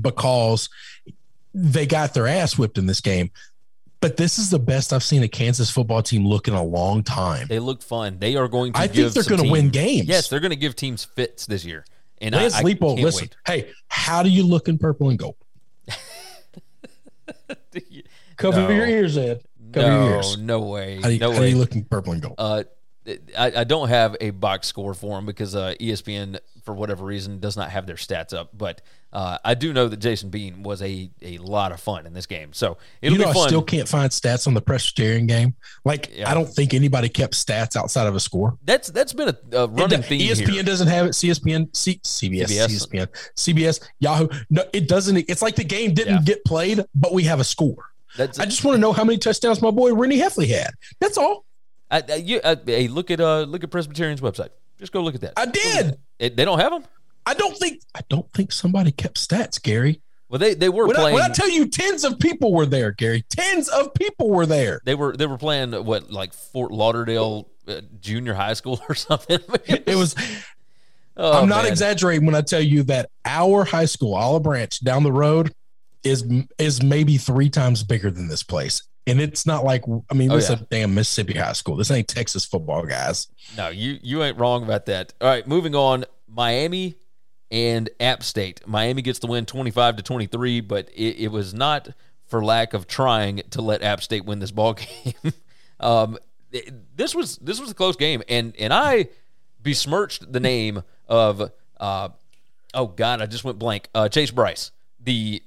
because 0.00 0.68
they 1.56 1.86
got 1.86 2.12
their 2.12 2.28
ass 2.28 2.58
whipped 2.58 2.76
in 2.76 2.86
this 2.86 3.00
game. 3.00 3.30
But 4.00 4.18
this 4.18 4.38
is 4.38 4.50
the 4.50 4.58
best 4.58 4.92
I've 4.92 5.02
seen 5.02 5.22
a 5.22 5.28
Kansas 5.28 5.70
football 5.70 6.02
team 6.02 6.26
look 6.26 6.48
in 6.48 6.54
a 6.54 6.62
long 6.62 7.02
time. 7.02 7.46
They 7.48 7.58
look 7.58 7.82
fun. 7.82 8.18
They 8.18 8.36
are 8.36 8.46
going 8.46 8.74
to. 8.74 8.78
I 8.78 8.88
think 8.88 9.14
they're 9.14 9.22
going 9.24 9.42
to 9.42 9.50
win 9.50 9.70
games. 9.70 10.06
Yes, 10.06 10.28
they're 10.28 10.40
going 10.40 10.50
to 10.50 10.56
give 10.56 10.76
teams 10.76 11.04
fits 11.04 11.46
this 11.46 11.64
year. 11.64 11.84
And 12.20 12.34
Lance 12.34 12.54
I, 12.54 12.58
I 12.58 12.62
Leipold, 12.62 13.00
listen. 13.00 13.28
Wait. 13.28 13.36
Hey, 13.46 13.72
how 13.88 14.22
do 14.22 14.28
you 14.28 14.44
look 14.46 14.68
in 14.68 14.76
purple 14.76 15.08
and 15.08 15.18
gold? 15.18 15.36
Cover 18.36 18.60
no. 18.60 18.70
your 18.70 18.86
ears, 18.86 19.16
Ed. 19.16 19.42
Cover 19.72 19.86
no, 19.88 20.04
your 20.04 20.16
ears. 20.16 20.36
No 20.38 20.60
way. 20.60 20.96
How 20.96 21.08
do 21.08 21.14
you, 21.14 21.20
no 21.20 21.32
how 21.32 21.40
way. 21.40 21.46
do 21.46 21.52
you 21.52 21.58
look 21.58 21.74
in 21.74 21.84
purple 21.84 22.12
and 22.12 22.22
gold? 22.22 22.34
Uh, 22.36 22.64
I, 23.36 23.52
I 23.56 23.64
don't 23.64 23.88
have 23.88 24.16
a 24.20 24.30
box 24.30 24.66
score 24.66 24.94
for 24.94 25.18
him 25.18 25.26
because 25.26 25.54
uh, 25.54 25.74
ESPN, 25.80 26.38
for 26.64 26.74
whatever 26.74 27.04
reason, 27.04 27.38
does 27.38 27.56
not 27.56 27.70
have 27.70 27.86
their 27.86 27.96
stats 27.96 28.34
up. 28.34 28.50
But 28.56 28.82
uh, 29.12 29.38
I 29.44 29.54
do 29.54 29.72
know 29.72 29.88
that 29.88 29.98
Jason 29.98 30.30
Bean 30.30 30.62
was 30.62 30.82
a, 30.82 31.10
a 31.22 31.38
lot 31.38 31.72
of 31.72 31.80
fun 31.80 32.06
in 32.06 32.12
this 32.12 32.26
game. 32.26 32.52
So 32.52 32.78
it'll 33.00 33.16
you 33.16 33.24
know, 33.24 33.30
be 33.30 33.34
fun. 33.34 33.44
I 33.44 33.48
still 33.48 33.62
can't 33.62 33.88
find 33.88 34.10
stats 34.10 34.46
on 34.46 34.54
the 34.54 34.60
Presbyterian 34.60 35.26
game. 35.26 35.54
Like 35.84 36.10
yeah. 36.14 36.30
I 36.30 36.34
don't 36.34 36.48
think 36.48 36.74
anybody 36.74 37.08
kept 37.08 37.34
stats 37.34 37.76
outside 37.76 38.06
of 38.06 38.14
a 38.14 38.20
score. 38.20 38.58
That's 38.64 38.90
that's 38.90 39.12
been 39.12 39.28
a, 39.28 39.56
a 39.56 39.68
running 39.68 40.02
theme. 40.02 40.20
ESPN 40.20 40.48
here. 40.48 40.62
doesn't 40.62 40.88
have 40.88 41.06
it. 41.06 41.10
CSPN, 41.10 41.74
C, 41.74 42.00
CBS, 42.02 42.46
CBS. 42.46 42.86
CSPN, 42.86 43.08
CBS, 43.36 43.88
Yahoo. 44.00 44.28
No, 44.50 44.64
it 44.72 44.88
doesn't. 44.88 45.16
It's 45.16 45.42
like 45.42 45.56
the 45.56 45.64
game 45.64 45.94
didn't 45.94 46.16
yeah. 46.16 46.22
get 46.22 46.44
played, 46.44 46.84
but 46.94 47.14
we 47.14 47.22
have 47.24 47.40
a 47.40 47.44
score. 47.44 47.90
That's 48.16 48.38
I 48.38 48.44
just 48.44 48.64
want 48.64 48.74
to 48.76 48.80
know 48.80 48.92
how 48.92 49.04
many 49.04 49.18
touchdowns 49.18 49.62
my 49.62 49.70
boy 49.70 49.94
Rennie 49.94 50.18
Hefley 50.18 50.48
had. 50.48 50.72
That's 51.00 51.16
all. 51.16 51.45
I, 51.90 52.02
I, 52.08 52.14
you, 52.16 52.40
I, 52.44 52.56
hey, 52.64 52.88
look 52.88 53.10
at 53.10 53.20
uh, 53.20 53.42
look 53.42 53.64
at 53.64 53.70
Presbyterian's 53.70 54.20
website. 54.20 54.50
Just 54.78 54.92
go 54.92 55.02
look 55.02 55.14
at 55.14 55.20
that. 55.22 55.34
I 55.36 55.46
did. 55.46 55.98
It, 56.18 56.36
they 56.36 56.44
don't 56.44 56.58
have 56.58 56.72
them. 56.72 56.84
I 57.24 57.34
don't 57.34 57.56
think. 57.56 57.82
I 57.94 58.00
don't 58.08 58.30
think 58.32 58.52
somebody 58.52 58.92
kept 58.92 59.16
stats, 59.16 59.62
Gary. 59.62 60.00
Well, 60.28 60.38
they 60.38 60.54
they 60.54 60.68
were 60.68 60.86
when 60.86 60.96
playing. 60.96 61.16
I, 61.16 61.20
when 61.20 61.30
I 61.30 61.34
tell 61.34 61.50
you, 61.50 61.68
tens 61.68 62.04
of 62.04 62.18
people 62.18 62.52
were 62.52 62.66
there, 62.66 62.90
Gary. 62.92 63.24
Tens 63.30 63.68
of 63.68 63.94
people 63.94 64.30
were 64.30 64.46
there. 64.46 64.80
They 64.84 64.94
were 64.94 65.16
they 65.16 65.26
were 65.26 65.38
playing 65.38 65.72
what 65.84 66.10
like 66.10 66.34
Fort 66.34 66.72
Lauderdale 66.72 67.48
uh, 67.68 67.80
Junior 68.00 68.34
High 68.34 68.54
School 68.54 68.80
or 68.88 68.94
something. 68.96 69.38
it 69.66 69.96
was. 69.96 70.14
Oh, 71.16 71.40
I'm 71.40 71.48
not 71.48 71.62
man. 71.62 71.72
exaggerating 71.72 72.26
when 72.26 72.34
I 72.34 72.42
tell 72.42 72.60
you 72.60 72.82
that 72.84 73.08
our 73.24 73.64
high 73.64 73.86
school, 73.86 74.14
Olive 74.14 74.42
Branch, 74.42 74.78
down 74.80 75.02
the 75.02 75.12
road, 75.12 75.54
is 76.02 76.24
is 76.58 76.82
maybe 76.82 77.16
three 77.16 77.48
times 77.48 77.82
bigger 77.82 78.10
than 78.10 78.28
this 78.28 78.42
place. 78.42 78.82
And 79.06 79.20
it's 79.20 79.46
not 79.46 79.64
like 79.64 79.84
I 80.10 80.14
mean, 80.14 80.32
oh, 80.32 80.36
this 80.36 80.48
yeah. 80.48 80.56
is 80.56 80.62
a 80.62 80.64
damn 80.64 80.94
Mississippi 80.94 81.34
high 81.34 81.52
school. 81.52 81.76
This 81.76 81.90
ain't 81.90 82.08
Texas 82.08 82.44
football, 82.44 82.84
guys. 82.84 83.28
No, 83.56 83.68
you 83.68 83.98
you 84.02 84.22
ain't 84.22 84.38
wrong 84.38 84.64
about 84.64 84.86
that. 84.86 85.14
All 85.20 85.28
right, 85.28 85.46
moving 85.46 85.74
on. 85.74 86.04
Miami 86.28 86.96
and 87.50 87.88
App 88.00 88.22
State. 88.22 88.66
Miami 88.66 89.02
gets 89.02 89.18
the 89.20 89.26
win 89.26 89.46
25 89.46 89.96
to 89.96 90.02
23, 90.02 90.60
but 90.60 90.88
it, 90.94 91.16
it 91.18 91.28
was 91.28 91.54
not 91.54 91.88
for 92.26 92.44
lack 92.44 92.74
of 92.74 92.86
trying 92.86 93.42
to 93.50 93.62
let 93.62 93.82
App 93.82 94.02
State 94.02 94.24
win 94.24 94.40
this 94.40 94.50
ball 94.50 94.74
game. 94.74 95.32
um, 95.80 96.18
this 96.94 97.14
was 97.14 97.36
this 97.38 97.60
was 97.60 97.70
a 97.70 97.74
close 97.74 97.96
game, 97.96 98.22
and 98.28 98.54
and 98.58 98.72
I 98.72 99.08
besmirched 99.62 100.32
the 100.32 100.40
name 100.40 100.82
of 101.08 101.50
uh, 101.78 102.08
oh 102.74 102.86
god, 102.86 103.20
I 103.20 103.26
just 103.26 103.44
went 103.44 103.58
blank. 103.58 103.88
Uh, 103.94 104.08
Chase 104.08 104.30
Brice, 104.30 104.70
the 105.00 105.42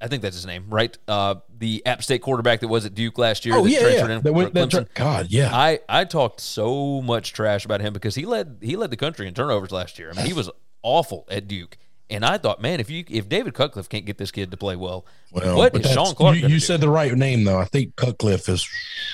I 0.00 0.06
think 0.06 0.22
that's 0.22 0.36
his 0.36 0.46
name, 0.46 0.66
right? 0.68 0.96
Uh, 1.08 1.36
the 1.56 1.84
App 1.84 2.02
State 2.02 2.22
quarterback 2.22 2.60
that 2.60 2.68
was 2.68 2.84
at 2.84 2.94
Duke 2.94 3.18
last 3.18 3.44
year. 3.44 3.56
Oh 3.56 3.64
that 3.64 3.70
yeah, 3.70 3.80
transferred 3.80 4.08
yeah. 4.08 4.16
In 4.16 4.22
that 4.22 4.32
went, 4.32 4.54
that 4.54 4.70
tra- 4.70 4.86
God, 4.94 5.26
yeah. 5.30 5.50
I, 5.52 5.80
I 5.88 6.04
talked 6.04 6.40
so 6.40 7.02
much 7.02 7.32
trash 7.32 7.64
about 7.64 7.80
him 7.80 7.92
because 7.92 8.14
he 8.14 8.24
led 8.24 8.58
he 8.60 8.76
led 8.76 8.90
the 8.90 8.96
country 8.96 9.26
in 9.26 9.34
turnovers 9.34 9.72
last 9.72 9.98
year. 9.98 10.10
I 10.12 10.14
mean, 10.14 10.26
he 10.26 10.32
was 10.32 10.50
awful 10.82 11.26
at 11.28 11.48
Duke, 11.48 11.76
and 12.10 12.24
I 12.24 12.38
thought, 12.38 12.62
man, 12.62 12.78
if 12.78 12.90
you 12.90 13.04
if 13.08 13.28
David 13.28 13.54
Cutcliffe 13.54 13.88
can't 13.88 14.06
get 14.06 14.18
this 14.18 14.30
kid 14.30 14.52
to 14.52 14.56
play 14.56 14.76
well, 14.76 15.04
well 15.32 15.56
what 15.56 15.76
is 15.76 15.90
Shawn 15.90 16.14
Clark? 16.14 16.36
You, 16.36 16.46
you 16.46 16.60
said 16.60 16.80
the 16.80 16.88
right 16.88 17.12
name 17.12 17.42
though. 17.42 17.58
I 17.58 17.64
think 17.64 17.96
Cutcliffe 17.96 18.48
is. 18.48 18.68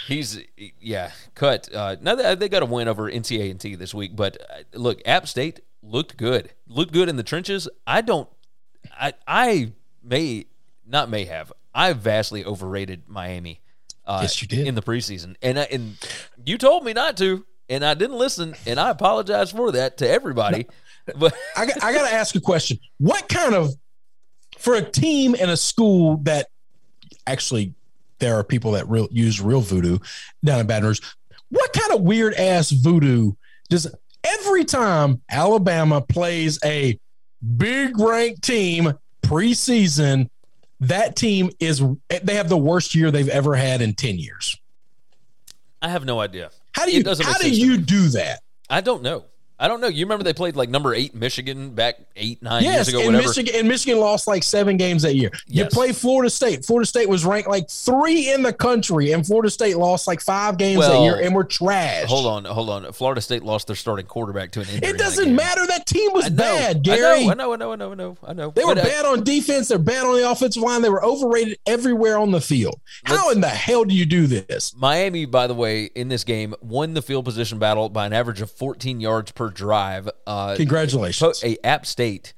He's 0.07 0.39
yeah, 0.81 1.13
cut. 1.35 1.75
Uh, 1.75 1.97
now 2.03 2.15
they, 2.15 2.35
they 2.35 2.49
got 2.51 2.63
a 2.63 2.67
win 2.67 2.89
over 2.89 3.11
NCA 3.11 3.51
and 3.51 3.59
T 3.59 3.75
this 3.75 3.95
week, 3.95 4.15
but 4.15 4.37
uh, 4.51 4.63
look, 4.75 5.01
App 5.07 5.27
State 5.27 5.61
looked 5.83 6.19
good, 6.19 6.53
looked 6.69 6.93
good 6.93 7.09
in 7.09 7.17
the 7.17 7.23
trenches. 7.23 7.69
I 7.87 8.03
don't, 8.03 8.29
I 8.93 9.15
I 9.27 9.73
may 10.03 10.47
not 10.87 11.11
may 11.11 11.25
have. 11.25 11.53
I 11.75 11.93
vastly 11.93 12.45
overrated 12.45 13.05
Miami. 13.09 13.61
Uh, 14.07 14.21
yes, 14.23 14.41
you 14.43 14.49
did 14.49 14.67
in 14.67 14.75
the 14.75 14.83
preseason, 14.83 15.35
and 15.41 15.59
I, 15.59 15.63
and 15.65 15.97
you 16.45 16.59
told 16.59 16.85
me 16.85 16.93
not 16.93 17.17
to, 17.19 17.45
and 17.71 17.85
I 17.85 17.95
didn't 17.95 18.19
listen, 18.19 18.55
and 18.67 18.79
I 18.79 18.91
apologize 18.91 19.51
for 19.51 19.73
that 19.73 19.97
to 19.99 20.09
everybody. 20.09 20.67
No, 21.09 21.15
but 21.19 21.35
I, 21.57 21.63
I 21.63 21.93
got 21.93 22.09
to 22.09 22.15
ask 22.15 22.35
a 22.35 22.41
question: 22.41 22.79
What 22.99 23.29
kind 23.29 23.55
of 23.55 23.71
for 24.59 24.75
a 24.75 24.83
team 24.83 25.35
and 25.39 25.51
a 25.51 25.57
school 25.57 26.19
that 26.25 26.49
actually 27.27 27.75
there 28.19 28.39
are 28.39 28.45
people 28.45 28.73
that 28.73 28.89
real 28.89 29.09
use 29.11 29.41
real 29.41 29.61
voodoo 29.63 29.99
down 30.45 30.61
in 30.61 30.67
Baton 30.67 30.89
Rouge? 30.89 31.01
What 31.49 31.73
kind 31.73 31.93
of 31.95 32.03
weird 32.03 32.35
ass 32.35 32.71
voodoo 32.71 33.33
does 33.71 33.87
every 34.23 34.65
time 34.65 35.23
Alabama 35.31 36.01
plays 36.01 36.59
a 36.65 36.99
big 37.57 37.99
ranked 37.99 38.43
team 38.43 38.95
preseason, 39.23 40.29
that 40.89 41.17
team 41.17 41.51
is 41.61 41.83
they 42.23 42.35
have 42.35 42.49
the 42.49 42.57
worst 42.57 42.95
year 42.95 43.11
they've 43.11 43.29
ever 43.29 43.55
had 43.55 43.81
in 43.81 43.95
10 43.95 44.19
years. 44.19 44.57
I 45.83 45.89
have 45.89 46.05
no 46.05 46.21
idea. 46.21 46.51
How 46.73 46.87
do 46.87 46.93
you 46.93 47.05
how 47.07 47.39
do 47.39 47.51
you 47.51 47.77
do 47.77 48.09
that? 48.11 48.41
I 48.71 48.81
don't 48.81 49.03
know. 49.03 49.25
I 49.59 49.69
don't 49.69 49.81
know. 49.81 49.87
You 49.87 50.05
remember 50.05 50.25
they 50.25 50.33
played 50.33 50.57
like 50.57 50.69
number 50.69 50.93
eight 50.95 51.15
Michigan 51.15 51.71
back 51.71 51.97
eight, 52.17 52.43
nine 52.43 52.65
yes, 52.65 52.75
years 52.75 52.89
ago, 52.89 53.07
whatever. 53.07 53.29
Michigan 53.29 53.55
and 53.57 53.69
Michigan 53.69 54.01
lost 54.01 54.27
like 54.27 54.43
seven 54.43 54.77
games 54.77 55.03
that 55.03 55.15
year. 55.15 55.31
You 55.47 55.63
Yes. 55.63 55.73
play 55.73 55.93
Florida 55.93 56.29
State. 56.29 56.65
Florida 56.65 56.87
State 56.87 57.09
was 57.09 57.25
ranked 57.25 57.49
like 57.49 57.71
three 57.71 58.33
in 58.33 58.43
the 58.43 58.53
country, 58.53 59.13
and 59.13 59.25
Florida 59.25 59.51
State 59.51 59.77
lost 59.77 60.09
like 60.09 60.21
five 60.21 60.59
games 60.59 60.81
that 60.81 61.01
year 61.03 61.21
and 61.21 61.35
were 61.35 61.45
trash. 61.45 62.09
Hold 62.09 62.27
on, 62.27 62.45
hold 62.45 62.69
on. 62.69 62.93
Florida 62.93 63.21
State 63.21 63.45
lost 63.45 63.69
their 63.69 63.77
starting 63.77 64.07
quarterback 64.07 64.51
to 64.53 64.61
an 64.61 64.67
injury. 64.69 64.89
It 64.91 64.99
doesn't 64.99 65.25
game. 65.27 65.37
matter. 65.37 65.65
That 65.67 65.87
team 65.87 66.13
was 66.13 66.29
bad, 66.31 66.77
I 66.77 66.81
Gary. 66.81 67.25
know, 67.27 67.31
I 67.31 67.35
know, 67.35 67.53
I 67.53 67.57
know, 67.57 67.73
I 67.73 67.77
know, 67.77 67.93
I 67.93 67.95
know, 67.95 68.17
I 68.27 68.33
know. 68.33 68.51
They 68.51 68.65
were 68.65 68.75
But, 68.75 68.85
uh, 68.85 68.89
bad 68.89 69.05
on 69.07 69.23
defense. 69.23 69.69
They're 69.69 69.79
bad 69.79 70.05
on 70.05 70.17
the 70.17 70.29
offensive 70.29 70.63
line. 70.63 70.83
They 70.83 70.91
were 70.91 71.05
overrated 71.05 71.59
everywhere 71.65 72.19
on 72.19 72.33
the 72.33 72.41
field. 72.41 72.81
How 73.05 73.31
in 73.31 73.41
the 73.41 73.49
hell 73.49 73.85
do 73.85 73.95
you 73.95 74.05
do 74.05 74.27
this? 74.27 74.75
Miami, 74.77 75.27
by 75.27 75.47
the 75.47 75.55
way, 75.55 75.85
in 75.95 76.09
this 76.09 76.25
game 76.25 76.55
won 76.61 76.95
the 76.95 77.03
field 77.03 77.25
position 77.25 77.59
battle 77.59 77.89
by 77.89 78.05
an 78.07 78.13
average 78.13 78.41
of 78.41 78.51
14 78.51 79.01
yards 79.01 79.31
per 79.33 79.44
drive. 79.49 80.09
Uh, 80.27 80.55
Congratulations. 80.57 81.41
po- 81.41 81.47
a 81.47 81.57
App 81.67 81.87
State 81.87 82.35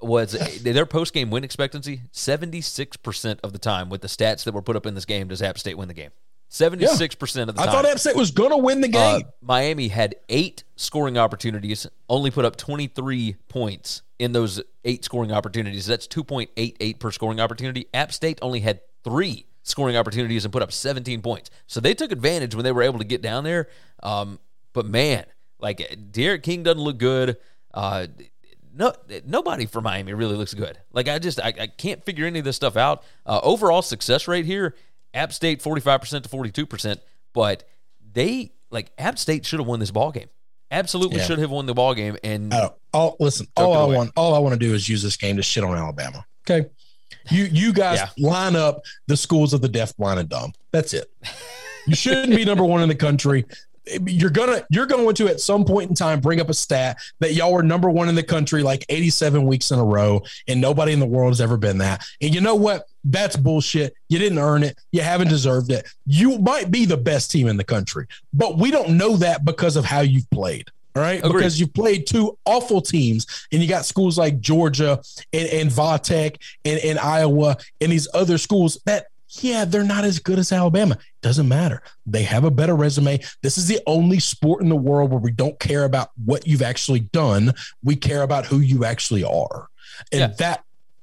was 0.00 0.32
their 0.62 0.86
post 0.86 1.14
game 1.14 1.30
win 1.30 1.42
expectancy 1.44 2.02
76% 2.12 3.38
of 3.42 3.52
the 3.52 3.58
time 3.58 3.88
with 3.88 4.02
the 4.02 4.08
stats 4.08 4.44
that 4.44 4.52
were 4.54 4.62
put 4.62 4.76
up 4.76 4.86
in 4.86 4.94
this 4.94 5.04
game 5.04 5.28
does 5.28 5.42
App 5.42 5.58
State 5.58 5.76
win 5.78 5.88
the 5.88 5.94
game. 5.94 6.10
76% 6.50 7.40
of 7.40 7.46
the 7.48 7.52
time. 7.54 7.68
I 7.68 7.72
thought 7.72 7.84
App 7.86 7.98
State 7.98 8.14
was 8.16 8.30
going 8.30 8.50
to 8.50 8.56
win 8.56 8.80
the 8.80 8.88
Uh, 8.96 9.18
game. 9.18 9.26
Miami 9.42 9.88
had 9.88 10.14
eight 10.28 10.62
scoring 10.76 11.18
opportunities, 11.18 11.86
only 12.08 12.30
put 12.30 12.44
up 12.44 12.56
23 12.56 13.36
points 13.48 14.02
in 14.18 14.32
those 14.32 14.62
eight 14.84 15.04
scoring 15.04 15.32
opportunities. 15.32 15.86
That's 15.86 16.06
2.88 16.06 16.98
per 17.00 17.10
scoring 17.10 17.40
opportunity. 17.40 17.86
App 17.92 18.12
State 18.12 18.38
only 18.42 18.60
had 18.60 18.80
three 19.02 19.46
scoring 19.64 19.96
opportunities 19.96 20.44
and 20.44 20.52
put 20.52 20.62
up 20.62 20.72
17 20.72 21.20
points. 21.20 21.50
So 21.66 21.80
they 21.80 21.94
took 21.94 22.12
advantage 22.12 22.54
when 22.54 22.64
they 22.64 22.72
were 22.72 22.82
able 22.82 22.98
to 23.00 23.04
get 23.04 23.20
down 23.22 23.42
there. 23.42 23.68
Um, 24.02 24.38
but 24.72 24.86
man, 24.86 25.24
like 25.58 25.78
D'Eriq 26.12 26.42
King 26.42 26.62
doesn't 26.62 26.80
look 26.82 26.98
good. 26.98 27.36
Uh, 27.72 28.06
no, 28.74 28.92
nobody 29.24 29.66
for 29.66 29.80
Miami 29.80 30.12
really 30.12 30.36
looks 30.36 30.52
good. 30.54 30.78
Like 30.92 31.08
I 31.08 31.18
just 31.18 31.40
I, 31.40 31.52
I 31.58 31.66
can't 31.66 32.04
figure 32.04 32.26
any 32.26 32.38
of 32.40 32.44
this 32.44 32.56
stuff 32.56 32.76
out. 32.76 33.04
Uh, 33.24 33.40
overall 33.42 33.82
success 33.82 34.28
rate 34.28 34.44
here, 34.44 34.74
App 35.14 35.32
State 35.32 35.62
forty 35.62 35.80
five 35.80 36.00
percent 36.00 36.24
to 36.24 36.30
forty 36.30 36.50
two 36.50 36.66
percent, 36.66 37.00
but 37.32 37.66
they 38.12 38.52
like 38.70 38.90
App 38.98 39.18
State 39.18 39.46
should 39.46 39.60
have 39.60 39.66
won 39.68 39.80
this 39.80 39.90
ball 39.90 40.12
game. 40.12 40.28
Absolutely 40.70 41.18
Yeah. 41.18 41.24
should 41.24 41.38
have 41.38 41.50
won 41.50 41.66
the 41.66 41.74
ball 41.74 41.94
game. 41.94 42.16
And 42.24 42.52
I 42.52 42.70
all 42.92 43.16
listen. 43.20 43.46
All 43.56 43.72
I 43.72 43.80
away. 43.84 43.96
want, 43.96 44.12
all 44.16 44.34
I 44.34 44.38
want 44.40 44.52
to 44.54 44.58
do 44.58 44.74
is 44.74 44.88
use 44.88 45.02
this 45.02 45.16
game 45.16 45.36
to 45.36 45.42
shit 45.42 45.64
on 45.64 45.76
Alabama. 45.76 46.26
Okay, 46.48 46.68
you 47.30 47.44
you 47.44 47.72
guys 47.72 47.98
Yeah. 48.16 48.28
line 48.28 48.56
up 48.56 48.82
the 49.06 49.16
schools 49.16 49.54
of 49.54 49.60
the 49.62 49.68
deaf, 49.68 49.96
blind, 49.96 50.20
and 50.20 50.28
dumb. 50.28 50.52
That's 50.72 50.92
it. 50.92 51.10
You 51.86 51.94
shouldn't 51.94 52.34
be 52.34 52.44
number 52.44 52.64
one 52.64 52.82
in 52.82 52.88
the 52.88 52.94
country. 52.96 53.46
You're 54.06 54.30
gonna 54.30 54.62
you're 54.70 54.86
going 54.86 55.14
to 55.14 55.28
at 55.28 55.40
some 55.40 55.64
point 55.64 55.90
in 55.90 55.94
time 55.94 56.20
bring 56.20 56.40
up 56.40 56.48
a 56.48 56.54
stat 56.54 56.98
that 57.20 57.34
y'all 57.34 57.52
were 57.52 57.62
number 57.62 57.88
one 57.88 58.08
in 58.08 58.14
the 58.14 58.22
country 58.22 58.62
like 58.62 58.84
87 58.88 59.44
weeks 59.46 59.70
in 59.70 59.78
a 59.78 59.84
row, 59.84 60.22
and 60.48 60.60
nobody 60.60 60.92
in 60.92 61.00
the 61.00 61.06
world 61.06 61.30
has 61.30 61.40
ever 61.40 61.56
been 61.56 61.78
that. 61.78 62.04
And 62.20 62.34
you 62.34 62.40
know 62.40 62.54
what? 62.54 62.88
That's 63.04 63.36
bullshit. 63.36 63.94
You 64.08 64.18
didn't 64.18 64.38
earn 64.38 64.64
it. 64.64 64.78
You 64.90 65.02
haven't 65.02 65.28
deserved 65.28 65.70
it. 65.70 65.88
You 66.06 66.38
might 66.38 66.70
be 66.70 66.84
the 66.84 66.96
best 66.96 67.30
team 67.30 67.46
in 67.46 67.56
the 67.56 67.64
country, 67.64 68.06
but 68.32 68.58
we 68.58 68.70
don't 68.70 68.96
know 68.96 69.16
that 69.16 69.44
because 69.44 69.76
of 69.76 69.84
how 69.84 70.00
you've 70.00 70.28
played. 70.30 70.70
All 70.96 71.02
right. 71.02 71.18
Agreed. 71.18 71.34
Because 71.34 71.60
you 71.60 71.66
played 71.66 72.06
two 72.06 72.38
awful 72.46 72.80
teams 72.80 73.46
and 73.52 73.62
you 73.62 73.68
got 73.68 73.84
schools 73.84 74.16
like 74.16 74.40
Georgia 74.40 75.02
and, 75.32 75.48
and 75.48 75.70
Vatech 75.70 76.36
and, 76.64 76.80
and 76.80 76.98
Iowa 76.98 77.58
and 77.82 77.92
these 77.92 78.08
other 78.14 78.38
schools 78.38 78.80
that, 78.86 79.08
yeah, 79.28 79.64
they're 79.64 79.84
not 79.84 80.04
as 80.04 80.18
good 80.18 80.38
as 80.38 80.52
Alabama. 80.52 80.98
Doesn't 81.20 81.48
matter. 81.48 81.82
They 82.06 82.22
have 82.22 82.44
a 82.44 82.50
better 82.50 82.74
resume. 82.76 83.20
This 83.42 83.58
is 83.58 83.66
the 83.66 83.80
only 83.86 84.18
sport 84.20 84.62
in 84.62 84.68
the 84.68 84.76
world 84.76 85.10
where 85.10 85.18
we 85.20 85.32
don't 85.32 85.58
care 85.58 85.84
about 85.84 86.10
what 86.24 86.46
you've 86.46 86.62
actually 86.62 87.00
done. 87.00 87.52
We 87.82 87.96
care 87.96 88.22
about 88.22 88.46
who 88.46 88.60
you 88.60 88.84
actually 88.84 89.24
are. 89.24 89.68
And 90.12 90.20
Yeah. 90.20 90.26
that 90.38 90.62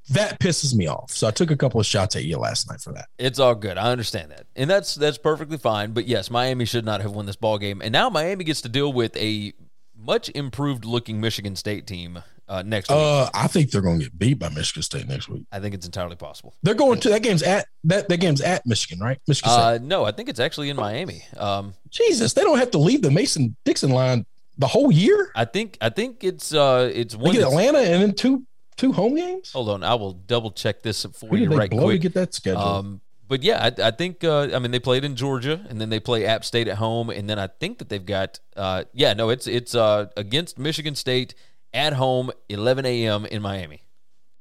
that 0.10 0.38
pisses 0.40 0.76
me 0.76 0.86
off. 0.88 1.12
So 1.12 1.28
I 1.28 1.32
took 1.32 1.50
a 1.50 1.56
couple 1.56 1.80
of 1.80 1.86
shots 1.86 2.16
at 2.18 2.26
you 2.26 2.38
last 2.38 2.70
night 2.70 2.82
for 2.82 2.92
that. 2.92 3.08
It's 3.18 3.40
all 3.40 3.56
good. 3.56 3.78
I 3.78 3.90
understand 3.92 4.32
that, 4.32 4.46
and 4.56 4.70
that's 4.70 4.96
that's 4.96 5.18
perfectly 5.18 5.58
fine. 5.58 5.92
But 5.94 6.08
yes, 6.08 6.30
Miami 6.30 6.66
should 6.66 6.84
not 6.84 7.00
have 7.02 7.14
won 7.14 7.26
this 7.26 7.38
ball 7.38 7.58
game, 7.58 7.82
and 7.82 7.92
now 7.94 8.10
Miami 8.10 8.44
gets 8.44 8.60
to 8.62 8.70
deal 8.70 8.92
with 8.92 9.16
a 9.16 9.54
much 9.98 10.30
improved 10.36 10.84
looking 10.84 11.22
Michigan 11.22 11.56
State 11.56 11.88
team 11.88 12.22
uh, 12.54 12.62
next 12.64 12.90
week. 12.90 12.98
Uh, 13.00 13.30
I 13.34 13.48
think 13.48 13.72
they're 13.72 13.82
going 13.82 14.00
to 14.00 14.06
get 14.06 14.18
beat 14.20 14.34
by 14.40 14.50
Michigan 14.50 14.84
State 14.84 15.08
next 15.08 15.28
week. 15.30 15.46
I 15.52 15.60
think 15.60 15.74
it's 15.74 15.86
entirely 15.86 16.16
possible. 16.16 16.54
They're 16.64 16.74
going 16.76 17.00
to 17.02 17.10
that 17.10 17.24
game's 17.24 17.44
at 17.44 17.68
that 17.86 18.10
that 18.10 18.18
game's 18.18 18.42
at 18.42 18.66
Michigan, 18.66 19.04
right? 19.04 19.20
Michigan 19.28 19.52
State. 19.52 19.62
Uh, 19.62 19.78
no, 19.82 20.06
I 20.06 20.12
think 20.12 20.30
it's 20.30 20.40
actually 20.40 20.70
in 20.70 20.76
Miami. 20.78 21.24
Um, 21.38 21.74
Jesus, 21.90 22.34
they 22.34 22.42
don't 22.44 22.60
have 22.60 22.72
to 22.72 22.78
leave 22.78 23.02
the 23.02 23.12
Mason 23.12 23.56
Dixon 23.66 23.92
line 23.92 24.26
the 24.58 24.68
whole 24.68 24.92
year. 24.92 25.32
I 25.36 25.46
think 25.46 25.78
I 25.82 25.90
think 25.90 26.24
it's 26.24 26.54
uh 26.54 26.92
it's 26.94 27.16
They 27.16 27.20
one. 27.22 27.34
get 27.34 27.44
Atlanta 27.44 27.80
and 27.80 28.02
then 28.04 28.14
two 28.14 28.46
two 28.78 28.92
home 28.92 29.16
games. 29.16 29.52
Hold 29.52 29.70
on, 29.70 29.84
I 29.84 29.96
will 29.96 30.14
double 30.14 30.52
check 30.52 30.84
this 30.84 31.06
for 31.06 31.28
Who 31.28 31.38
you 31.38 31.50
right 31.50 31.70
blow 31.70 31.84
quick. 31.86 32.02
to 32.02 32.08
get 32.08 32.14
that 32.16 32.34
scheduled? 32.34 32.64
Um, 32.64 33.02
but 33.28 33.42
yeah, 33.42 33.64
I, 33.80 33.88
I 33.88 33.92
think 33.92 34.24
uh, 34.24 34.50
I 34.54 34.60
mean 34.60 34.72
they 34.72 34.80
played 34.80 35.04
in 35.04 35.16
Georgia, 35.16 35.66
and 35.70 35.82
then 35.82 35.90
they 35.90 36.00
play 36.00 36.26
App 36.26 36.46
State 36.46 36.68
at 36.68 36.78
home, 36.78 37.10
and 37.10 37.28
then 37.30 37.40
I 37.40 37.48
think 37.48 37.80
that 37.80 37.90
they've 37.90 38.06
got 38.06 38.40
uh, 38.56 38.84
yeah, 38.94 39.14
no, 39.14 39.30
it's 39.30 39.48
it's 39.48 39.74
uh, 39.74 40.08
against 40.18 40.60
Michigan 40.60 40.94
State 40.96 41.34
at 41.74 41.94
home, 41.94 42.32
11 42.50 42.86
a.m. 42.86 43.26
in 43.26 43.42
Miami, 43.42 43.82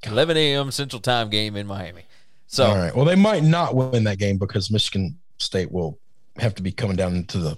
11 0.05 0.37
a.m. 0.37 0.71
Central 0.71 1.01
Time 1.01 1.31
game 1.31 1.57
in 1.57 1.67
Miami. 1.67 2.03
So 2.47 2.67
All 2.67 2.77
right. 2.77 2.95
Well, 2.95 3.05
they 3.05 3.17
might 3.17 3.43
not 3.43 3.75
win 3.75 4.05
that 4.05 4.19
game 4.19 4.37
because 4.39 4.71
Michigan 4.71 5.19
State 5.39 5.73
will 5.73 5.99
have 6.37 6.55
to 6.57 6.63
be 6.63 6.73
coming 6.73 6.97
down 6.97 7.17
into 7.17 7.39
the 7.39 7.57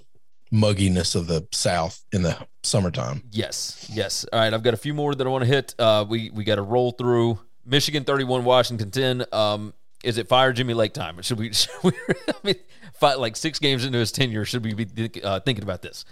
mugginess 0.53 1.15
of 1.15 1.27
the 1.27 1.45
South 1.51 2.03
in 2.11 2.21
the 2.21 2.37
summertime. 2.63 3.23
Yes, 3.31 3.89
yes. 3.91 4.25
All 4.31 4.39
right, 4.39 4.53
I've 4.53 4.63
got 4.63 4.73
a 4.73 4.77
few 4.77 4.93
more 4.93 5.13
that 5.13 5.25
I 5.25 5.29
want 5.29 5.43
to 5.43 5.47
hit. 5.47 5.75
Uh, 5.77 6.05
we 6.07 6.29
we 6.31 6.43
got 6.43 6.55
to 6.55 6.61
roll 6.61 6.91
through. 6.91 7.39
Michigan 7.65 8.03
thirty-one, 8.03 8.45
Washington 8.45 8.91
ten. 8.91 9.25
Um, 9.31 9.73
is 10.03 10.17
it 10.17 10.27
fire 10.27 10.53
Jimmy 10.53 10.73
Lake 10.73 10.93
time? 10.93 11.21
Should 11.21 11.39
we? 11.39 11.51
Should 11.53 11.71
we 11.83 11.91
I 12.27 12.33
mean, 12.43 12.55
five, 12.93 13.17
like 13.17 13.35
six 13.35 13.59
games 13.59 13.85
into 13.85 13.97
his 13.97 14.11
tenure, 14.11 14.45
should 14.45 14.63
we 14.63 14.73
be 14.73 15.21
uh, 15.23 15.39
thinking 15.41 15.63
about 15.63 15.81
this? 15.81 16.05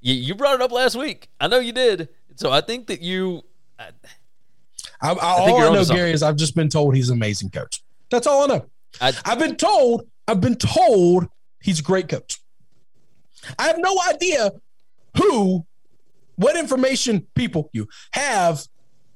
You, 0.00 0.14
you 0.14 0.34
brought 0.34 0.54
it 0.54 0.62
up 0.62 0.70
last 0.70 0.96
week. 0.96 1.28
I 1.40 1.48
know 1.48 1.58
you 1.58 1.72
did. 1.72 2.08
So 2.38 2.52
I 2.52 2.60
think 2.60 2.86
that 2.86 3.02
you. 3.02 3.42
I, 3.80 3.90
I, 5.00 5.08
think 5.08 5.22
all 5.22 5.60
I 5.60 5.74
know. 5.74 5.84
Gary, 5.84 6.12
is 6.12 6.22
I've 6.22 6.36
just 6.36 6.54
been 6.54 6.68
told 6.68 6.94
he's 6.94 7.10
an 7.10 7.16
amazing 7.16 7.50
coach. 7.50 7.82
That's 8.10 8.28
all 8.28 8.44
I 8.44 8.46
know. 8.46 8.66
I, 9.00 9.12
I've 9.24 9.40
been 9.40 9.56
told. 9.56 10.06
I've 10.28 10.40
been 10.40 10.54
told 10.54 11.26
he's 11.60 11.80
a 11.80 11.82
great 11.82 12.08
coach. 12.08 12.38
I 13.58 13.66
have 13.66 13.78
no 13.78 13.96
idea 14.08 14.52
who, 15.16 15.66
what 16.36 16.56
information 16.56 17.26
people 17.34 17.70
you 17.72 17.88
have 18.12 18.64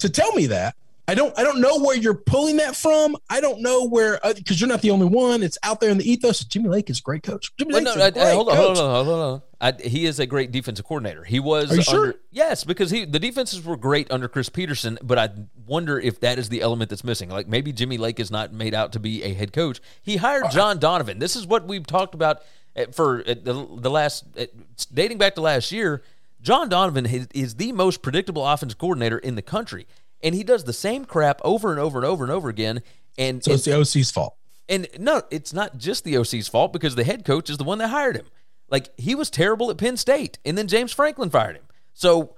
to 0.00 0.08
tell 0.08 0.32
me 0.32 0.46
that. 0.46 0.74
I 1.09 1.14
don't. 1.14 1.36
I 1.36 1.42
don't 1.42 1.61
know 1.61 1.78
where 1.80 1.96
you're 1.96 2.14
pulling 2.14 2.59
that 2.59 2.76
from. 2.76 3.16
I 3.28 3.40
don't 3.40 3.61
know 3.61 3.86
where 3.88 4.20
because 4.36 4.61
you're 4.61 4.68
not 4.68 4.82
the 4.82 4.90
only 4.92 5.07
one. 5.07 5.42
It's 5.42 5.59
out 5.64 5.80
there 5.80 5.90
in 5.90 5.98
the 5.98 6.09
ethos. 6.11 6.44
Jimmy 6.44 6.68
Lake 6.68 6.88
is 6.90 7.00
a 7.00 7.03
great 7.03 7.24
coach. 7.24 7.50
Jimmy 7.59 7.74
Well, 7.74 7.82
Lake's 7.82 7.96
no, 7.96 8.05
I- 8.05 8.11
great 8.11 8.22
I- 8.24 8.34
hold 8.34 8.48
on, 8.48 8.55
coach. 8.55 8.64
hold 8.64 8.78
on, 8.78 8.94
hold 8.94 9.09
on, 9.09 9.20
hold 9.20 9.32
on. 9.34 9.42
I, 9.61 9.88
he 9.88 10.07
is 10.07 10.20
a 10.20 10.26
great 10.26 10.53
defensive 10.53 10.84
coordinator. 10.86 11.24
He 11.24 11.40
was. 11.40 11.72
Are 11.72 11.76
you 11.76 11.82
sure? 11.82 12.14
yes, 12.30 12.62
because 12.62 12.90
he 12.90 13.05
the 13.05 13.18
defenses 13.18 13.64
were 13.64 13.76
great 13.76 14.11
under 14.12 14.28
Chris 14.28 14.48
Petersen, 14.48 14.96
but 15.03 15.18
I 15.18 15.30
wonder 15.66 15.98
if 15.98 16.20
that 16.20 16.38
is 16.38 16.48
the 16.50 16.62
element 16.62 16.90
that's 16.90 17.05
missing. 17.05 17.30
Like 17.30 17.48
maybe 17.48 17.72
Jimmy 17.72 17.98
Lake 17.98 18.20
is 18.20 18.30
not 18.30 18.53
made 18.53 18.72
out 18.74 18.92
to 18.92 19.00
be 19.00 19.24
a 19.24 19.34
head 19.34 19.53
coach. 19.53 19.80
He 20.03 20.16
hired 20.18 20.50
John 20.53 20.78
Donovan. 20.78 21.18
This 21.18 21.34
is 21.34 21.46
what 21.48 21.66
we've 21.66 21.86
talked 21.86 22.14
about 22.14 22.42
uh, 22.76 22.86
for 22.92 23.22
uh, 23.22 23.34
the, 23.42 23.66
the 23.76 23.90
last 23.90 24.24
uh, 24.38 24.46
dating 24.94 25.18
back 25.18 25.34
to 25.34 25.40
last 25.40 25.72
year. 25.72 26.03
John 26.40 26.68
Donovan 26.68 27.07
is, 27.07 27.28
is 27.34 27.55
the 27.55 27.70
most 27.72 28.03
predictable 28.03 28.44
offensive 28.46 28.76
coordinator 28.78 29.16
in 29.18 29.36
the 29.36 29.42
country, 29.42 29.86
and 30.22 30.34
he 30.34 30.42
does 30.44 30.64
the 30.64 30.72
same 30.72 31.04
crap 31.04 31.40
over 31.44 31.70
and 31.70 31.80
over 31.80 31.98
and 31.98 32.06
over 32.06 32.24
and 32.24 32.32
over 32.32 32.48
again. 32.48 32.82
And 33.18 33.42
So 33.42 33.52
it's 33.52 33.64
the 33.64 33.74
OC's 33.78 34.10
fault. 34.10 34.36
and 34.68 34.86
no, 34.98 35.22
it's 35.30 35.52
not 35.52 35.76
just 35.78 36.04
the 36.04 36.16
OC's 36.16 36.48
fault 36.48 36.72
because 36.72 36.94
the 36.94 37.04
head 37.04 37.24
coach 37.24 37.50
is 37.50 37.58
the 37.58 37.64
one 37.64 37.78
that 37.78 37.88
hired 37.88 38.16
him. 38.16 38.26
Like 38.68 38.88
he 38.98 39.14
was 39.14 39.28
terrible 39.28 39.70
at 39.70 39.76
Penn 39.76 39.96
State, 39.98 40.38
and 40.44 40.56
then 40.56 40.66
James 40.66 40.92
Franklin 40.92 41.28
fired 41.30 41.56
him. 41.56 41.64
So, 41.92 42.36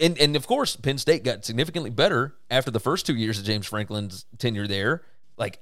and 0.00 0.18
and 0.18 0.34
of 0.36 0.46
course, 0.46 0.74
Penn 0.76 0.96
State 0.98 1.22
got 1.22 1.44
significantly 1.44 1.90
better 1.90 2.34
after 2.50 2.70
the 2.70 2.80
first 2.80 3.04
two 3.06 3.14
years 3.14 3.38
of 3.38 3.44
James 3.44 3.66
Franklin's 3.66 4.24
tenure 4.38 4.66
there. 4.66 5.02
Like, 5.36 5.60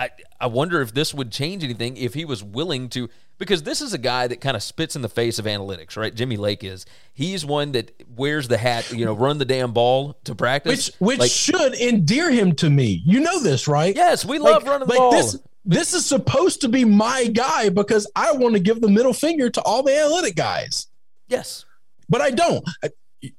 I 0.00 0.10
I 0.40 0.46
wonder 0.46 0.80
if 0.80 0.94
this 0.94 1.12
would 1.12 1.30
change 1.30 1.62
anything 1.62 1.96
if 1.98 2.14
he 2.14 2.24
was 2.24 2.42
willing 2.42 2.88
to, 2.90 3.10
because 3.38 3.62
this 3.64 3.82
is 3.82 3.92
a 3.92 3.98
guy 3.98 4.26
that 4.26 4.40
kind 4.40 4.56
of 4.56 4.62
spits 4.62 4.96
in 4.96 5.02
the 5.02 5.08
face 5.10 5.38
of 5.38 5.44
analytics, 5.44 5.96
right? 5.96 6.14
Jimmy 6.14 6.38
Lake 6.38 6.64
is. 6.64 6.86
He's 7.12 7.44
one 7.44 7.72
that 7.72 7.92
wears 8.16 8.48
the 8.48 8.56
hat, 8.56 8.90
you 8.92 9.04
know, 9.04 9.12
run 9.12 9.36
the 9.36 9.44
damn 9.44 9.72
ball 9.72 10.18
to 10.24 10.34
practice, 10.34 10.86
which 10.86 11.00
which 11.00 11.18
Like, 11.18 11.30
should 11.30 11.74
endear 11.74 12.30
him 12.30 12.54
to 12.56 12.70
me. 12.70 13.02
You 13.04 13.20
know 13.20 13.40
this, 13.40 13.68
right? 13.68 13.94
Yes, 13.94 14.24
we 14.24 14.38
love 14.38 14.64
running 14.64 14.88
the 14.88 14.94
ball. 14.94 15.12
This, 15.12 15.38
this 15.66 15.92
is 15.92 16.06
supposed 16.06 16.62
to 16.62 16.68
be 16.68 16.86
my 16.86 17.26
guy 17.26 17.68
because 17.68 18.10
I 18.16 18.32
want 18.32 18.54
to 18.54 18.60
give 18.60 18.80
the 18.80 18.88
middle 18.88 19.12
finger 19.12 19.50
to 19.50 19.62
all 19.62 19.82
the 19.82 19.94
analytic 19.94 20.34
guys. 20.34 20.86
yes. 21.28 21.66
but 22.08 22.22
I 22.22 22.30
don't. 22.30 22.66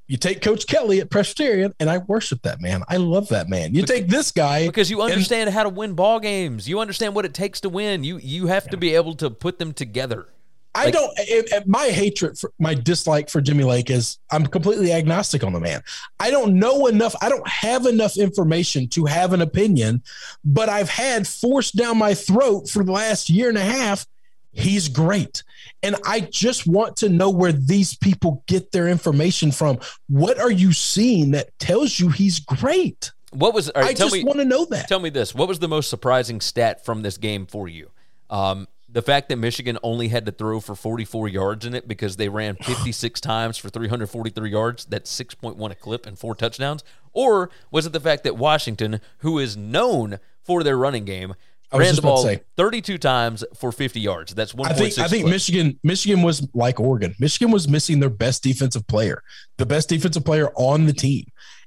You 0.07 0.17
take 0.17 0.41
Coach 0.41 0.67
Kelley 0.67 1.01
at 1.01 1.09
Presbyterian, 1.09 1.73
and 1.79 1.89
I 1.89 1.99
worship 1.99 2.43
that 2.43 2.61
man. 2.61 2.83
I 2.87 2.97
love 2.97 3.29
that 3.29 3.49
man. 3.49 3.73
You 3.73 3.83
take 3.83 4.07
this 4.07 4.31
guy 4.31 4.67
because 4.67 4.91
you 4.91 5.01
understand 5.01 5.47
and, 5.47 5.55
how 5.55 5.63
to 5.63 5.69
win 5.69 5.93
ball 5.93 6.19
games. 6.19 6.69
You 6.69 6.79
understand 6.79 7.15
what 7.15 7.25
it 7.25 7.33
takes 7.33 7.61
to 7.61 7.69
win. 7.69 8.03
You 8.03 8.17
you 8.17 8.47
have 8.47 8.65
yeah. 8.65 8.71
to 8.71 8.77
be 8.77 8.93
able 8.95 9.15
to 9.15 9.29
put 9.31 9.57
them 9.57 9.73
together. 9.73 10.27
I 10.73 10.85
like, 10.85 10.93
don't. 10.93 11.11
It, 11.17 11.51
it, 11.51 11.67
my 11.67 11.87
hatred, 11.87 12.37
for, 12.37 12.53
my 12.59 12.73
dislike 12.73 13.29
for 13.29 13.41
Jimmy 13.41 13.63
Lake 13.63 13.89
is 13.89 14.19
I'm 14.31 14.45
completely 14.45 14.93
agnostic 14.93 15.43
on 15.43 15.51
the 15.51 15.59
man. 15.59 15.81
I 16.19 16.31
don't 16.31 16.57
know 16.59 16.87
enough. 16.87 17.13
I 17.21 17.29
don't 17.29 17.47
have 17.47 17.85
enough 17.85 18.17
information 18.17 18.87
to 18.89 19.05
have 19.05 19.33
an 19.33 19.41
opinion, 19.41 20.03
but 20.45 20.69
I've 20.69 20.89
had 20.89 21.27
forced 21.27 21.75
down 21.75 21.97
my 21.97 22.13
throat 22.13 22.69
for 22.69 22.83
the 22.83 22.91
last 22.91 23.29
year 23.29 23.49
and 23.49 23.57
a 23.57 23.63
half. 23.63 24.05
He's 24.53 24.87
great. 24.87 25.43
And 25.83 25.95
I 26.05 26.19
just 26.19 26.67
want 26.67 26.97
to 26.97 27.09
know 27.09 27.29
where 27.29 27.51
these 27.51 27.95
people 27.95 28.43
get 28.47 28.71
their 28.71 28.87
information 28.87 29.51
from. 29.51 29.79
What 30.07 30.39
are 30.39 30.51
you 30.51 30.73
seeing 30.73 31.31
that 31.31 31.57
tells 31.59 31.99
you 31.99 32.09
he's 32.09 32.39
great? 32.39 33.11
What 33.31 33.53
was? 33.53 33.71
Right, 33.75 33.85
I 33.85 33.93
just 33.93 34.13
me, 34.13 34.23
want 34.23 34.39
to 34.39 34.45
know 34.45 34.65
that. 34.65 34.87
Tell 34.87 34.99
me 34.99 35.09
this: 35.09 35.33
What 35.33 35.47
was 35.47 35.59
the 35.59 35.67
most 35.67 35.89
surprising 35.89 36.41
stat 36.41 36.85
from 36.85 37.01
this 37.01 37.17
game 37.17 37.45
for 37.45 37.67
you? 37.67 37.91
Um, 38.29 38.67
the 38.91 39.01
fact 39.01 39.29
that 39.29 39.37
Michigan 39.37 39.77
only 39.83 40.09
had 40.09 40.25
to 40.25 40.31
throw 40.31 40.59
for 40.59 40.75
44 40.75 41.29
yards 41.29 41.65
in 41.65 41.73
it 41.73 41.87
because 41.87 42.17
they 42.17 42.29
ran 42.29 42.55
56 42.61 43.21
times 43.21 43.57
for 43.57 43.69
343 43.69 44.49
yards. 44.49 44.85
That's 44.85 45.17
6.1 45.17 45.71
a 45.71 45.75
clip 45.75 46.05
and 46.05 46.19
four 46.19 46.35
touchdowns. 46.35 46.83
Or 47.13 47.49
was 47.71 47.85
it 47.85 47.93
the 47.93 47.99
fact 47.99 48.23
that 48.23 48.37
Washington, 48.37 49.01
who 49.19 49.39
is 49.39 49.55
known 49.55 50.19
for 50.43 50.63
their 50.63 50.77
running 50.77 51.05
game, 51.05 51.35
I 51.71 51.77
ran 51.77 51.95
the 51.95 52.01
ball 52.01 52.29
32 52.57 52.97
times 52.97 53.43
for 53.55 53.71
50 53.71 53.99
yards. 53.99 54.33
That's 54.33 54.53
one. 54.53 54.69
I 54.69 54.73
think, 54.73 54.97
I 54.99 55.07
think 55.07 55.25
Michigan 55.25 55.79
Michigan 55.83 56.21
was 56.21 56.47
like 56.53 56.79
Oregon. 56.79 57.15
Michigan 57.19 57.51
was 57.51 57.67
missing 57.67 57.99
their 57.99 58.09
best 58.09 58.43
defensive 58.43 58.85
player, 58.87 59.23
the 59.57 59.65
best 59.65 59.89
defensive 59.89 60.25
player 60.25 60.49
on 60.55 60.85
the 60.85 60.93
team, 60.93 61.25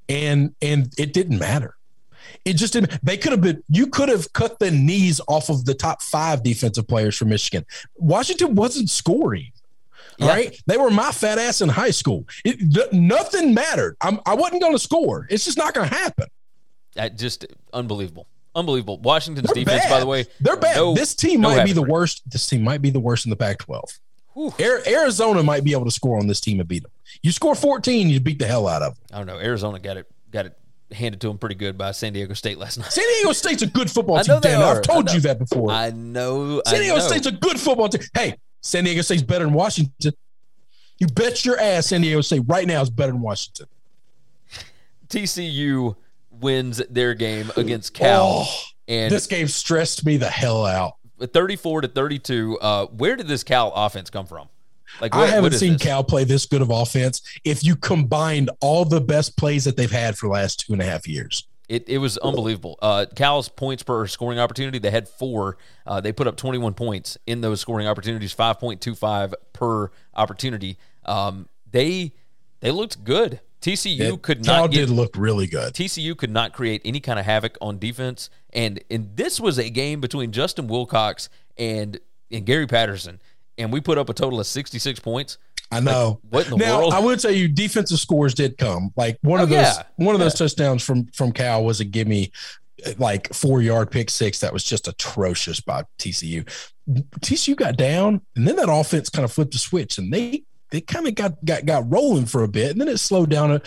and 0.09 0.55
and 0.61 0.93
it 0.99 1.13
didn't 1.13 1.39
matter. 1.39 1.77
It 2.45 2.55
just 2.55 2.75
didn't. 2.75 2.99
They 3.03 3.17
could 3.17 3.33
have 3.33 3.41
been. 3.41 3.63
You 3.69 3.87
could 3.87 4.11
have 4.11 4.33
cut 4.35 4.59
the 4.59 4.71
knees 4.71 5.21
off 5.27 5.49
of 5.49 5.65
the 5.65 5.75
top 5.75 6.03
five 6.03 6.43
defensive 6.43 6.87
players 6.87 7.17
for 7.17 7.25
Michigan. 7.25 7.65
Washington 7.97 8.55
wasn't 8.55 8.91
scoring. 8.91 9.53
All 10.21 10.29
yeah. 10.29 10.33
right, 10.33 10.63
they 10.67 10.77
were 10.77 10.91
my 10.91 11.11
fat 11.11 11.39
ass 11.39 11.61
in 11.61 11.69
high 11.69 11.91
school. 11.91 12.25
It, 12.45 12.93
nothing 12.93 13.53
mattered. 13.53 13.97
I'm, 14.01 14.21
I 14.25 14.35
wasn't 14.35 14.63
going 14.63 14.73
to 14.73 14.79
score. 14.79 15.27
It's 15.29 15.45
just 15.45 15.59
not 15.59 15.75
going 15.75 15.89
to 15.89 15.95
happen. 15.95 16.29
That 16.95 17.19
just 17.19 17.47
unbelievable. 17.73 18.29
Unbelievable. 18.55 18.99
Washington's 18.99 19.49
They're 19.49 19.65
defense, 19.65 19.85
bad. 19.85 19.91
by 19.91 20.01
the 20.01 20.07
way, 20.07 20.27
they're 20.41 20.57
bad. 20.57 20.77
No, 20.77 20.95
this 20.95 21.15
team 21.15 21.41
no 21.41 21.51
might 21.55 21.65
be 21.65 21.73
the 21.73 21.83
worst. 21.83 22.23
This 22.31 22.47
team 22.47 22.63
might 22.63 22.81
be 22.83 22.91
the 22.91 23.01
worst 23.01 23.27
in 23.27 23.31
the 23.31 23.37
Pac-12. 23.37 23.83
Arizona 24.87 25.43
might 25.43 25.65
be 25.65 25.73
able 25.73 25.85
to 25.85 25.91
score 25.91 26.19
on 26.19 26.27
this 26.27 26.41
team 26.41 26.61
and 26.61 26.69
beat 26.69 26.83
them. 26.83 26.93
You 27.23 27.33
score 27.33 27.55
14, 27.55 28.11
you 28.11 28.21
beat 28.21 28.39
the 28.39 28.47
hell 28.47 28.67
out 28.67 28.83
of 28.83 28.95
them. 28.95 29.05
I 29.13 29.19
don't 29.19 29.27
know. 29.27 29.39
Arizona 29.39 29.79
got 29.79 29.97
it 29.97 30.07
got 30.31 30.47
it 30.47 30.59
handed 30.93 31.21
to 31.21 31.29
them 31.29 31.39
pretty 31.39 31.55
good 31.55 31.79
by 31.79 31.93
San 31.93 32.13
Diego 32.13 32.35
State 32.35 32.59
last 32.59 32.79
night. 32.79 32.93
San 32.93 33.05
Diego 33.09 33.33
State's 33.33 33.63
a 33.63 33.67
good 33.67 33.91
football 33.91 34.19
team. 34.23 34.41
Dan, 34.41 34.63
I've 34.63 34.83
told 34.83 35.13
you 35.13 35.21
that 35.21 35.39
before. 35.39 35.71
I 35.71 35.91
know. 35.91 36.63
San 36.67 36.81
Diego 36.81 36.97
I 36.97 36.99
know. 36.99 37.07
State's 37.07 37.27
a 37.27 37.33
good 37.33 37.59
football 37.59 37.89
team. 37.89 38.03
Hey, 38.15 38.37
San 38.61 38.85
Diego 38.85 39.03
State's 39.03 39.23
better 39.23 39.45
than 39.45 39.55
Washington. 39.55 40.13
You 40.99 41.07
bet 41.09 41.45
your 41.45 41.59
ass 41.59 41.87
San 41.87 42.01
Diego 42.03 42.21
State 42.21 42.43
right 42.47 42.67
now 42.67 42.81
is 42.83 42.91
better 42.91 43.13
than 43.13 43.21
Washington. 43.21 43.67
TCU 45.09 45.97
wins 46.45 46.81
their 46.91 47.15
game 47.15 47.51
against 47.57 47.95
Cal. 47.95 48.45
Oh, 48.47 48.61
and 48.87 49.11
this 49.11 49.27
game 49.27 49.49
stressed 49.49 50.05
me 50.05 50.19
the 50.19 50.29
hell 50.29 50.65
out. 50.65 50.95
34 51.21 51.81
to 51.81 51.89
32. 51.89 52.59
Uh, 52.61 52.87
where 52.87 53.17
did 53.17 53.27
this 53.27 53.43
Cal 53.43 53.73
offense 53.75 54.11
come 54.11 54.27
from? 54.27 54.49
Like 55.01 55.15
what, 55.15 55.25
I 55.25 55.27
haven't 55.33 55.55
seen 55.55 55.73
this? 55.73 55.83
Cal 55.83 56.05
play 56.05 56.25
this 56.25 56.47
good 56.47 56.63
of 56.63 56.71
offense. 56.71 57.23
If 57.45 57.65
you 57.65 57.75
combined 57.75 58.51
all 58.61 58.85
the 58.85 59.01
best 59.01 59.37
plays 59.37 59.65
that 59.65 59.77
they've 59.77 59.91
had 59.91 60.17
for 60.17 60.27
the 60.27 60.33
last 60.33 60.61
two 60.61 60.75
and 60.75 60.83
a 60.83 60.85
half 60.85 61.09
years, 61.09 61.49
it, 61.69 61.89
it 61.89 61.99
was 61.99 62.19
unbelievable. 62.19 62.79
Uh, 62.83 63.07
Cal's 63.17 63.49
points 63.49 63.83
per 63.83 64.07
scoring 64.07 64.39
opportunity, 64.39 64.79
they 64.79 64.91
had 64.91 65.09
four. 65.09 65.57
Uh, 65.87 66.01
they 66.01 66.13
put 66.13 66.27
up 66.27 66.37
21 66.37 66.75
points 66.75 67.17
in 67.27 67.41
those 67.41 67.61
scoring 67.61 67.89
opportunities, 67.89 68.35
5.25 68.35 69.33
per 69.53 69.91
opportunity. 70.15 70.79
Um, 71.07 71.49
they 71.71 72.13
they 72.61 72.71
looked 72.71 73.03
good. 73.03 73.41
TCU 73.65 74.15
it, 74.15 74.23
could 74.23 74.45
not 74.45 74.55
Cal 74.57 74.69
get, 74.69 74.79
did 74.87 74.91
look 74.91 75.17
really 75.17 75.47
good. 75.47 75.73
TCU 75.73 76.17
could 76.17 76.31
not 76.31 76.53
create 76.53 76.83
any 76.85 77.01
kind 77.01 77.19
of 77.19 77.25
havoc 77.25 77.57
on 77.63 77.79
defense, 77.79 78.29
and 78.53 78.83
and 78.91 79.17
this 79.17 79.41
was 79.41 79.59
a 79.59 79.71
game 79.71 80.01
between 80.01 80.33
Justin 80.33 80.67
Wilcox 80.67 81.29
and 81.57 81.99
and 82.31 82.45
Gary 82.45 82.67
Patterson, 82.67 83.21
and 83.57 83.73
we 83.73 83.81
put 83.81 83.97
up 83.97 84.09
a 84.09 84.15
total 84.15 84.39
of 84.41 84.47
66 84.47 85.01
points. 85.01 85.39
I 85.73 85.81
know. 85.81 86.21
Like, 86.31 86.33
what 86.33 86.45
in 86.53 86.59
the 86.59 86.67
now, 86.67 86.79
world? 86.79 86.93
I 86.95 86.99
would 87.01 87.19
tell 87.21 87.31
you, 87.31 87.49
defensive 87.49 87.99
scores 87.99 88.35
did 88.35 88.59
come. 88.59 88.93
Like 88.97 89.19
one 89.23 89.41
of 89.41 89.51
Oh, 89.51 89.55
those, 89.55 89.77
yeah. 89.77 89.83
one 89.97 90.15
of 90.15 90.21
those 90.21 90.35
Yeah. 90.39 90.47
touchdowns 90.47 90.83
from 90.85 91.07
from 91.07 91.33
Cal 91.33 91.65
was 91.65 91.81
a 91.81 91.85
gimme, 91.85 92.31
like 92.99 93.33
four 93.33 93.63
yard 93.63 93.91
pick 93.91 94.11
six. 94.11 94.41
That 94.41 94.53
was 94.53 94.63
just 94.63 94.89
atrocious 94.89 95.61
by 95.61 95.85
TCU. 95.99 96.45
TCU 97.21 97.57
got 97.57 97.77
down, 97.77 98.21
and 98.37 98.47
then 98.47 98.57
that 98.57 98.69
offense 98.71 99.09
kind 99.09 99.25
of 99.25 99.33
flipped 99.33 99.53
the 99.53 99.59
switch, 99.59 99.97
and 99.97 100.13
they 100.13 100.43
they 100.75 100.81
kind 100.81 101.07
of 101.07 101.15
got 101.15 101.45
got 101.45 101.65
got 101.65 101.91
rolling 101.91 102.27
for 102.27 102.43
a 102.43 102.49
bit, 102.49 102.73
and 102.73 102.81
then 102.81 102.89
it 102.89 102.99
slowed 102.99 103.31
down. 103.31 103.63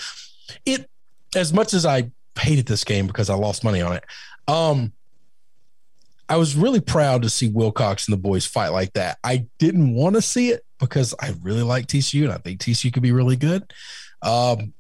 It 0.66 0.89
as 1.36 1.53
much 1.53 1.74
as 1.74 1.86
I 1.86 2.12
hated 2.38 2.66
this 2.66 2.84
game 2.84 3.08
because 3.08 3.30
I 3.30 3.36
lost 3.36 3.64
money 3.64 3.82
on 3.82 3.93
it. 3.93 4.03
Um, 4.47 4.91
I 6.28 6.36
was 6.36 6.58
really 6.58 6.82
proud 6.82 7.22
to 7.22 7.30
see 7.30 7.47
Wilcox 7.47 8.08
and 8.08 8.14
the 8.14 8.22
boys 8.22 8.45
fight 8.45 8.70
like 8.70 8.91
that. 8.93 9.18
I 9.24 9.45
didn't 9.58 9.93
want 9.93 10.16
to 10.16 10.22
see 10.22 10.49
it 10.49 10.66
because 10.80 11.16
I 11.22 11.34
really 11.41 11.64
like 11.64 11.88
TCU 11.88 12.26
and 12.26 12.34
I 12.34 12.38
think 12.38 12.60
TCU 12.60 12.91
could 12.91 13.03
be 13.03 13.14
really 13.14 13.38
good. 13.38 13.72
Um, 14.22 14.74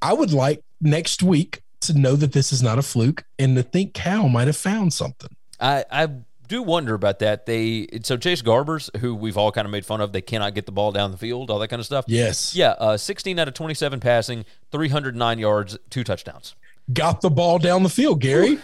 I 0.00 0.12
would 0.12 0.32
like 0.32 0.62
next 0.80 1.22
week 1.22 1.62
to 1.80 1.98
know 1.98 2.14
that 2.14 2.32
this 2.32 2.52
is 2.52 2.62
not 2.62 2.78
a 2.78 2.82
fluke 2.82 3.24
and 3.38 3.56
to 3.56 3.64
think 3.64 3.94
Cal 3.94 4.28
might 4.28 4.46
have 4.46 4.56
found 4.56 4.92
something. 4.92 5.34
I, 5.60 5.84
I 5.90 6.08
do 6.46 6.62
wonder 6.62 6.94
about 6.94 7.18
that. 7.20 7.46
They 7.46 7.88
so 8.02 8.16
Chase 8.16 8.42
Garbers, 8.42 8.94
who 8.98 9.14
we've 9.14 9.36
all 9.36 9.52
kind 9.52 9.66
of 9.66 9.72
made 9.72 9.86
fun 9.86 10.00
of, 10.00 10.12
they 10.12 10.20
cannot 10.20 10.54
get 10.54 10.66
the 10.66 10.72
ball 10.72 10.92
down 10.92 11.10
the 11.10 11.16
field, 11.16 11.50
all 11.50 11.58
that 11.58 11.68
kind 11.68 11.80
of 11.80 11.86
stuff. 11.86 12.04
Yes. 12.08 12.54
Yeah, 12.54 12.70
uh, 12.70 12.96
16 12.96 13.38
out 13.38 13.48
of 13.48 13.54
27 13.54 14.00
passing, 14.00 14.44
309 14.72 15.38
yards, 15.38 15.78
two 15.90 16.04
touchdowns. 16.04 16.54
Got 16.92 17.20
the 17.20 17.30
ball 17.30 17.58
down 17.58 17.82
the 17.82 17.88
field, 17.88 18.20
Gary. 18.20 18.58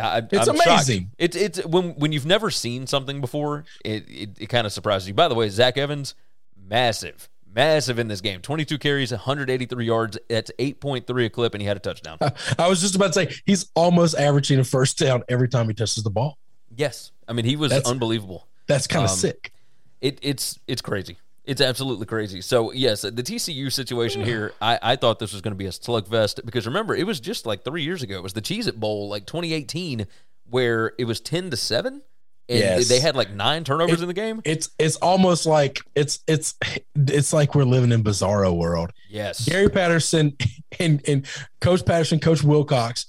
I, 0.00 0.22
It's 0.30 0.48
I'm 0.48 0.60
amazing. 0.60 1.10
It's 1.18 1.36
it's 1.36 1.64
when 1.66 1.90
when 1.90 2.12
you've 2.12 2.26
never 2.26 2.50
seen 2.50 2.86
something 2.86 3.20
before, 3.20 3.64
it 3.84 4.04
it, 4.08 4.30
it 4.38 4.46
kind 4.48 4.66
of 4.66 4.72
surprises 4.72 5.08
you. 5.08 5.14
By 5.14 5.28
the 5.28 5.34
way, 5.34 5.48
Zach 5.48 5.76
Evans, 5.76 6.14
massive, 6.56 7.28
massive 7.52 7.98
in 7.98 8.08
this 8.08 8.20
game. 8.20 8.40
22 8.40 8.78
carries, 8.78 9.12
183 9.12 9.84
yards. 9.86 10.18
That's 10.28 10.50
8.3 10.58 11.26
a 11.26 11.30
clip, 11.30 11.54
and 11.54 11.62
he 11.62 11.68
had 11.68 11.76
a 11.76 11.80
touchdown. 11.80 12.18
I 12.58 12.68
was 12.68 12.80
just 12.80 12.96
about 12.96 13.12
to 13.12 13.12
say 13.12 13.34
he's 13.46 13.70
almost 13.74 14.16
averaging 14.16 14.58
a 14.58 14.64
first 14.64 14.98
down 14.98 15.22
every 15.28 15.48
time 15.48 15.68
he 15.68 15.74
touches 15.74 16.02
the 16.02 16.10
ball. 16.10 16.38
yes, 16.74 17.12
I 17.28 17.32
mean 17.32 17.44
he 17.44 17.56
was 17.56 17.70
That's- 17.70 17.90
unbelievable. 17.90 18.46
That's 18.66 18.86
kind 18.86 19.04
of 19.04 19.10
Um, 19.10 19.16
sick. 19.16 19.52
It, 20.00 20.18
it's 20.22 20.58
it's 20.66 20.82
crazy. 20.82 21.16
It's 21.44 21.60
absolutely 21.60 22.06
crazy. 22.06 22.40
So 22.40 22.72
yes, 22.72 23.02
the 23.02 23.10
TCU 23.12 23.70
situation 23.70 24.24
here, 24.24 24.52
I, 24.62 24.78
I 24.82 24.96
thought 24.96 25.18
this 25.18 25.32
was 25.32 25.42
going 25.42 25.52
to 25.52 25.58
be 25.58 25.66
a 25.66 25.70
slugfest 25.70 26.44
because 26.46 26.66
remember 26.66 26.94
it 26.96 27.06
was 27.06 27.20
just 27.20 27.44
like 27.44 27.64
three 27.64 27.82
years 27.82 28.02
ago. 28.02 28.16
It 28.16 28.22
was 28.22 28.32
the 28.32 28.40
Cheez 28.40 28.66
It 28.66 28.80
Bowl, 28.80 29.08
like 29.10 29.26
2018, 29.26 30.06
where 30.48 30.92
it 30.98 31.04
was 31.04 31.20
10 31.20 31.50
to 31.50 31.56
seven, 31.58 32.00
and 32.48 32.58
Yes. 32.58 32.88
they 32.88 33.00
had 33.00 33.14
like 33.14 33.30
nine 33.30 33.62
turnovers 33.64 34.00
in 34.00 34.08
the 34.08 34.14
game. 34.14 34.40
It's 34.44 34.70
it's 34.78 34.96
almost 34.96 35.44
like 35.44 35.80
it's 35.94 36.20
it's 36.26 36.54
it's 36.96 37.32
like 37.34 37.54
we're 37.54 37.64
living 37.64 37.92
in 37.92 38.02
bizarro 38.02 38.54
world. 38.56 38.92
Yes, 39.10 39.46
Gary 39.46 39.68
Patterson 39.68 40.36
and 40.80 41.02
and 41.06 41.26
Coach 41.60 41.84
Patterson, 41.84 42.20
Coach 42.20 42.42
Wilcox 42.42 43.04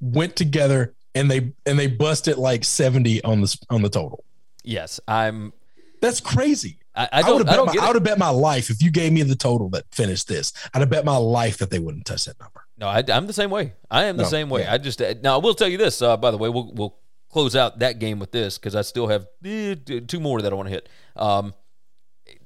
went 0.00 0.36
together 0.36 0.94
and 1.14 1.30
they 1.30 1.52
and 1.66 1.78
they 1.78 1.86
busted 1.86 2.36
like 2.38 2.64
70 2.64 3.22
on 3.24 3.40
the 3.42 3.58
on 3.70 3.82
the 3.82 3.88
total. 3.90 4.24
yes. 4.62 5.00
I'm. 5.08 5.52
That's 6.00 6.20
crazy. 6.20 6.78
I, 6.94 7.08
I 7.12 7.22
don't. 7.22 7.38
would 7.38 7.48
have 7.48 7.56
bet, 7.66 7.74
my, 7.76 7.82
I 7.82 7.86
would 7.86 7.96
have 7.96 8.04
bet 8.04 8.18
my 8.18 8.28
life 8.28 8.68
if 8.70 8.82
you 8.82 8.90
gave 8.90 9.10
me 9.12 9.22
the 9.22 9.34
total 9.34 9.70
that 9.70 9.84
finished 9.90 10.28
this. 10.28 10.52
I'd 10.74 10.80
have 10.80 10.90
bet 10.90 11.04
my 11.04 11.16
life 11.16 11.56
that 11.58 11.70
they 11.70 11.78
wouldn't 11.78 12.04
touch 12.04 12.26
that 12.26 12.38
number. 12.38 12.60
No, 12.76 12.88
I, 12.88 13.02
I'm 13.08 13.26
the 13.26 13.32
same 13.32 13.50
way. 13.50 13.72
I 13.90 14.04
am 14.04 14.16
the 14.18 14.24
No, 14.24 14.28
same 14.28 14.50
way. 14.50 14.62
yeah. 14.62 14.74
I 14.74 14.78
just 14.78 15.00
uh, 15.00 15.14
now 15.22 15.34
I 15.36 15.38
will 15.38 15.54
tell 15.54 15.66
you 15.68 15.78
this. 15.78 16.02
Uh, 16.02 16.16
by 16.18 16.30
the 16.30 16.36
way, 16.36 16.50
we'll 16.50 16.72
we'll 16.74 16.96
close 17.30 17.56
out 17.56 17.78
that 17.78 17.98
game 18.00 18.18
with 18.18 18.32
this 18.32 18.58
because 18.58 18.76
I 18.76 18.82
still 18.82 19.06
have 19.08 19.26
eh, 19.44 19.76
two 20.06 20.20
more 20.20 20.42
that 20.42 20.52
I 20.52 20.56
want 20.56 20.66
to 20.68 20.74
hit. 20.74 20.88
Um, 21.16 21.54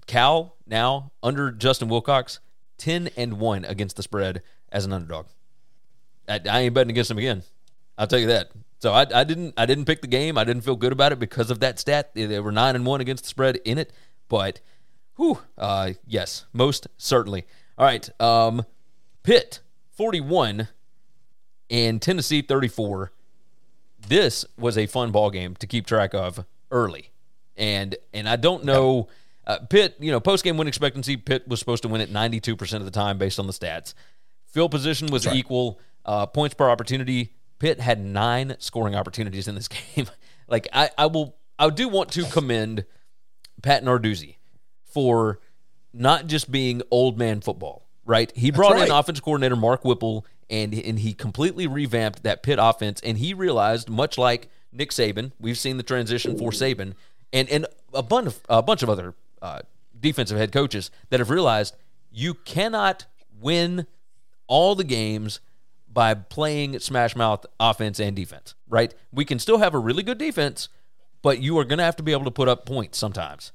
Cal 0.06 0.56
now 0.66 1.10
under 1.22 1.50
Justin 1.50 1.88
Wilcox, 1.88 2.38
ten 2.78 3.10
and 3.16 3.40
one 3.40 3.64
against 3.64 3.96
the 3.96 4.02
spread 4.04 4.42
as 4.70 4.84
an 4.84 4.92
underdog. 4.92 5.26
I, 6.28 6.40
I 6.48 6.60
ain't 6.60 6.74
betting 6.74 6.90
against 6.90 7.10
him 7.10 7.18
again. 7.18 7.42
I'll 7.98 8.06
tell 8.06 8.20
you 8.20 8.28
that. 8.28 8.52
So 8.78 8.92
I, 8.92 9.06
I 9.12 9.24
didn't 9.24 9.54
I 9.56 9.66
didn't 9.66 9.86
pick 9.86 10.00
the 10.00 10.06
game. 10.06 10.38
I 10.38 10.44
didn't 10.44 10.62
feel 10.62 10.76
good 10.76 10.92
about 10.92 11.12
it 11.12 11.18
because 11.18 11.50
of 11.50 11.60
that 11.60 11.78
stat. 11.78 12.14
They 12.14 12.38
were 12.40 12.52
nine 12.52 12.76
and 12.76 12.86
one 12.86 13.00
against 13.00 13.24
the 13.24 13.28
spread 13.28 13.56
in 13.64 13.76
it. 13.76 13.92
But, 14.28 14.60
whew, 15.16 15.40
uh, 15.56 15.94
yes, 16.06 16.46
most 16.52 16.86
certainly. 16.96 17.44
All 17.76 17.84
right, 17.84 18.08
um, 18.20 18.64
Pitt 19.24 19.60
forty 19.90 20.20
one 20.20 20.68
and 21.68 22.00
Tennessee 22.00 22.40
thirty 22.40 22.68
four. 22.68 23.12
This 24.06 24.44
was 24.56 24.78
a 24.78 24.86
fun 24.86 25.10
ball 25.10 25.30
game 25.30 25.56
to 25.56 25.66
keep 25.66 25.86
track 25.86 26.14
of 26.14 26.46
early, 26.70 27.10
and 27.56 27.96
and 28.14 28.28
I 28.28 28.36
don't 28.36 28.64
know. 28.64 29.08
Uh, 29.44 29.58
Pitt, 29.60 29.96
you 29.98 30.12
know, 30.12 30.20
post 30.20 30.44
game 30.44 30.58
win 30.58 30.68
expectancy, 30.68 31.16
Pitt 31.16 31.48
was 31.48 31.58
supposed 31.58 31.82
to 31.82 31.88
win 31.88 32.02
it 32.02 32.12
92% 32.12 32.74
of 32.74 32.84
the 32.84 32.90
time 32.90 33.16
based 33.16 33.38
on 33.38 33.46
the 33.46 33.52
stats. 33.54 33.94
Field 34.44 34.70
position 34.70 35.08
was 35.10 35.26
right. 35.26 35.36
equal. 35.36 35.80
Uh, 36.04 36.26
points 36.26 36.54
per 36.54 36.68
opportunity, 36.68 37.32
Pitt 37.58 37.80
had 37.80 38.04
nine 38.04 38.56
scoring 38.58 38.94
opportunities 38.94 39.48
in 39.48 39.54
this 39.54 39.68
game. 39.96 40.06
like 40.48 40.68
I, 40.72 40.90
I 40.96 41.06
will, 41.06 41.36
I 41.58 41.70
do 41.70 41.88
want 41.88 42.12
to 42.12 42.24
commend 42.24 42.84
Pat 43.62 43.84
Narduzzi 43.84 44.36
for 44.84 45.40
not 45.92 46.26
just 46.26 46.50
being 46.50 46.82
old 46.90 47.18
man 47.18 47.40
football. 47.40 47.84
Right, 48.04 48.32
he 48.34 48.50
brought 48.50 48.72
right. 48.72 48.86
in 48.86 48.90
offense 48.90 49.20
coordinator 49.20 49.54
Mark 49.54 49.84
Whipple, 49.84 50.24
and 50.48 50.72
and 50.72 50.98
he 50.98 51.12
completely 51.12 51.66
revamped 51.66 52.22
that 52.22 52.42
Pitt 52.42 52.58
offense. 52.60 53.02
And 53.02 53.18
he 53.18 53.34
realized, 53.34 53.90
much 53.90 54.16
like 54.16 54.48
Nick 54.72 54.92
Saban, 54.92 55.32
we've 55.38 55.58
seen 55.58 55.76
the 55.76 55.82
transition 55.82 56.38
for 56.38 56.50
Saban, 56.50 56.94
and 57.34 57.50
and 57.50 57.66
a 57.92 58.02
bunch 58.02 58.28
of 58.28 58.40
a 58.48 58.62
bunch 58.62 58.82
of 58.82 58.88
other 58.88 59.14
uh, 59.42 59.60
defensive 60.00 60.38
head 60.38 60.52
coaches 60.52 60.90
that 61.10 61.20
have 61.20 61.28
realized 61.28 61.76
you 62.10 62.32
cannot 62.32 63.04
win 63.40 63.86
all 64.46 64.74
the 64.74 64.84
games 64.84 65.40
by 65.98 66.14
playing 66.14 66.78
smash 66.78 67.16
mouth 67.16 67.44
offense 67.58 67.98
and 67.98 68.14
defense, 68.14 68.54
right? 68.68 68.94
We 69.10 69.24
can 69.24 69.40
still 69.40 69.58
have 69.58 69.74
a 69.74 69.80
really 69.80 70.04
good 70.04 70.16
defense, 70.16 70.68
but 71.22 71.42
you 71.42 71.58
are 71.58 71.64
going 71.64 71.78
to 71.78 71.84
have 71.84 71.96
to 71.96 72.04
be 72.04 72.12
able 72.12 72.26
to 72.26 72.30
put 72.30 72.46
up 72.46 72.66
points 72.66 72.96
sometimes. 72.96 73.50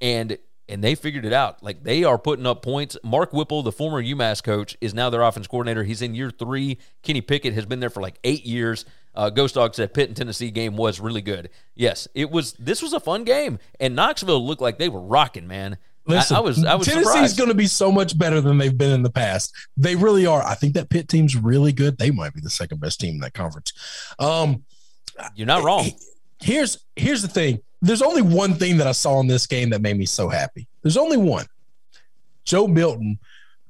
And 0.00 0.38
and 0.68 0.84
they 0.84 0.94
figured 0.94 1.24
it 1.24 1.32
out. 1.32 1.64
Like 1.64 1.82
they 1.82 2.04
are 2.04 2.16
putting 2.16 2.46
up 2.46 2.62
points. 2.62 2.96
Mark 3.02 3.32
Whipple, 3.32 3.64
the 3.64 3.72
former 3.72 4.00
UMass 4.00 4.40
coach, 4.40 4.76
is 4.80 4.94
now 4.94 5.10
their 5.10 5.22
offense 5.22 5.48
coordinator. 5.48 5.82
He's 5.82 6.00
in 6.00 6.14
year 6.14 6.30
three. 6.30 6.78
Kenny 7.02 7.22
Pickett 7.22 7.54
has 7.54 7.66
been 7.66 7.80
there 7.80 7.90
for 7.90 8.00
like 8.00 8.20
eight 8.22 8.46
years. 8.46 8.84
Uh, 9.12 9.28
Ghost 9.28 9.56
Dog 9.56 9.74
said 9.74 9.92
Pitt 9.92 10.06
and 10.06 10.16
Tennessee 10.16 10.52
game 10.52 10.76
was 10.76 11.00
really 11.00 11.22
good. 11.22 11.50
Yes, 11.74 12.06
it 12.14 12.30
was. 12.30 12.52
This 12.52 12.82
was 12.82 12.92
a 12.92 13.00
fun 13.00 13.24
game, 13.24 13.58
and 13.80 13.96
Knoxville 13.96 14.46
looked 14.46 14.62
like 14.62 14.78
they 14.78 14.88
were 14.88 15.00
rocking, 15.00 15.48
man. 15.48 15.78
Listen, 16.06 16.36
I, 16.36 16.38
I 16.38 16.42
was. 16.42 16.64
I 16.64 16.74
was. 16.74 16.86
Tennessee's 16.86 17.34
going 17.34 17.48
to 17.50 17.54
be 17.54 17.66
so 17.66 17.92
much 17.92 18.18
better 18.18 18.40
than 18.40 18.58
they've 18.58 18.76
been 18.76 18.90
in 18.90 19.02
the 19.02 19.10
past. 19.10 19.52
They 19.76 19.96
really 19.96 20.26
are. 20.26 20.42
I 20.42 20.54
think 20.54 20.74
that 20.74 20.88
Pitt 20.88 21.08
team's 21.08 21.36
really 21.36 21.72
good. 21.72 21.98
They 21.98 22.10
might 22.10 22.34
be 22.34 22.40
the 22.40 22.50
second 22.50 22.80
best 22.80 23.00
team 23.00 23.14
in 23.14 23.20
that 23.20 23.34
conference. 23.34 23.72
Um, 24.18 24.64
You're 25.34 25.46
not 25.46 25.62
wrong. 25.62 25.90
Here's 26.40 26.84
here's 26.96 27.22
the 27.22 27.28
thing. 27.28 27.60
There's 27.82 28.02
only 28.02 28.22
one 28.22 28.54
thing 28.54 28.78
that 28.78 28.86
I 28.86 28.92
saw 28.92 29.20
in 29.20 29.26
this 29.26 29.46
game 29.46 29.70
that 29.70 29.80
made 29.80 29.96
me 29.96 30.06
so 30.06 30.28
happy. 30.28 30.66
There's 30.82 30.96
only 30.96 31.16
one. 31.16 31.46
Joe 32.44 32.66
Milton 32.66 33.18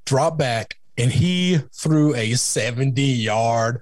dropped 0.05 0.39
back 0.39 0.77
and 0.97 1.11
he 1.11 1.59
threw 1.73 2.15
a 2.15 2.35
70 2.35 3.03
yard 3.03 3.81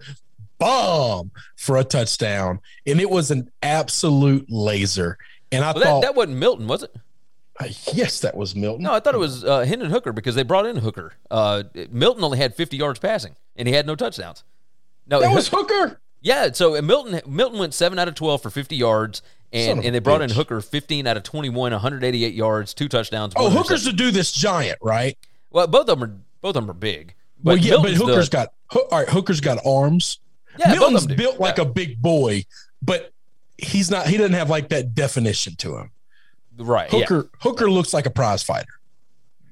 bomb 0.59 1.31
for 1.57 1.77
a 1.77 1.85
touchdown, 1.85 2.61
and 2.87 3.01
it 3.01 3.11
was 3.11 3.31
an 3.31 3.51
absolute 3.63 4.47
laser. 4.49 5.19
And 5.51 5.65
I 5.65 5.73
well, 5.73 5.83
thought 5.83 6.01
that, 6.03 6.09
that 6.09 6.15
wasn't 6.15 6.39
Milton, 6.39 6.67
was 6.67 6.83
it? 6.83 6.95
Yes, 7.93 8.21
that 8.21 8.37
was 8.37 8.55
Milton. 8.55 8.85
No, 8.85 8.93
I 8.93 9.01
thought 9.01 9.15
it 9.15 9.19
was 9.19 9.45
uh, 9.45 9.61
Hendon 9.61 9.91
Hooker 9.91 10.13
because 10.13 10.35
they 10.35 10.43
brought 10.43 10.67
in 10.67 10.77
Hooker. 10.77 11.15
Uh, 11.31 11.65
Milton 11.91 12.23
only 12.23 12.39
had 12.39 12.55
50 12.55 12.77
yards 12.77 12.99
passing, 12.99 13.37
and 13.57 13.67
he 13.67 13.75
had 13.75 13.87
no 13.87 13.97
touchdowns. 13.97 14.45
No, 15.07 15.21
that 15.21 15.35
was 15.35 15.49
Hooker. 15.49 16.01
Yeah, 16.21 16.53
so 16.53 16.81
Milton 16.83 17.21
Milton 17.27 17.59
went 17.59 17.75
seven 17.75 17.99
out 17.99 18.09
of 18.09 18.15
12 18.15 18.43
for 18.43 18.51
50 18.51 18.77
yards, 18.77 19.23
and, 19.53 19.85
and 19.85 19.95
they 19.95 20.01
brought 20.01 20.21
bitch. 20.21 20.31
in 20.31 20.37
Hooker 20.37 20.61
15 20.61 21.07
out 21.07 21.17
of 21.17 21.23
21, 21.23 21.73
188 21.73 22.35
yards, 22.35 22.75
two 22.75 22.89
touchdowns. 22.89 23.33
Oh, 23.37 23.51
Hooker's 23.51 23.85
to 23.85 23.93
do 23.93 24.11
this 24.11 24.33
giant, 24.33 24.79
right? 24.83 25.17
Well, 25.51 25.67
both 25.67 25.89
of 25.89 25.99
them 25.99 26.03
are 26.03 26.17
both 26.41 26.57
of 26.57 26.63
them 26.63 26.71
are 26.71 26.75
big. 26.75 27.15
But 27.43 27.45
well, 27.45 27.59
yeah, 27.59 27.71
Milton's 27.71 27.99
but 27.99 28.07
Hooker's 28.07 28.31
the, 28.31 28.37
got 28.37 28.53
all 28.75 28.87
right. 28.91 29.09
Hooker's 29.09 29.41
got 29.41 29.65
arms. 29.65 30.19
Yeah, 30.59 30.73
Milton's 30.73 31.07
built 31.07 31.39
like 31.39 31.59
yeah. 31.59 31.65
a 31.65 31.67
big 31.67 32.03
boy, 32.03 32.45
but 32.83 33.13
he's 33.59 33.91
not. 33.91 34.09
He 34.09 34.17
doesn't 34.17 34.33
have 34.33 34.51
like 34.51 34.71
that 34.71 34.95
definition 34.95 35.55
to 35.57 35.77
him. 35.77 35.91
Right. 36.59 36.91
Hooker 36.91 37.17
yeah. 37.33 37.39
Hooker 37.41 37.71
looks 37.71 37.95
like 37.95 38.07
a 38.07 38.11
prize 38.11 38.43
fighter. 38.43 38.67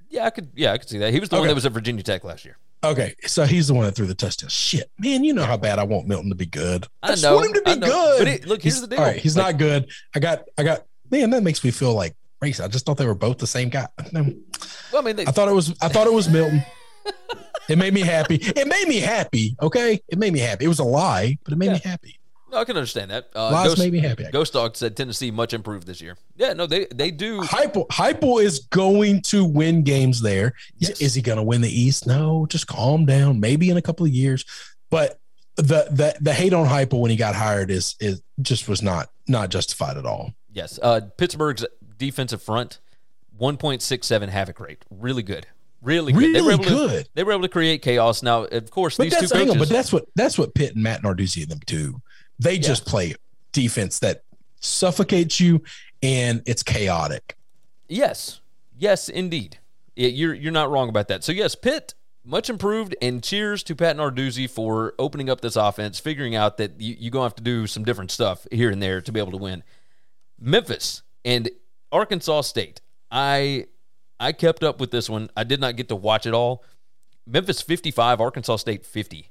Yeah, 0.09 0.25
I 0.25 0.31
could. 0.31 0.51
Yeah, 0.55 0.73
I 0.73 0.79
could 0.79 0.89
see 0.89 0.99
that. 0.99 1.13
He 1.13 1.21
was 1.21 1.29
the 1.29 1.37
okay. 1.37 1.41
one 1.41 1.49
that 1.49 1.55
was 1.55 1.67
at 1.67 1.73
Virginia 1.73 2.03
Tech 2.03 2.25
last 2.25 2.45
year. 2.45 2.57
Okay, 2.85 3.15
so 3.27 3.45
he's 3.45 3.69
the 3.69 3.75
one 3.75 3.85
that 3.87 3.93
threw 3.93 4.07
the 4.07 4.15
touchdown. 4.15 4.51
Shit, 4.51 4.91
man, 4.99 5.25
you 5.25 5.33
know 5.33 5.45
how 5.45 5.57
bad 5.57 5.79
I 5.79 5.85
want 5.85 6.07
Milton 6.07 6.29
to 6.29 6.37
be 6.37 6.47
good. 6.47 6.87
I, 7.03 7.13
I 7.13 7.15
know, 7.17 7.37
want 7.37 7.47
him 7.47 7.53
to 7.55 7.63
be 7.63 7.81
good. 7.81 8.19
But 8.19 8.29
it, 8.29 8.47
look, 8.47 8.63
here's 8.63 8.75
he's, 8.75 8.81
the 8.83 8.89
deal. 8.89 8.99
All 9.01 9.07
right, 9.07 9.17
he's 9.17 9.37
like, 9.37 9.55
not 9.55 9.59
good. 9.59 9.91
I 10.15 10.21
got, 10.21 10.45
I 10.57 10.63
got. 10.63 10.85
Man, 11.11 11.31
that 11.31 11.43
makes 11.43 11.65
me 11.65 11.71
feel 11.71 11.95
like 11.95 12.15
race. 12.41 12.61
I 12.61 12.69
just 12.69 12.85
thought 12.85 12.97
they 12.97 13.07
were 13.07 13.15
both 13.15 13.39
the 13.39 13.47
same 13.47 13.71
guy. 13.71 13.87
well, 14.13 14.25
I 14.95 15.01
mean, 15.01 15.17
they, 15.17 15.27
I 15.27 15.31
thought 15.31 15.49
it 15.49 15.55
was. 15.55 15.75
I 15.81 15.89
thought 15.89 16.07
it 16.07 16.13
was 16.13 16.29
Milton. 16.29 16.63
it 17.69 17.79
made 17.79 17.95
me 17.95 18.03
happy. 18.03 18.37
It 18.37 18.69
made 18.69 18.89
me 18.89 19.01
happy. 19.01 19.57
Okay, 19.61 20.01
it 20.09 20.19
made 20.19 20.33
me 20.33 20.39
happy. 20.39 20.67
It 20.67 20.69
was 20.69 20.79
a 20.79 20.85
lie, 20.85 21.39
but 21.45 21.53
it 21.53 21.57
made 21.57 21.67
yeah. 21.67 21.73
me 21.73 21.81
happy. 21.83 22.21
No, 22.51 22.59
I 22.59 22.65
can 22.65 22.77
understand 22.77 23.11
that. 23.11 23.29
Uh, 23.35 23.51
Lies 23.51 23.69
Ghost, 23.69 23.79
made 23.81 23.93
me 23.93 23.99
happy. 23.99 24.25
Ghost 24.31 24.53
Dog 24.53 24.77
said 24.77 24.97
Tennessee 24.97 25.31
much 25.31 25.53
improved 25.53 25.87
this 25.87 26.01
year. 26.01 26.17
Yeah, 26.37 26.53
no, 26.53 26.67
they 26.67 26.87
they 26.87 27.11
do. 27.11 27.41
Heupel, 27.41 27.89
Heupel 27.89 28.43
is 28.43 28.61
going 28.71 29.23
to 29.23 29.45
win 29.45 29.83
games 29.83 30.21
there. 30.21 30.55
Yes. 30.79 31.01
Is 31.01 31.15
he 31.15 31.23
going 31.23 31.39
to 31.39 31.43
win 31.43 31.61
the 31.61 31.69
East? 31.69 32.07
No, 32.07 32.47
just 32.49 32.67
calm 32.69 33.05
down. 33.05 33.41
Maybe 33.41 33.69
in 33.69 33.77
a 33.77 33.83
couple 33.83 34.07
of 34.07 34.13
years, 34.13 34.45
but 34.91 35.19
the 35.57 35.89
the 35.91 36.17
the 36.21 36.33
hate 36.33 36.53
on 36.53 36.67
Heupel 36.67 37.01
when 37.01 37.11
he 37.11 37.17
got 37.17 37.35
hired 37.35 37.71
is 37.71 37.97
is 37.99 38.23
just 38.41 38.69
was 38.69 38.81
not 38.81 39.11
not 39.27 39.51
justified 39.51 39.97
at 39.97 40.07
all. 40.07 40.33
Yes, 40.53 40.79
uh, 40.83 41.01
Pittsburgh's 41.19 41.67
defensive 41.99 42.43
front, 42.43 42.79
one 43.37 43.57
point 43.57 43.83
six 43.83 44.07
seven 44.07 44.29
havoc 44.29 44.61
rate, 44.61 44.85
really 44.91 45.23
good. 45.23 45.47
Really 45.83 46.13
good. 46.13 46.19
Really 46.19 46.33
they 46.33 46.41
were 46.41 46.53
able 46.53 46.65
good. 46.65 47.05
To, 47.05 47.11
they 47.15 47.23
were 47.23 47.33
able 47.33 47.43
to 47.43 47.49
create 47.49 47.83
chaos. 47.83 48.23
Now, 48.23 48.45
of 48.45 48.71
course, 48.71 48.97
but 48.97 49.05
these 49.05 49.17
two 49.17 49.29
coaches. 49.29 49.53
On, 49.53 49.59
but 49.59 49.69
that's 49.69 49.93
what 49.93 50.07
that's 50.15 50.39
what 50.39 50.55
Pitt 50.55 50.75
and 50.75 50.83
Matt 50.83 51.03
Narduzzi 51.03 51.43
and 51.43 51.51
them 51.51 51.61
do. 51.67 52.01
They 52.39 52.55
yeah. 52.55 52.61
just 52.61 52.87
play 52.87 53.15
defense 53.53 53.99
that 54.01 54.23
suffocates 54.61 55.41
you 55.41 55.63
and 56.03 56.43
it's 56.47 56.63
chaotic. 56.63 57.37
Yes. 57.89 58.41
Yes, 58.79 59.09
indeed. 59.09 59.59
You're 59.95 60.35
you're 60.35 60.53
not 60.53 60.71
wrong 60.71 60.91
about 60.91 61.09
that. 61.09 61.25
So 61.25 61.33
yes, 61.33 61.55
Pitt 61.55 61.95
much 62.27 62.51
improved, 62.51 62.97
and 63.01 63.23
cheers 63.23 63.63
to 63.63 63.75
Pat 63.75 63.97
Narduzzi 63.97 64.51
for 64.51 64.95
opening 64.99 65.31
up 65.31 65.41
this 65.41 65.57
offense, 65.57 66.01
figuring 66.01 66.35
out 66.35 66.57
that 66.57 66.81
you, 66.81 66.97
you're 66.99 67.11
going 67.11 67.23
to 67.23 67.27
have 67.27 67.37
to 67.37 67.43
do 67.43 67.67
some 67.67 67.85
different 67.85 68.11
stuff 68.11 68.47
here 68.51 68.71
and 68.71 68.83
there 68.83 69.01
to 69.01 69.13
be 69.13 69.21
able 69.21 69.31
to 69.31 69.39
win. 69.39 69.63
Memphis 70.39 71.03
and 71.25 71.49
Arkansas 71.93 72.43
State. 72.43 72.81
I 73.11 73.67
I 74.19 74.33
kept 74.33 74.65
up 74.65 74.81
with 74.81 74.91
this 74.91 75.09
one. 75.09 75.31
I 75.37 75.45
did 75.45 75.61
not 75.61 75.77
get 75.77 75.89
to 75.89 75.97
watch 75.97 76.27
it 76.27 76.35
all. 76.35 76.65
Memphis 77.27 77.63
55, 77.63 78.21
Arkansas 78.21 78.57
State 78.57 78.85
50. 78.85 79.31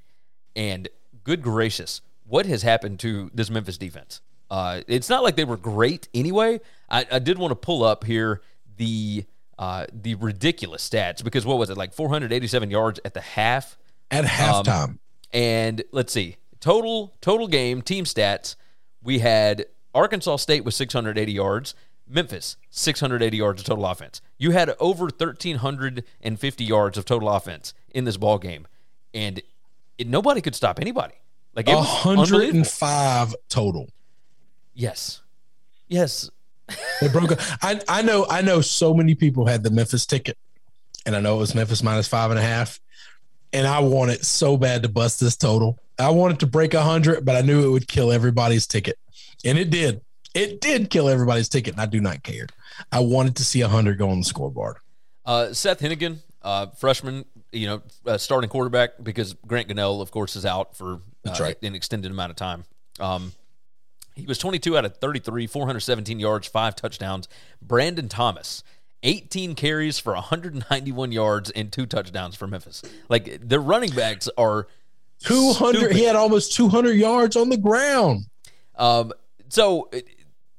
And 0.55 0.87
good 1.23 1.41
gracious, 1.41 2.01
what 2.27 2.45
has 2.45 2.61
happened 2.63 2.99
to 3.01 3.29
this 3.33 3.49
Memphis 3.49 3.77
defense? 3.77 4.21
Uh, 4.49 4.81
it's 4.87 5.09
not 5.09 5.23
like 5.23 5.35
they 5.35 5.43
were 5.43 5.57
great 5.57 6.07
anyway. 6.13 6.59
I, 6.89 7.05
I 7.11 7.19
did 7.19 7.37
want 7.37 7.51
to 7.51 7.55
pull 7.55 7.83
up 7.83 8.03
here 8.03 8.41
the 8.77 9.25
uh, 9.57 9.85
the 9.91 10.15
ridiculous 10.15 10.87
stats 10.87 11.23
because 11.23 11.45
what 11.45 11.57
was 11.57 11.69
it 11.69 11.77
like 11.77 11.93
487 11.93 12.69
yards 12.69 12.99
at 13.05 13.13
the 13.13 13.21
half 13.21 13.77
at 14.11 14.25
halftime. 14.25 14.83
Um, 14.83 14.99
and 15.33 15.83
let's 15.91 16.13
see 16.13 16.37
total 16.59 17.13
total 17.21 17.47
game 17.47 17.81
team 17.81 18.05
stats. 18.05 18.55
We 19.03 19.19
had 19.19 19.65
Arkansas 19.93 20.37
State 20.37 20.65
with 20.65 20.73
680 20.73 21.31
yards, 21.31 21.75
Memphis 22.07 22.57
680 22.71 23.37
yards 23.37 23.61
of 23.61 23.67
total 23.67 23.85
offense. 23.85 24.21
You 24.37 24.51
had 24.51 24.75
over 24.79 25.05
1350 25.05 26.63
yards 26.63 26.97
of 26.97 27.05
total 27.05 27.29
offense 27.29 27.73
in 27.93 28.05
this 28.05 28.17
ball 28.17 28.39
game, 28.39 28.67
and 29.13 29.41
it, 29.97 30.07
nobody 30.07 30.41
could 30.41 30.55
stop 30.55 30.79
anybody. 30.79 31.13
Like 31.55 31.67
105 31.67 33.35
total. 33.49 33.89
Yes. 34.73 35.21
Yes. 35.87 36.29
they 37.01 37.07
broke. 37.07 37.31
I 37.63 37.79
I 37.87 38.01
know 38.01 38.25
I 38.29 38.41
know 38.41 38.61
so 38.61 38.93
many 38.93 39.15
people 39.15 39.45
had 39.45 39.63
the 39.63 39.69
Memphis 39.69 40.05
ticket, 40.05 40.37
and 41.05 41.15
I 41.15 41.19
know 41.19 41.35
it 41.35 41.39
was 41.39 41.55
Memphis 41.55 41.83
minus 41.83 42.07
five 42.07 42.31
and 42.31 42.39
a 42.39 42.43
half, 42.43 42.79
and 43.53 43.67
I 43.67 43.79
wanted 43.79 44.25
so 44.25 44.57
bad 44.57 44.83
to 44.83 44.89
bust 44.89 45.19
this 45.19 45.37
total. 45.37 45.79
I 45.99 46.09
wanted 46.09 46.39
to 46.39 46.47
break 46.47 46.73
a 46.73 46.81
hundred, 46.81 47.23
but 47.23 47.35
I 47.35 47.41
knew 47.41 47.65
it 47.65 47.69
would 47.69 47.87
kill 47.87 48.11
everybody's 48.11 48.65
ticket, 48.65 48.97
and 49.45 49.57
it 49.57 49.69
did. 49.69 50.01
It 50.33 50.59
did 50.59 50.89
kill 50.89 51.07
everybody's 51.07 51.47
ticket, 51.47 51.75
and 51.75 51.81
I 51.81 51.85
do 51.85 52.01
not 52.01 52.23
care. 52.23 52.47
I 52.91 52.99
wanted 52.99 53.35
to 53.37 53.45
see 53.45 53.61
a 53.61 53.67
hundred 53.67 53.97
go 53.97 54.09
on 54.09 54.19
the 54.19 54.25
scoreboard. 54.25 54.77
Uh, 55.25 55.53
Seth 55.53 55.79
Henigan, 55.79 56.17
uh, 56.41 56.67
freshman, 56.77 57.25
you 57.51 57.67
know, 57.67 57.81
uh, 58.05 58.17
starting 58.17 58.49
quarterback 58.49 58.91
because 59.01 59.33
Grant 59.47 59.69
Gunnell, 59.69 60.01
of 60.01 60.11
course, 60.11 60.35
is 60.35 60.45
out 60.45 60.75
for 60.75 61.01
That's 61.25 61.39
right. 61.39 61.57
an 61.61 61.75
extended 61.75 62.11
amount 62.11 62.29
of 62.29 62.35
time. 62.37 62.63
Um, 62.99 63.33
he 64.15 64.25
was 64.25 64.37
22 64.37 64.77
out 64.77 64.85
of 64.85 64.97
33, 64.97 65.47
417 65.47 66.19
yards, 66.19 66.47
five 66.47 66.75
touchdowns. 66.75 67.27
Brandon 67.61 68.07
Thomas, 68.07 68.63
18 69.03 69.55
carries 69.55 69.99
for 69.99 70.13
191 70.13 71.11
yards 71.11 71.51
and 71.51 71.71
two 71.71 71.85
touchdowns 71.85 72.35
for 72.35 72.47
Memphis. 72.47 72.81
Like 73.09 73.39
their 73.41 73.59
running 73.59 73.91
backs 73.91 74.29
are 74.37 74.67
200. 75.25 75.77
Stupid. 75.77 75.95
He 75.95 76.03
had 76.03 76.15
almost 76.15 76.53
200 76.55 76.93
yards 76.93 77.35
on 77.35 77.49
the 77.49 77.57
ground. 77.57 78.25
Um, 78.75 79.11
so 79.49 79.89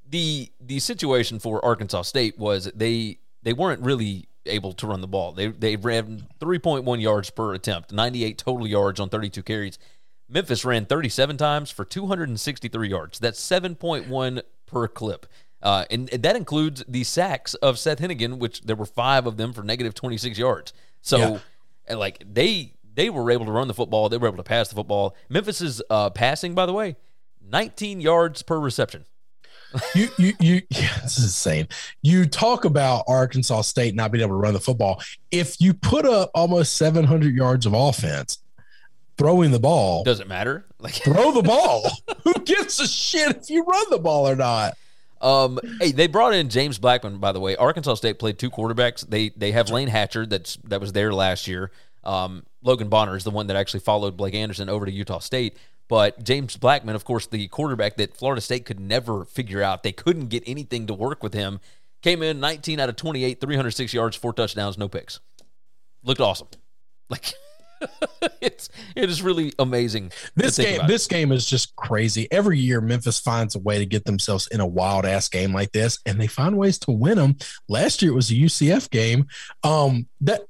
the 0.09 0.51
the 0.61 0.79
situation 0.79 1.39
for 1.39 1.65
Arkansas 1.65 2.03
State 2.03 2.39
was 2.39 2.71
they 2.75 3.19
they 3.43 3.53
weren't 3.53 3.83
really 3.83 4.29
able 4.47 4.73
to 4.75 4.87
run 4.87 5.01
the 5.01 5.09
ball. 5.09 5.33
They 5.33 5.49
they 5.49 5.77
ran 5.77 6.27
3.1 6.41 7.01
yards 7.01 7.31
per 7.31 7.55
attempt, 7.55 7.93
98 7.93 8.39
total 8.39 8.67
yards 8.67 9.01
on 9.01 9.09
32 9.09 9.43
carries. 9.43 9.79
Memphis 10.29 10.65
ran 10.65 10.87
37 10.87 11.37
times 11.37 11.71
for 11.71 11.85
263 11.85 12.89
yards. 12.89 13.19
That's 13.19 13.41
7.1 13.41 14.43
per 14.67 14.89
clip. 14.89 15.27
Uh, 15.63 15.85
and 15.91 16.09
that 16.09 16.37
includes 16.37 16.85
the 16.87 17.05
sacks 17.05 17.55
of 17.55 17.79
Seth 17.79 17.99
Henigan, 18.01 18.39
which 18.39 18.63
there 18.63 18.77
were 18.77 18.87
five 18.87 19.27
of 19.27 19.37
them 19.37 19.53
for 19.53 19.63
negative 19.63 19.95
26 19.95 20.39
yards. 20.39 20.73
So, 21.03 21.17
Yeah. 21.19 21.39
and 21.87 21.99
like 21.99 22.23
they 22.31 22.73
they 22.95 23.11
were 23.11 23.31
able 23.31 23.45
to 23.47 23.53
run 23.53 23.69
the 23.69 23.75
football, 23.75 24.09
they 24.09 24.17
were 24.17 24.27
able 24.29 24.39
to 24.39 24.43
pass 24.43 24.69
the 24.69 24.75
football. 24.75 25.15
Memphis's 25.29 25.83
uh, 25.91 26.09
passing, 26.11 26.55
by 26.55 26.65
the 26.67 26.73
way, 26.73 26.97
19 27.51 28.01
yards 28.01 28.43
per 28.43 28.59
reception. 28.59 29.05
you 29.95 30.09
you 30.19 30.33
you 30.41 30.63
yeah, 30.71 30.99
this 31.03 31.19
is 31.19 31.25
insane. 31.25 31.69
You 32.03 32.27
talk 32.27 32.65
about 32.65 33.05
Arkansas 33.09 33.63
State 33.63 33.95
not 33.95 34.13
being 34.13 34.23
able 34.23 34.35
to 34.37 34.41
run 34.41 34.55
the 34.55 34.61
football. 34.61 35.03
If 35.31 35.61
you 35.61 35.75
put 35.75 36.07
up 36.07 36.31
almost 36.35 36.75
700 36.77 37.35
yards 37.35 37.67
of 37.67 37.75
offense 37.75 38.39
throwing 39.19 39.51
the 39.51 39.61
ball, 39.61 40.05
Doesn't 40.05 40.29
matter. 40.29 40.67
Like 40.79 40.95
throw 40.95 41.33
the 41.33 41.43
ball. 41.45 41.89
Who 42.25 42.35
gives 42.45 42.79
a 42.81 42.87
shit 42.89 43.37
if 43.37 43.51
you 43.51 43.65
run 43.65 43.87
the 43.91 43.99
ball 43.99 44.29
or 44.29 44.37
not? 44.37 44.77
Um, 45.21 45.59
hey, 45.81 45.93
they 45.93 46.07
brought 46.07 46.35
in 46.35 46.51
James 46.51 46.79
Blackman. 46.79 47.19
By 47.19 47.33
the 47.33 47.41
way, 47.41 47.57
Arkansas 47.57 47.95
State 47.95 48.19
played 48.19 48.39
two 48.39 48.51
quarterbacks. 48.51 49.09
They 49.09 49.31
they 49.31 49.53
have 49.53 49.71
Layne 49.71 49.89
Hatcher 49.89 50.27
that's 50.27 50.57
that 50.65 50.81
was 50.81 50.93
there 50.93 51.13
last 51.13 51.47
year. 51.49 51.71
Um, 52.05 52.45
Logan 52.63 52.89
Bonner 52.89 53.17
is 53.17 53.25
the 53.25 53.31
one 53.31 53.47
that 53.47 53.57
actually 53.57 53.81
followed 53.81 54.17
Blake 54.17 54.35
Anderson 54.35 54.69
over 54.69 54.87
to 54.87 54.93
Utah 54.93 55.19
State. 55.19 55.57
But 55.89 56.23
James 56.23 56.57
Blackman, 56.57 56.97
of 56.97 57.05
course, 57.05 57.27
the 57.27 57.47
quarterback 57.49 57.97
that 57.97 58.17
Florida 58.17 58.41
State 58.41 58.65
could 58.65 58.81
never 58.81 59.25
figure 59.25 59.63
out. 59.63 59.83
They 59.83 59.93
couldn't 59.93 60.27
get 60.29 60.43
anything 60.47 60.87
to 60.89 60.95
work 60.95 61.23
with 61.23 61.33
him. 61.33 61.61
Came 62.03 62.23
in 62.23 62.41
19 62.41 62.79
out 62.81 62.89
of 62.89 62.97
28, 62.97 63.41
306 63.41 63.95
yards, 63.95 64.17
four 64.17 64.33
touchdowns, 64.33 64.77
no 64.77 64.89
picks. 64.89 65.21
Looked 66.05 66.21
awesome. 66.21 66.49
Like 67.09 67.33
it's 68.41 68.69
it 68.95 69.09
is 69.09 69.23
really 69.23 69.53
amazing. 69.59 70.13
This 70.35 70.57
game, 70.59 70.81
this 70.87 71.07
game 71.07 71.33
is 71.33 71.47
just 71.47 71.75
crazy. 71.77 72.29
Every 72.31 72.59
year, 72.59 72.81
Memphis 72.81 73.19
finds 73.19 73.55
a 73.55 73.59
way 73.59 73.79
to 73.79 73.87
get 73.87 74.05
themselves 74.05 74.47
in 74.49 74.61
a 74.61 74.67
wild 74.67 75.05
ass 75.05 75.29
game 75.29 75.53
like 75.53 75.73
this, 75.73 75.99
and 76.07 76.21
they 76.21 76.27
find 76.27 76.57
ways 76.57 76.79
to 76.81 76.91
win 76.91 77.19
them. 77.19 77.37
Last 77.69 78.03
year, 78.03 78.13
it 78.13 78.15
was 78.15 78.31
a 78.31 78.35
UCF 78.35 78.91
game. 78.91 79.27
Um, 79.63 80.07
that 80.23 80.43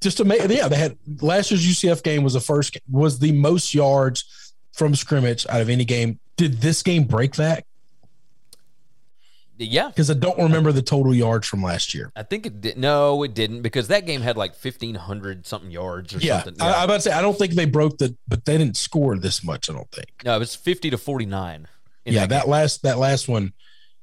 just 0.00 0.22
make 0.24 0.48
yeah, 0.50 0.68
they 0.68 0.76
had 0.76 0.96
last 1.20 1.50
year's 1.50 1.64
UCF 1.64 2.02
game 2.02 2.22
was 2.22 2.34
the 2.34 2.40
first 2.40 2.78
was 2.90 3.18
the 3.18 3.32
most 3.32 3.74
yards 3.74 4.54
from 4.72 4.94
scrimmage 4.94 5.46
out 5.48 5.60
of 5.60 5.68
any 5.68 5.84
game. 5.84 6.18
Did 6.36 6.60
this 6.60 6.82
game 6.82 7.04
break 7.04 7.36
that? 7.36 7.64
Yeah, 9.64 9.88
Because 9.88 10.10
I 10.10 10.14
don't 10.14 10.38
remember 10.38 10.72
the 10.72 10.82
total 10.82 11.14
yards 11.14 11.46
from 11.46 11.62
last 11.62 11.94
year. 11.94 12.10
I 12.16 12.22
think 12.22 12.46
it 12.46 12.60
did. 12.60 12.76
No, 12.78 13.22
it 13.22 13.34
didn't 13.34 13.62
because 13.62 13.88
that 13.88 14.06
game 14.06 14.20
had 14.20 14.36
like 14.36 14.54
fifteen 14.54 14.94
hundred 14.94 15.46
something 15.46 15.70
yards 15.70 16.14
or 16.14 16.18
Yeah, 16.18 16.42
something. 16.42 16.62
I, 16.62 16.78
I'm 16.78 16.84
about 16.84 16.94
to 16.96 17.00
say 17.02 17.12
I 17.12 17.22
don't 17.22 17.36
think 17.38 17.52
they 17.54 17.64
broke 17.66 17.98
the, 17.98 18.16
but 18.28 18.44
they 18.44 18.58
didn't 18.58 18.76
score 18.76 19.16
this 19.18 19.42
much. 19.44 19.68
I 19.70 19.72
don't 19.72 19.90
think. 19.90 20.08
no, 20.24 20.36
it 20.36 20.38
was 20.38 20.54
fifty 20.54 20.90
to 20.90 20.98
forty 20.98 21.26
nine. 21.26 21.68
yeah, 22.04 22.26
that, 22.26 22.48
last 22.48 22.82
that 22.82 22.98
last 22.98 23.28
one. 23.28 23.52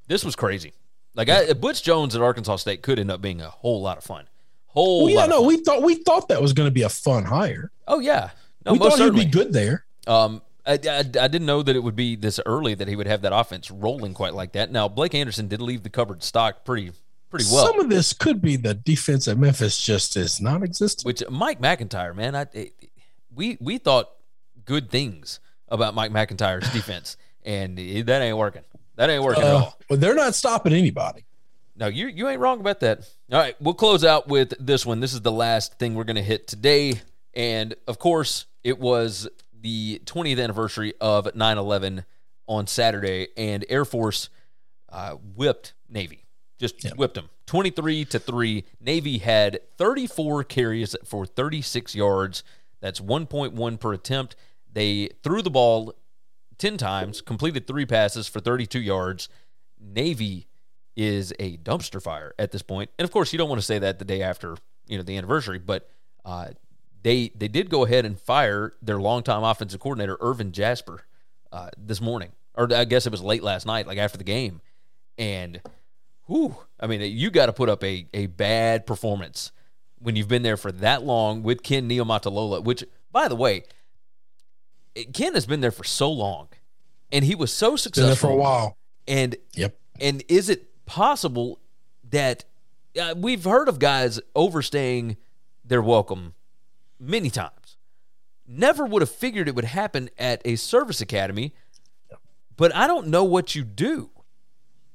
This 0.07 0.23
was 0.26 0.36
crazy. 0.36 0.73
Like 1.15 1.30
I, 1.30 1.53
Butch 1.53 1.84
Jones 1.84 2.15
at 2.15 2.22
Arkansas 2.22 2.57
State 2.57 2.81
could 2.81 2.99
end 2.99 3.11
up 3.11 3.22
being 3.22 3.41
a 3.41 3.49
whole 3.49 3.81
lot 3.81 3.98
of 3.98 4.03
fun. 4.03 4.26
Whole 4.68 5.06
Well, 5.06 5.14
yeah, 5.14 5.26
no, 5.26 5.41
we 5.41 5.57
thought 5.57 5.81
we 5.81 5.95
thought 5.95 6.30
that 6.30 6.41
was 6.41 6.53
going 6.53 6.68
to 6.68 6.72
be 6.72 6.84
a 6.84 6.90
fun 6.90 7.26
hire. 7.26 7.72
Oh 7.88 7.99
yeah, 7.99 8.30
no, 8.65 8.73
we 8.73 8.80
thought 8.80 8.94
certainly. 8.98 9.22
he'd 9.22 9.31
be 9.31 9.31
good 9.31 9.52
there. 9.53 9.86
Um, 10.07 10.41
I, 10.70 10.74
I, 10.90 11.00
I 11.00 11.02
didn't 11.28 11.46
know 11.46 11.64
that 11.64 11.76
it 11.76 11.84
would 11.84 11.96
be 11.96 12.16
this 12.16 12.40
early 12.46 12.76
that 12.76 12.88
he 12.88 12.96
would 12.96 13.08
have 13.08 13.22
that 13.24 13.34
offense 13.36 13.72
rolling 13.72 14.14
quite 14.14 14.34
like 14.34 14.52
that. 14.54 14.72
Now 14.72 14.88
Blake 14.88 15.16
Anderson 15.16 15.48
did 15.48 15.62
leave 15.62 15.84
the 15.84 15.90
covered 15.90 16.24
stock 16.24 16.64
pretty 16.64 16.91
pretty 17.30 17.46
well. 17.52 17.66
Some 17.68 17.80
of 17.80 17.90
this 17.90 18.14
could 18.14 18.41
be 18.41 18.56
the 18.56 18.74
defense 18.74 19.28
at 19.28 19.38
Memphis 19.38 19.82
just 19.82 20.16
is 20.16 20.40
non-existent. 20.41 21.06
Which 21.06 21.24
Mike 21.30 21.60
MacIntyre, 21.60 22.14
man, 22.14 22.36
I 22.36 22.46
it, 22.54 22.74
we 23.34 23.58
we 23.60 23.78
thought 23.80 24.10
good 24.66 24.90
things 24.90 25.40
about 25.68 25.94
Mike 25.96 26.12
MacIntyre's 26.12 26.70
defense, 26.74 27.18
and 27.44 27.78
it- 27.80 28.06
that 28.08 28.22
ain't 28.22 28.38
working. 28.38 28.64
That 28.96 29.10
ain't 29.10 29.24
working 29.24 29.44
at 29.44 29.50
Uh, 29.50 29.58
all. 29.58 29.80
but 29.90 30.02
they're 30.02 30.16
not 30.16 30.36
stopping 30.36 30.74
anybody. 30.74 31.26
No, 31.76 31.88
you 31.88 32.08
you 32.08 32.28
ain't 32.28 32.41
wrong 32.41 32.60
about 32.60 32.82
that. 32.82 33.10
All 33.32 33.40
right, 33.40 33.56
we'll 33.62 33.74
close 33.74 34.04
out 34.04 34.28
with 34.28 34.54
this 34.60 34.86
one. 34.86 35.00
This 35.00 35.14
is 35.14 35.22
the 35.22 35.32
last 35.32 35.80
thing 35.80 35.96
we're 35.96 36.04
going 36.04 36.18
to 36.18 36.22
hit 36.22 36.48
today, 36.48 37.00
and 37.34 37.74
of 37.88 37.98
course, 38.00 38.46
it 38.64 38.78
was 38.80 39.30
the 39.61 40.02
20th 40.06 40.41
anniversary 40.41 40.94
of 41.02 41.26
9/11 41.34 42.06
on 42.48 42.68
Saturday, 42.68 43.27
and 43.38 43.65
Air 43.69 43.86
Force 43.86 44.30
uh, 44.90 45.15
whipped 45.36 45.73
Navy. 45.88 46.26
Just 46.57 46.84
whipped 46.98 47.15
them 47.15 47.30
23 47.45 48.06
to 48.06 48.19
3. 48.19 48.65
Navy 48.81 49.18
had 49.19 49.60
34 49.77 50.44
carries 50.44 50.95
for 51.06 51.26
36 51.26 51.95
yards. 51.95 52.44
That's 52.81 52.99
1.1 52.99 53.80
per 53.80 53.94
attempt. 53.94 54.36
They 54.72 55.10
threw 55.23 55.41
the 55.41 55.49
ball 55.49 55.94
10 56.57 56.77
times, 56.77 57.22
completed 57.22 57.65
three 57.65 57.86
passes 57.86 58.27
for 58.27 58.40
32 58.40 58.80
yards. 58.80 59.30
Navy 59.80 60.48
is 60.95 61.34
a 61.40 61.57
dumpster 61.57 62.02
fire 62.02 62.34
at 62.38 62.52
this 62.52 62.61
point. 62.61 62.90
And 62.99 63.06
of 63.06 63.11
course, 63.11 63.31
you 63.31 63.40
don't 63.40 63.49
want 63.49 63.61
to 63.61 63.65
say 63.65 63.80
that 63.80 63.99
the 63.99 64.06
day 64.06 64.22
after, 64.22 64.57
you 64.86 64.98
know, 64.98 65.03
the 65.03 65.18
anniversary, 65.18 65.57
but 65.57 65.90
uh, 66.26 66.49
they 67.02 67.30
they 67.36 67.48
did 67.48 67.70
go 67.70 67.86
ahead 67.86 68.06
and 68.06 68.20
fire 68.20 68.74
their 68.82 69.00
longtime 69.00 69.44
offensive 69.44 69.80
coordinator 69.80 70.18
Ivin 70.18 70.52
Jasper 70.52 71.06
uh, 71.52 71.70
this 71.78 72.02
morning, 72.02 72.32
or 72.56 72.74
I 72.74 72.86
guess 72.86 73.06
it 73.06 73.12
was 73.12 73.22
late 73.22 73.44
last 73.44 73.66
night, 73.66 73.88
like 73.88 73.98
after 73.98 74.18
the 74.18 74.24
game. 74.24 74.62
And 75.18 75.62
whew, 76.28 76.58
I 76.80 76.88
mean, 76.88 77.02
you 77.02 77.30
got 77.32 77.48
to 77.48 77.54
put 77.54 77.70
up 77.70 77.84
a 77.84 78.08
a 78.14 78.28
bad 78.28 78.86
performance 78.86 79.52
when 80.00 80.16
you've 80.16 80.28
been 80.28 80.44
there 80.44 80.58
for 80.58 80.72
that 80.72 81.04
long 81.04 81.44
with 81.44 81.64
Ken 81.64 81.90
Niumatalolo, 81.90 82.64
which, 82.64 82.84
by 83.12 83.28
the 83.28 83.36
way, 83.36 83.64
Ken 85.14 85.34
has 85.34 85.46
been 85.46 85.62
there 85.62 85.72
for 85.72 85.84
so 85.84 86.12
long, 86.12 86.48
and 87.12 87.26
he 87.26 87.36
was 87.36 87.52
so 87.54 87.76
successful 87.76 88.30
for 88.30 88.34
a 88.34 88.36
while. 88.36 88.78
And 89.08 89.36
Yep. 89.54 89.78
and 90.00 90.24
is 90.28 90.50
it 90.50 90.86
possible 90.86 91.60
that 92.10 92.46
uh, 93.00 93.14
we've 93.18 93.44
heard 93.44 93.68
of 93.70 93.80
guys 93.80 94.20
overstaying 94.36 95.18
their 95.64 95.82
welcome 95.82 96.34
many 97.00 97.30
times? 97.30 97.78
Never 98.48 98.86
would 98.86 99.02
have 99.02 99.12
figured 99.12 99.48
it 99.48 99.56
would 99.56 99.66
happen 99.66 100.10
at 100.18 100.42
a 100.44 100.56
service 100.56 101.02
academy, 101.02 101.54
but 102.58 102.76
I 102.76 102.88
don't 102.88 103.08
know 103.08 103.24
what 103.24 103.56
you 103.56 103.64
do 103.64 104.10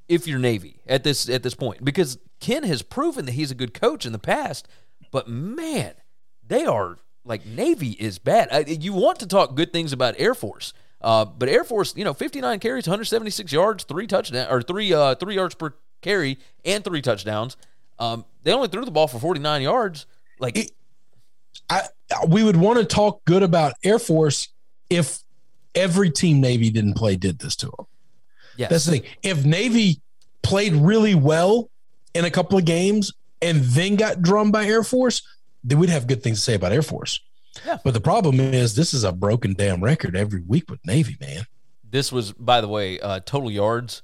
if 0.08 0.26
you're 0.26 0.38
Navy 0.38 0.80
at 0.86 1.04
this 1.04 1.28
at 1.28 1.42
this 1.42 1.54
point 1.54 1.84
because 1.84 2.18
Ken 2.40 2.64
has 2.64 2.82
proven 2.82 3.24
that 3.26 3.32
he's 3.32 3.50
a 3.50 3.54
good 3.54 3.72
coach 3.72 4.04
in 4.04 4.12
the 4.12 4.18
past, 4.18 4.68
but 5.10 5.28
man, 5.28 5.94
they 6.46 6.66
are 6.66 6.98
like 7.24 7.46
Navy 7.46 7.92
is 7.92 8.18
bad. 8.18 8.48
I, 8.52 8.58
you 8.68 8.92
want 8.92 9.20
to 9.20 9.26
talk 9.26 9.54
good 9.54 9.72
things 9.72 9.92
about 9.92 10.14
Air 10.18 10.34
Force, 10.34 10.72
uh, 11.00 11.24
but 11.24 11.48
Air 11.48 11.64
Force, 11.64 11.94
you 11.96 12.04
know, 12.04 12.12
59 12.12 12.58
carries, 12.58 12.86
176 12.86 13.52
yards, 13.52 13.84
three 13.84 14.06
touchdowns 14.06 14.50
or 14.50 14.60
three 14.62 14.92
uh, 14.92 15.14
three 15.14 15.36
yards 15.36 15.54
per 15.54 15.74
carry, 16.02 16.38
and 16.64 16.84
three 16.84 17.00
touchdowns. 17.00 17.56
Um, 17.98 18.24
they 18.42 18.52
only 18.52 18.68
threw 18.68 18.84
the 18.84 18.90
ball 18.90 19.06
for 19.08 19.18
49 19.18 19.62
yards. 19.62 20.06
Like 20.38 20.72
I 21.70 21.82
we 22.28 22.42
would 22.42 22.56
want 22.56 22.78
to 22.78 22.84
talk 22.84 23.24
good 23.24 23.42
about 23.42 23.74
Air 23.82 23.98
Force 23.98 24.48
if 24.90 25.20
every 25.74 26.10
team 26.10 26.40
Navy 26.40 26.70
didn't 26.70 26.94
play 26.94 27.16
did 27.16 27.38
this 27.38 27.56
to 27.56 27.66
them. 27.66 27.86
Yes. 28.56 28.70
That's 28.70 28.84
the 28.84 28.90
thing. 28.92 29.02
If 29.22 29.44
Navy 29.44 30.00
played 30.42 30.74
really 30.74 31.14
well 31.14 31.70
in 32.14 32.24
a 32.24 32.30
couple 32.30 32.56
of 32.56 32.64
games 32.64 33.12
and 33.42 33.62
then 33.62 33.96
got 33.96 34.22
drummed 34.22 34.52
by 34.52 34.66
Air 34.66 34.84
Force, 34.84 35.22
then 35.64 35.78
we'd 35.78 35.90
have 35.90 36.06
good 36.06 36.22
things 36.22 36.38
to 36.38 36.44
say 36.44 36.54
about 36.54 36.72
Air 36.72 36.82
Force. 36.82 37.20
Yeah. 37.66 37.78
But 37.82 37.94
the 37.94 38.00
problem 38.00 38.40
is 38.40 38.74
this 38.74 38.94
is 38.94 39.04
a 39.04 39.12
broken 39.12 39.54
damn 39.54 39.82
record 39.82 40.16
every 40.16 40.42
week 40.42 40.70
with 40.70 40.80
Navy, 40.86 41.16
man. 41.20 41.44
This 41.88 42.10
was, 42.12 42.32
by 42.32 42.60
the 42.60 42.68
way, 42.68 43.00
uh, 43.00 43.20
total 43.20 43.50
yards. 43.50 44.02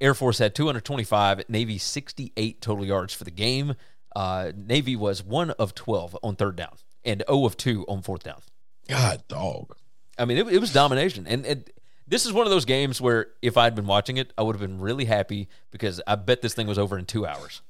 Air 0.00 0.14
Force 0.14 0.38
had 0.38 0.54
225, 0.54 1.48
Navy 1.48 1.78
68 1.78 2.60
total 2.60 2.84
yards 2.84 3.12
for 3.12 3.24
the 3.24 3.30
game. 3.30 3.74
Uh, 4.14 4.52
Navy 4.56 4.96
was 4.96 5.22
one 5.22 5.50
of 5.52 5.74
12 5.74 6.16
on 6.22 6.36
third 6.36 6.56
down 6.56 6.76
and 7.04 7.22
0 7.28 7.44
of 7.44 7.56
2 7.56 7.84
on 7.88 8.02
fourth 8.02 8.22
down. 8.22 8.40
God, 8.88 9.22
dog. 9.28 9.76
I 10.18 10.24
mean, 10.24 10.38
it, 10.38 10.48
it 10.48 10.60
was 10.60 10.72
domination. 10.72 11.26
And, 11.26 11.46
and 11.46 11.70
this 12.06 12.26
is 12.26 12.32
one 12.32 12.46
of 12.46 12.50
those 12.50 12.64
games 12.64 13.00
where 13.00 13.28
if 13.42 13.56
I'd 13.56 13.74
been 13.74 13.86
watching 13.86 14.16
it, 14.16 14.32
I 14.36 14.42
would 14.42 14.56
have 14.56 14.60
been 14.60 14.80
really 14.80 15.04
happy 15.04 15.48
because 15.70 16.00
I 16.06 16.16
bet 16.16 16.42
this 16.42 16.54
thing 16.54 16.66
was 16.66 16.78
over 16.78 16.98
in 16.98 17.04
two 17.04 17.26
hours. 17.26 17.60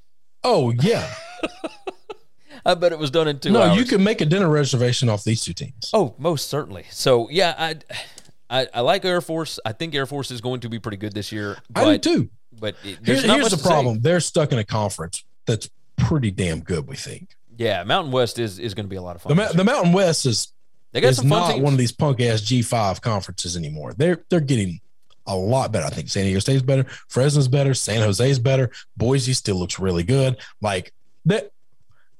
Oh 0.43 0.71
yeah. 0.71 1.13
I 2.65 2.73
bet 2.73 2.91
it 2.91 2.99
was 2.99 3.11
done 3.11 3.27
in 3.27 3.39
two 3.39 3.51
no, 3.51 3.61
hours. 3.61 3.77
you 3.77 3.85
can 3.85 4.03
make 4.03 4.21
a 4.21 4.25
dinner 4.25 4.49
reservation 4.49 5.09
off 5.09 5.23
these 5.23 5.41
two 5.41 5.53
teams. 5.53 5.91
Oh, 5.93 6.15
most 6.17 6.49
certainly. 6.49 6.85
So 6.89 7.29
yeah, 7.29 7.55
I, 7.57 7.75
I 8.49 8.67
I 8.73 8.81
like 8.81 9.05
Air 9.05 9.21
Force. 9.21 9.59
I 9.65 9.71
think 9.71 9.95
Air 9.95 10.05
Force 10.05 10.31
is 10.31 10.41
going 10.41 10.61
to 10.61 10.69
be 10.69 10.79
pretty 10.79 10.97
good 10.97 11.13
this 11.13 11.31
year. 11.31 11.57
But, 11.69 11.87
I 11.87 11.97
do 11.97 12.15
too. 12.15 12.29
But 12.59 12.75
it, 12.83 12.99
there's 13.01 13.19
Here- 13.19 13.27
not 13.27 13.35
here's 13.35 13.45
much 13.45 13.51
the 13.51 13.57
to 13.57 13.63
say. 13.63 13.69
problem. 13.69 14.01
They're 14.01 14.19
stuck 14.19 14.51
in 14.51 14.59
a 14.59 14.63
conference 14.65 15.23
that's 15.45 15.69
pretty 15.99 16.31
damn 16.31 16.61
good, 16.61 16.87
we 16.87 16.95
think. 16.95 17.35
Yeah, 17.57 17.83
Mountain 17.83 18.11
West 18.11 18.39
is, 18.39 18.57
is 18.59 18.73
going 18.73 18.85
to 18.85 18.89
be 18.89 18.95
a 18.95 19.01
lot 19.01 19.15
of 19.15 19.21
fun. 19.21 19.29
The, 19.31 19.35
Ma- 19.35 19.51
the 19.51 19.63
Mountain 19.63 19.91
West 19.93 20.25
is 20.25 20.53
They 20.93 21.01
got 21.01 21.09
is 21.09 21.17
some 21.17 21.29
fun 21.29 21.39
not 21.41 21.51
teams. 21.51 21.63
one 21.63 21.73
of 21.73 21.79
these 21.79 21.91
punk 21.91 22.21
ass 22.21 22.41
G 22.41 22.61
five 22.61 23.01
conferences 23.01 23.57
anymore. 23.57 23.93
They're 23.97 24.23
they're 24.29 24.39
getting 24.39 24.79
a 25.27 25.35
lot 25.35 25.71
better. 25.71 25.85
I 25.85 25.89
think 25.89 26.09
San 26.09 26.23
Diego 26.23 26.39
State's 26.39 26.61
better, 26.63 26.85
Fresno's 27.07 27.47
better, 27.47 27.73
San 27.73 28.01
Jose's 28.01 28.39
better, 28.39 28.71
Boise 28.97 29.33
still 29.33 29.57
looks 29.57 29.77
really 29.79 30.03
good. 30.03 30.37
Like 30.61 30.93
that 31.25 31.51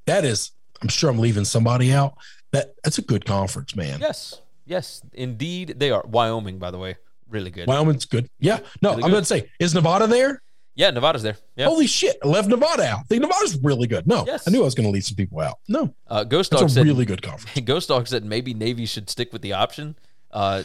that 0.06 0.26
is 0.26 0.52
I'm 0.82 0.90
sure 0.90 1.10
I'm 1.10 1.20
leaving 1.20 1.46
somebody 1.46 1.92
out. 1.94 2.16
That 2.52 2.76
that's 2.84 2.98
a 2.98 3.02
good 3.02 3.26
conference, 3.26 3.76
man. 3.76 4.00
Yes, 4.02 4.42
yes, 4.66 5.02
indeed 5.14 5.76
they 5.78 5.92
are. 5.92 6.04
Wyoming, 6.06 6.58
by 6.60 6.72
the 6.72 6.78
way, 6.78 6.98
really 7.30 7.52
good. 7.52 7.68
Wyoming's 7.68 8.06
good. 8.06 8.30
Yeah. 8.40 8.60
No, 8.82 8.92
Really 8.92 9.04
I'm 9.04 9.12
good. 9.12 9.20
to 9.22 9.26
say, 9.26 9.50
is 9.60 9.74
Nevada 9.74 10.06
there? 10.08 10.42
Yeah, 10.76 10.92
Nevada's 10.92 11.24
there. 11.24 11.38
Yeah. 11.56 11.66
Holy 11.66 11.88
shit! 11.88 12.18
I 12.24 12.28
left 12.28 12.48
Nevada 12.48 12.84
out. 12.84 13.00
I 13.00 13.04
think 13.04 13.22
Nevada's 13.22 13.58
really 13.62 13.88
good. 13.88 14.08
No, 14.08 14.24
Yes. 14.26 14.48
I 14.48 14.52
knew 14.52 14.62
I 14.62 14.66
was 14.66 14.76
going 14.76 14.88
to 14.88 14.92
leave 14.94 15.04
some 15.04 15.16
people 15.16 15.40
out. 15.42 15.60
No, 15.68 15.94
Uh, 16.08 16.24
Ghost 16.24 16.52
Dog 16.52 16.70
said 16.70 16.86
really 16.86 17.06
good 17.06 17.22
conference. 17.22 17.60
Ghost 17.66 17.90
Dog 17.90 18.08
said 18.08 18.24
maybe 18.24 18.54
Navy 18.54 18.86
should 18.86 19.10
stick 19.10 19.34
with 19.34 19.42
the 19.42 19.54
option. 19.54 19.98
Uh, 20.32 20.64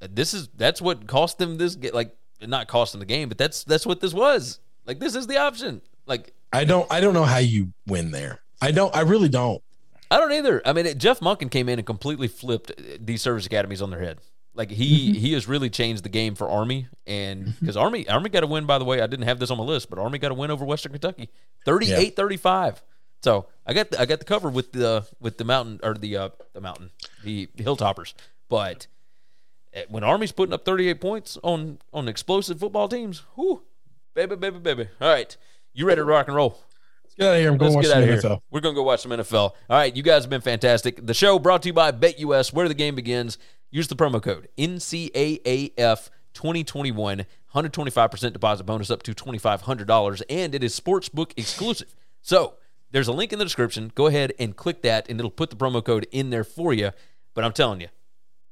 this 0.00 0.34
is 0.34 0.48
that's 0.56 0.80
what 0.80 1.06
cost 1.06 1.38
them 1.38 1.56
this 1.58 1.76
like 1.92 2.14
not 2.40 2.68
cost 2.68 2.92
them 2.92 3.00
the 3.00 3.06
game, 3.06 3.28
but 3.28 3.38
that's 3.38 3.64
that's 3.64 3.86
what 3.86 4.00
this 4.00 4.12
was. 4.14 4.60
Like 4.86 5.00
this 5.00 5.14
is 5.16 5.26
the 5.26 5.38
option. 5.38 5.80
Like 6.06 6.32
I 6.52 6.64
don't. 6.64 6.90
I 6.92 7.00
don't 7.00 7.14
know 7.14 7.24
how 7.24 7.38
you 7.38 7.72
win 7.86 8.10
there. 8.12 8.40
I 8.62 8.70
don't. 8.70 8.94
I 8.96 9.00
really 9.00 9.28
don't. 9.28 9.62
I 10.10 10.18
don't 10.18 10.32
either. 10.32 10.62
I 10.64 10.72
mean, 10.72 10.86
it, 10.86 10.98
Jeff 10.98 11.18
Monken 11.20 11.50
came 11.50 11.68
in 11.68 11.80
and 11.80 11.86
completely 11.86 12.28
flipped 12.28 12.70
uh, 12.70 12.82
these 13.00 13.20
service 13.22 13.46
academies 13.46 13.82
on 13.82 13.90
their 13.90 14.00
head. 14.00 14.18
Like 14.56 14.70
he 14.70 15.10
Mm-hmm. 15.10 15.18
he 15.20 15.32
has 15.34 15.46
really 15.46 15.68
changed 15.70 16.02
the 16.02 16.08
game 16.08 16.34
for 16.34 16.48
Army, 16.48 16.88
and 17.06 17.54
because 17.60 17.76
Army 17.76 18.08
Army 18.08 18.30
got 18.30 18.42
a 18.42 18.46
win 18.46 18.64
by 18.66 18.78
the 18.78 18.84
way. 18.84 19.00
I 19.02 19.06
didn't 19.06 19.26
have 19.26 19.38
this 19.38 19.50
on 19.50 19.58
my 19.58 19.64
list, 19.64 19.90
but 19.90 19.98
Army 19.98 20.18
got 20.18 20.30
a 20.30 20.34
win 20.34 20.50
over 20.50 20.64
Western 20.64 20.92
Kentucky, 20.92 21.28
38-35. 21.66 22.80
So 23.22 23.46
I 23.66 23.72
got 23.72 23.90
the, 23.90 24.00
I 24.00 24.06
got 24.06 24.18
the 24.18 24.24
cover 24.24 24.48
with 24.48 24.72
the 24.72 25.06
with 25.20 25.38
the 25.38 25.44
mountain 25.44 25.80
or 25.82 25.94
the 25.94 26.16
uh, 26.16 26.28
the 26.52 26.60
mountain 26.60 26.90
the 27.24 27.48
Hilltoppers, 27.56 28.14
but 28.48 28.86
uh, 29.76 29.80
when 29.88 30.04
Army's 30.04 30.32
putting 30.32 30.52
up 30.52 30.64
thirty 30.64 30.88
eight 30.88 31.00
points 31.00 31.36
on 31.42 31.78
on 31.92 32.08
explosive 32.08 32.60
football 32.60 32.88
teams, 32.88 33.22
whoo, 33.36 33.62
baby, 34.14 34.36
baby, 34.36 34.58
baby. 34.58 34.88
All 35.00 35.08
right, 35.08 35.36
you 35.72 35.86
ready 35.86 36.00
to 36.00 36.04
rock 36.04 36.28
and 36.28 36.36
roll? 36.36 36.58
Let's 37.04 37.14
get 37.16 37.26
out 37.26 37.34
of 37.34 37.40
here. 37.40 37.50
I'm 37.50 37.56
going 37.58 37.70
to 37.72 37.76
watch 37.76 37.86
some 37.86 38.00
get 38.02 38.10
out 38.10 38.16
of 38.16 38.24
NFL. 38.24 38.28
here. 38.28 38.38
We're 38.50 38.60
going 38.60 38.74
to 38.74 38.78
go 38.78 38.82
watch 38.84 39.00
some 39.02 39.10
NFL. 39.12 39.34
All 39.34 39.54
right, 39.70 39.96
you 39.96 40.02
guys 40.02 40.22
have 40.24 40.30
been 40.30 40.40
fantastic. 40.42 41.04
The 41.04 41.14
show 41.14 41.38
brought 41.38 41.62
to 41.62 41.68
you 41.68 41.72
by 41.72 41.90
BetUS, 41.90 42.52
where 42.52 42.68
the 42.68 42.74
game 42.74 42.94
begins. 42.94 43.38
Use 43.70 43.88
the 43.88 43.96
promo 43.96 44.22
code 44.22 44.48
NCAAF 44.56 46.10
2021, 46.34 47.26
125% 47.54 48.32
deposit 48.32 48.64
bonus 48.64 48.90
up 48.90 49.02
to 49.02 49.14
$2,500, 49.14 50.22
and 50.28 50.54
it 50.54 50.62
is 50.62 50.78
sportsbook 50.78 51.32
exclusive. 51.36 51.94
So 52.22 52.54
there's 52.90 53.08
a 53.08 53.12
link 53.12 53.32
in 53.32 53.38
the 53.38 53.44
description. 53.44 53.90
Go 53.94 54.06
ahead 54.06 54.32
and 54.38 54.56
click 54.56 54.82
that, 54.82 55.08
and 55.08 55.18
it'll 55.18 55.30
put 55.30 55.50
the 55.50 55.56
promo 55.56 55.84
code 55.84 56.06
in 56.12 56.30
there 56.30 56.44
for 56.44 56.72
you. 56.72 56.90
But 57.34 57.44
I'm 57.44 57.52
telling 57.52 57.80
you, 57.80 57.88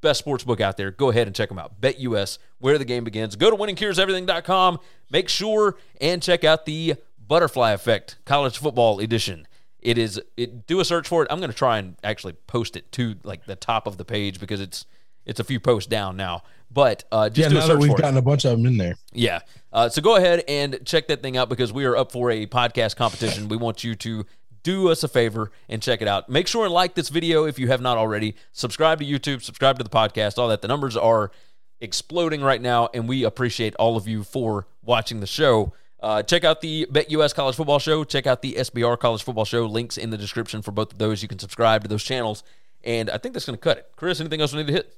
best 0.01 0.25
sportsbook 0.25 0.61
out 0.61 0.77
there. 0.77 0.91
Go 0.91 1.11
ahead 1.11 1.27
and 1.27 1.35
check 1.35 1.49
them 1.49 1.59
out. 1.59 1.81
BetUS, 1.81 2.39
where 2.59 2.79
the 2.79 2.85
game 2.85 3.05
begins. 3.05 3.37
Go 3.37 3.51
to 3.51 3.57
winningcureseverything.com. 3.57 4.79
Make 5.11 5.29
sure 5.29 5.77
and 6.01 6.23
check 6.23 6.45
out 6.45 6.67
the 6.67 6.97
Butterfly 7.27 7.73
Effect 7.73 8.19
College 8.25 8.59
Football 8.59 9.01
Edition. 9.01 9.47
It 9.81 9.99
is 9.99 10.21
it 10.37 10.67
do 10.67 10.81
a 10.81 10.85
search 10.85 11.07
for 11.09 11.23
it. 11.23 11.29
I'm 11.31 11.39
going 11.39 11.51
to 11.51 11.57
try 11.57 11.79
and 11.79 11.97
actually 12.03 12.33
post 12.33 12.77
it 12.77 12.91
to 12.93 13.17
like 13.23 13.45
the 13.45 13.57
top 13.57 13.87
of 13.87 13.99
the 13.99 14.05
page 14.05 14.41
because 14.41 14.61
it's 14.61 14.87
it's 15.27 15.41
a 15.41 15.45
few 15.45 15.61
posts 15.61 15.89
down 15.89 16.17
now. 16.17 16.43
But 16.71 17.05
uh, 17.13 17.29
just 17.31 17.53
Yeah, 17.53 17.59
now 17.61 17.67
that 17.69 17.79
we've 17.79 17.91
for 17.91 17.99
it. 17.99 18.03
gotten 18.03 18.17
a 18.19 18.23
bunch 18.23 18.45
of 18.45 18.53
them 18.57 18.67
in 18.67 18.77
there. 18.79 18.97
Yeah. 19.13 19.41
Uh, 19.73 19.89
so 19.89 20.03
go 20.03 20.17
ahead 20.17 20.43
and 20.49 20.81
check 20.85 21.07
that 21.09 21.23
thing 21.23 21.37
out 21.37 21.49
because 21.49 21.73
we 21.73 21.85
are 21.85 21.97
up 21.97 22.11
for 22.13 22.31
a 22.31 22.47
podcast 22.47 22.97
competition. 22.97 23.49
We 23.49 23.57
want 23.57 23.85
you 23.85 23.95
to 23.97 24.27
do 24.65 24.89
us 24.91 25.03
a 25.05 25.09
favor 25.09 25.53
and 25.69 25.83
check 25.83 26.01
it 26.03 26.09
out. 26.09 26.29
Make 26.29 26.47
sure 26.49 26.65
and 26.65 26.75
like 26.75 26.95
this 26.95 27.11
video 27.11 27.45
if 27.45 27.59
you 27.59 27.69
have 27.69 27.81
not 27.81 27.97
already. 27.99 28.35
Subscribe 28.53 28.99
to 29.01 29.05
YouTube, 29.05 29.43
subscribe 29.43 29.79
to 29.79 29.85
the 29.85 29.91
podcast, 29.91 30.39
all 30.39 30.49
that. 30.49 30.63
The 30.63 30.69
numbers 30.69 30.97
are 30.97 31.31
exploding 31.81 32.41
right 32.41 32.61
now, 32.63 32.89
and 32.95 33.09
we 33.09 33.25
appreciate 33.25 33.75
all 33.77 33.97
of 33.97 34.09
you 34.09 34.25
for 34.25 34.67
watching 34.83 35.21
the 35.21 35.27
show. 35.27 35.73
Uh, 36.01 36.23
check 36.23 36.45
out 36.45 36.61
the 36.61 36.87
BetUS 36.91 37.35
College 37.35 37.57
Football 37.57 37.79
Show. 37.79 38.05
Check 38.05 38.27
out 38.27 38.43
the 38.43 38.55
SBR 38.55 38.99
College 38.99 39.23
Football 39.23 39.45
Show. 39.45 39.67
Links 39.67 39.97
in 39.97 40.11
the 40.11 40.19
description 40.19 40.61
for 40.63 40.71
both 40.71 40.93
of 40.93 40.99
those. 40.99 41.23
You 41.23 41.29
can 41.29 41.39
subscribe 41.39 41.83
to 41.83 41.89
those 41.89 42.03
channels. 42.03 42.43
And 42.85 43.09
I 43.11 43.19
think 43.19 43.33
that's 43.35 43.47
going 43.47 43.57
to 43.57 43.63
cut 43.63 43.79
it. 43.79 43.91
Chris, 43.97 44.21
anything 44.21 44.41
else 44.41 44.53
we 44.53 44.59
need 44.59 44.67
to 44.67 44.73
hit? 44.75 44.95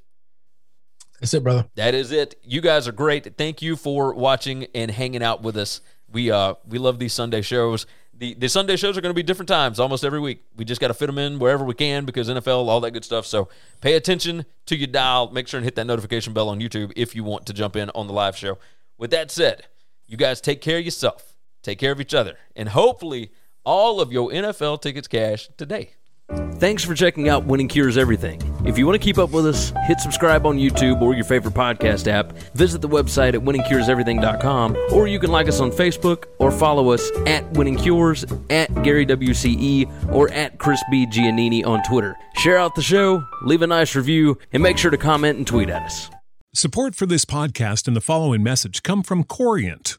That's 1.21 1.35
it, 1.35 1.43
brother. 1.43 1.67
That 1.77 1.95
is 1.95 2.13
it. 2.13 2.39
You 2.43 2.61
guys 2.61 2.87
are 2.87 2.93
great. 2.93 3.37
Thank 3.37 3.63
you 3.63 3.77
for 3.77 4.15
watching 4.15 4.67
and 4.75 4.91
hanging 4.91 5.23
out 5.23 5.43
with 5.43 5.57
us. 5.57 5.81
We 6.11 6.31
uh 6.31 6.55
we 6.67 6.79
love 6.79 6.99
these 6.99 7.13
Sunday 7.13 7.43
shows. 7.43 7.87
The 8.15 8.35
the 8.35 8.49
Sunday 8.49 8.77
shows 8.77 8.97
are 8.97 9.01
going 9.01 9.15
to 9.15 9.17
be 9.19 9.23
different 9.23 9.49
times 9.49 9.81
almost 9.81 10.05
every 10.05 10.21
week. 10.21 10.45
We 10.57 10.65
just 10.65 10.81
got 10.81 10.89
to 10.89 10.95
fit 10.95 11.07
them 11.07 11.19
in 11.19 11.39
wherever 11.39 11.65
we 11.65 11.75
can 11.75 12.05
because 12.05 12.29
NFL, 12.29 12.69
all 12.69 12.81
that 12.81 12.93
good 12.93 13.05
stuff. 13.05 13.27
So 13.27 13.49
pay 13.81 13.95
attention 13.95 14.45
to 14.67 14.77
your 14.77 14.87
dial. 14.87 15.31
Make 15.31 15.49
sure 15.49 15.59
and 15.59 15.65
hit 15.65 15.75
that 15.77 15.87
notification 15.87 16.33
bell 16.33 16.49
on 16.49 16.61
YouTube 16.61 16.93
if 16.97 17.15
you 17.15 17.25
want 17.25 17.47
to 17.47 17.53
jump 17.53 17.77
in 17.77 17.91
on 17.91 18.07
the 18.07 18.13
live 18.13 18.37
show. 18.37 18.59
With 18.99 19.11
that 19.11 19.31
said, 19.31 19.67
you 20.07 20.17
guys 20.17 20.41
take 20.41 20.61
care 20.61 20.79
of 20.79 20.85
yourself, 20.85 21.35
take 21.63 21.79
care 21.79 21.93
of 21.93 22.01
each 22.01 22.15
other, 22.15 22.37
and 22.55 22.71
hopefully 22.71 23.33
all 23.65 24.01
of 24.01 24.13
your 24.13 24.31
NFL 24.31 24.81
tickets 24.81 25.09
cash 25.09 25.49
today. 25.59 25.91
Thanks 26.29 26.83
for 26.83 26.95
checking 26.95 27.29
out 27.29 27.45
Winning 27.45 27.69
Cures 27.69 27.97
Everything. 27.97 28.41
If 28.67 28.79
you 28.79 28.87
want 28.87 29.01
to 29.01 29.05
keep 29.05 29.19
up 29.19 29.31
with 29.31 29.47
us, 29.47 29.73
hit 29.87 30.01
subscribe 30.01 30.45
on 30.47 30.59
YouTube 30.59 31.01
or 31.01 31.15
your 31.15 31.25
favorite 31.25 31.55
podcast 31.55 32.09
app. 32.09 32.33
Visit 32.55 32.81
the 32.81 32.89
website 32.89 33.35
at 33.35 33.41
winningcureseverything.com, 33.43 34.77
or 34.93 35.07
you 35.07 35.21
can 35.21 35.31
like 35.31 35.49
us 35.49 35.61
on 35.61 35.71
Facebook 35.71 36.25
or 36.39 36.51
follow 36.51 36.91
us 36.91 37.11
at 37.27 37.49
Winning 37.53 37.77
Cures, 37.77 38.25
at 38.51 38.83
Gary 38.83 39.07
WCE, 39.07 40.11
or 40.13 40.31
at 40.33 40.59
Chris 40.59 40.83
B. 40.91 41.07
Giannini 41.07 41.65
on 41.65 41.83
Twitter. 41.85 42.17
Share 42.37 42.59
out 42.59 42.75
the 42.75 42.83
show, 42.83 43.23
leave 43.43 43.63
a 43.63 43.67
nice 43.67 43.95
review, 43.95 44.37
and 44.53 44.63
make 44.63 44.79
sure 44.79 44.91
to 44.91 44.99
comment 44.99 45.39
and 45.39 45.47
tweet 45.47 45.71
at 45.71 45.83
us. 45.83 46.11
Support 46.55 46.95
for 46.95 47.05
this 47.05 47.27
podcast 47.27 47.87
and 47.87 47.95
the 47.95 48.01
following 48.01 48.43
message 48.43 48.83
come 48.83 49.03
from 49.03 49.25
Corient. 49.25 49.99